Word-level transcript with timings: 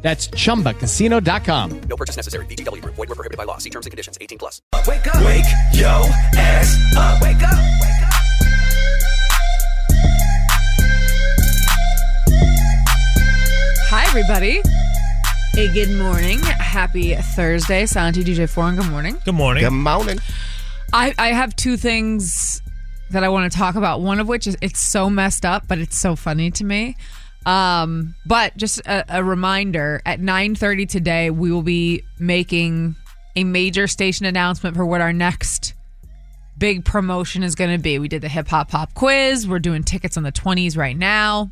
That's 0.00 0.28
chumbacasino.com. 0.28 1.80
No 1.88 1.96
purchase 1.96 2.16
necessary. 2.16 2.46
VGW 2.46 2.82
Group. 2.82 2.94
Void 2.94 3.08
were 3.08 3.14
prohibited 3.16 3.36
by 3.36 3.44
law. 3.44 3.58
See 3.58 3.70
terms 3.70 3.86
and 3.86 3.90
conditions. 3.90 4.16
18 4.20 4.38
plus. 4.38 4.62
Wake 4.86 5.06
up. 5.06 5.24
Wake 5.24 5.44
yo 5.72 6.06
ass 6.36 6.78
up. 6.96 7.20
Wake 7.20 7.42
up. 7.42 7.58
Wake 7.80 8.02
up. 8.02 8.14
Hi, 13.90 14.04
everybody. 14.06 14.60
Hey, 15.54 15.72
good 15.72 15.90
morning. 15.98 16.38
Happy 16.40 17.14
Thursday. 17.14 17.86
Santi, 17.86 18.22
DJ 18.22 18.48
Foreign, 18.48 18.76
good 18.76 18.90
morning. 18.90 19.18
Good 19.24 19.34
morning. 19.34 19.64
Good 19.64 19.70
morning. 19.72 20.18
I, 20.92 21.14
I 21.18 21.28
have 21.28 21.56
two 21.56 21.76
things 21.76 22.62
that 23.10 23.24
I 23.24 23.28
want 23.28 23.50
to 23.50 23.58
talk 23.58 23.74
about. 23.74 24.00
One 24.00 24.20
of 24.20 24.28
which 24.28 24.46
is 24.46 24.56
it's 24.60 24.78
so 24.78 25.10
messed 25.10 25.44
up, 25.44 25.66
but 25.66 25.78
it's 25.78 25.98
so 25.98 26.14
funny 26.14 26.50
to 26.52 26.64
me. 26.64 26.96
Um, 27.48 28.14
but 28.26 28.54
just 28.58 28.80
a, 28.80 29.20
a 29.20 29.24
reminder: 29.24 30.02
at 30.04 30.20
nine 30.20 30.54
thirty 30.54 30.84
today, 30.84 31.30
we 31.30 31.50
will 31.50 31.62
be 31.62 32.02
making 32.18 32.94
a 33.36 33.44
major 33.44 33.86
station 33.86 34.26
announcement 34.26 34.76
for 34.76 34.84
what 34.84 35.00
our 35.00 35.14
next 35.14 35.72
big 36.58 36.84
promotion 36.84 37.42
is 37.42 37.54
going 37.54 37.74
to 37.74 37.82
be. 37.82 37.98
We 37.98 38.08
did 38.08 38.20
the 38.20 38.28
hip 38.28 38.48
hop 38.48 38.68
pop 38.68 38.92
quiz. 38.92 39.48
We're 39.48 39.60
doing 39.60 39.82
tickets 39.82 40.18
on 40.18 40.24
the 40.24 40.30
twenties 40.30 40.76
right 40.76 40.96
now. 40.96 41.50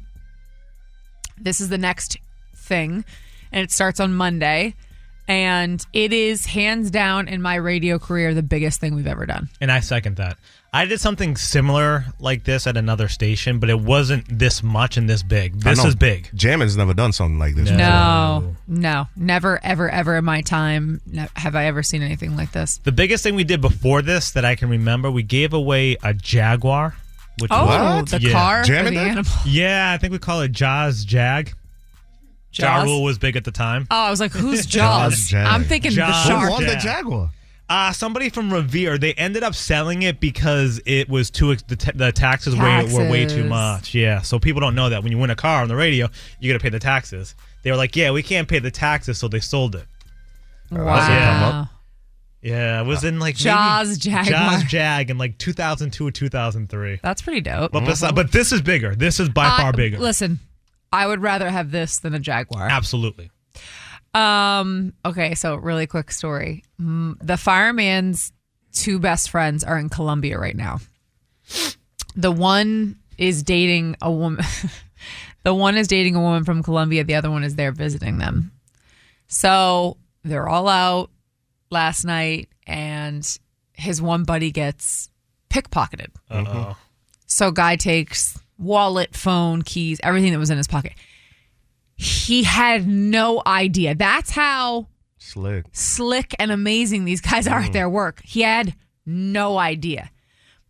This 1.38 1.62
is 1.62 1.70
the 1.70 1.78
next 1.78 2.18
thing, 2.54 3.02
and 3.50 3.62
it 3.62 3.70
starts 3.70 3.98
on 3.98 4.12
Monday. 4.12 4.74
And 5.28 5.84
it 5.92 6.12
is 6.12 6.46
hands 6.46 6.90
down 6.90 7.26
in 7.28 7.42
my 7.42 7.56
radio 7.56 7.98
career 7.98 8.32
the 8.32 8.42
biggest 8.44 8.80
thing 8.80 8.94
we've 8.94 9.06
ever 9.06 9.26
done. 9.26 9.48
And 9.60 9.72
I 9.72 9.80
second 9.80 10.16
that. 10.16 10.38
I 10.72 10.84
did 10.84 11.00
something 11.00 11.36
similar 11.36 12.04
like 12.20 12.44
this 12.44 12.66
at 12.66 12.76
another 12.76 13.08
station, 13.08 13.58
but 13.58 13.70
it 13.70 13.80
wasn't 13.80 14.26
this 14.28 14.62
much 14.62 14.96
and 14.98 15.08
this 15.08 15.22
big. 15.22 15.58
This 15.60 15.82
is 15.84 15.94
big. 15.94 16.30
Jammin's 16.34 16.76
never 16.76 16.92
done 16.92 17.12
something 17.12 17.38
like 17.38 17.54
this. 17.54 17.70
No, 17.70 18.54
no, 18.68 19.08
never, 19.16 19.58
ever, 19.64 19.88
ever 19.88 20.16
in 20.16 20.24
my 20.24 20.42
time 20.42 21.00
have 21.34 21.56
I 21.56 21.64
ever 21.64 21.82
seen 21.82 22.02
anything 22.02 22.36
like 22.36 22.52
this. 22.52 22.78
The 22.84 22.92
biggest 22.92 23.22
thing 23.22 23.34
we 23.36 23.44
did 23.44 23.60
before 23.62 24.02
this 24.02 24.32
that 24.32 24.44
I 24.44 24.54
can 24.54 24.68
remember, 24.68 25.10
we 25.10 25.22
gave 25.22 25.54
away 25.54 25.96
a 26.02 26.12
Jaguar. 26.12 26.94
Which 27.40 27.50
Oh, 27.52 27.66
What? 27.66 28.08
the 28.10 28.20
Yeah. 28.20 28.32
car, 28.32 28.60
or 28.62 28.64
the 28.64 28.98
animal. 28.98 29.32
yeah, 29.44 29.92
I 29.92 29.98
think 29.98 30.12
we 30.12 30.18
call 30.18 30.40
it 30.42 30.52
Jaws 30.52 31.04
Jag. 31.04 31.52
Ja 32.58 32.82
Rule 32.82 33.02
was 33.02 33.18
big 33.18 33.36
at 33.36 33.44
the 33.44 33.50
time. 33.50 33.86
Oh, 33.90 33.96
I 34.06 34.10
was 34.10 34.20
like, 34.20 34.32
who's 34.32 34.66
Jaws? 34.66 35.12
Jaws, 35.12 35.28
Jag. 35.28 35.46
I'm 35.46 35.64
thinking 35.64 35.90
Jaws. 35.92 36.26
the 36.28 36.38
Who 36.38 36.50
won 36.50 36.62
the 36.64 36.72
Yeah. 36.72 36.78
Jaguar? 36.78 37.30
Uh, 37.68 37.92
somebody 37.92 38.28
from 38.30 38.52
Revere, 38.52 38.96
they 38.96 39.12
ended 39.14 39.42
up 39.42 39.52
selling 39.52 40.02
it 40.02 40.20
because 40.20 40.80
it 40.86 41.08
was 41.08 41.30
too 41.32 41.50
ex- 41.50 41.64
the, 41.64 41.74
ta- 41.74 41.90
the 41.96 42.12
taxes, 42.12 42.54
Were, 42.54 42.62
were 42.62 43.10
way 43.10 43.22
too 43.26 43.28
Taxes. 43.42 43.50
much. 43.50 43.92
Yeah, 43.94 44.22
so 44.22 44.38
people 44.38 44.60
don't 44.60 44.76
know 44.76 44.88
that 44.88 45.02
when 45.02 45.10
you 45.10 45.18
win 45.18 45.30
a 45.30 45.34
car 45.36 45.62
on 45.62 45.68
the 45.68 45.74
radio, 45.74 46.08
you 46.38 46.52
got 46.52 46.58
to 46.58 46.62
pay 46.62 46.68
the 46.68 46.78
taxes. 46.78 47.34
They 47.64 47.72
were 47.72 47.76
like, 47.76 47.96
"Yeah, 47.96 48.12
we 48.12 48.22
can't 48.22 48.46
pay 48.46 48.60
the 48.60 48.70
taxes," 48.70 49.18
so 49.18 49.26
they 49.26 49.40
sold 49.40 49.74
it. 49.74 49.84
Wow. 50.70 51.68
Yeah, 52.42 52.80
it 52.82 52.86
was 52.86 53.02
in 53.02 53.18
like 53.18 53.34
maybe- 53.34 53.44
Jaws 53.44 53.98
Jaguar. 53.98 54.24
Jaws 54.50 54.64
Jag 54.64 55.10
in 55.10 55.18
like 55.18 55.36
2002 55.38 56.06
or 56.06 56.10
2003. 56.12 57.00
That's 57.02 57.22
pretty 57.22 57.40
dope. 57.40 57.72
But 57.72 57.82
besi- 57.82 58.14
but 58.14 58.30
this 58.30 58.52
is 58.52 58.62
bigger. 58.62 58.94
This 58.94 59.18
is 59.18 59.28
by 59.28 59.48
far 59.56 59.72
bigger. 59.72 59.98
Listen, 59.98 60.38
I 60.96 61.06
would 61.06 61.20
rather 61.22 61.48
have 61.50 61.70
this 61.70 61.98
than 61.98 62.14
a 62.14 62.18
Jaguar. 62.18 62.68
Absolutely. 62.68 63.30
Um. 64.14 64.94
Okay. 65.04 65.34
So 65.34 65.56
really 65.56 65.86
quick 65.86 66.10
story. 66.10 66.64
Mm, 66.80 67.16
The 67.20 67.36
fireman's 67.36 68.32
two 68.72 68.98
best 68.98 69.30
friends 69.30 69.62
are 69.64 69.78
in 69.78 69.88
Colombia 69.88 70.38
right 70.38 70.56
now. 70.56 70.80
The 72.14 72.32
one 72.32 72.96
is 73.18 73.42
dating 73.42 73.96
a 74.00 74.10
woman. 74.10 74.44
the 75.42 75.54
one 75.54 75.76
is 75.76 75.86
dating 75.88 76.16
a 76.16 76.20
woman 76.20 76.44
from 76.44 76.62
Colombia. 76.62 77.04
The 77.04 77.14
other 77.14 77.30
one 77.30 77.44
is 77.44 77.56
there 77.56 77.72
visiting 77.72 78.18
them. 78.18 78.52
So 79.28 79.96
they're 80.24 80.48
all 80.48 80.68
out 80.68 81.10
last 81.70 82.04
night, 82.04 82.48
and 82.66 83.38
his 83.74 84.00
one 84.00 84.24
buddy 84.24 84.50
gets 84.50 85.10
pickpocketed. 85.50 86.08
Uh-oh. 86.30 86.76
So 87.26 87.50
guy 87.50 87.76
takes 87.76 88.38
wallet, 88.58 89.14
phone, 89.14 89.62
keys, 89.62 90.00
everything 90.02 90.32
that 90.32 90.38
was 90.38 90.50
in 90.50 90.56
his 90.58 90.66
pocket. 90.68 90.92
He 91.96 92.42
had 92.42 92.86
no 92.86 93.42
idea. 93.46 93.94
That's 93.94 94.30
how 94.30 94.88
Slick. 95.18 95.64
slick 95.72 96.34
and 96.38 96.50
amazing 96.50 97.04
these 97.04 97.20
guys 97.20 97.46
are 97.46 97.60
at 97.60 97.70
mm. 97.70 97.72
their 97.72 97.88
work. 97.88 98.20
He 98.24 98.42
had 98.42 98.74
no 99.04 99.58
idea. 99.58 100.10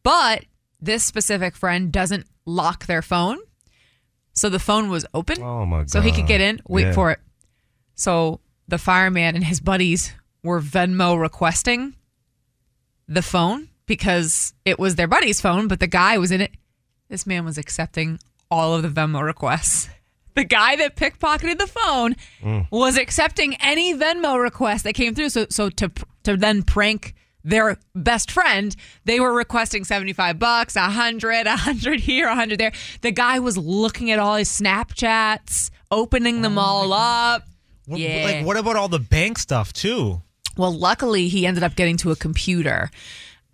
But 0.03 0.45
this 0.81 1.05
specific 1.05 1.57
friend 1.57 1.91
doesn't 1.93 2.27
lock 2.45 2.87
their 2.87 3.03
phone. 3.03 3.39
So 4.35 4.49
the 4.49 4.59
phone 4.59 4.89
was 4.89 5.07
open. 5.15 5.43
Oh 5.43 5.65
my 5.67 5.79
god. 5.79 5.91
So 5.91 6.01
he 6.01 6.13
could 6.13 6.27
get 6.27 6.41
in. 6.41 6.61
Wait 6.69 6.87
Yeah. 6.87 6.93
for 6.93 7.11
it. 7.11 7.21
So 7.95 8.41
the 8.69 8.79
fireman 8.79 9.35
and 9.35 9.45
his 9.45 9.61
buddies 9.61 10.13
were 10.43 10.61
Venmo 10.61 11.19
requesting 11.19 11.97
the 13.09 13.23
phone 13.23 13.69
because 13.87 14.53
it 14.65 14.79
was 14.79 14.97
their 14.97 15.09
buddy's 15.09 15.41
phone, 15.41 15.69
but 15.69 15.81
the 15.81 15.87
guy 15.87 16.19
was 16.19 16.31
in 16.31 16.41
it. 16.41 16.53
This 17.09 17.27
man 17.27 17.44
was 17.44 17.59
accepting 17.59 18.19
all 18.50 18.75
of 18.75 18.83
the 18.83 18.89
Venmo 18.89 19.22
requests. 19.22 19.89
The 20.37 20.44
guy 20.44 20.77
that 20.77 20.97
pickpocketed 20.97 21.56
the 21.56 21.67
phone 21.67 22.15
Mm. 22.44 22.67
was 22.71 22.99
accepting 22.99 23.55
any 23.59 23.94
Venmo 23.94 24.39
request 24.39 24.84
that 24.84 24.93
came 24.93 25.15
through. 25.15 25.31
So, 25.31 25.47
so 25.49 25.71
to 25.71 25.91
to 26.25 26.37
then 26.37 26.62
prank 26.62 27.15
their 27.43 27.78
best 27.94 28.31
friend, 28.31 28.77
they 29.06 29.19
were 29.19 29.33
requesting 29.33 29.84
seventy 29.84 30.12
five 30.12 30.39
bucks, 30.39 30.77
a 30.77 30.91
hundred, 30.91 31.47
a 31.47 31.56
hundred 31.56 32.00
here, 32.00 32.27
a 32.28 32.34
hundred 32.34 32.61
there. 32.61 32.72
The 33.00 33.12
guy 33.12 33.38
was 33.38 33.56
looking 33.56 34.11
at 34.11 34.19
all 34.19 34.37
his 34.37 34.50
Snapchats, 34.50 35.71
opening 35.91 36.43
them 36.43 36.59
all 36.59 36.93
up. 36.93 37.44
What- 37.87 37.99
Yeah. 37.99 38.25
Like, 38.25 38.44
what 38.47 38.59
about 38.59 38.77
all 38.77 38.88
the 38.88 38.99
bank 38.99 39.38
stuff 39.38 39.73
too? 39.73 40.21
Well, 40.59 40.73
luckily, 40.77 41.28
he 41.28 41.47
ended 41.47 41.62
up 41.62 41.77
getting 41.77 41.97
to 41.99 42.11
a 42.11 42.17
computer. 42.17 42.91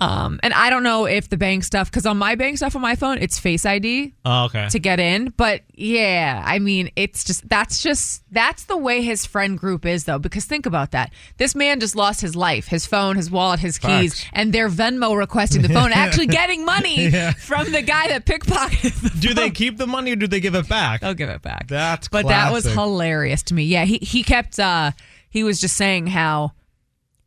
Um, 0.03 0.41
and 0.43 0.53
I 0.53 0.69
don't 0.71 0.83
know 0.83 1.07
if 1.07 1.29
the 1.29 1.37
bank 1.37 1.63
stuff, 1.65 1.91
because 1.91 2.07
on 2.07 2.17
my 2.17 2.35
bank 2.35 2.57
stuff 2.57 2.75
on 2.75 2.83
my 2.83 2.97
phone, 2.97 3.19
it's 3.19 3.39
Face 3.39 3.65
ID 3.65 4.15
Oh, 4.25 4.45
okay. 4.47 4.69
to 4.71 4.79
get 4.79 4.99
in. 4.99 5.33
But 5.37 5.63
yeah, 5.75 6.43
I 6.45 6.59
mean, 6.59 6.91
it's 6.97 7.23
just 7.25 7.49
that's 7.49 7.81
just 7.81 8.23
that's 8.33 8.65
the 8.65 8.77
way 8.77 9.03
his 9.03 9.25
friend 9.27 9.57
group 9.59 9.87
is, 9.87 10.05
though. 10.05 10.19
Because 10.19 10.45
think 10.45 10.67
about 10.67 10.91
that: 10.91 11.13
this 11.39 11.55
man 11.55 11.79
just 11.79 11.95
lost 11.95 12.21
his 12.21 12.35
life, 12.35 12.67
his 12.67 12.85
phone, 12.85 13.15
his 13.17 13.31
wallet, 13.31 13.61
his 13.61 13.79
keys, 13.79 14.15
Facts. 14.21 14.31
and 14.33 14.53
they're 14.53 14.69
Venmo 14.69 15.17
requesting 15.17 15.63
the 15.63 15.69
phone, 15.69 15.93
actually 15.95 16.27
getting 16.27 16.65
money 16.65 17.11
from 17.39 17.71
the 17.71 17.83
guy 17.83 18.09
that 18.09 18.27
pickpocketed 18.27 19.01
the 19.03 19.21
do 19.21 19.35
they 19.35 19.51
keep 19.51 19.77
the 19.79 19.87
money 19.87 20.13
or 20.13 20.17
do 20.17 20.27
they 20.27 20.41
give 20.41 20.55
it 20.57 20.69
back? 20.69 21.01
They'll 21.03 21.15
give 21.15 21.29
it 21.31 21.43
back. 21.43 21.69
That's 21.69 22.09
but 22.09 22.27
that 22.27 22.53
was 22.53 22.65
classic. 22.65 22.79
hilarious 22.81 23.43
to 23.45 23.55
me. 23.55 23.65
Yeah, 23.65 23.85
he 23.85 23.99
he 23.99 24.23
kept 24.25 24.59
uh 24.59 24.91
he 25.31 25.45
was 25.45 25.61
just 25.61 25.77
saying 25.77 26.09
how 26.09 26.53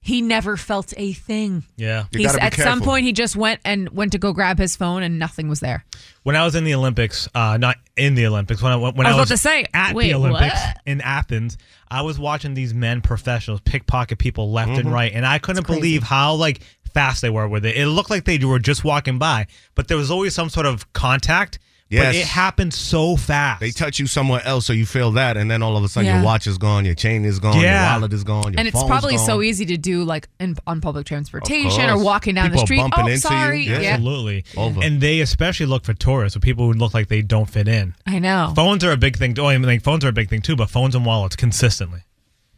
he 0.05 0.21
never 0.21 0.55
felt 0.55 0.93
a 0.97 1.13
thing. 1.13 1.63
Yeah. 1.77 2.05
You 2.11 2.19
He's 2.19 2.35
be 2.35 2.39
at 2.39 2.53
some 2.53 2.79
point 2.81 3.05
he 3.05 3.11
just 3.11 3.35
went 3.35 3.59
and 3.65 3.89
went 3.89 4.11
to 4.11 4.19
go 4.19 4.33
grab 4.33 4.59
his 4.59 4.75
phone 4.75 5.01
and 5.01 5.17
nothing 5.17 5.49
was 5.49 5.61
there. 5.61 5.83
When 6.21 6.35
I 6.35 6.45
was 6.45 6.53
in 6.53 6.63
the 6.63 6.75
Olympics, 6.75 7.27
uh, 7.33 7.57
not 7.57 7.77
in 7.97 8.13
the 8.13 8.27
Olympics, 8.27 8.61
when 8.61 8.71
I 8.71 8.75
when 8.75 8.85
I 8.85 8.91
was 8.91 9.05
I 9.07 9.09
about 9.09 9.19
was 9.21 9.29
to 9.29 9.37
say, 9.37 9.65
at 9.73 9.95
wait, 9.95 10.09
the 10.09 10.13
Olympics 10.13 10.53
what? 10.53 10.77
in 10.85 11.01
Athens, 11.01 11.57
I 11.89 12.03
was 12.03 12.19
watching 12.19 12.53
these 12.53 12.71
men 12.71 13.01
professionals 13.01 13.61
pickpocket 13.61 14.19
people 14.19 14.51
left 14.51 14.69
Mm-hmm. 14.69 14.79
and 14.81 14.93
right, 14.93 15.11
and 15.11 15.25
I 15.25 15.39
couldn't 15.39 15.65
believe 15.65 16.03
how 16.03 16.35
like 16.35 16.61
fast 16.93 17.23
they 17.23 17.31
were 17.31 17.47
with 17.47 17.65
it. 17.65 17.75
It 17.75 17.87
looked 17.87 18.11
like 18.11 18.25
they 18.25 18.37
were 18.37 18.59
just 18.59 18.83
walking 18.83 19.17
by, 19.17 19.47
but 19.73 19.87
there 19.87 19.97
was 19.97 20.11
always 20.11 20.35
some 20.35 20.49
sort 20.49 20.67
of 20.67 20.93
contact. 20.93 21.57
But 21.87 21.97
Yes. 21.97 22.15
it 22.15 22.25
happens 22.25 22.75
so 22.75 23.15
fast. 23.15 23.59
They 23.59 23.69
touch 23.69 23.99
you 23.99 24.07
somewhere 24.07 24.41
else, 24.43 24.65
so 24.65 24.73
you 24.73 24.87
feel 24.87 25.11
that, 25.11 25.37
and 25.37 25.51
then 25.51 25.61
all 25.61 25.77
of 25.77 25.83
a 25.83 25.87
sudden 25.87 26.07
Yeah. 26.07 26.15
your 26.15 26.25
watch 26.25 26.47
is 26.47 26.57
gone, 26.57 26.83
your 26.83 26.95
chain 26.95 27.23
is 27.25 27.37
gone, 27.39 27.59
Yeah. 27.59 27.83
your 27.91 27.99
wallet 27.99 28.11
is 28.13 28.23
gone, 28.23 28.53
your 28.53 28.59
and 28.59 28.67
it's 28.67 28.75
phone's 28.75 28.89
probably 28.89 29.17
so 29.19 29.43
easy 29.43 29.67
to 29.67 29.77
do 29.77 30.03
like 30.03 30.27
in, 30.39 30.57
on 30.65 30.81
public 30.81 31.05
transportation 31.05 31.87
or 31.87 32.03
walking 32.03 32.33
down 32.33 32.45
People 32.45 32.57
the 32.57 32.63
are 32.63 32.65
street. 32.65 32.77
bumping 32.79 32.99
oh, 32.99 33.01
into 33.03 33.11
you. 33.11 33.17
sorry. 33.17 33.61
Yeah. 33.67 33.79
Yeah. 33.81 33.89
Absolutely. 33.93 34.45
Over. 34.57 34.81
And 34.83 34.99
they 34.99 35.19
especially 35.21 35.67
look 35.67 35.85
for 35.85 35.93
tourists 35.93 36.35
or 36.35 36.39
people 36.39 36.65
who 36.65 36.73
look 36.73 36.95
like 36.95 37.07
they 37.07 37.21
don't 37.21 37.47
fit 37.49 37.67
in. 37.67 37.93
I 38.07 38.17
know. 38.17 38.51
Phones 38.55 38.83
are 38.83 38.91
a 38.91 38.97
big 38.97 39.17
thing. 39.17 39.37
Oh, 39.39 39.45
I 39.45 39.57
mean, 39.57 39.67
like 39.67 39.83
phones 39.83 40.03
are 40.03 40.09
a 40.09 40.11
big 40.13 40.27
thing 40.29 40.41
too, 40.41 40.55
but 40.55 40.71
phones 40.71 40.95
and 40.95 41.05
wallets 41.05 41.35
consistently. 41.35 41.99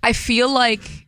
I 0.02 0.14
feel 0.14 0.50
like 0.50 1.06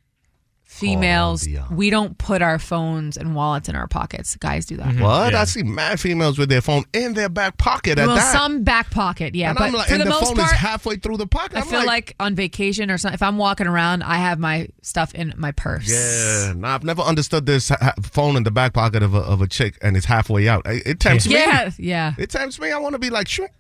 females, 0.80 1.44
Colombia. 1.44 1.68
we 1.76 1.90
don't 1.90 2.18
put 2.18 2.42
our 2.42 2.58
phones 2.60 3.18
and 3.18 3.36
wallets 3.36 3.70
in 3.70 3.76
our 3.76 3.88
pockets. 3.88 4.36
Guys 4.38 4.66
do 4.66 4.78
that. 4.78 4.88
Mm-hmm. 4.88 5.02
What? 5.04 5.34
Yeah. 5.34 5.42
I 5.42 5.44
see 5.46 5.64
mad 5.64 6.00
females 6.00 6.38
with 6.38 6.50
their 6.50 6.62
phone 6.62 6.86
in 6.94 7.14
their 7.14 7.30
back 7.30 7.58
pocket 7.58 8.00
at 8.00 8.08
Well, 8.08 8.16
that. 8.16 8.32
some 8.34 8.64
back 8.64 8.90
pocket, 8.90 9.36
yeah, 9.36 9.50
and 9.50 9.58
but 9.58 9.66
I'm 9.66 9.74
like, 9.74 9.88
for 9.88 9.94
and 9.94 10.02
the, 10.02 10.06
the, 10.06 10.10
most 10.12 10.26
phone 10.28 10.36
part, 10.36 10.52
is 10.52 10.58
halfway 10.58 10.96
through 10.96 11.18
the 11.18 11.28
pocket. 11.28 11.58
I 11.58 11.62
I'm 11.62 11.68
feel 11.68 11.86
like, 11.86 12.16
on 12.20 12.36
vacation 12.36 12.90
or 12.90 12.98
something. 12.98 13.14
If 13.16 13.24
I'm 13.24 13.38
walking 13.38 13.68
around, 13.68 14.04
I 14.04 14.16
have 14.16 14.40
my 14.40 14.68
stuff 14.82 15.14
in 15.14 15.34
my 15.38 15.52
purse. 15.52 15.90
Yeah, 15.90 16.54
nah, 16.56 16.76
I've 16.76 16.84
never 16.84 17.02
understood 17.02 17.46
this 17.46 17.70
ha- 17.70 17.94
phone 18.02 18.36
in 18.36 18.44
the 18.44 18.52
back 18.52 18.74
pocket 18.74 19.04
of 19.04 19.14
a, 19.14 19.20
of 19.20 19.42
a 19.42 19.48
chick 19.48 19.78
and 19.82 19.96
it's 19.98 20.06
halfway 20.06 20.48
out. 20.48 20.66
It, 20.66 20.86
it 20.86 21.00
tempts 21.00 21.28
me. 21.28 21.36
Yeah, 21.36 21.72
yeah. 21.78 22.14
It 22.18 22.30
tempts 22.30 22.60
me. 22.60 22.72
I 22.72 22.78
want 22.78 22.94
to 22.94 23.00
be 23.00 23.10
like, 23.10 23.28
shit. 23.28 23.52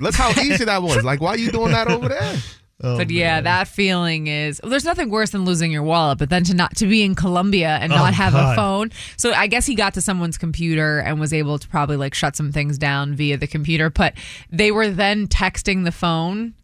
Look 0.00 0.14
how 0.14 0.30
easy 0.40 0.64
that 0.64 0.82
was. 0.82 0.98
Like, 1.08 1.20
why 1.20 1.30
are 1.30 1.38
you 1.38 1.50
doing 1.50 1.70
that 1.72 1.88
over 1.88 2.08
there? 2.08 2.36
But 2.80 3.10
yeah, 3.10 3.40
that 3.40 3.66
feeling 3.68 4.26
is. 4.28 4.60
Well, 4.62 4.70
there's 4.70 4.84
nothing 4.84 5.10
worse 5.10 5.30
than 5.30 5.44
losing 5.44 5.72
your 5.72 5.82
wallet, 5.82 6.18
but 6.18 6.30
then 6.30 6.44
to 6.44 6.54
not 6.54 6.76
to 6.76 6.86
be 6.86 7.02
in 7.02 7.14
Colombia 7.14 7.78
and 7.80 7.90
not 7.90 8.10
Oh, 8.10 8.14
have 8.14 8.32
God. 8.32 8.52
a 8.52 8.56
phone. 8.56 8.92
So 9.16 9.32
I 9.32 9.46
guess 9.48 9.66
he 9.66 9.74
got 9.74 9.94
to 9.94 10.00
someone's 10.00 10.38
computer 10.38 11.00
and 11.00 11.18
was 11.18 11.32
able 11.32 11.58
to 11.58 11.66
probably 11.68 11.96
like 11.96 12.14
shut 12.14 12.36
some 12.36 12.52
things 12.52 12.78
down 12.78 13.14
via 13.14 13.36
the 13.36 13.46
computer. 13.48 13.90
But 13.90 14.14
they 14.50 14.70
were 14.70 14.88
then 14.90 15.26
texting 15.28 15.84
the 15.84 15.92
phone. 15.92 16.54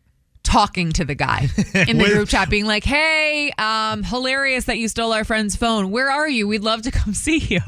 Talking 0.43 0.93
to 0.93 1.06
the 1.06 1.14
guy 1.14 1.49
in 1.88 1.96
the 1.96 2.05
group 2.05 2.28
chat, 2.28 2.50
being 2.50 2.67
like, 2.67 2.84
"Hey, 2.84 3.50
um, 3.56 4.02
hilarious 4.02 4.67
that 4.67 4.76
you 4.76 4.88
stole 4.88 5.14
our 5.14 5.25
friend's 5.25 5.56
phone. 5.56 5.90
Where 5.90 6.10
are 6.10 6.28
you? 6.28 6.46
We'd 6.46 6.62
love 6.62 6.82
to 6.82 6.90
come 6.90 7.14
see 7.14 7.38
you." 7.38 7.60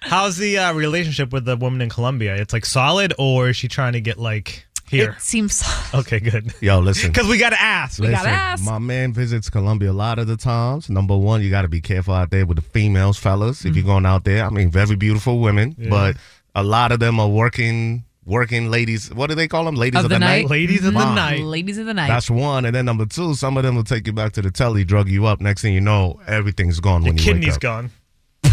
How's 0.00 0.36
the 0.36 0.56
uh, 0.58 0.74
relationship 0.74 1.32
with 1.32 1.44
the 1.44 1.56
woman 1.56 1.82
in 1.82 1.88
Colombia? 1.88 2.36
It's 2.36 2.52
like 2.52 2.66
solid, 2.66 3.12
or 3.18 3.48
is 3.48 3.56
she 3.56 3.66
trying 3.66 3.94
to 3.94 4.00
get 4.00 4.16
like 4.16 4.64
here? 4.94 5.10
It 5.10 5.20
seems 5.20 5.62
Okay, 5.94 6.20
good. 6.20 6.52
Yo, 6.60 6.78
listen. 6.80 7.12
Because 7.12 7.28
we 7.28 7.38
got 7.38 7.50
to 7.50 7.60
ask. 7.60 8.00
We 8.00 8.08
gotta 8.10 8.28
ask. 8.28 8.64
My 8.64 8.78
man 8.78 9.12
visits 9.12 9.50
Colombia 9.50 9.90
a 9.90 9.92
lot 9.92 10.18
of 10.18 10.26
the 10.26 10.36
times. 10.36 10.88
Number 10.90 11.16
one, 11.16 11.42
you 11.42 11.50
got 11.50 11.62
to 11.62 11.68
be 11.68 11.80
careful 11.80 12.14
out 12.14 12.30
there 12.30 12.46
with 12.46 12.56
the 12.56 12.62
females, 12.62 13.18
fellas. 13.18 13.64
If 13.64 13.76
you're 13.76 13.82
mm-hmm. 13.82 13.92
going 13.92 14.06
out 14.06 14.24
there, 14.24 14.44
I 14.44 14.50
mean, 14.50 14.70
very 14.70 14.96
beautiful 14.96 15.38
women, 15.40 15.76
but 15.88 16.16
a 16.54 16.62
lot 16.62 16.92
of 16.92 17.00
them 17.00 17.20
are 17.20 17.28
working, 17.28 18.04
working 18.24 18.70
ladies. 18.70 19.12
What 19.12 19.28
do 19.28 19.34
they 19.36 19.48
call 19.48 19.64
them? 19.64 19.74
Ladies 19.74 20.00
Of 20.00 20.06
of, 20.06 20.08
the 20.10 20.16
the, 20.16 20.20
night? 20.20 20.42
night. 20.42 20.50
Ladies 20.50 20.84
in 20.84 20.94
the 20.94 21.14
night. 21.14 21.40
ladies 21.40 21.78
of 21.78 21.86
the 21.86 21.94
night. 21.94 22.08
That's 22.08 22.30
one, 22.30 22.64
and 22.64 22.74
then 22.74 22.84
number 22.84 23.06
two, 23.06 23.34
some 23.34 23.56
of 23.56 23.62
them 23.62 23.76
will 23.76 23.84
take 23.84 24.06
you 24.06 24.12
back 24.12 24.32
to 24.32 24.42
the 24.42 24.50
telly, 24.50 24.84
drug 24.84 25.08
you 25.08 25.26
up. 25.26 25.40
Next 25.40 25.62
thing 25.62 25.74
you 25.74 25.80
know, 25.80 26.20
everything's 26.26 26.80
gone 26.80 27.02
Your 27.02 27.14
when 27.14 27.18
you 27.18 27.34
wake 27.34 27.52
up. 27.52 27.60
gone. 27.60 27.90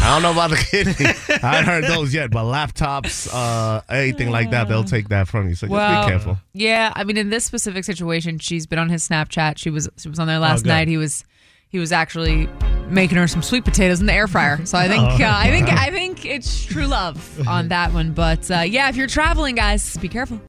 I 0.03 0.13
don't 0.19 0.23
know 0.23 0.31
about 0.31 0.49
the 0.49 0.57
kidney. 0.57 0.93
I 1.43 1.55
haven't 1.55 1.65
heard 1.65 1.83
those 1.85 2.13
yet, 2.13 2.31
but 2.31 2.43
laptops, 2.43 3.29
uh, 3.31 3.81
anything 3.89 4.29
like 4.31 4.49
that, 4.51 4.67
they'll 4.67 4.83
take 4.83 5.09
that 5.09 5.27
from 5.27 5.47
you. 5.47 5.55
So 5.55 5.67
just 5.67 5.71
Well, 5.71 6.03
be 6.05 6.09
careful. 6.09 6.37
Yeah, 6.53 6.91
I 6.95 7.03
mean, 7.03 7.17
in 7.17 7.29
this 7.29 7.45
specific 7.45 7.83
situation, 7.83 8.39
she's 8.39 8.65
been 8.65 8.79
on 8.79 8.89
his 8.89 9.07
Snapchat. 9.07 9.57
She 9.57 9.69
was 9.69 9.87
she 9.97 10.09
was 10.09 10.17
on 10.19 10.27
there 10.27 10.39
last 10.39 10.63
good. 10.63 10.69
night. 10.69 10.87
He 10.87 10.97
was 10.97 11.23
he 11.69 11.77
was 11.79 11.91
actually 11.91 12.49
making 12.89 13.17
her 13.17 13.27
some 13.27 13.41
sweet 13.43 13.63
potatoes 13.63 14.01
in 14.01 14.07
the 14.07 14.13
air 14.13 14.27
fryer. 14.27 14.65
So 14.65 14.77
I 14.77 14.87
think 14.87 15.03
Oh. 15.21 15.23
uh, 15.23 15.33
I 15.33 15.49
think 15.49 15.69
I 15.71 15.91
think 15.91 16.25
it's 16.25 16.65
true 16.65 16.87
love 16.87 17.47
on 17.47 17.67
that 17.69 17.93
one. 17.93 18.11
But 18.13 18.49
uh, 18.49 18.61
yeah, 18.61 18.89
if 18.89 18.95
you're 18.95 19.07
traveling, 19.07 19.55
guys, 19.55 19.95
be 19.97 20.09
careful. 20.09 20.41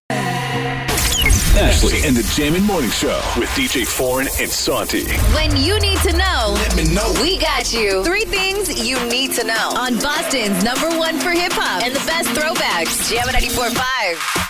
Ashlee 1.53 2.07
and 2.07 2.17
the 2.17 2.23
Jammin' 2.35 2.63
Morning 2.65 2.91
Show 2.91 3.21
with 3.37 3.49
DJ 3.51 3.87
Foreign 3.87 4.27
and 4.41 4.51
Santi. 4.51 5.05
When 5.35 5.55
you 5.57 5.79
need 5.81 5.99
to 5.99 6.13
know, 6.17 6.55
Let 6.57 6.75
me 6.77 6.85
know. 6.95 7.13
we 7.21 7.39
got 7.39 7.73
you. 7.75 8.03
Three 8.05 8.25
things 8.25 8.83
you 8.89 8.99
need 9.09 9.33
to 9.33 9.45
know 9.45 9.73
on 9.77 9.99
Boston's 9.99 10.65
number 10.65 10.89
one 10.99 11.19
for 11.19 11.29
hip 11.31 11.53
hop 11.53 11.83
and 11.83 11.95
the 11.95 12.01
best 12.07 12.31
throwbacks. 12.31 13.11
Jam 13.13 13.27
94.5. 13.29 14.49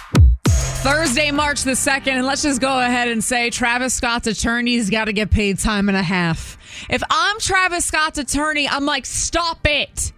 Thursday, 0.83 1.31
March 1.33 1.63
the 1.63 1.73
2nd, 1.73 2.09
and 2.09 2.27
let's 2.27 2.43
just 2.43 2.61
go 2.61 2.81
ahead 2.81 3.09
and 3.09 3.23
say 3.23 3.51
Travis 3.51 3.95
Scott's 3.95 4.29
attorney's 4.29 4.89
got 4.89 5.07
to 5.07 5.13
get 5.13 5.31
paid 5.31 5.59
time 5.59 5.89
and 5.89 5.97
a 5.99 6.03
half. 6.03 6.57
If 6.89 7.03
I'm 7.11 7.39
Travis 7.41 7.85
Scott's 7.85 8.19
attorney, 8.19 8.69
I'm 8.69 8.85
like, 8.87 9.07
stop 9.07 9.59
it. 9.67 10.13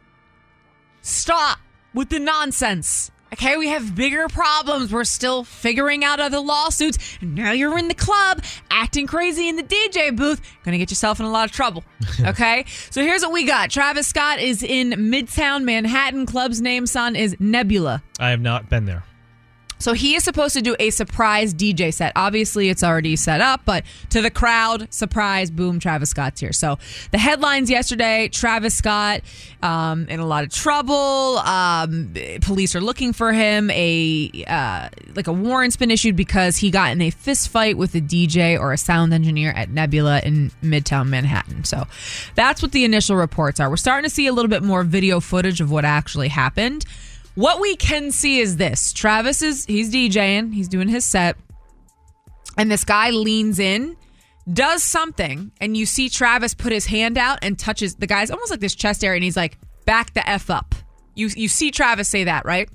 Stop 1.01 1.59
with 1.95 2.11
the 2.11 2.19
nonsense. 2.19 3.11
Okay, 3.33 3.57
we 3.57 3.69
have 3.69 3.97
bigger 3.97 4.29
problems. 4.29 4.93
We're 4.93 5.03
still 5.05 5.43
figuring 5.43 6.05
out 6.05 6.21
other 6.21 6.39
lawsuits. 6.39 7.19
And 7.21 7.35
now 7.35 7.51
you're 7.51 7.77
in 7.77 7.89
the 7.89 7.95
club 7.95 8.45
acting 8.71 9.09
crazy 9.09 9.49
in 9.49 9.57
the 9.57 9.65
DJ 9.65 10.15
booth. 10.15 10.41
Gonna 10.65 10.79
get 10.79 10.91
yourself 10.91 11.19
in 11.19 11.27
a 11.27 11.31
lot 11.31 11.47
of 11.49 11.53
trouble. 11.53 11.85
Okay? 12.25 12.65
so 12.91 13.03
here's 13.03 13.23
what 13.23 13.33
we 13.33 13.45
got 13.45 13.71
Travis 13.71 14.07
Scott 14.07 14.39
is 14.39 14.63
in 14.63 14.91
Midtown 14.93 15.65
Manhattan. 15.65 16.27
Club's 16.27 16.61
name, 16.61 16.87
son, 16.87 17.17
is 17.17 17.37
Nebula. 17.41 18.03
I 18.21 18.31
have 18.31 18.41
not 18.41 18.71
been 18.71 18.85
there. 18.85 19.03
So 19.85 19.93
he 19.93 20.15
is 20.15 20.25
supposed 20.25 20.55
to 20.55 20.63
do 20.63 20.75
a 20.81 20.89
surprise 20.89 21.53
DJ 21.53 21.93
set. 21.93 22.13
Obviously, 22.17 22.71
it's 22.71 22.83
already 22.83 23.17
set 23.17 23.43
up, 23.43 23.67
but 23.67 23.85
to 24.09 24.23
the 24.23 24.31
crowd, 24.31 24.91
surprise, 24.91 25.51
boom, 25.51 25.79
Travis 25.79 26.09
Scott's 26.09 26.41
here. 26.41 26.55
So 26.55 26.79
the 27.11 27.19
headlines 27.19 27.69
yesterday: 27.69 28.29
Travis 28.29 28.75
Scott 28.75 29.21
um, 29.63 30.09
in 30.09 30.21
a 30.21 30.27
lot 30.27 30.43
of 30.43 30.49
trouble. 30.49 31.37
Um, 31.37 32.15
police 32.41 32.75
are 32.75 32.81
looking 32.81 33.13
for 33.13 33.35
him. 33.35 33.71
A 33.73 34.31
uh, 34.47 34.89
like 35.15 35.27
a 35.27 35.35
warrant's 35.35 35.77
been 35.77 35.91
issued 35.91 36.17
because 36.17 36.57
he 36.57 36.71
got 36.71 36.93
in 36.93 37.03
a 37.03 37.11
fist 37.11 37.51
fight 37.51 37.77
with 37.77 37.95
a 37.95 38.01
DJ 38.01 38.59
or 38.59 38.73
a 38.73 38.79
sound 38.79 39.13
engineer 39.13 39.51
at 39.51 39.69
Nebula 39.69 40.23
in 40.25 40.51
Midtown 40.63 41.09
Manhattan. 41.09 41.65
So 41.65 41.87
that's 42.35 42.63
what 42.63 42.73
the 42.73 42.87
initial 42.87 43.17
reports 43.17 43.61
are. 43.61 43.69
We're 43.69 43.77
starting 43.77 44.09
to 44.09 44.15
see 44.15 44.29
a 44.29 44.33
little 44.33 44.49
bit 44.49 44.63
more 44.63 44.83
video 44.83 45.21
footage 45.21 45.61
of 45.61 45.71
what 45.71 45.85
actually 45.85 46.29
happened. 46.29 46.87
What 47.35 47.61
we 47.61 47.75
can 47.75 48.13
see 48.13 48.39
is 48.39 48.57
this 48.57 48.93
Travis 48.93 49.43
is, 49.43 49.65
he's 49.67 49.93
DJing, 49.93 50.55
he's 50.55 50.69
doing 50.69 50.89
his 50.89 51.05
set, 51.05 51.37
and 52.57 52.71
this 52.71 52.85
guy 52.85 53.11
leans 53.11 53.59
in, 53.59 53.97
does 54.53 54.83
something, 54.83 55.51
and 55.61 55.77
you 55.77 55.85
see 55.85 56.09
Travis 56.09 56.55
put 56.55 56.71
his 56.71 56.87
hand 56.87 57.19
out 57.19 57.41
and 57.43 57.59
touches 57.59 57.97
the 57.97 58.07
guy's 58.07 58.31
almost 58.31 58.51
like 58.51 58.61
this 58.61 58.75
chest 58.75 59.03
area, 59.03 59.17
and 59.17 59.25
he's 59.25 59.37
like, 59.37 59.59
back 59.85 60.15
the 60.15 60.29
F 60.29 60.49
up. 60.49 60.75
You, 61.17 61.29
you 61.35 61.49
see 61.49 61.71
Travis 61.71 62.09
say 62.09 62.25
that, 62.25 62.45
right? 62.45 62.69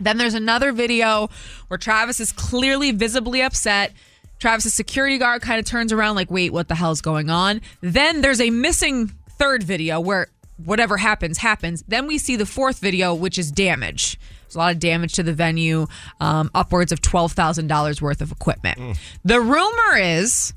Then 0.00 0.16
there's 0.16 0.34
another 0.34 0.72
video 0.72 1.28
where 1.68 1.78
Travis 1.78 2.20
is 2.20 2.32
clearly 2.32 2.92
visibly 2.92 3.42
upset. 3.42 3.92
Travis's 4.38 4.74
security 4.74 5.18
guard 5.18 5.42
kind 5.42 5.60
of 5.60 5.66
turns 5.66 5.92
around, 5.92 6.16
like, 6.16 6.30
wait, 6.30 6.52
what 6.52 6.68
the 6.68 6.74
hell's 6.74 7.00
going 7.00 7.30
on? 7.30 7.60
Then 7.80 8.22
there's 8.22 8.40
a 8.40 8.50
missing 8.50 9.08
third 9.38 9.62
video 9.62 10.00
where 10.00 10.28
whatever 10.56 10.96
happens, 10.96 11.38
happens. 11.38 11.84
Then 11.88 12.06
we 12.06 12.18
see 12.18 12.36
the 12.36 12.46
fourth 12.46 12.78
video, 12.78 13.14
which 13.14 13.38
is 13.38 13.50
damage. 13.50 14.18
There's 14.42 14.54
a 14.54 14.58
lot 14.58 14.72
of 14.72 14.78
damage 14.78 15.14
to 15.14 15.22
the 15.22 15.32
venue, 15.32 15.86
um, 16.20 16.50
upwards 16.54 16.92
of 16.92 17.00
$12,000 17.00 18.00
worth 18.00 18.20
of 18.20 18.30
equipment. 18.30 18.98
The 19.24 19.40
rumor 19.40 19.96
is 19.96 20.54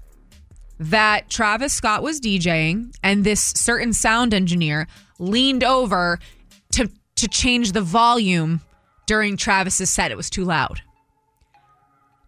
that 0.79 1.29
Travis 1.29 1.73
Scott 1.73 2.03
was 2.03 2.21
DJing 2.21 2.95
and 3.03 3.23
this 3.23 3.41
certain 3.41 3.93
sound 3.93 4.33
engineer 4.33 4.87
leaned 5.19 5.63
over 5.63 6.19
to 6.73 6.89
to 7.15 7.27
change 7.27 7.71
the 7.71 7.81
volume 7.81 8.61
during 9.07 9.37
Travis's 9.37 9.89
set. 9.89 10.11
It 10.11 10.17
was 10.17 10.29
too 10.29 10.43
loud. 10.45 10.81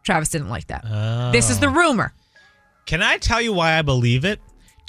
Travis 0.03 0.29
didn't 0.29 0.49
like 0.49 0.65
that. 0.67 0.83
This 1.31 1.51
is 1.51 1.59
the 1.59 1.69
rumor. 1.69 2.11
Can 2.87 3.03
I 3.03 3.17
tell 3.17 3.39
you 3.39 3.53
why 3.53 3.77
I 3.77 3.83
believe 3.83 4.25
it? 4.25 4.39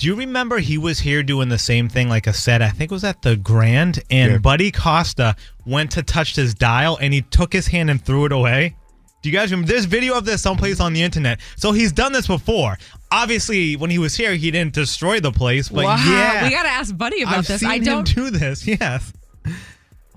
Do 0.01 0.07
you 0.07 0.15
remember 0.15 0.57
he 0.61 0.79
was 0.79 0.99
here 1.01 1.23
doing 1.23 1.51
the 1.51 1.59
same 1.59 1.87
thing 1.91 2.09
like 2.09 2.27
a 2.27 2.33
set? 2.33 2.63
I 2.63 2.71
think 2.71 2.91
it 2.91 2.95
was 2.95 3.05
at 3.05 3.21
the 3.21 3.37
Grand, 3.37 4.03
and 4.11 4.33
Yeah. 4.33 4.39
Buddy 4.39 4.71
Costa 4.71 5.37
went 5.67 5.91
to 5.91 6.03
touch 6.03 6.37
his 6.37 6.55
dial 6.55 6.97
and 7.03 7.13
he 7.13 7.21
took 7.21 7.53
his 7.53 7.67
hand 7.67 7.91
and 7.91 8.03
threw 8.03 8.25
it 8.25 8.33
away. 8.33 8.77
Do 9.21 9.29
you 9.29 9.37
guys 9.37 9.51
remember? 9.51 9.71
There's 9.71 9.85
video 9.85 10.17
of 10.17 10.25
this 10.25 10.41
someplace 10.41 10.81
on 10.81 10.95
the 10.95 11.03
internet. 11.03 11.39
So 11.57 11.73
he's 11.73 11.93
done 11.93 12.13
this 12.13 12.27
before. 12.27 12.79
Obviously, 13.13 13.77
when 13.77 13.91
he 13.91 13.99
was 13.99 14.15
here, 14.17 14.35
he 14.37 14.51
didn't 14.51 14.73
destroy 14.73 15.21
the 15.21 15.33
place, 15.33 15.69
but 15.69 15.85
wow. 15.85 15.97
yeah, 15.97 16.45
We 16.45 16.51
got 16.51 16.63
to 16.63 16.71
ask 16.71 16.97
Buddy 16.97 17.21
about 17.21 17.37
I've 17.41 17.47
this. 17.47 17.61
seen 17.61 17.69
I 17.69 17.77
don't 17.79 18.09
him 18.09 18.25
do 18.25 18.31
this. 18.31 18.67
Yes. 18.81 19.13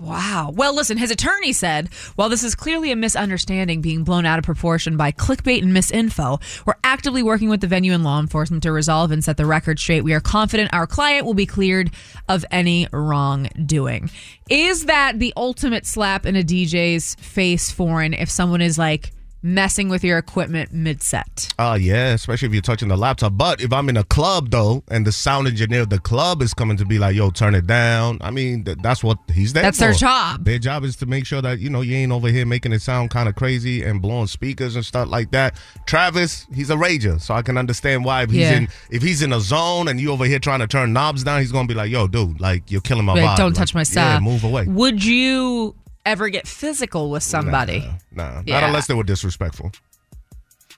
Wow. 0.00 0.52
Well, 0.52 0.74
listen, 0.74 0.98
his 0.98 1.12
attorney 1.12 1.52
said, 1.52 1.88
while 2.16 2.28
this 2.28 2.42
is 2.42 2.56
clearly 2.56 2.90
a 2.90 2.96
misunderstanding 2.96 3.80
being 3.80 4.02
blown 4.02 4.26
out 4.26 4.40
of 4.40 4.44
proportion 4.44 4.96
by 4.96 5.12
clickbait 5.12 5.62
and 5.62 5.72
misinfo, 5.72 6.42
we're 6.66 6.74
actively 6.82 7.22
working 7.22 7.48
with 7.48 7.60
the 7.60 7.68
venue 7.68 7.92
and 7.92 8.02
law 8.02 8.18
enforcement 8.18 8.64
to 8.64 8.72
resolve 8.72 9.12
and 9.12 9.22
set 9.22 9.36
the 9.36 9.46
record 9.46 9.78
straight. 9.78 10.02
We 10.02 10.12
are 10.12 10.20
confident 10.20 10.74
our 10.74 10.88
client 10.88 11.24
will 11.24 11.34
be 11.34 11.46
cleared 11.46 11.92
of 12.28 12.44
any 12.50 12.88
wrongdoing. 12.92 14.10
Is 14.50 14.86
that 14.86 15.20
the 15.20 15.32
ultimate 15.36 15.86
slap 15.86 16.26
in 16.26 16.34
a 16.34 16.42
DJ's 16.42 17.14
face, 17.14 17.70
foreign, 17.70 18.14
if 18.14 18.28
someone 18.28 18.60
is 18.60 18.76
like 18.76 19.13
messing 19.44 19.88
with 19.90 20.02
your 20.02 20.16
equipment 20.18 20.72
mid 20.72 21.02
set? 21.02 21.52
Uh, 21.58 21.78
yeah, 21.80 22.14
especially 22.14 22.46
if 22.48 22.52
you're 22.54 22.62
touching 22.62 22.88
the 22.88 22.96
laptop. 22.96 23.34
But 23.36 23.60
if 23.60 23.72
I'm 23.72 23.88
in 23.88 23.96
a 23.96 24.02
club 24.04 24.50
though, 24.50 24.82
and 24.88 25.06
the 25.06 25.12
sound 25.12 25.46
engineer 25.46 25.82
of 25.82 25.90
the 25.90 26.00
club 26.00 26.42
is 26.42 26.54
coming 26.54 26.76
to 26.78 26.84
be 26.86 26.98
like, 26.98 27.14
"Yo, 27.14 27.30
turn 27.30 27.54
it 27.54 27.66
down," 27.66 28.18
I 28.22 28.30
mean, 28.30 28.64
th- 28.64 28.78
that's 28.82 29.04
what 29.04 29.18
he's 29.32 29.52
there. 29.52 29.62
That's 29.62 29.78
for. 29.78 29.84
their 29.84 29.92
job. 29.94 30.44
Their 30.44 30.58
job 30.58 30.82
is 30.84 30.96
to 30.96 31.06
make 31.06 31.26
sure 31.26 31.42
that 31.42 31.60
you 31.60 31.68
know 31.70 31.82
you 31.82 31.94
ain't 31.96 32.10
over 32.10 32.28
here 32.28 32.46
making 32.46 32.72
it 32.72 32.80
sound 32.82 33.10
kind 33.10 33.28
of 33.28 33.34
crazy 33.34 33.82
and 33.84 34.00
blowing 34.00 34.26
speakers 34.26 34.74
and 34.74 34.84
stuff 34.84 35.08
like 35.08 35.30
that. 35.32 35.54
Travis, 35.86 36.46
he's 36.54 36.70
a 36.70 36.76
rager, 36.76 37.20
so 37.20 37.34
I 37.34 37.42
can 37.42 37.58
understand 37.58 38.04
why 38.04 38.22
if 38.22 38.30
he's 38.30 38.40
Yeah. 38.40 38.56
in 38.56 38.68
if 38.90 39.02
he's 39.02 39.20
in 39.22 39.32
a 39.32 39.40
zone 39.40 39.88
and 39.88 40.00
you 40.00 40.10
over 40.10 40.24
here 40.24 40.38
trying 40.38 40.60
to 40.60 40.66
turn 40.66 40.92
knobs 40.94 41.22
down, 41.22 41.40
he's 41.40 41.52
gonna 41.52 41.68
be 41.68 41.74
like, 41.74 41.90
"Yo, 41.90 42.06
dude, 42.08 42.40
like 42.40 42.70
you're 42.70 42.80
killing 42.80 43.04
my 43.04 43.12
Like, 43.12 43.24
vibe. 43.24 43.36
don't 43.36 43.46
Like, 43.50 43.58
touch 43.58 43.74
my 43.74 43.80
Yeah, 43.80 43.84
stuff. 43.84 44.22
move 44.22 44.42
away." 44.44 44.64
Would 44.66 45.04
you 45.04 45.74
ever 46.06 46.28
get 46.28 46.46
physical 46.46 47.10
with 47.10 47.22
somebody? 47.22 47.80
Nah, 48.12 48.42
Yeah. 48.44 48.60
not 48.60 48.68
unless 48.68 48.86
they 48.86 48.94
were 48.94 49.04
disrespectful. 49.04 49.72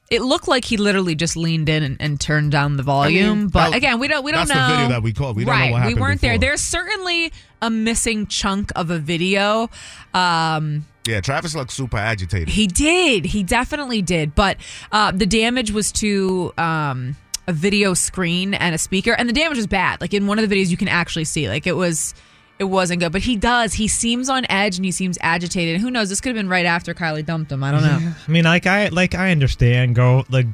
It 0.08 0.22
looked 0.22 0.46
like 0.46 0.64
he 0.64 0.76
literally 0.76 1.16
just 1.16 1.36
leaned 1.36 1.68
in 1.68 1.82
and, 1.82 1.96
and 1.98 2.20
turned 2.20 2.52
down 2.52 2.76
the 2.76 2.84
volume, 2.84 3.38
mean, 3.40 3.48
but 3.48 3.70
that- 3.70 3.76
again, 3.76 3.98
we 3.98 4.06
don't 4.06 4.22
we 4.24 4.30
don't 4.30 4.46
that's 4.46 4.54
know. 4.56 4.68
the 4.68 4.74
video 4.74 4.88
that 4.90 5.02
we 5.02 5.12
caught. 5.12 5.34
We 5.34 5.44
don't 5.44 5.52
know 5.54 5.60
right, 5.60 5.72
what 5.72 5.78
happened 5.82 5.96
we 5.96 6.00
weren't 6.00 6.20
there. 6.20 6.38
There's 6.38 6.60
certainly 6.60 7.32
a 7.60 7.70
missing 7.70 8.26
chunk 8.28 8.70
of 8.76 8.90
a 8.90 8.98
video. 9.00 9.68
Um, 10.14 10.86
Yeah, 11.08 11.20
Travis 11.20 11.56
looked 11.56 11.72
super 11.72 11.96
agitated. 11.96 12.50
he 12.50 12.68
did. 12.68 13.24
He 13.24 13.42
definitely 13.42 14.00
did. 14.00 14.36
But 14.36 14.58
uh, 14.92 15.10
the 15.10 15.26
damage 15.26 15.72
was 15.72 15.90
to 15.92 16.52
um, 16.56 17.16
a 17.48 17.52
video 17.52 17.94
screen 17.94 18.54
and 18.54 18.76
a 18.76 18.78
speaker, 18.78 19.12
and 19.12 19.28
the 19.28 19.32
damage 19.32 19.56
was 19.56 19.66
bad. 19.66 20.00
Like 20.00 20.14
in 20.14 20.28
one 20.28 20.38
of 20.38 20.48
the 20.48 20.54
videos, 20.54 20.68
you 20.68 20.76
can 20.76 20.88
actually 20.88 21.24
see 21.24 21.48
like 21.48 21.66
it 21.66 21.74
was. 21.74 22.14
It 22.58 22.64
wasn't 22.64 23.00
good, 23.00 23.12
but 23.12 23.22
he 23.22 23.36
does. 23.36 23.74
He 23.74 23.86
seems 23.86 24.28
on 24.30 24.46
edge 24.48 24.76
and 24.76 24.84
he 24.84 24.90
seems 24.90 25.18
agitated. 25.20 25.80
Who 25.80 25.90
knows? 25.90 26.08
This 26.08 26.20
could 26.22 26.30
have 26.30 26.36
been 26.36 26.48
right 26.48 26.64
after 26.64 26.94
Kylie 26.94 27.24
dumped 27.24 27.52
him. 27.52 27.62
I 27.62 27.70
don't 27.70 27.82
know. 27.82 28.12
I 28.26 28.30
mean, 28.30 28.44
like 28.44 28.66
I 28.66 28.88
like 28.88 29.14
I 29.14 29.30
understand. 29.30 29.94
go 29.94 30.24
the 30.30 30.48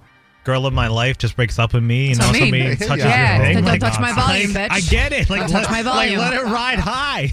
girl 0.44 0.66
of 0.66 0.72
my 0.72 0.88
life 0.88 1.18
just 1.18 1.36
breaks 1.36 1.58
up 1.58 1.72
with 1.74 1.82
me, 1.84 2.10
and 2.12 2.20
also 2.20 2.44
me 2.46 2.74
touches 2.76 3.04
Yeah, 3.04 3.36
your 3.36 3.44
thing. 3.46 3.54
don't 3.56 3.64
Like, 3.64 3.80
touch 3.80 4.00
my 4.00 4.12
volume, 4.12 4.52
like, 4.52 4.70
bitch. 4.70 4.74
I 4.74 4.80
get 4.80 5.12
it. 5.12 5.30
Like 5.30 5.40
Don't 5.42 5.50
touch 5.50 5.62
let, 5.64 5.70
my 5.70 5.82
volume. 5.82 6.18
Like, 6.18 6.32
let 6.32 6.40
it 6.40 6.44
ride 6.44 6.78
high. 6.78 7.32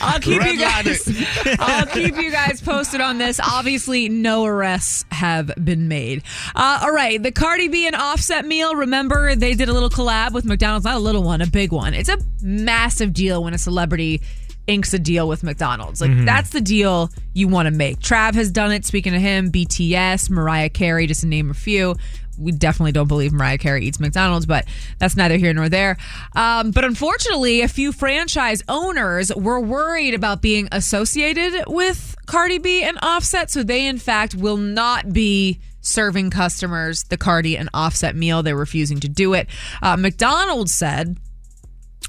I'll 0.00 0.20
keep 0.20 0.40
Red 0.40 0.54
you 0.54 0.58
guys. 0.60 1.56
I'll 1.58 1.86
keep 1.86 2.16
you 2.16 2.30
guys 2.30 2.60
posted 2.60 3.00
on 3.00 3.18
this. 3.18 3.40
Obviously, 3.40 4.08
no 4.08 4.44
arrests 4.44 5.04
have 5.10 5.50
been 5.62 5.88
made. 5.88 6.22
Uh, 6.54 6.80
all 6.82 6.92
right, 6.92 7.22
the 7.22 7.32
Cardi 7.32 7.68
B 7.68 7.86
and 7.86 7.96
Offset 7.96 8.44
meal. 8.46 8.74
Remember, 8.74 9.34
they 9.34 9.54
did 9.54 9.68
a 9.68 9.72
little 9.72 9.90
collab 9.90 10.32
with 10.32 10.44
McDonald's. 10.44 10.84
Not 10.84 10.96
a 10.96 11.00
little 11.00 11.22
one, 11.22 11.40
a 11.40 11.46
big 11.46 11.72
one. 11.72 11.94
It's 11.94 12.08
a 12.08 12.18
massive 12.40 13.12
deal 13.12 13.42
when 13.44 13.54
a 13.54 13.58
celebrity 13.58 14.22
inks 14.66 14.94
a 14.94 14.98
deal 14.98 15.28
with 15.28 15.42
McDonald's. 15.42 16.00
Like 16.00 16.24
that's 16.24 16.50
the 16.50 16.60
deal 16.60 17.10
you 17.34 17.48
want 17.48 17.66
to 17.66 17.70
make. 17.70 17.98
Trav 17.98 18.34
has 18.34 18.50
done 18.50 18.72
it. 18.72 18.84
Speaking 18.84 19.14
of 19.14 19.20
him, 19.20 19.50
BTS, 19.50 20.30
Mariah 20.30 20.68
Carey, 20.70 21.06
just 21.06 21.22
to 21.22 21.26
name 21.26 21.50
a 21.50 21.54
few. 21.54 21.96
We 22.38 22.52
definitely 22.52 22.92
don't 22.92 23.08
believe 23.08 23.32
Mariah 23.32 23.58
Carey 23.58 23.84
eats 23.84 24.00
McDonald's, 24.00 24.46
but 24.46 24.66
that's 24.98 25.16
neither 25.16 25.36
here 25.36 25.52
nor 25.52 25.68
there. 25.68 25.98
Um, 26.34 26.70
but 26.70 26.84
unfortunately, 26.84 27.60
a 27.60 27.68
few 27.68 27.92
franchise 27.92 28.62
owners 28.68 29.34
were 29.34 29.60
worried 29.60 30.14
about 30.14 30.40
being 30.40 30.68
associated 30.72 31.64
with 31.66 32.16
Cardi 32.26 32.58
B 32.58 32.82
and 32.82 32.98
Offset, 33.02 33.50
so 33.50 33.62
they 33.62 33.86
in 33.86 33.98
fact 33.98 34.34
will 34.34 34.56
not 34.56 35.12
be 35.12 35.60
serving 35.82 36.30
customers 36.30 37.04
the 37.04 37.18
Cardi 37.18 37.56
and 37.56 37.68
Offset 37.74 38.16
meal. 38.16 38.42
They're 38.42 38.56
refusing 38.56 39.00
to 39.00 39.08
do 39.08 39.34
it. 39.34 39.48
Uh, 39.82 39.96
McDonald's 39.96 40.72
said 40.72 41.18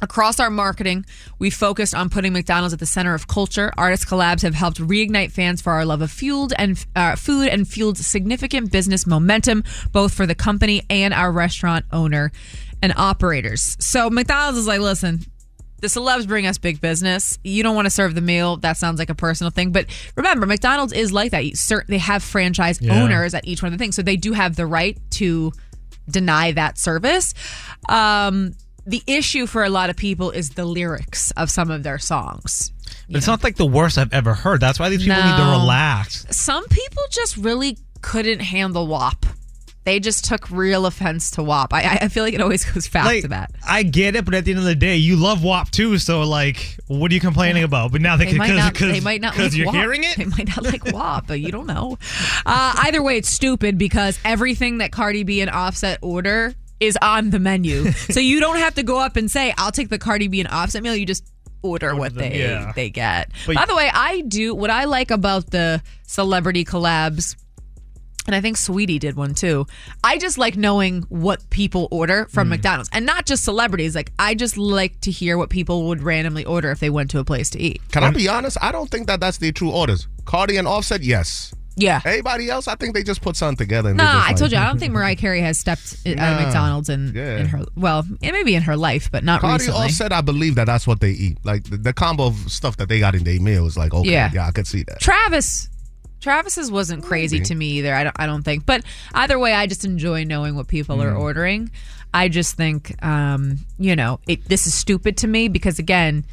Across 0.04 0.42
our 0.42 0.50
marketing, 0.50 1.06
we 1.40 1.50
focused 1.50 1.96
on 1.96 2.10
putting 2.10 2.34
McDonald's 2.34 2.74
at 2.74 2.80
the 2.82 2.86
center 2.86 3.14
of 3.14 3.30
culture. 3.30 3.72
Artist 3.78 4.06
collabs 4.06 4.42
have 4.42 4.54
helped 4.54 4.78
reignite 4.80 5.32
fans 5.32 5.62
for 5.62 5.72
our 5.72 5.86
love 5.86 6.02
of 6.02 6.12
fueled 6.12 6.52
and 6.58 6.86
uh, 6.94 7.16
food 7.16 7.48
and 7.48 7.66
fueled 7.66 7.98
significant 7.98 8.70
business 8.70 9.08
momentum, 9.08 9.64
both 9.94 10.14
for 10.14 10.26
the 10.26 10.36
company 10.36 10.82
and 10.90 11.14
our 11.14 11.32
restaurant 11.32 11.86
owner 11.94 12.34
and 12.82 12.94
operators. 12.98 13.78
So 13.80 14.10
McDonald's 14.10 14.58
is 14.60 14.68
like, 14.68 14.82
listen, 14.82 15.22
the 15.80 15.88
celebs 15.88 16.28
bring 16.28 16.48
us 16.48 16.58
big 16.58 16.82
business. 16.82 17.40
You 17.42 17.64
don't 17.64 17.76
want 17.76 17.86
to 17.86 17.90
serve 17.90 18.14
the 18.14 18.20
meal. 18.22 18.58
That 18.58 18.76
sounds 18.76 19.00
like 19.00 19.10
a 19.10 19.16
personal 19.16 19.52
thing. 19.52 19.72
But 19.72 19.86
remember, 20.18 20.46
McDonald's 20.46 20.92
is 20.92 21.14
like 21.14 21.32
that. 21.32 21.84
They 21.88 21.98
have 22.00 22.22
franchise 22.24 22.82
Yeah. 22.82 23.02
owners 23.02 23.34
at 23.34 23.48
each 23.48 23.64
one 23.64 23.72
of 23.72 23.80
the 23.80 23.82
things. 23.82 23.96
So 23.96 24.02
they 24.02 24.18
do 24.18 24.34
have 24.34 24.58
the 24.58 24.66
right 24.66 24.98
to 25.12 25.54
deny 26.10 26.52
that 26.52 26.78
service. 26.78 27.34
Um, 27.88 28.56
the 28.86 29.02
issue 29.08 29.46
for 29.48 29.64
a 29.64 29.70
lot 29.70 29.90
of 29.90 29.96
people 29.96 30.32
is 30.32 30.52
the 30.52 30.66
lyrics 30.66 31.32
of 31.32 31.50
some 31.50 31.72
of 31.72 31.84
their 31.84 31.98
songs. 32.00 32.72
It's 33.10 33.28
not 33.28 33.44
like 33.44 33.56
the 33.58 33.66
worst 33.66 33.98
I've 33.98 34.14
ever 34.14 34.34
heard. 34.34 34.60
That's 34.62 34.80
why 34.80 34.90
these 34.90 35.02
people 35.04 35.16
need 35.24 35.38
to 35.38 35.52
relax. 35.52 36.26
Some 36.32 36.68
people 36.68 37.04
just 37.12 37.38
really 37.38 37.78
couldn't 38.02 38.40
handle 38.40 38.88
WAP. 38.88 39.26
They 39.86 40.00
just 40.00 40.24
took 40.24 40.50
real 40.50 40.86
offense 40.86 41.32
to 41.32 41.44
WAP. 41.44 41.74
I, 41.74 41.98
I 42.04 42.08
feel 42.08 42.24
like 42.24 42.34
it 42.34 42.40
always 42.40 42.64
goes 42.72 42.88
back 42.88 43.06
Like, 43.06 43.24
to 43.24 43.28
that. 43.30 43.52
I 43.68 43.84
get 43.84 44.16
it, 44.16 44.24
but 44.24 44.34
at 44.34 44.46
the 44.46 44.52
end 44.52 44.60
of 44.60 44.66
the 44.66 44.76
day, 44.76 44.96
you 44.96 45.18
love 45.18 45.44
WAP 45.44 45.70
too. 45.72 45.98
So, 45.98 46.22
like, 46.24 46.78
what 46.88 47.12
are 47.12 47.14
you 47.14 47.20
complaining 47.20 47.64
about? 47.64 47.92
But 47.92 48.00
now 48.00 48.16
they, 48.16 48.26
They 48.32 48.38
might 48.38 48.48
because 48.48 48.64
not. 48.64 48.74
because 48.74 48.92
They 48.94 49.02
might 49.02 49.20
not 49.20 49.38
like 49.38 49.54
you're 49.54 49.66
WAP. 49.68 49.76
hearing 49.76 50.04
it. 50.06 50.16
They 50.16 50.26
might 50.26 50.48
not 50.48 50.64
like 50.64 50.86
WAP, 50.86 51.28
but 51.28 51.42
you 51.42 51.52
don't 51.52 51.68
know. 51.68 51.98
Uh, 52.46 52.74
either 52.84 53.04
way, 53.04 53.18
it's 53.18 53.30
stupid 53.30 53.78
because 53.78 54.18
everything 54.24 54.78
that 54.78 54.94
Cardi 54.94 55.24
B 55.24 55.42
and 55.42 55.50
Offset 55.52 56.00
order 56.02 56.54
is 56.86 56.98
on 57.02 57.30
the 57.30 57.40
menu, 57.40 57.92
so 57.92 58.20
you 58.20 58.40
don't 58.40 58.58
have 58.58 58.76
to 58.76 58.84
go 58.84 59.00
up 59.00 59.16
and 59.16 59.30
say, 59.30 59.54
"I'll 59.58 59.72
take 59.72 59.90
the 59.90 60.00
Cardi 60.00 60.28
B 60.28 60.40
and 60.40 60.50
Offset 60.50 60.84
meal." 60.84 60.96
You 60.96 61.06
just 61.06 61.24
order 61.62 61.96
what 61.96 62.14
them, 62.14 62.30
they 62.30 62.40
yeah. 62.40 62.72
they 62.76 62.90
get. 62.90 63.32
But- 63.46 63.56
By 63.56 63.66
the 63.66 63.76
way, 63.76 63.90
I 63.94 64.22
do 64.22 64.54
what 64.54 64.70
I 64.70 64.84
like 64.86 65.12
about 65.12 65.50
the 65.52 65.82
celebrity 66.06 66.66
collabs. 66.66 67.36
And 68.26 68.34
I 68.34 68.40
think 68.40 68.56
Sweetie 68.56 69.00
did 69.00 69.18
one 69.18 69.34
too. 69.34 69.66
I 70.02 70.18
just 70.18 70.38
like 70.38 70.56
knowing 70.56 71.02
what 71.10 71.50
people 71.50 71.90
order 71.92 72.24
Mm. 72.24 72.32
from 72.32 72.48
McDonald's 72.50 72.90
and 72.94 73.06
not 73.06 73.26
just 73.26 73.44
celebrities. 73.44 73.96
Like, 73.96 74.14
I 74.18 74.34
just 74.34 74.58
like 74.58 75.02
to 75.02 75.12
hear 75.12 75.38
what 75.38 75.50
people 75.50 75.88
would 75.90 76.02
randomly 76.02 76.46
order 76.46 76.72
if 76.72 76.80
they 76.80 76.90
went 76.90 77.10
to 77.12 77.20
a 77.20 77.26
place 77.26 77.50
to 77.50 77.60
eat. 77.60 77.82
Can 77.92 78.02
I 78.02 78.12
be 78.12 78.30
honest? 78.30 78.58
I 78.62 78.72
don't 78.72 78.90
think 78.90 79.08
that 79.08 79.20
that's 79.20 79.40
the 79.40 79.52
true 79.52 79.72
orders. 79.72 80.08
Cardi 80.24 80.56
and 80.56 80.70
Offset, 80.70 81.02
yes. 81.04 81.54
Yeah. 81.76 82.02
Everybody 82.06 82.50
else, 82.50 82.68
I 82.68 82.76
think 82.76 82.94
they 82.94 83.02
just 83.04 83.22
put 83.22 83.36
something 83.36 83.58
together. 83.58 83.90
And 83.90 83.98
Nah, 83.98 84.04
I 84.06 84.28
like- 84.28 84.36
told 84.38 84.52
you 84.52 84.58
I 84.58 84.66
don't 84.66 84.78
think 84.80 84.94
Mariah 84.94 85.16
Carey 85.16 85.42
has 85.42 85.58
stepped 85.58 85.98
at 86.06 86.18
Nah. 86.18 86.42
McDonald's 86.44 86.90
in, 86.90 87.14
Yeah. 87.16 87.38
in 87.38 87.48
her 87.48 87.64
well, 87.76 88.06
it 88.22 88.32
may 88.32 88.44
be 88.44 88.54
in 88.56 88.64
her 88.64 88.78
life, 88.78 89.10
but 89.12 89.24
not 89.24 89.42
Cardi 89.42 89.64
recently. 89.66 89.86
Offset, 89.86 90.12
I 90.14 90.22
believe 90.22 90.56
that 90.56 90.66
that's 90.66 90.86
what 90.86 91.00
they 91.00 91.12
eat. 91.12 91.38
Like 91.44 91.64
the, 91.64 91.78
the 91.78 91.94
combo 91.94 92.28
of 92.28 92.36
stuff 92.52 92.78
that 92.78 92.90
they 92.90 93.00
got 93.00 93.16
in 93.16 93.24
their 93.24 93.40
meal 93.40 93.66
is 93.66 93.76
like, 93.76 93.94
okay, 93.94 94.12
Yeah. 94.12 94.30
yeah, 94.34 94.48
I 94.48 94.52
could 94.52 94.68
see 94.68 94.84
that. 94.84 95.00
Travis, 95.00 95.70
Travis's 96.22 96.72
wasn't 96.72 97.04
crazy 97.04 97.38
Maybe. 97.38 97.46
to 97.48 97.56
me 97.56 97.66
either. 97.80 97.94
I 97.94 98.04
don't, 98.06 98.16
I 98.20 98.26
don't 98.28 98.44
think, 98.44 98.66
but 98.66 98.84
either 99.14 99.38
way, 99.40 99.54
I 99.54 99.66
just 99.68 99.84
enjoy 99.84 100.24
knowing 100.26 100.56
what 100.56 100.68
people 100.68 100.98
Mm. 100.98 101.06
are 101.06 101.16
ordering. 101.16 101.72
I 102.14 102.30
just 102.30 102.56
think, 102.56 103.04
um, 103.04 103.58
you 103.80 103.96
know, 103.96 104.20
it, 104.28 104.48
this 104.48 104.68
is 104.68 104.74
stupid 104.76 105.18
to 105.18 105.28
me 105.28 105.48
because 105.48 105.80
again. 105.80 106.26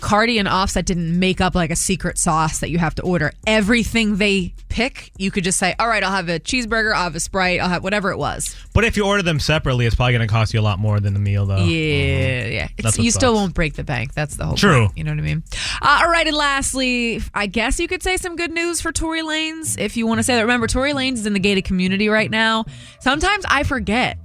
Cardi 0.00 0.38
and 0.38 0.46
Offset 0.46 0.86
didn't 0.86 1.18
make 1.18 1.40
up 1.40 1.54
like 1.54 1.70
a 1.70 1.76
secret 1.76 2.18
sauce 2.18 2.60
that 2.60 2.70
you 2.70 2.78
have 2.78 2.94
to 2.96 3.02
order. 3.02 3.32
Everything 3.46 4.16
they 4.16 4.54
pick, 4.68 5.10
you 5.16 5.30
could 5.30 5.44
just 5.44 5.58
say, 5.58 5.74
"All 5.78 5.88
right, 5.88 6.02
I'll 6.02 6.12
have 6.12 6.28
a 6.28 6.38
cheeseburger, 6.38 6.94
I'll 6.94 7.04
have 7.04 7.16
a 7.16 7.20
Sprite, 7.20 7.60
I'll 7.60 7.68
have 7.68 7.82
whatever 7.82 8.10
it 8.10 8.18
was." 8.18 8.54
But 8.74 8.84
if 8.84 8.96
you 8.96 9.04
order 9.04 9.22
them 9.22 9.40
separately, 9.40 9.86
it's 9.86 9.96
probably 9.96 10.12
going 10.12 10.26
to 10.26 10.32
cost 10.32 10.54
you 10.54 10.60
a 10.60 10.62
lot 10.62 10.78
more 10.78 11.00
than 11.00 11.14
the 11.14 11.20
meal, 11.20 11.46
though. 11.46 11.56
Yeah, 11.56 12.46
yeah. 12.46 12.68
It's, 12.78 12.98
you 12.98 13.10
still 13.10 13.34
won't 13.34 13.54
break 13.54 13.74
the 13.74 13.84
bank. 13.84 14.14
That's 14.14 14.36
the 14.36 14.46
whole 14.46 14.56
True. 14.56 14.86
point. 14.86 14.98
You 14.98 15.04
know 15.04 15.12
what 15.12 15.18
I 15.18 15.22
mean? 15.22 15.42
Uh, 15.82 16.00
all 16.02 16.10
right, 16.10 16.26
and 16.26 16.36
lastly, 16.36 17.20
I 17.34 17.46
guess 17.46 17.80
you 17.80 17.88
could 17.88 18.02
say 18.02 18.16
some 18.16 18.36
good 18.36 18.52
news 18.52 18.80
for 18.80 18.92
Tory 18.92 19.22
Lanez 19.22 19.78
if 19.78 19.96
you 19.96 20.06
want 20.06 20.18
to 20.18 20.22
say 20.22 20.36
that. 20.36 20.42
Remember, 20.42 20.66
Tory 20.66 20.92
Lanez 20.92 21.14
is 21.14 21.26
in 21.26 21.32
the 21.32 21.40
gated 21.40 21.64
community 21.64 22.08
right 22.08 22.30
now. 22.30 22.64
Sometimes 23.00 23.44
I 23.48 23.64
forget. 23.64 24.18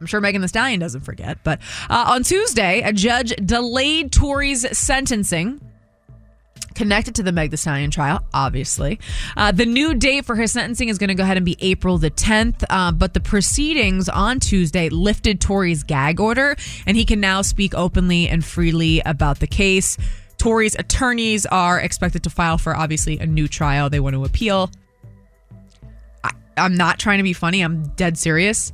I'm 0.00 0.06
sure 0.06 0.20
Megan 0.20 0.42
Thee 0.42 0.48
Stallion 0.48 0.80
doesn't 0.80 1.02
forget, 1.02 1.38
but 1.42 1.60
uh, 1.88 2.04
on 2.08 2.22
Tuesday, 2.22 2.82
a 2.82 2.92
judge 2.92 3.34
delayed 3.44 4.12
Tory's 4.12 4.76
sentencing 4.76 5.60
connected 6.76 7.14
to 7.16 7.22
the 7.22 7.32
Meg 7.32 7.50
Thee 7.50 7.56
Stallion 7.56 7.90
trial, 7.90 8.24
obviously. 8.32 9.00
Uh, 9.36 9.50
the 9.50 9.66
new 9.66 9.94
date 9.94 10.24
for 10.24 10.36
his 10.36 10.52
sentencing 10.52 10.88
is 10.88 10.98
going 10.98 11.08
to 11.08 11.14
go 11.14 11.24
ahead 11.24 11.36
and 11.36 11.46
be 11.46 11.56
April 11.60 11.98
the 11.98 12.10
10th, 12.10 12.62
uh, 12.70 12.92
but 12.92 13.14
the 13.14 13.20
proceedings 13.20 14.08
on 14.08 14.38
Tuesday 14.38 14.88
lifted 14.90 15.40
Tory's 15.40 15.82
gag 15.82 16.20
order, 16.20 16.54
and 16.86 16.96
he 16.96 17.04
can 17.04 17.18
now 17.18 17.42
speak 17.42 17.74
openly 17.74 18.28
and 18.28 18.44
freely 18.44 19.00
about 19.06 19.40
the 19.40 19.46
case. 19.46 19.96
Tory's 20.38 20.76
attorneys 20.76 21.46
are 21.46 21.80
expected 21.80 22.22
to 22.24 22.30
file 22.30 22.58
for 22.58 22.76
obviously 22.76 23.18
a 23.18 23.26
new 23.26 23.48
trial. 23.48 23.88
They 23.88 24.00
want 24.00 24.14
to 24.14 24.24
appeal. 24.24 24.70
I, 26.22 26.30
I'm 26.58 26.76
not 26.76 26.98
trying 26.98 27.18
to 27.18 27.24
be 27.24 27.32
funny. 27.32 27.62
I'm 27.62 27.88
dead 27.90 28.18
serious. 28.18 28.72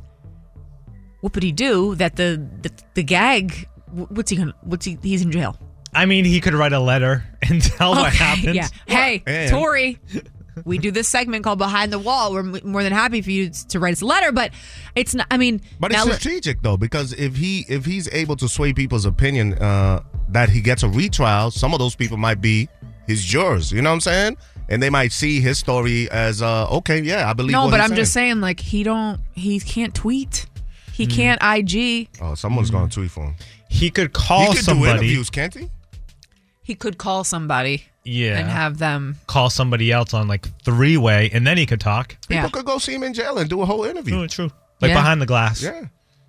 What 1.22 1.34
would 1.34 1.42
he 1.42 1.50
do 1.52 1.94
that 1.96 2.16
the 2.16 2.46
the, 2.60 2.70
the 2.94 3.02
gag? 3.02 3.66
What's 3.90 4.30
he 4.30 4.36
gonna? 4.36 4.54
What's 4.60 4.84
he? 4.84 4.98
He's 5.02 5.22
in 5.22 5.32
jail. 5.32 5.56
I 5.94 6.04
mean, 6.06 6.24
he 6.24 6.40
could 6.40 6.54
write 6.54 6.72
a 6.72 6.80
letter 6.80 7.24
and 7.48 7.62
tell 7.62 7.90
what 7.92 8.08
Okay, 8.12 8.16
happens. 8.24 8.54
Yeah. 8.56 8.68
Hey, 8.86 9.22
And- 9.26 9.50
Tory, 9.50 9.98
we 10.64 10.78
do 10.78 10.90
this 10.90 11.06
segment 11.08 11.44
called 11.44 11.58
Behind 11.58 11.92
the 11.92 11.98
Wall. 11.98 12.32
We're 12.32 12.42
more 12.64 12.82
than 12.82 12.92
happy 12.92 13.20
for 13.22 13.30
you 13.30 13.50
to 13.68 13.78
write 13.78 13.92
us 13.92 14.00
a 14.02 14.06
letter, 14.06 14.32
but 14.32 14.52
it's 14.94 15.14
not. 15.14 15.26
I 15.30 15.36
mean, 15.36 15.60
But 15.80 15.92
it's 15.92 16.04
now, 16.06 16.12
strategic 16.12 16.62
though, 16.62 16.76
because 16.76 17.12
if 17.12 17.36
he 17.36 17.64
if 17.68 17.84
he's 17.84 18.08
able 18.12 18.36
to 18.36 18.48
sway 18.48 18.72
people's 18.72 19.04
opinion 19.06 19.54
uh, 19.54 20.02
that 20.30 20.48
he 20.48 20.60
gets 20.60 20.82
a 20.82 20.88
retrial, 20.88 21.50
some 21.50 21.72
of 21.72 21.78
those 21.78 21.94
people 21.94 22.16
might 22.16 22.40
be 22.40 22.68
his 23.06 23.22
jurors. 23.24 23.70
You 23.70 23.82
know 23.82 23.90
what 23.90 23.94
I'm 23.94 24.00
saying? 24.00 24.36
And 24.70 24.82
they 24.82 24.90
might 24.90 25.12
see 25.12 25.40
his 25.40 25.58
story 25.58 26.10
as 26.10 26.40
uh, 26.40 26.66
okay, 26.78 27.02
yeah, 27.02 27.28
I 27.28 27.34
believe. 27.34 27.52
no, 27.52 27.64
what 27.64 27.72
but 27.72 27.80
he's 27.80 27.90
I'm 27.90 27.96
just 27.96 28.12
saying. 28.14 28.32
saying, 28.36 28.40
like 28.40 28.60
he 28.60 28.82
don't, 28.82 29.20
he 29.32 29.60
can't 29.60 29.94
tweet, 29.94 30.46
he 30.92 31.04
Hmm. 31.04 31.10
can't 31.10 31.40
IG. 31.42 32.08
Oh, 32.20 32.34
someone's 32.34 32.70
gonna 32.70 32.88
tweet 32.88 33.10
for 33.10 33.24
him. 33.24 33.34
He 33.68 33.90
could 33.90 34.12
call 34.12 34.40
He 34.40 34.46
call 34.46 34.52
could 34.54 34.58
do 34.60 34.62
somebody. 34.64 34.90
interviews, 34.90 35.30
can't 35.30 35.54
he? 35.54 35.68
He 36.62 36.74
could 36.74 36.98
call 36.98 37.24
somebody 37.24 37.84
Yeah. 38.04 38.38
and 38.38 38.48
have 38.48 38.78
them. 38.78 39.16
call 39.26 39.50
somebody 39.50 39.90
else 39.90 40.14
on 40.14 40.28
like 40.28 40.46
three 40.64 40.96
way, 40.96 41.30
and 41.32 41.46
then 41.46 41.56
he 41.56 41.66
could 41.66 41.80
talk. 41.80 42.16
People 42.28 42.44
Yeah, 42.44 42.48
could 42.48 42.64
go 42.64 42.78
see 42.78 42.94
him 42.94 43.02
in 43.02 43.14
jail 43.14 43.38
and 43.38 43.48
do 43.50 43.62
a 43.62 43.66
whole 43.66 43.84
interview. 43.84 44.14
True, 44.14 44.28
true. 44.28 44.50
Like 44.80 44.90
Yeah. 44.90 44.94
behind 44.96 45.20
the 45.22 45.26
glass. 45.26 45.62
Yeah. 45.62 45.82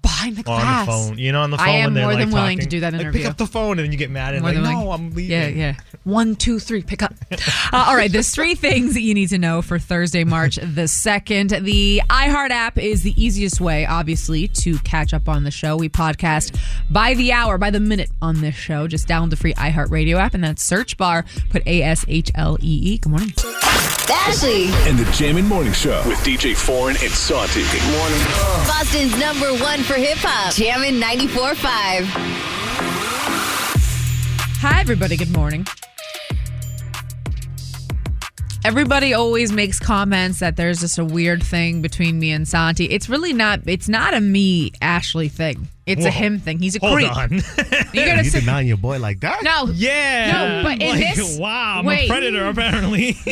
Behind 0.04 0.24
behind 0.24 0.38
the 0.38 0.44
glass. 0.44 0.64
on 0.64 0.86
the 0.86 0.92
phone. 1.10 1.18
You 1.18 1.32
know, 1.32 1.42
on 1.42 1.50
the 1.52 1.58
phone 1.58 1.68
I 1.68 1.72
am 1.72 1.86
when 1.86 1.94
they're 1.96 2.04
more 2.04 2.14
like 2.14 2.20
than 2.26 2.32
willing 2.32 2.60
to 2.60 2.66
do 2.66 2.80
that 2.82 2.94
Like, 2.94 3.12
pick 3.12 3.26
up 3.26 3.38
the 3.38 3.48
phone 3.48 3.72
and 3.80 3.86
then 3.86 3.92
you 3.92 3.98
get 3.98 4.10
mad 4.10 4.34
and 4.34 4.44
More 4.44 4.54
like, 4.54 4.64
no, 4.64 4.86
like- 4.86 5.00
I'm 5.00 5.10
leaving. 5.12 5.32
Yeah, 5.32 5.48
yeah. 5.48 5.76
One, 6.04 6.36
two, 6.36 6.60
three, 6.60 6.82
pick 6.84 7.02
up. 7.04 7.14
Uh, 7.74 7.86
all 7.88 7.96
right, 7.96 8.12
there's 8.12 8.30
three 8.30 8.54
things 8.54 8.94
that 8.94 9.02
you 9.02 9.16
need 9.16 9.30
to 9.30 9.38
know 9.40 9.62
for 9.64 9.80
Thursday, 9.80 10.24
March 10.24 10.56
the 10.62 10.84
2nd. 10.84 11.64
The 11.64 12.02
iHeart 12.08 12.52
app 12.52 12.78
is 12.78 13.02
the 13.02 13.14
easiest 13.22 13.60
way, 13.60 13.86
obviously, 13.86 14.48
to 14.50 14.78
catch 14.80 15.12
up 15.14 15.28
on 15.28 15.44
the 15.44 15.50
show. 15.50 15.76
We 15.76 15.90
podcast 15.90 16.56
by 16.92 17.16
the 17.16 17.32
hour, 17.32 17.58
by 17.58 17.72
the 17.72 17.80
minute 17.80 18.12
on 18.22 18.42
this 18.42 18.54
show. 18.54 18.88
Just 18.88 19.08
download 19.08 19.32
the 19.32 19.38
free 19.38 19.56
iHeart 19.56 19.90
Radio 19.90 20.18
app 20.20 20.36
and 20.36 20.44
that 20.44 20.60
search 20.60 20.98
bar, 20.98 21.26
put 21.50 21.66
A 21.66 21.82
S 21.82 22.06
H 22.08 22.30
L 22.36 22.58
E 22.62 22.94
E. 22.94 22.98
Good 23.00 23.10
morning. 23.10 23.30
Ashlee, 23.30 24.70
And 24.88 24.98
the 25.00 25.10
Jammin' 25.12 25.48
Morning 25.48 25.74
Show 25.74 26.02
with 26.08 26.20
DJ 26.20 26.56
Foreign 26.56 26.96
and 27.02 27.12
Santi. 27.12 27.62
Good 27.64 27.92
morning. 27.98 28.20
Boston's 28.68 29.18
number 29.20 29.52
one 29.64 29.82
for 29.84 29.93
hip 29.96 30.18
hop. 30.20 30.54
Jammin' 30.54 31.00
94.5. 31.00 32.06
Hi, 34.62 34.80
everybody. 34.80 35.18
Good 35.18 35.34
morning. 35.34 35.66
Everybody 38.66 39.14
always 39.14 39.52
makes 39.52 39.78
comments 39.78 40.40
that 40.40 40.56
there's 40.56 40.80
just 40.80 40.98
a 40.98 41.04
weird 41.04 41.44
thing 41.44 41.82
between 41.82 42.18
me 42.18 42.32
and 42.32 42.48
Santi. 42.48 42.86
It's 42.86 43.10
really 43.10 43.34
not. 43.34 43.60
It's 43.66 43.90
not 43.90 44.14
a 44.14 44.22
me 44.22 44.72
Ashlee 44.82 45.30
thing. 45.30 45.68
It's 45.86 46.06
a 46.06 46.10
him 46.12 46.40
thing. 46.40 46.60
He's 46.60 46.76
a 46.76 46.80
creep. 46.80 47.08
Hold 47.10 47.30
creep. 47.30 47.44
on. 47.44 47.84
You 47.94 48.06
gotta 48.06 48.24
You 48.24 48.30
sit. 48.30 48.40
denying 48.42 48.68
your 48.70 48.78
boy 48.78 49.00
like 49.00 49.20
that? 49.20 49.44
No, 49.44 49.66
yeah. 49.74 50.32
No, 50.32 50.64
but 50.64 50.82
in 50.82 50.90
like, 50.90 51.16
this- 51.16 51.38
wow, 51.38 51.80
I'm 51.80 51.86
wait. 51.86 52.06
a 52.06 52.08
predator 52.08 52.48
apparently. 52.48 53.18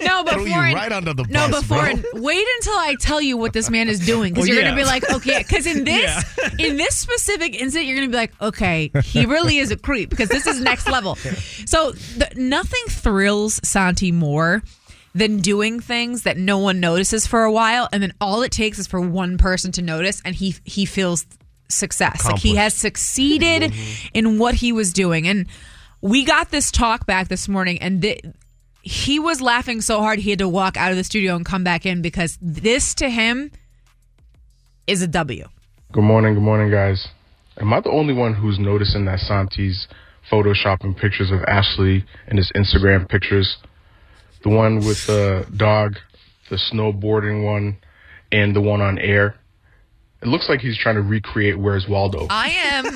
no, 0.00 0.24
but 0.24 0.32
Threw 0.34 0.44
you 0.46 0.52
Foreign- 0.54 0.74
right 0.74 0.90
under 0.92 1.12
the 1.12 1.24
no, 1.24 1.48
bus, 1.50 1.66
but 1.66 1.68
bro. 1.68 1.78
Foreign, 1.78 2.04
wait 2.22 2.46
until 2.56 2.72
I 2.74 2.96
tell 2.98 3.20
you 3.20 3.36
what 3.36 3.52
this 3.52 3.68
man 3.68 3.88
is 3.88 4.00
doing 4.04 4.32
because 4.32 4.48
Well, 4.48 4.54
you're 4.54 4.64
yeah. 4.64 4.70
gonna 4.70 4.80
be 4.80 4.86
like, 4.86 5.10
okay, 5.10 5.38
because 5.38 5.66
in 5.66 5.84
this, 5.84 6.24
Yeah. 6.38 6.48
in 6.66 6.76
this 6.78 6.96
specific 6.96 7.54
incident, 7.60 7.86
you're 7.86 7.96
gonna 7.96 8.08
be 8.08 8.16
like, 8.16 8.32
okay, 8.40 8.90
he 9.04 9.26
really 9.26 9.58
is 9.58 9.70
a 9.70 9.76
creep 9.76 10.08
because 10.10 10.30
this 10.30 10.46
is 10.46 10.60
next 10.60 10.88
level. 10.88 11.16
So 11.66 11.92
the, 11.92 12.30
nothing 12.36 12.84
thrills 12.88 13.60
Santi 13.62 14.10
more 14.12 14.62
than 15.14 15.38
doing 15.38 15.80
things 15.80 16.22
that 16.22 16.36
no 16.36 16.58
one 16.58 16.80
notices 16.80 17.26
for 17.26 17.44
a 17.44 17.50
while, 17.52 17.88
and 17.92 18.02
then 18.02 18.12
all 18.20 18.42
it 18.42 18.52
takes 18.52 18.78
is 18.78 18.86
for 18.86 19.00
one 19.00 19.36
person 19.36 19.72
to 19.72 19.82
notice, 19.82 20.22
and 20.24 20.34
he 20.34 20.54
he 20.64 20.84
feels 20.84 21.26
success. 21.68 22.24
Like 22.24 22.38
he 22.38 22.56
has 22.56 22.74
succeeded 22.74 23.72
mm-hmm. 23.72 24.08
in 24.14 24.38
what 24.38 24.54
he 24.54 24.72
was 24.72 24.92
doing, 24.92 25.26
and 25.26 25.46
we 26.00 26.24
got 26.24 26.50
this 26.50 26.70
talk 26.70 27.06
back 27.06 27.28
this 27.28 27.48
morning, 27.48 27.80
and. 27.80 28.02
Th- 28.02 28.24
he 28.80 29.18
was 29.18 29.42
laughing 29.42 29.82
so 29.82 29.98
hard 29.98 30.18
he 30.18 30.30
had 30.30 30.38
to 30.38 30.48
walk 30.48 30.76
out 30.78 30.90
of 30.90 30.96
the 30.96 31.04
studio 31.04 31.36
and 31.36 31.44
come 31.44 31.62
back 31.62 31.84
in 31.84 32.00
because 32.00 32.38
this 32.40 32.94
to 32.94 33.10
him 33.10 33.50
is 34.86 35.02
a 35.02 35.06
W. 35.06 35.44
Good 35.92 36.04
morning, 36.04 36.34
good 36.34 36.42
morning, 36.42 36.70
guys. 36.70 37.08
Am 37.60 37.72
I 37.72 37.80
the 37.80 37.90
only 37.90 38.14
one 38.14 38.34
who's 38.34 38.58
noticing 38.58 39.04
that 39.04 39.18
Santi's 39.18 39.88
photoshopping 40.30 40.96
pictures 40.96 41.30
of 41.30 41.40
Ashlee 41.40 42.04
in 42.28 42.36
his 42.36 42.50
Instagram 42.54 43.08
pictures? 43.08 43.58
The 44.44 44.50
one 44.50 44.76
with 44.76 45.06
the 45.06 45.44
dog, 45.56 45.96
the 46.48 46.56
snowboarding 46.56 47.44
one, 47.44 47.76
and 48.30 48.54
the 48.54 48.60
one 48.60 48.80
on 48.80 48.98
air. 48.98 49.34
It 50.20 50.26
looks 50.26 50.48
like 50.48 50.60
he's 50.60 50.76
trying 50.76 50.96
to 50.96 51.02
recreate 51.02 51.56
Where's 51.58 51.86
Waldo. 51.86 52.26
I 52.28 52.48
am. 52.48 52.84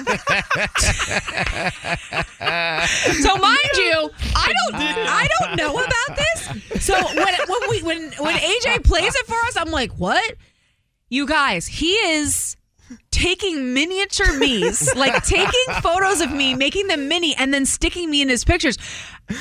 so 3.22 3.36
mind 3.36 3.58
you, 3.76 4.10
I 4.34 4.52
don't 4.52 4.74
I 4.74 5.28
don't 5.38 5.54
know 5.56 5.78
about 5.78 6.16
this. 6.16 6.84
So 6.84 6.94
when 7.14 7.32
when 7.46 7.60
we 7.70 7.80
when 7.82 8.12
when 8.18 8.34
AJ 8.34 8.82
plays 8.84 9.14
it 9.14 9.26
for 9.26 9.36
us, 9.46 9.56
I'm 9.56 9.70
like, 9.70 9.92
what? 9.92 10.34
You 11.10 11.26
guys, 11.26 11.66
he 11.66 11.92
is 11.92 12.56
taking 13.12 13.72
miniature 13.72 14.36
me's, 14.38 14.92
like 14.96 15.22
taking 15.24 15.74
photos 15.80 16.20
of 16.20 16.32
me, 16.32 16.54
making 16.54 16.88
them 16.88 17.06
mini, 17.06 17.36
and 17.36 17.54
then 17.54 17.66
sticking 17.66 18.10
me 18.10 18.22
in 18.22 18.28
his 18.28 18.44
pictures. 18.44 18.76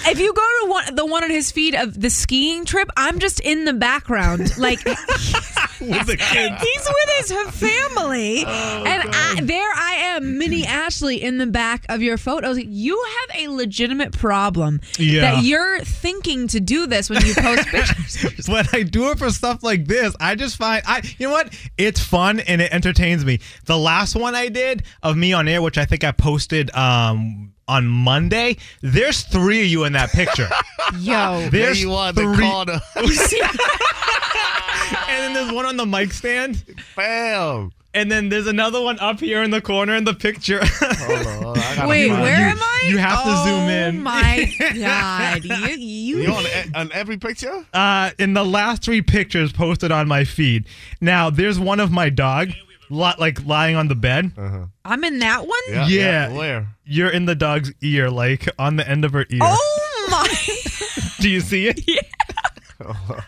If 0.05 0.19
you 0.19 0.33
go 0.33 0.41
to 0.41 0.69
one, 0.69 0.95
the 0.95 1.05
one 1.05 1.24
on 1.24 1.29
his 1.29 1.51
feed 1.51 1.75
of 1.75 2.00
the 2.00 2.10
skiing 2.10 2.65
trip, 2.65 2.89
I'm 2.98 3.19
just 3.19 3.39
in 3.39 3.65
the 3.65 3.74
background, 3.74 4.57
like 4.57 4.83
with 4.86 6.07
the 6.07 6.17
kids. 6.17 6.62
He's 6.62 6.88
with 6.89 7.10
his 7.17 7.31
family, 7.60 8.43
Oh, 8.48 8.83
and 8.86 9.10
I, 9.13 9.39
there 9.41 9.69
I 9.75 9.93
am, 10.15 10.38
mini 10.38 10.63
Ashlee, 10.63 11.19
in 11.19 11.38
the 11.38 11.48
back 11.48 11.86
of 11.89 12.01
your 12.01 12.17
photos. 12.17 12.57
You 12.60 13.03
have 13.29 13.38
a 13.41 13.48
legitimate 13.50 14.12
problem 14.13 14.81
Yeah. 14.98 15.21
that 15.21 15.43
you're 15.43 15.79
thinking 15.81 16.48
to 16.50 16.60
do 16.60 16.88
this 16.88 17.10
when 17.10 17.25
you 17.25 17.33
post 17.36 17.67
pictures. 17.69 18.48
when 18.48 18.65
I 18.74 18.83
do 18.83 19.12
it 19.12 19.19
for 19.19 19.29
stuff 19.31 19.63
like 19.63 19.86
this, 19.86 20.15
I 20.19 20.36
just 20.36 20.57
find 20.57 20.83
I 20.86 21.01
you 21.17 21.27
know 21.27 21.33
what? 21.33 21.53
It's 21.77 22.00
fun 22.00 22.39
and 22.41 22.62
it 22.62 22.71
entertains 22.74 23.25
me. 23.25 23.39
The 23.65 23.77
last 23.77 24.15
one 24.15 24.36
I 24.36 24.50
did 24.50 24.83
of 25.03 25.17
me 25.17 25.33
on 25.33 25.48
air, 25.48 25.62
which 25.62 25.77
I 25.77 25.86
think 25.86 26.03
I 26.03 26.12
posted 26.12 26.74
um 26.75 27.53
on 27.71 27.87
Monday, 27.87 28.57
there's 28.81 29.21
three 29.23 29.61
of 29.61 29.67
you 29.67 29.83
in 29.85 29.93
that 29.93 30.11
picture. 30.11 30.49
Yo, 31.00 31.39
There 31.41 31.50
There's 31.50 31.81
you 31.81 31.93
are, 31.93 32.11
the 32.11 32.24
three- 32.33 32.50
corner. 32.50 32.79
and 32.96 33.07
then 35.07 35.33
there's 35.33 35.51
one 35.51 35.65
on 35.65 35.77
the 35.77 35.85
mic 35.85 36.11
stand. 36.13 36.63
Bam. 36.96 37.72
And 37.93 38.09
then 38.09 38.29
there's 38.29 38.48
another 38.48 38.81
one 38.81 38.98
up 39.00 39.19
here 39.19 39.43
in 39.43 39.51
the 39.51 39.59
corner 39.59 39.96
in 39.96 40.05
the 40.05 40.13
picture. 40.13 40.61
Hold 40.63 41.27
on, 41.27 41.43
hold 41.43 41.57
on. 41.57 41.79
I 41.79 41.87
wait, 41.87 42.09
where 42.09 42.39
you. 42.39 42.46
am 42.51 42.57
I? 42.61 42.87
you 42.89 42.98
have 42.98 43.24
to 43.24 43.35
zoom 43.43 43.69
in. 43.69 43.98
Oh 44.00 44.01
my 44.01 44.50
god, 44.79 45.43
you 45.43 45.75
you. 45.77 46.17
You 46.22 46.33
on, 46.33 46.46
e- 46.46 46.72
on 46.74 46.91
every 46.93 47.17
picture? 47.17 47.65
uh, 47.74 48.11
in 48.17 48.33
the 48.33 48.46
last 48.46 48.81
three 48.83 49.01
pictures 49.01 49.51
posted 49.51 49.91
on 49.91 50.07
my 50.07 50.24
feed. 50.24 50.65
Now 51.01 51.29
there's 51.29 51.59
one 51.59 51.81
of 51.81 51.91
my 51.91 52.09
dog, 52.09 52.51
li- 52.91 53.13
like 53.17 53.45
lying 53.45 53.75
on 53.75 53.87
the 53.87 53.95
bed. 53.95 54.31
Uh-huh. 54.37 54.65
I'm 54.85 55.03
in 55.03 55.19
that 55.19 55.47
one. 55.47 55.59
Yeah. 55.69 55.87
Yeah. 55.87 56.33
Where? 56.37 56.67
You're 56.85 57.09
in 57.09 57.25
the 57.25 57.35
dog's 57.35 57.71
ear, 57.81 58.09
like 58.11 58.47
on 58.59 58.75
the 58.75 58.87
end 58.87 59.05
of 59.05 59.13
her 59.13 59.25
ear. 59.29 59.39
Oh 59.41 60.07
my. 60.11 60.27
Do 61.19 61.29
you 61.29 61.41
see 61.41 61.67
it? 61.67 61.81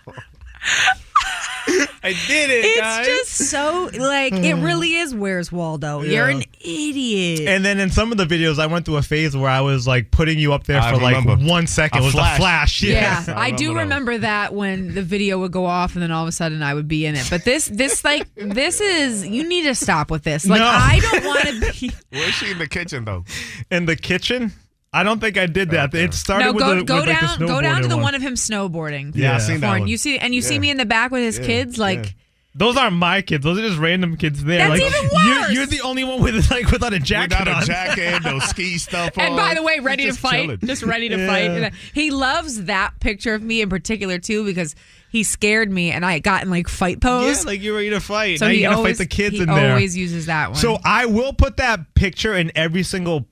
I 2.06 2.14
did 2.28 2.50
it, 2.50 2.66
It's 2.66 2.80
guys. 2.80 3.06
just 3.08 3.50
so 3.50 3.90
like 3.98 4.34
it 4.34 4.56
hmm. 4.56 4.64
really 4.64 4.96
is. 4.96 5.16
Where's 5.16 5.52
Waldo? 5.52 6.02
You're 6.02 6.30
an 6.30 6.44
idiot. 6.60 7.48
and 7.48 7.64
then 7.64 7.80
in 7.80 7.90
some 7.90 8.12
of 8.12 8.18
the 8.18 8.26
videos, 8.26 8.60
I 8.60 8.68
went 8.68 8.86
through 8.86 8.98
a 8.98 9.02
phase 9.02 9.36
where 9.36 9.50
I 9.50 9.62
was 9.62 9.88
like 9.88 10.12
putting 10.12 10.38
you 10.38 10.54
up 10.54 10.66
there 10.66 10.80
I 10.80 10.92
for 10.92 11.02
like 11.02 11.26
one 11.26 11.68
second. 11.68 12.00
A 12.00 12.02
it 12.02 12.06
was 12.06 12.14
flash. 12.14 12.38
the 12.38 12.42
flash. 12.42 12.84
yeah, 12.84 13.24
Yeah. 13.28 13.34
I, 13.38 13.52
do 13.52 13.76
remember 13.76 14.04
remember 14.04 14.18
that 14.20 14.54
when 14.54 14.94
the 14.94 15.02
video 15.02 15.40
would 15.40 15.52
go 15.52 15.66
off, 15.66 15.94
and 15.94 16.02
then 16.02 16.12
all 16.12 16.24
of 16.24 16.28
a 16.30 16.32
sudden 16.32 16.62
I 16.62 16.74
would 16.74 16.88
be 16.88 17.06
in 17.06 17.16
it. 17.16 17.28
But 17.30 17.46
this, 17.46 17.68
this, 17.68 18.04
like, 18.04 18.28
this 18.36 18.82
is 18.82 19.28
you 19.28 19.48
need 19.48 19.64
to 19.64 19.76
stop 19.76 20.12
with 20.12 20.24
this. 20.24 20.48
Like, 20.48 20.60
No. 20.60 20.68
I 20.68 21.00
don't 21.00 21.26
want 21.26 21.42
to 21.42 21.80
be. 21.80 21.92
Where's 22.12 22.34
she 22.34 22.52
in 22.52 22.58
the 22.58 22.68
kitchen 22.68 23.06
though? 23.06 23.26
In 23.72 23.86
the 23.86 23.96
kitchen, 23.96 24.52
I 24.94 25.04
don't 25.04 25.20
think 25.20 25.38
I 25.38 25.48
did 25.48 25.72
that. 25.72 25.94
It 25.94 26.14
started 26.14 26.46
No, 26.46 26.54
with 26.54 26.64
go 26.64 26.76
the 26.76 26.84
go 26.84 26.96
with, 26.98 27.08
like, 27.08 27.20
the 27.20 27.26
down, 27.28 27.40
go 27.48 27.62
down 27.62 27.82
to 27.82 27.88
the 27.88 27.96
snowboarding 27.96 28.02
one. 28.04 28.16
of 28.16 28.22
him 28.22 28.34
snowboarding. 28.36 29.12
Yeah, 29.16 29.30
I 29.30 29.34
Yeah. 29.34 29.38
seen 29.40 29.60
that 29.62 29.80
one. 29.80 29.88
you 29.88 29.98
see, 29.98 30.18
and 30.20 30.36
you 30.36 30.42
see 30.42 30.60
me 30.60 30.70
in 30.70 30.78
the 30.78 30.86
back 30.86 31.12
with 31.12 31.24
his 31.24 31.40
Yeah, 31.40 31.46
kids, 31.46 31.78
like. 31.78 32.06
yeah. 32.06 32.12
Those 32.56 32.78
aren't 32.78 32.96
my 32.98 33.24
kids. 33.24 33.44
Those 33.44 33.58
are 33.58 33.64
just 33.68 33.80
random 33.80 34.16
kids 34.16 34.44
there. 34.44 34.60
That's 34.60 34.80
like, 34.80 34.82
even 34.82 35.10
You're, 35.26 35.40
worse. 35.42 35.52
you're 35.54 35.66
the 35.66 35.82
only 35.82 36.04
one 36.04 36.22
with 36.22 36.52
like 36.52 36.70
without 36.70 36.94
a 36.94 37.00
jacket 37.00 37.40
Without 37.40 37.48
on. 37.58 37.64
a 37.64 37.66
jacket, 37.66 38.24
no 38.26 38.38
ski 38.38 38.78
stuff 38.78 39.18
on. 39.18 39.26
And 39.26 39.36
by 39.36 39.56
the 39.56 39.64
way, 39.64 39.80
ready 39.80 40.06
to 40.06 40.14
fight, 40.14 40.44
chilling. 40.44 40.60
just 40.64 40.84
ready 40.84 41.10
to 41.10 41.18
Yeah. 41.18 41.28
fight. 41.64 41.74
He 41.96 42.12
loves 42.12 42.66
that 42.66 42.92
picture 43.00 43.34
of 43.34 43.42
me 43.42 43.62
in 43.62 43.70
particular 43.70 44.20
too 44.20 44.46
because 44.46 44.76
he 45.10 45.24
scared 45.24 45.72
me 45.72 45.90
and 45.90 46.06
I 46.06 46.20
got 46.20 46.44
in 46.44 46.52
like 46.52 46.68
fight 46.68 47.02
pose. 47.02 47.40
Yeah, 47.44 47.50
like 47.50 47.64
you're 47.64 47.74
ready 47.76 47.90
to 47.90 48.00
fight. 48.00 48.38
so 48.38 48.46
now 48.46 48.52
he 48.52 48.58
you 48.60 48.64
gotta 48.66 48.78
always 48.78 49.00
fight 49.00 49.10
the 49.10 49.16
kids 49.16 49.36
he 49.38 49.42
in 49.42 49.48
there. 49.48 49.72
always 49.72 49.98
uses 49.98 50.28
that 50.28 50.52
one. 50.52 50.60
So 50.60 50.78
I 50.86 51.08
will 51.08 51.34
put 51.34 51.58
that 51.58 51.96
picture 51.96 52.36
in 52.36 52.52
every 52.54 52.84
single 52.84 53.26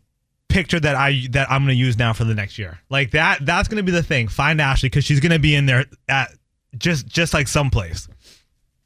picture 0.51 0.79
that 0.79 0.95
I 0.95 1.27
that 1.31 1.49
I'm 1.51 1.63
gonna 1.63 1.73
use 1.73 1.97
now 1.97 2.13
for 2.13 2.23
the 2.23 2.35
next 2.35 2.57
year. 2.57 2.79
Like 2.89 3.11
that 3.11 3.45
that's 3.45 3.67
gonna 3.67 3.83
be 3.83 3.91
the 3.91 4.03
thing. 4.03 4.27
Find 4.27 4.59
Ashlee 4.59 4.83
because 4.83 5.05
she's 5.05 5.19
gonna 5.19 5.39
be 5.39 5.55
in 5.55 5.65
there 5.65 5.85
at 6.07 6.31
just 6.77 7.07
just 7.07 7.33
like 7.33 7.47
someplace. 7.47 8.07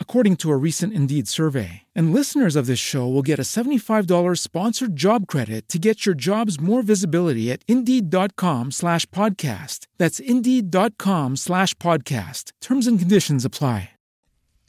according 0.00 0.34
to 0.38 0.50
a 0.50 0.56
recent 0.56 0.92
Indeed 0.92 1.28
survey. 1.28 1.82
And 1.94 2.12
listeners 2.12 2.56
of 2.56 2.66
this 2.66 2.80
show 2.80 3.06
will 3.06 3.22
get 3.22 3.38
a 3.38 3.42
$75 3.42 4.36
sponsored 4.36 4.96
job 4.96 5.28
credit 5.28 5.68
to 5.68 5.78
get 5.78 6.04
your 6.06 6.16
jobs 6.16 6.58
more 6.58 6.82
visibility 6.82 7.52
at 7.52 7.62
Indeed.com 7.68 8.72
slash 8.72 9.06
podcast. 9.10 9.86
That's 9.96 10.18
Indeed.com 10.18 11.36
slash 11.36 11.74
podcast. 11.74 12.50
Terms 12.60 12.88
and 12.88 12.98
conditions 12.98 13.44
apply. 13.44 13.90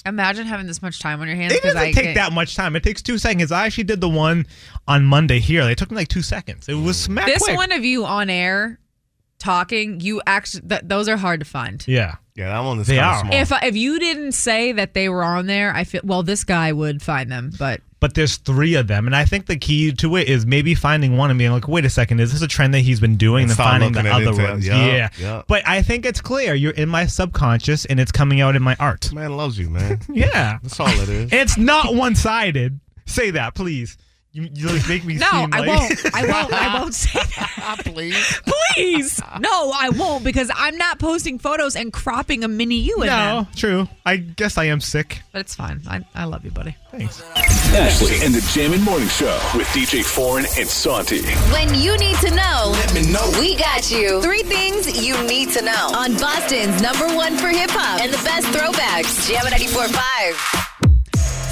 Imagine 0.05 0.45
having 0.47 0.65
this 0.65 0.81
much 0.81 0.99
time 0.99 1.19
on 1.19 1.27
your 1.27 1.35
hands. 1.35 1.51
It 1.51 1.61
'cause 1.61 1.73
doesn't 1.73 1.89
I 1.89 1.91
take 1.91 2.03
get- 2.05 2.15
that 2.15 2.31
much 2.31 2.55
time. 2.55 2.75
It 2.77 2.83
takes 2.83 3.01
two 3.01 3.17
seconds. 3.17 3.51
I 3.51 3.65
actually 3.65 3.83
did 3.83 3.99
the 3.99 4.07
one 4.07 4.45
on 4.87 5.03
Monday 5.05 5.39
here. 5.39 5.65
They 5.65 5.75
took 5.75 5.91
me 5.91 5.97
like 5.97 6.07
two 6.07 6.21
seconds. 6.21 6.69
It 6.69 6.75
was 6.75 6.97
smack 6.97 7.25
This 7.25 7.43
quick. 7.43 7.57
one 7.57 7.73
of 7.73 7.83
you 7.83 8.05
on 8.05 8.29
air 8.29 8.79
talking, 9.39 9.99
you 10.01 10.21
actually 10.27 10.67
th- 10.67 10.81
those 10.85 11.07
are 11.07 11.17
hard 11.17 11.39
to 11.39 11.45
find. 11.45 11.83
Yeah. 11.87 12.15
Yeah, 12.35 12.49
that 12.49 12.59
one 12.59 12.79
is 12.79 12.87
They 12.87 12.99
are. 12.99 13.19
small. 13.19 13.33
If 13.33 13.51
if 13.63 13.75
you 13.75 13.99
didn't 13.99 14.31
say 14.31 14.71
that 14.73 14.93
they 14.93 15.09
were 15.09 15.23
on 15.23 15.47
there, 15.47 15.73
I 15.75 15.83
feel 15.83 16.01
well. 16.05 16.23
This 16.23 16.43
guy 16.45 16.71
would 16.71 17.01
find 17.01 17.29
them, 17.29 17.51
but 17.59 17.81
But 17.99 18.13
there's 18.13 18.37
three 18.37 18.75
of 18.75 18.87
them, 18.87 19.07
and 19.07 19.13
I 19.15 19.25
think 19.25 19.47
the 19.47 19.57
key 19.57 19.91
to 19.91 20.15
it 20.15 20.29
is 20.29 20.45
maybe 20.45 20.73
finding 20.73 21.17
one 21.17 21.31
and 21.31 21.37
being 21.37 21.51
like, 21.51 21.67
"Wait 21.67 21.83
a 21.83 21.89
second, 21.89 22.21
is 22.21 22.31
this 22.31 22.41
a 22.41 22.47
trend 22.47 22.73
that 22.75 22.79
he's 22.79 23.01
been 23.01 23.17
doing?" 23.17 23.43
And 23.43 23.51
And 23.51 23.59
then 23.59 23.65
finding 23.65 23.91
the 23.91 24.09
other 24.29 24.41
it, 24.41 24.49
ones. 24.51 24.65
yeah, 24.65 24.85
Yeah. 24.85 25.09
yeah. 25.19 25.41
But 25.47 25.67
I 25.67 25.81
think 25.81 26.05
it's 26.05 26.21
clear 26.21 26.53
you're 26.53 26.71
in 26.71 26.87
my 26.87 27.07
subconscious, 27.07 27.83
and 27.83 27.99
it's 27.99 28.13
coming 28.13 28.39
out 28.39 28.55
in 28.55 28.61
my 28.63 28.77
art. 28.79 29.11
Man 29.11 29.35
loves 29.35 29.59
you, 29.59 29.69
man. 29.69 29.99
Yeah, 30.13 30.59
That's 30.63 30.79
all 30.79 30.87
it 30.87 31.09
is. 31.09 31.33
it's 31.33 31.57
not 31.57 31.93
one 31.93 32.15
sided. 32.15 32.79
Say 33.05 33.31
that, 33.31 33.53
please. 33.53 33.97
You, 34.31 34.47
you 34.53 34.67
like 34.67 34.87
make 34.87 35.05
me 35.05 35.15
no, 35.17 35.27
seem 35.29 35.49
I 35.53 35.59
like 35.59 35.67
won't. 35.67 36.15
I 36.15 36.25
won't. 36.27 36.53
I 36.53 36.79
won't 36.79 36.93
say 36.93 37.19
that. 37.19 37.79
Please. 37.85 38.41
Please, 38.75 39.21
no, 39.39 39.71
I 39.75 39.89
won't 39.89 40.23
because 40.23 40.51
I'm 40.55 40.77
not 40.77 40.99
posting 40.99 41.39
photos 41.39 41.75
and 41.75 41.91
cropping 41.91 42.43
a 42.43 42.47
mini 42.47 42.75
you 42.75 43.01
in 43.01 43.07
them. 43.07 43.35
no, 43.43 43.47
true. 43.55 43.89
I 44.05 44.17
guess 44.17 44.57
I 44.59 44.65
am 44.65 44.79
sick. 44.81 45.21
But 45.31 45.41
it's 45.41 45.55
fine. 45.55 45.81
I, 45.87 46.05
I 46.13 46.25
love 46.25 46.45
you, 46.45 46.51
buddy. 46.51 46.75
Thanks. 46.91 47.21
Ashlee 47.73 48.23
and 48.23 48.33
the 48.33 48.41
Jammin' 48.53 48.81
Morning 48.83 49.07
Show 49.09 49.33
with 49.55 49.67
DJ 49.69 50.03
Foreign 50.03 50.45
and 50.57 50.67
Santi. 50.67 51.21
When 51.51 51.73
you 51.73 51.97
need 51.97 52.15
to 52.17 52.29
know, 52.29 52.69
Let 52.73 52.93
me 52.93 53.11
know. 53.11 53.31
we 53.39 53.55
got 53.57 53.89
you. 53.91 54.21
Three 54.21 54.43
things 54.43 55.03
you 55.05 55.21
need 55.27 55.49
to 55.53 55.63
know 55.63 55.91
on 55.95 56.15
Boston's 56.17 56.81
number 56.81 57.07
one 57.15 57.35
for 57.37 57.47
hip 57.47 57.71
hop 57.71 58.01
and 58.01 58.13
the 58.13 58.17
best 58.23 58.45
throwbacks. 58.47 59.27
Jam 59.27 59.43
94.5. 59.45 60.68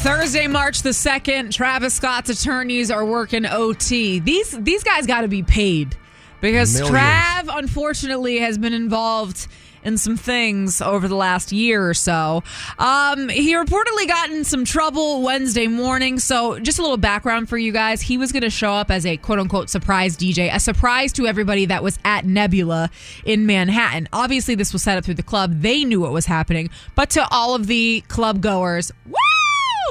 Thursday, 0.07 0.47
March 0.47 0.83
the 0.83 0.93
second. 0.93 1.51
Travis 1.51 1.95
Scott's 1.95 2.29
attorneys 2.29 2.89
are 2.89 3.03
working 3.03 3.45
OT. 3.45 4.19
These 4.19 4.51
these 4.51 4.81
guys 4.81 5.05
got 5.05 5.21
to 5.21 5.27
be 5.27 5.43
paid 5.43 5.97
because 6.39 6.79
Millions. 6.79 6.97
Trav 6.97 7.57
unfortunately 7.57 8.39
has 8.39 8.57
been 8.57 8.71
involved 8.71 9.49
in 9.83 9.97
some 9.97 10.15
things 10.15 10.81
over 10.81 11.09
the 11.09 11.15
last 11.15 11.51
year 11.51 11.89
or 11.89 11.93
so. 11.93 12.41
Um, 12.79 13.27
he 13.27 13.53
reportedly 13.55 14.07
got 14.07 14.29
in 14.29 14.45
some 14.45 14.63
trouble 14.63 15.23
Wednesday 15.23 15.67
morning. 15.67 16.19
So, 16.19 16.57
just 16.57 16.79
a 16.79 16.81
little 16.81 16.95
background 16.95 17.49
for 17.49 17.57
you 17.57 17.73
guys. 17.73 18.01
He 18.01 18.17
was 18.17 18.31
going 18.31 18.43
to 18.43 18.49
show 18.49 18.71
up 18.71 18.89
as 18.89 19.05
a 19.05 19.17
quote 19.17 19.39
unquote 19.39 19.69
surprise 19.69 20.15
DJ, 20.15 20.55
a 20.55 20.61
surprise 20.61 21.11
to 21.13 21.27
everybody 21.27 21.65
that 21.65 21.83
was 21.83 21.99
at 22.05 22.23
Nebula 22.23 22.89
in 23.25 23.45
Manhattan. 23.45 24.07
Obviously, 24.13 24.55
this 24.55 24.71
was 24.71 24.83
set 24.83 24.97
up 24.97 25.03
through 25.03 25.15
the 25.15 25.23
club. 25.23 25.59
They 25.59 25.83
knew 25.83 25.99
what 25.99 26.13
was 26.13 26.27
happening, 26.27 26.69
but 26.95 27.09
to 27.09 27.27
all 27.29 27.55
of 27.55 27.67
the 27.67 28.05
club 28.07 28.39
goers, 28.39 28.89
woo! 29.05 29.26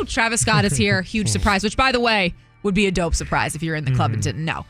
Travis 0.05 0.41
Scott 0.41 0.65
is 0.65 0.77
here. 0.77 1.03
Huge 1.17 1.29
surprise, 1.29 1.65
which, 1.65 1.77
by 1.77 1.93
the 1.93 2.01
way, 2.01 2.35
would 2.63 2.75
be 2.75 2.87
a 2.87 2.91
dope 2.91 3.15
surprise 3.15 3.55
if 3.55 3.63
you're 3.63 3.77
in 3.77 3.85
the 3.85 3.93
club 3.95 4.13
and 4.13 4.23
didn't 4.23 4.45
know. 4.45 4.67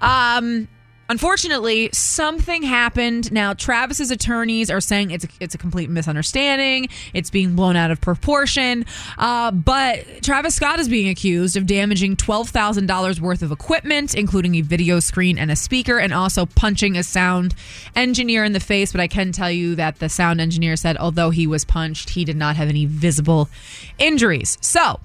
Um, 0.00 0.68
unfortunately, 1.08 1.90
something 1.92 2.62
happened. 2.62 3.32
Now, 3.32 3.54
Travis's 3.54 4.10
attorneys 4.10 4.70
are 4.70 4.80
saying 4.80 5.10
it's 5.10 5.24
a, 5.24 5.28
it's 5.40 5.54
a 5.54 5.58
complete 5.58 5.90
misunderstanding. 5.90 6.88
It's 7.14 7.30
being 7.30 7.54
blown 7.54 7.76
out 7.76 7.90
of 7.90 8.00
proportion. 8.00 8.84
Uh, 9.16 9.50
but 9.50 10.22
Travis 10.22 10.54
Scott 10.54 10.78
is 10.78 10.88
being 10.88 11.08
accused 11.08 11.56
of 11.56 11.66
damaging 11.66 12.16
twelve 12.16 12.48
thousand 12.48 12.86
dollars 12.86 13.20
worth 13.20 13.42
of 13.42 13.52
equipment, 13.52 14.14
including 14.14 14.54
a 14.56 14.60
video 14.60 15.00
screen 15.00 15.38
and 15.38 15.50
a 15.50 15.56
speaker, 15.56 15.98
and 15.98 16.12
also 16.12 16.46
punching 16.46 16.96
a 16.96 17.02
sound 17.02 17.54
engineer 17.96 18.44
in 18.44 18.52
the 18.52 18.60
face. 18.60 18.92
But 18.92 19.00
I 19.00 19.08
can 19.08 19.32
tell 19.32 19.50
you 19.50 19.74
that 19.76 19.98
the 19.98 20.08
sound 20.08 20.40
engineer 20.40 20.76
said, 20.76 20.96
although 20.96 21.30
he 21.30 21.46
was 21.46 21.64
punched, 21.64 22.10
he 22.10 22.24
did 22.24 22.36
not 22.36 22.56
have 22.56 22.68
any 22.68 22.86
visible 22.86 23.48
injuries. 23.98 24.58
So. 24.60 25.00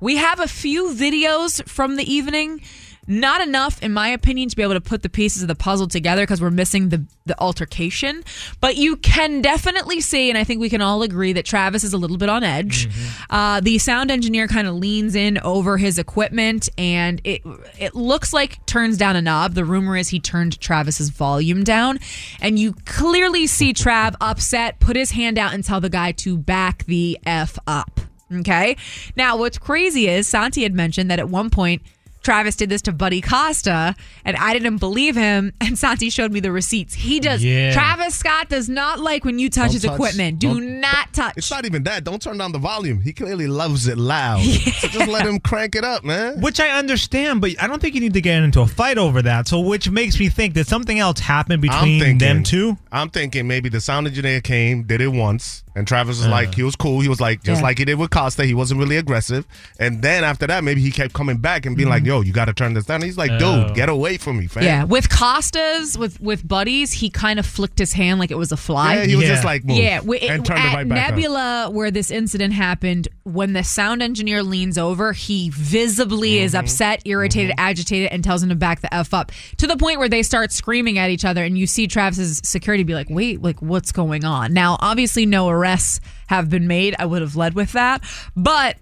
We 0.00 0.16
have 0.16 0.40
a 0.40 0.48
few 0.48 0.92
videos 0.92 1.64
from 1.68 1.94
the 1.94 2.02
evening. 2.12 2.62
Not 3.08 3.40
enough, 3.40 3.82
in 3.82 3.92
my 3.92 4.08
opinion, 4.08 4.48
to 4.48 4.54
be 4.54 4.62
able 4.62 4.74
to 4.74 4.80
put 4.80 5.02
the 5.02 5.08
pieces 5.08 5.42
of 5.42 5.48
the 5.48 5.56
puzzle 5.56 5.88
together 5.88 6.22
because 6.22 6.40
we're 6.40 6.50
missing 6.50 6.90
the, 6.90 7.04
the 7.26 7.38
altercation. 7.40 8.22
But 8.60 8.76
you 8.76 8.96
can 8.96 9.42
definitely 9.42 10.00
see, 10.00 10.28
and 10.28 10.38
I 10.38 10.44
think 10.44 10.60
we 10.60 10.70
can 10.70 10.80
all 10.80 11.02
agree 11.02 11.32
that 11.32 11.44
Travis 11.44 11.82
is 11.82 11.92
a 11.92 11.98
little 11.98 12.16
bit 12.16 12.28
on 12.28 12.44
edge. 12.44 12.88
Uh, 13.28 13.60
the 13.60 13.78
sound 13.78 14.12
engineer 14.12 14.46
kind 14.46 14.68
of 14.68 14.76
leans 14.76 15.16
in 15.16 15.38
over 15.38 15.78
his 15.78 15.98
equipment, 15.98 16.68
and 16.78 17.20
it 17.24 17.42
it 17.78 17.96
looks 17.96 18.32
like 18.32 18.64
turns 18.66 18.96
down 18.96 19.16
a 19.16 19.22
knob. 19.22 19.54
The 19.54 19.64
rumor 19.64 19.96
is 19.96 20.10
he 20.10 20.20
turned 20.20 20.60
Travis's 20.60 21.08
volume 21.10 21.64
down, 21.64 21.98
and 22.40 22.56
you 22.56 22.74
clearly 22.84 23.48
see 23.48 23.72
Trav 23.72 24.14
upset, 24.20 24.78
put 24.78 24.94
his 24.94 25.10
hand 25.10 25.38
out, 25.38 25.54
and 25.54 25.64
tell 25.64 25.80
the 25.80 25.90
guy 25.90 26.12
to 26.12 26.38
back 26.38 26.84
the 26.84 27.18
f 27.26 27.58
up. 27.66 28.00
Okay. 28.32 28.76
Now, 29.16 29.36
what's 29.36 29.58
crazy 29.58 30.08
is 30.08 30.28
Santi 30.28 30.62
had 30.62 30.74
mentioned 30.74 31.10
that 31.10 31.18
at 31.18 31.28
one 31.28 31.50
point 31.50 31.82
Travis 32.22 32.56
did 32.56 32.68
this 32.68 32.82
to 32.82 32.92
Buddy 32.92 33.20
Costa, 33.20 33.94
and 34.24 34.36
I 34.36 34.52
didn't 34.52 34.78
believe 34.78 35.16
him. 35.16 35.52
And 35.60 35.78
Santi 35.78 36.10
showed 36.10 36.32
me 36.32 36.40
the 36.40 36.52
receipts. 36.52 36.94
He 36.94 37.20
does. 37.20 37.42
Yeah. 37.42 37.72
Travis 37.72 38.14
Scott 38.14 38.48
does 38.48 38.68
not 38.68 39.00
like 39.00 39.24
when 39.24 39.38
you 39.38 39.48
touch 39.48 39.66
Don't 39.66 39.72
his 39.72 39.82
touch- 39.82 39.94
equipment. 39.94 40.38
Do 40.38 40.48
don't- 40.54 40.80
not 40.80 41.12
touch. 41.12 41.34
It's 41.36 41.50
not 41.50 41.64
even 41.64 41.82
that. 41.84 42.04
Don't 42.04 42.20
turn 42.20 42.38
down 42.38 42.52
the 42.52 42.58
volume. 42.58 43.00
He 43.00 43.12
clearly 43.12 43.46
loves 43.46 43.86
it 43.88 43.98
loud. 43.98 44.42
So 44.82 44.88
just 44.88 45.08
let 45.08 45.26
him 45.26 45.38
crank 45.38 45.76
it 45.76 45.84
up, 45.84 46.02
man. 46.02 46.40
Which 46.40 46.58
I 46.58 46.70
understand, 46.70 47.40
but 47.40 47.52
I 47.62 47.68
don't 47.68 47.80
think 47.80 47.94
you 47.94 48.00
need 48.00 48.14
to 48.14 48.20
get 48.20 48.42
into 48.42 48.60
a 48.60 48.66
fight 48.66 48.98
over 48.98 49.22
that. 49.22 49.46
So, 49.46 49.60
which 49.60 49.88
makes 49.90 50.18
me 50.18 50.28
think 50.28 50.54
that 50.54 50.66
something 50.66 50.98
else 50.98 51.20
happened 51.20 51.62
between 51.62 52.00
thinking, 52.00 52.18
them 52.18 52.42
two. 52.42 52.76
I'm 52.90 53.10
thinking 53.10 53.46
maybe 53.46 53.68
the 53.68 53.80
sound 53.80 54.06
engineer 54.08 54.40
came, 54.40 54.82
did 54.84 55.00
it 55.00 55.08
once, 55.08 55.62
and 55.76 55.86
Travis 55.86 56.18
was 56.18 56.26
like, 56.26 56.54
he 56.54 56.62
was 56.62 56.74
cool. 56.74 57.00
He 57.00 57.08
was 57.08 57.20
like, 57.20 57.42
just 57.44 57.60
Yeah. 57.60 57.66
like 57.66 57.78
he 57.78 57.84
did 57.84 57.98
with 57.98 58.10
Costa, 58.10 58.44
he 58.44 58.54
wasn't 58.54 58.80
really 58.80 58.96
aggressive. 58.96 59.46
And 59.78 60.02
then 60.02 60.24
after 60.24 60.46
that, 60.48 60.64
maybe 60.64 60.80
he 60.80 60.90
kept 60.90 61.12
coming 61.14 61.36
back 61.38 61.64
and 61.64 61.76
being 61.76 61.86
mm-hmm. 61.86 61.94
like, 61.94 62.04
yo, 62.12 62.20
you 62.20 62.32
got 62.32 62.44
to 62.46 62.52
turn 62.52 62.74
this 62.74 62.84
down. 62.84 63.00
He's 63.02 63.16
like, 63.16 63.30
Oh. 63.32 63.66
dude, 63.66 63.74
get 63.74 63.88
away 63.88 64.18
from 64.18 64.38
me, 64.38 64.46
fam. 64.46 64.62
yeah, 64.62 64.84
with 64.84 65.08
Costas, 65.08 65.96
with 65.96 66.20
with 66.20 66.46
buddies, 66.46 66.92
he 66.92 67.08
kind 67.10 67.38
of 67.38 67.46
flicked 67.46 67.78
his 67.78 67.92
hand 67.94 68.20
like 68.20 68.30
it 68.30 68.36
was 68.38 68.52
a 68.52 68.56
fly. 68.56 68.96
Yeah, 68.96 69.04
he 69.04 69.16
was 69.16 69.24
Yeah. 69.24 69.30
just 69.34 69.44
like, 69.44 69.64
move. 69.64 69.78
Yeah, 69.78 70.00
we, 70.00 70.18
and 70.20 70.44
turned 70.44 70.60
it 70.60 70.66
at 70.66 70.74
right 70.74 70.88
back 70.88 71.08
up. 71.08 71.14
Nebula, 71.14 71.70
where 71.72 71.90
this 71.90 72.10
incident 72.10 72.52
happened, 72.52 73.08
when 73.24 73.54
the 73.54 73.64
sound 73.64 74.02
engineer 74.02 74.42
leans 74.42 74.76
over, 74.76 75.12
he 75.12 75.50
visibly 75.50 76.38
is 76.38 76.52
Mm-hmm. 76.52 76.60
upset, 76.64 77.02
irritated, 77.06 77.54
agitated, 77.58 78.10
and 78.12 78.22
tells 78.22 78.42
him 78.42 78.50
to 78.50 78.54
back 78.54 78.80
the 78.82 78.92
f 78.92 79.14
up 79.14 79.32
to 79.56 79.66
the 79.66 79.76
point 79.76 79.98
where 79.98 80.08
they 80.08 80.22
start 80.22 80.52
screaming 80.52 80.98
at 80.98 81.08
each 81.10 81.24
other, 81.24 81.42
and 81.44 81.56
you 81.56 81.66
see 81.66 81.86
Travis's 81.86 82.40
security 82.44 82.84
be 82.84 82.94
like, 82.94 83.08
"Wait, 83.08 83.40
like 83.42 83.60
what's 83.62 83.90
going 83.92 84.24
on?" 84.24 84.52
Now, 84.52 84.76
obviously, 84.80 85.24
no 85.24 85.48
arrests 85.48 86.00
have 86.26 86.50
been 86.50 86.66
made. 86.66 86.94
I 86.98 87.06
would 87.06 87.22
have 87.22 87.36
led 87.36 87.54
with 87.54 87.72
that, 87.72 88.02
but 88.36 88.76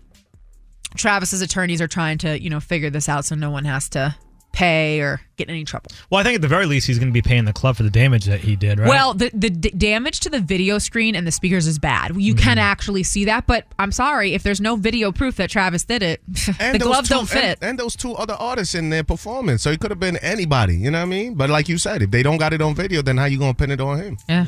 Travis's 0.96 1.40
attorneys 1.42 1.81
are 1.81 1.88
trying 1.88 2.18
to, 2.18 2.40
you 2.40 2.50
know, 2.50 2.61
figure 2.61 2.90
this 2.90 3.09
out 3.09 3.24
so 3.24 3.35
no 3.35 3.50
one 3.50 3.64
has 3.64 3.88
to 3.90 4.16
pay 4.53 5.00
or 5.00 5.20
get 5.37 5.46
in 5.48 5.55
any 5.55 5.62
trouble. 5.64 5.92
Well, 6.11 6.20
I 6.20 6.24
think 6.24 6.35
at 6.35 6.42
the 6.42 6.48
very 6.48 6.66
least 6.66 6.88
he's 6.88 6.98
going 6.98 7.09
to 7.09 7.12
be 7.12 7.22
paying 7.22 7.44
the 7.44 7.53
club 7.53 7.76
for 7.76 7.85
the 7.85 7.90
damage 7.90 8.24
that 8.24 8.40
he 8.40 8.57
did, 8.57 8.81
right? 8.81 8.88
Well, 8.88 9.14
the 9.14 9.31
the 9.33 9.48
d- 9.48 9.70
damage 9.70 10.18
to 10.20 10.29
the 10.29 10.40
video 10.40 10.79
screen 10.79 11.14
and 11.14 11.24
the 11.24 11.31
speakers 11.31 11.68
is 11.68 11.79
bad. 11.79 12.16
You 12.16 12.35
can 12.35 12.57
Mm-hmm. 12.57 12.59
actually 12.59 13.03
see 13.05 13.26
that, 13.26 13.46
but 13.46 13.64
I'm 13.79 13.92
sorry 13.92 14.35
if 14.35 14.42
there's 14.42 14.61
no 14.61 14.74
video 14.74 15.12
proof 15.12 15.37
that 15.37 15.50
Travis 15.50 15.85
did 15.85 16.03
it. 16.03 16.20
And 16.59 16.74
the 16.74 16.79
those 16.81 16.88
gloves 16.88 17.09
two- 17.09 17.14
don't 17.14 17.29
fit. 17.29 17.59
And, 17.62 17.70
and 17.70 17.79
those 17.79 17.94
two 17.94 18.12
other 18.14 18.35
artists 18.35 18.74
in 18.74 18.90
their 18.90 19.05
performance. 19.05 19.62
So 19.62 19.70
it 19.70 19.79
could 19.79 19.92
have 19.92 20.00
been 20.00 20.16
anybody, 20.16 20.76
you 20.76 20.90
know 20.90 20.98
what 20.98 21.03
I 21.05 21.09
mean? 21.09 21.35
But 21.35 21.48
like 21.48 21.68
you 21.68 21.79
said, 21.79 22.03
if 22.03 22.11
they 22.11 22.24
don't 22.24 22.38
got 22.38 22.53
it 22.53 22.61
on 22.61 22.74
video, 22.74 23.03
then 23.03 23.18
how 23.18 23.26
you 23.26 23.38
going 23.38 23.55
to 23.55 23.57
pin 23.57 23.70
it 23.70 23.81
on 23.81 23.98
him? 24.00 24.16
yeah, 24.29 24.46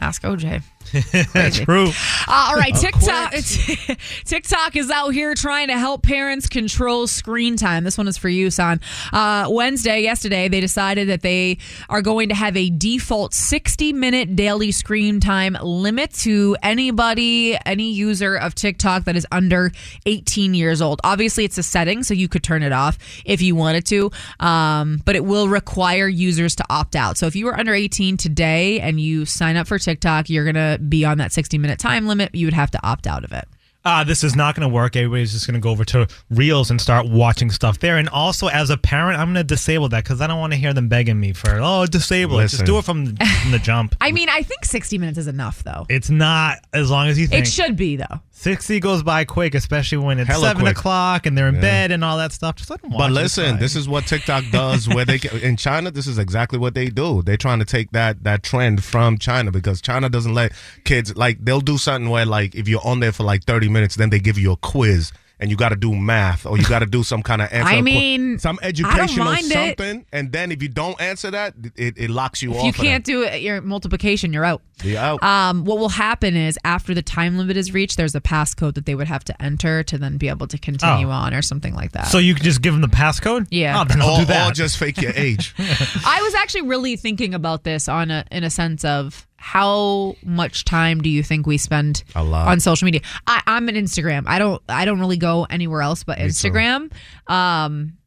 ask 0.00 0.22
OJ. 0.22 0.62
True. 1.52 1.90
Uh, 2.28 2.48
all 2.48 2.54
right, 2.56 2.74
TikTok. 2.74 3.32
TikTok 4.24 4.76
is 4.76 4.90
out 4.90 5.10
here 5.10 5.34
trying 5.34 5.68
to 5.68 5.78
help 5.78 6.02
parents 6.02 6.48
control 6.48 7.06
screen 7.06 7.56
time. 7.56 7.84
This 7.84 7.98
one 7.98 8.06
is 8.06 8.16
for 8.16 8.28
you, 8.28 8.50
son. 8.50 8.80
Uh, 9.12 9.48
Wednesday, 9.50 10.02
yesterday, 10.02 10.48
they 10.48 10.60
decided 10.60 11.08
that 11.08 11.22
they 11.22 11.58
are 11.88 12.02
going 12.02 12.28
to 12.28 12.34
have 12.34 12.56
a 12.56 12.70
default 12.70 13.34
60 13.34 13.92
minute 13.92 14.36
daily 14.36 14.70
screen 14.72 15.20
time 15.20 15.56
limit 15.62 16.12
to 16.14 16.56
anybody, 16.62 17.56
any 17.66 17.90
user 17.90 18.36
of 18.36 18.54
TikTok 18.54 19.04
that 19.04 19.16
is 19.16 19.26
under 19.32 19.72
18 20.06 20.54
years 20.54 20.80
old. 20.80 21.00
Obviously, 21.02 21.44
it's 21.44 21.58
a 21.58 21.62
setting, 21.62 22.02
so 22.02 22.14
you 22.14 22.28
could 22.28 22.42
turn 22.42 22.62
it 22.62 22.72
off 22.72 22.98
if 23.24 23.42
you 23.42 23.54
wanted 23.56 23.86
to, 23.86 24.10
um, 24.40 25.00
but 25.04 25.16
it 25.16 25.24
will 25.24 25.48
require 25.48 26.06
users 26.06 26.54
to 26.56 26.64
opt 26.70 26.94
out. 26.94 27.16
So 27.18 27.26
if 27.26 27.34
you 27.34 27.46
were 27.46 27.58
under 27.58 27.74
18 27.74 28.16
today 28.16 28.80
and 28.80 29.00
you 29.00 29.24
sign 29.24 29.56
up 29.56 29.66
for 29.66 29.78
TikTok, 29.78 30.30
you're 30.30 30.44
going 30.44 30.73
be 30.78 31.04
on 31.04 31.18
that 31.18 31.32
60 31.32 31.58
minute 31.58 31.78
time 31.78 32.06
limit. 32.06 32.34
You 32.34 32.46
would 32.46 32.54
have 32.54 32.70
to 32.72 32.86
opt 32.86 33.06
out 33.06 33.24
of 33.24 33.32
it. 33.32 33.46
Ah, 33.86 34.02
this 34.02 34.24
is 34.24 34.34
not 34.34 34.54
going 34.54 34.66
to 34.66 34.74
work. 34.74 34.96
Everybody's 34.96 35.32
just 35.32 35.46
going 35.46 35.54
to 35.54 35.60
go 35.60 35.68
over 35.68 35.84
to 35.84 36.06
Reels 36.30 36.70
and 36.70 36.80
start 36.80 37.06
watching 37.06 37.50
stuff 37.50 37.78
there. 37.80 37.98
And 37.98 38.08
also, 38.08 38.46
as 38.48 38.70
a 38.70 38.78
parent, 38.78 39.18
I'm 39.20 39.26
going 39.26 39.34
to 39.34 39.44
disable 39.44 39.90
that 39.90 40.04
because 40.04 40.22
I 40.22 40.26
don't 40.26 40.40
want 40.40 40.54
to 40.54 40.58
hear 40.58 40.72
them 40.72 40.88
begging 40.88 41.20
me 41.20 41.34
for, 41.34 41.58
oh, 41.60 41.84
disable 41.84 42.38
it. 42.40 42.44
Just 42.44 42.54
Listen. 42.54 42.66
do 42.66 42.78
it 42.78 42.84
from, 42.86 43.16
from 43.16 43.50
the 43.50 43.58
jump. 43.58 43.94
I 44.00 44.10
mean, 44.12 44.30
I 44.30 44.42
think 44.42 44.64
60 44.64 44.96
minutes 44.96 45.18
is 45.18 45.26
enough, 45.26 45.62
though. 45.64 45.84
It's 45.90 46.08
not 46.08 46.60
as 46.72 46.90
long 46.90 47.08
as 47.08 47.18
you 47.18 47.26
think. 47.26 47.44
It 47.46 47.50
should 47.50 47.76
be, 47.76 47.96
though. 47.96 48.20
60 48.36 48.80
goes 48.80 49.02
by 49.02 49.24
quick, 49.24 49.54
especially 49.54 49.98
when 49.98 50.18
it's 50.18 50.28
Hella 50.28 50.48
7 50.48 50.62
quick. 50.62 50.76
o'clock 50.76 51.24
and 51.26 51.36
they're 51.38 51.48
in 51.48 51.54
Yeah. 51.56 51.60
bed 51.60 51.90
and 51.92 52.02
all 52.04 52.16
that 52.18 52.32
stuff. 52.32 52.56
Just 52.56 52.68
let 52.68 52.82
them 52.82 52.90
watch 52.90 52.98
But 52.98 53.12
listen, 53.12 53.54
It's 53.54 53.60
this 53.60 53.76
is 53.76 53.88
what 53.88 54.06
TikTok 54.06 54.44
does. 54.50 54.88
Where 54.88 55.04
they 55.04 55.18
can, 55.18 55.38
in 55.40 55.56
China, 55.56 55.90
this 55.90 56.06
is 56.06 56.18
exactly 56.18 56.58
what 56.58 56.74
they 56.74 56.88
do. 56.88 57.22
They're 57.22 57.36
trying 57.36 57.60
to 57.60 57.64
take 57.64 57.92
that 57.92 58.24
that 58.24 58.42
trend 58.42 58.82
from 58.82 59.18
China 59.18 59.50
because 59.52 59.80
China 59.80 60.08
doesn't 60.08 60.34
let 60.34 60.52
kids 60.84 61.16
like 61.16 61.42
they'll 61.44 61.60
do 61.60 61.78
something 61.78 62.10
where 62.10 62.26
like 62.26 62.54
if 62.54 62.66
you're 62.68 62.84
on 62.84 63.00
there 63.00 63.12
for 63.12 63.22
like 63.22 63.44
30 63.44 63.68
minutes, 63.74 63.96
then 63.96 64.08
they 64.10 64.18
give 64.20 64.38
you 64.38 64.52
a 64.52 64.56
quiz 64.56 65.12
and 65.40 65.50
you 65.50 65.56
got 65.56 65.70
to 65.70 65.76
do 65.76 65.92
math 65.92 66.46
or 66.46 66.56
you 66.56 66.64
got 66.64 66.78
to 66.78 66.86
do 66.86 67.02
some 67.02 67.20
kind 67.20 67.42
of 67.42 67.48
answer. 67.52 67.68
I 67.68 67.72
a 67.72 67.76
que- 67.78 67.82
mean, 67.82 68.38
some 68.38 68.56
I 68.62 68.70
don't 68.70 68.86
educational 68.86 69.24
mind 69.26 69.46
it. 69.46 69.52
something, 69.52 70.06
and 70.12 70.30
then 70.30 70.52
if 70.52 70.62
you 70.62 70.68
don't 70.68 70.98
answer 71.00 71.28
that, 71.32 71.54
it, 71.74 71.94
it 71.98 72.08
locks 72.08 72.40
you 72.40 72.52
If 72.52 72.58
off. 72.58 72.64
you 72.66 72.72
can't 72.72 73.04
that. 73.04 73.10
do 73.10 73.22
it, 73.24 73.42
your 73.42 73.60
multiplication, 73.60 74.32
you're 74.32 74.44
out. 74.44 74.62
You're 74.84 75.00
out. 75.00 75.22
Um, 75.24 75.64
what 75.64 75.78
will 75.78 75.88
happen 75.88 76.36
is 76.36 76.56
after 76.64 76.94
the 76.94 77.02
time 77.02 77.36
limit 77.36 77.56
is 77.56 77.74
reached, 77.74 77.96
there's 77.96 78.14
a 78.14 78.20
passcode 78.20 78.74
that 78.74 78.86
they 78.86 78.94
would 78.94 79.08
have 79.08 79.24
to 79.24 79.42
enter 79.42 79.82
to 79.82 79.98
then 79.98 80.18
be 80.18 80.28
able 80.28 80.46
to 80.46 80.56
continue 80.56 81.08
Oh. 81.08 81.10
on 81.10 81.34
or 81.34 81.42
something 81.42 81.74
like 81.74 81.92
that. 81.92 82.06
So 82.06 82.18
you 82.18 82.34
can 82.36 82.44
just 82.44 82.62
give 82.62 82.72
them 82.72 82.80
the 82.80 82.86
passcode? 82.88 83.48
Yeah. 83.50 83.80
Oh, 83.80 83.84
then 83.84 84.00
I'll 84.02 84.14
or, 84.14 84.18
do 84.20 84.24
that. 84.26 84.50
or 84.50 84.54
just 84.54 84.78
fake 84.78 85.02
your 85.02 85.12
age. 85.16 85.52
I 85.58 86.20
was 86.22 86.34
actually 86.34 86.62
really 86.62 86.94
thinking 86.96 87.34
about 87.34 87.64
this 87.64 87.88
on 87.88 88.12
a 88.12 88.24
in 88.30 88.44
a 88.44 88.50
sense 88.50 88.84
of 88.84 89.26
how 89.46 90.16
much 90.24 90.64
time 90.64 91.02
do 91.02 91.10
you 91.10 91.22
think 91.22 91.46
we 91.46 91.58
spend 91.58 92.02
A 92.14 92.24
lot. 92.24 92.48
on 92.48 92.60
social 92.60 92.86
media? 92.86 93.02
I, 93.26 93.42
I'm 93.46 93.68
an 93.68 93.74
Instagram. 93.74 94.24
I 94.26 94.38
don't 94.38 94.62
I 94.70 94.86
don't 94.86 94.98
really 95.00 95.18
go 95.18 95.46
anywhere 95.50 95.82
else 95.82 96.02
but 96.02 96.18
Me. 96.18 96.24
Instagram. 96.24 96.90
Um, 97.30 97.98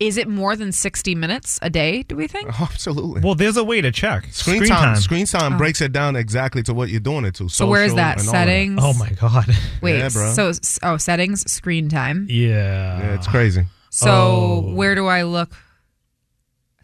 is 0.00 0.16
it 0.16 0.26
more 0.26 0.56
than 0.56 0.72
60 0.72 1.14
minutes 1.14 1.58
a 1.60 1.68
day? 1.68 2.02
Do 2.02 2.16
we 2.16 2.26
think? 2.28 2.48
Oh, 2.50 2.68
absolutely. 2.72 3.20
well, 3.20 3.34
there's 3.34 3.58
a 3.58 3.62
way 3.62 3.82
to 3.82 3.92
check. 3.92 4.24
Screen, 4.32 4.64
time, 4.64 4.96
Screen 4.96 5.26
time 5.26 5.58
breaks 5.58 5.82
it 5.82 5.92
down 5.92 6.16
exactly 6.16 6.62
to 6.64 6.72
what 6.74 6.88
you're 6.88 6.98
doing 6.98 7.26
it 7.26 7.34
to. 7.36 7.44
Oh. 7.44 7.48
So 7.48 7.66
where 7.66 7.84
is 7.84 7.94
that? 7.94 8.18
and 8.18 8.26
all 8.28 8.34
of 8.34 8.40
Settings. 8.40 8.80
Oh, 8.82 8.94
my 8.94 9.10
God. 9.10 9.46
Wait. 9.82 9.98
Yeah, 9.98 10.08
bro. 10.08 10.32
So 10.32 10.50
oh, 10.82 10.96
settings, 10.96 11.50
screen 11.50 11.88
time. 11.90 12.26
Yeah. 12.30 12.98
Yeah, 13.00 13.14
it's 13.14 13.28
crazy. 13.28 13.66
So 13.90 14.10
Oh. 14.10 14.72
where 14.74 14.94
do 14.94 15.06
I 15.06 15.22
look? 15.24 15.52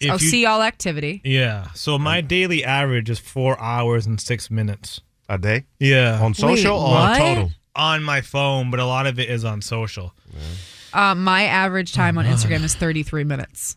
If 0.01 0.11
oh, 0.11 0.15
you- 0.15 0.19
see 0.31 0.47
all 0.47 0.63
activity. 0.63 1.21
Yeah. 1.25 1.69
So 1.75 1.99
my 1.99 2.21
daily 2.23 2.65
average 2.65 3.11
is 3.11 3.19
four 3.19 3.61
hours 3.61 4.07
and 4.07 4.21
six 4.21 4.51
minutes. 4.51 5.01
A 5.29 5.39
day 5.39 5.65
Yeah. 5.79 6.19
on 6.21 6.35
social 6.35 6.77
or 6.77 6.91
what? 6.95 7.19
total? 7.19 7.51
on 7.77 8.03
my 8.03 8.21
phone, 8.21 8.71
but 8.71 8.81
a 8.81 8.85
lot 8.85 9.07
of 9.07 9.19
it 9.21 9.31
is 9.31 9.45
on 9.45 9.63
social. 9.63 10.13
Uh, 10.93 11.15
my 11.15 11.45
average 11.45 11.93
time 11.93 12.19
Oh, 12.19 12.21
on 12.21 12.27
Instagram 12.27 12.65
is 12.65 12.75
33 12.75 13.23
minutes. 13.23 13.77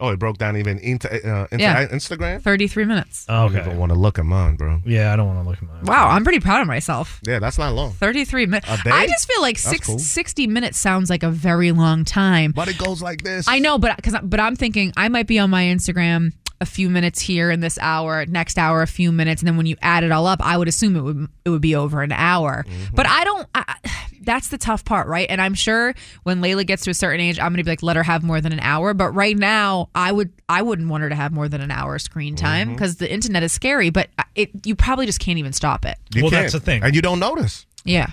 Oh, 0.00 0.10
it 0.10 0.18
broke 0.18 0.38
down 0.38 0.56
even 0.56 0.78
into, 0.78 1.08
uh, 1.10 1.46
into 1.50 1.62
Yeah. 1.64 1.86
Instagram. 1.88 2.40
33 2.40 2.84
minutes. 2.84 3.26
Oh, 3.28 3.46
I 3.46 3.48
don't 3.48 3.56
even 3.66 3.78
want 3.78 3.90
to 3.92 3.98
look 3.98 4.18
at 4.18 4.24
mine, 4.24 4.54
bro. 4.56 4.80
Yeah, 4.86 5.12
I 5.12 5.16
don't 5.16 5.26
want 5.26 5.42
to 5.42 5.48
look 5.48 5.56
at 5.58 5.64
mine. 5.64 5.82
Wow, 5.84 6.08
I'm 6.10 6.22
pretty 6.22 6.38
proud 6.40 6.60
of 6.60 6.68
myself. 6.68 7.20
Yeah, 7.26 7.38
that's 7.40 7.58
not 7.58 7.74
long. 7.74 7.92
33 7.92 8.46
minutes. 8.46 8.68
A 8.70 8.76
day? 8.84 8.90
I 8.90 9.06
just 9.08 9.26
feel 9.26 9.42
like 9.42 9.56
That's 9.56 9.68
six, 9.70 9.86
cool. 9.88 9.98
60 9.98 10.46
minutes 10.46 10.78
sounds 10.78 11.10
like 11.10 11.22
a 11.24 11.30
very 11.30 11.72
long 11.72 12.04
time. 12.04 12.52
But 12.52 12.68
it 12.68 12.78
goes 12.78 13.02
like 13.02 13.22
this. 13.22 13.46
I 13.48 13.58
know, 13.58 13.76
but 13.78 14.00
cause, 14.02 14.14
I- 14.14 14.20
but 14.20 14.38
I'm 14.40 14.54
thinking 14.56 14.92
I 14.96 15.08
might 15.08 15.26
be 15.26 15.38
on 15.40 15.50
my 15.50 15.64
Instagram 15.64 16.32
a 16.60 16.66
few 16.66 16.90
minutes 16.90 17.20
here 17.20 17.50
in 17.52 17.60
this 17.60 17.78
hour, 17.80 18.26
next 18.26 18.58
hour 18.58 18.82
a 18.82 18.86
few 18.88 19.12
minutes, 19.12 19.42
and 19.42 19.46
then 19.46 19.56
when 19.56 19.66
you 19.66 19.76
add 19.80 20.02
it 20.02 20.10
all 20.10 20.26
up, 20.26 20.40
I 20.44 20.56
would 20.58 20.66
assume 20.66 20.96
it 20.96 21.02
would 21.02 21.28
it 21.44 21.50
would 21.50 21.60
be 21.62 21.74
over 21.76 22.02
an 22.02 22.10
hour. 22.12 22.64
Mm-hmm. 22.68 22.94
But 22.96 23.06
I 23.06 23.22
don't. 23.24 23.46
I, 23.54 23.76
that's 24.28 24.48
the 24.48 24.58
tough 24.58 24.84
part, 24.84 25.06
right? 25.08 25.26
And 25.30 25.40
I'm 25.40 25.54
sure 25.54 25.94
when 26.22 26.40
Layla 26.42 26.66
gets 26.66 26.84
to 26.84 26.90
a 26.90 26.94
certain 26.94 27.20
age, 27.20 27.38
I'm 27.40 27.50
gonna 27.52 27.64
be 27.64 27.70
like, 27.70 27.82
let 27.82 27.96
her 27.96 28.02
have 28.02 28.22
more 28.22 28.40
than 28.40 28.52
an 28.52 28.60
hour. 28.60 28.92
But 28.94 29.12
right 29.12 29.36
now, 29.36 29.88
I 29.94 30.12
would 30.12 30.30
I 30.48 30.62
wouldn't 30.62 30.88
want 30.88 31.02
her 31.02 31.08
to 31.08 31.14
have 31.14 31.32
more 31.32 31.48
than 31.48 31.60
an 31.62 31.70
hour 31.70 31.98
screen 31.98 32.36
time 32.36 32.68
Mm-hmm. 32.68 32.74
because 32.74 32.96
the 32.96 33.10
internet 33.10 33.42
is 33.42 33.52
scary. 33.52 33.90
But 33.90 34.10
it 34.34 34.50
you 34.66 34.74
probably 34.76 35.06
just 35.06 35.20
can't 35.20 35.38
even 35.38 35.52
stop 35.52 35.84
it. 35.84 35.96
You 36.14 36.22
Well, 36.24 36.30
can't. 36.30 36.42
that's 36.42 36.52
the 36.52 36.60
thing. 36.60 36.82
and 36.82 36.94
you 36.94 37.00
don't 37.02 37.18
notice. 37.18 37.66
Yeah. 37.84 38.08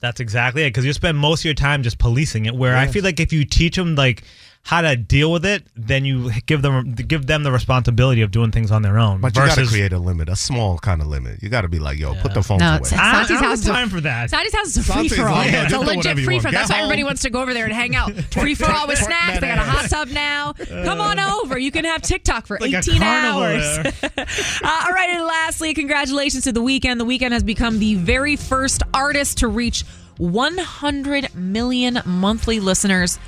That's 0.00 0.20
exactly 0.20 0.62
it. 0.64 0.68
Because 0.68 0.84
you 0.84 0.92
spend 0.92 1.16
most 1.16 1.40
of 1.40 1.44
your 1.46 1.54
time 1.54 1.82
just 1.82 1.98
policing 1.98 2.44
it. 2.44 2.54
Where 2.54 2.76
I 2.76 2.86
feel 2.86 3.02
like 3.02 3.20
if 3.20 3.32
you 3.32 3.44
teach 3.46 3.76
them 3.76 3.94
like 3.94 4.22
how 4.66 4.80
to 4.80 4.96
deal 4.96 5.30
with 5.30 5.44
it, 5.44 5.66
then 5.76 6.06
you 6.06 6.30
give 6.46 6.62
them 6.62 6.94
give 6.94 7.26
them 7.26 7.42
the 7.42 7.52
responsibility 7.52 8.22
of 8.22 8.30
doing 8.30 8.50
things 8.50 8.70
on 8.70 8.80
their 8.80 8.98
own. 8.98 9.20
But 9.20 9.36
you 9.36 9.44
got 9.44 9.56
to 9.58 9.66
create 9.66 9.92
a 9.92 9.98
limit, 9.98 10.30
a 10.30 10.36
small 10.36 10.78
kind 10.78 11.02
of 11.02 11.06
limit. 11.06 11.42
You 11.42 11.50
got 11.50 11.60
to 11.62 11.68
be 11.68 11.78
like, 11.78 11.98
yo, 11.98 12.14
put 12.14 12.32
the 12.32 12.42
phones 12.42 12.60
No, 12.60 12.68
away. 12.68 12.76
it's- 12.78 12.92
I, 12.94 12.96
I 12.96 13.12
Santi's 13.12 13.28
don't 13.28 13.36
house 13.38 13.42
have 13.44 13.52
is 13.60 13.66
a- 13.68 13.72
time 13.72 13.88
for 13.90 14.00
that. 14.00 14.30
Santi's 14.30 14.54
house 14.54 14.66
is 14.68 14.78
a 14.78 14.82
free 14.82 15.08
for 15.10 15.22
all. 15.28 15.34
like, 15.36 15.52
yeah, 15.52 15.64
it's 15.64 15.72
a 15.74 15.78
legit 15.80 16.18
free 16.20 16.38
for 16.40 16.48
all. 16.48 16.52
Get 16.52 16.58
That's 16.60 16.70
why 16.70 16.78
everybody 16.78 17.04
wants 17.04 17.20
to 17.22 17.30
go 17.30 17.42
over 17.42 17.52
there 17.52 17.64
and 17.66 17.74
hang 17.74 17.94
out. 17.94 18.10
Free 18.32 18.54
for 18.54 18.64
all 18.70 18.86
with 18.88 18.96
snacks. 18.98 19.40
They 19.40 19.48
got 19.48 19.58
a 19.58 19.62
hot 19.62 19.84
ass. 19.84 19.90
tub 19.90 20.08
now. 20.08 20.54
Come 20.54 21.00
on 21.00 21.20
over. 21.20 21.58
You 21.58 21.70
can 21.70 21.84
have 21.84 22.00
TikTok 22.00 22.46
for 22.46 22.58
like 22.58 22.72
18 22.72 23.02
hours. 23.02 23.78
Uh, 24.16 24.82
all 24.86 24.92
right, 24.92 25.10
and 25.10 25.24
lastly, 25.24 25.74
congratulations 25.74 26.44
to 26.44 26.52
the 26.52 26.60
Weeknd. 26.62 26.98
The 26.98 27.04
Weeknd 27.04 27.32
has 27.32 27.42
become 27.42 27.78
the 27.78 27.96
very 27.96 28.36
first 28.36 28.82
artist 28.94 29.38
to 29.38 29.48
reach 29.48 29.84
100 30.16 31.34
million 31.34 32.00
monthly 32.06 32.60
listeners 32.60 33.18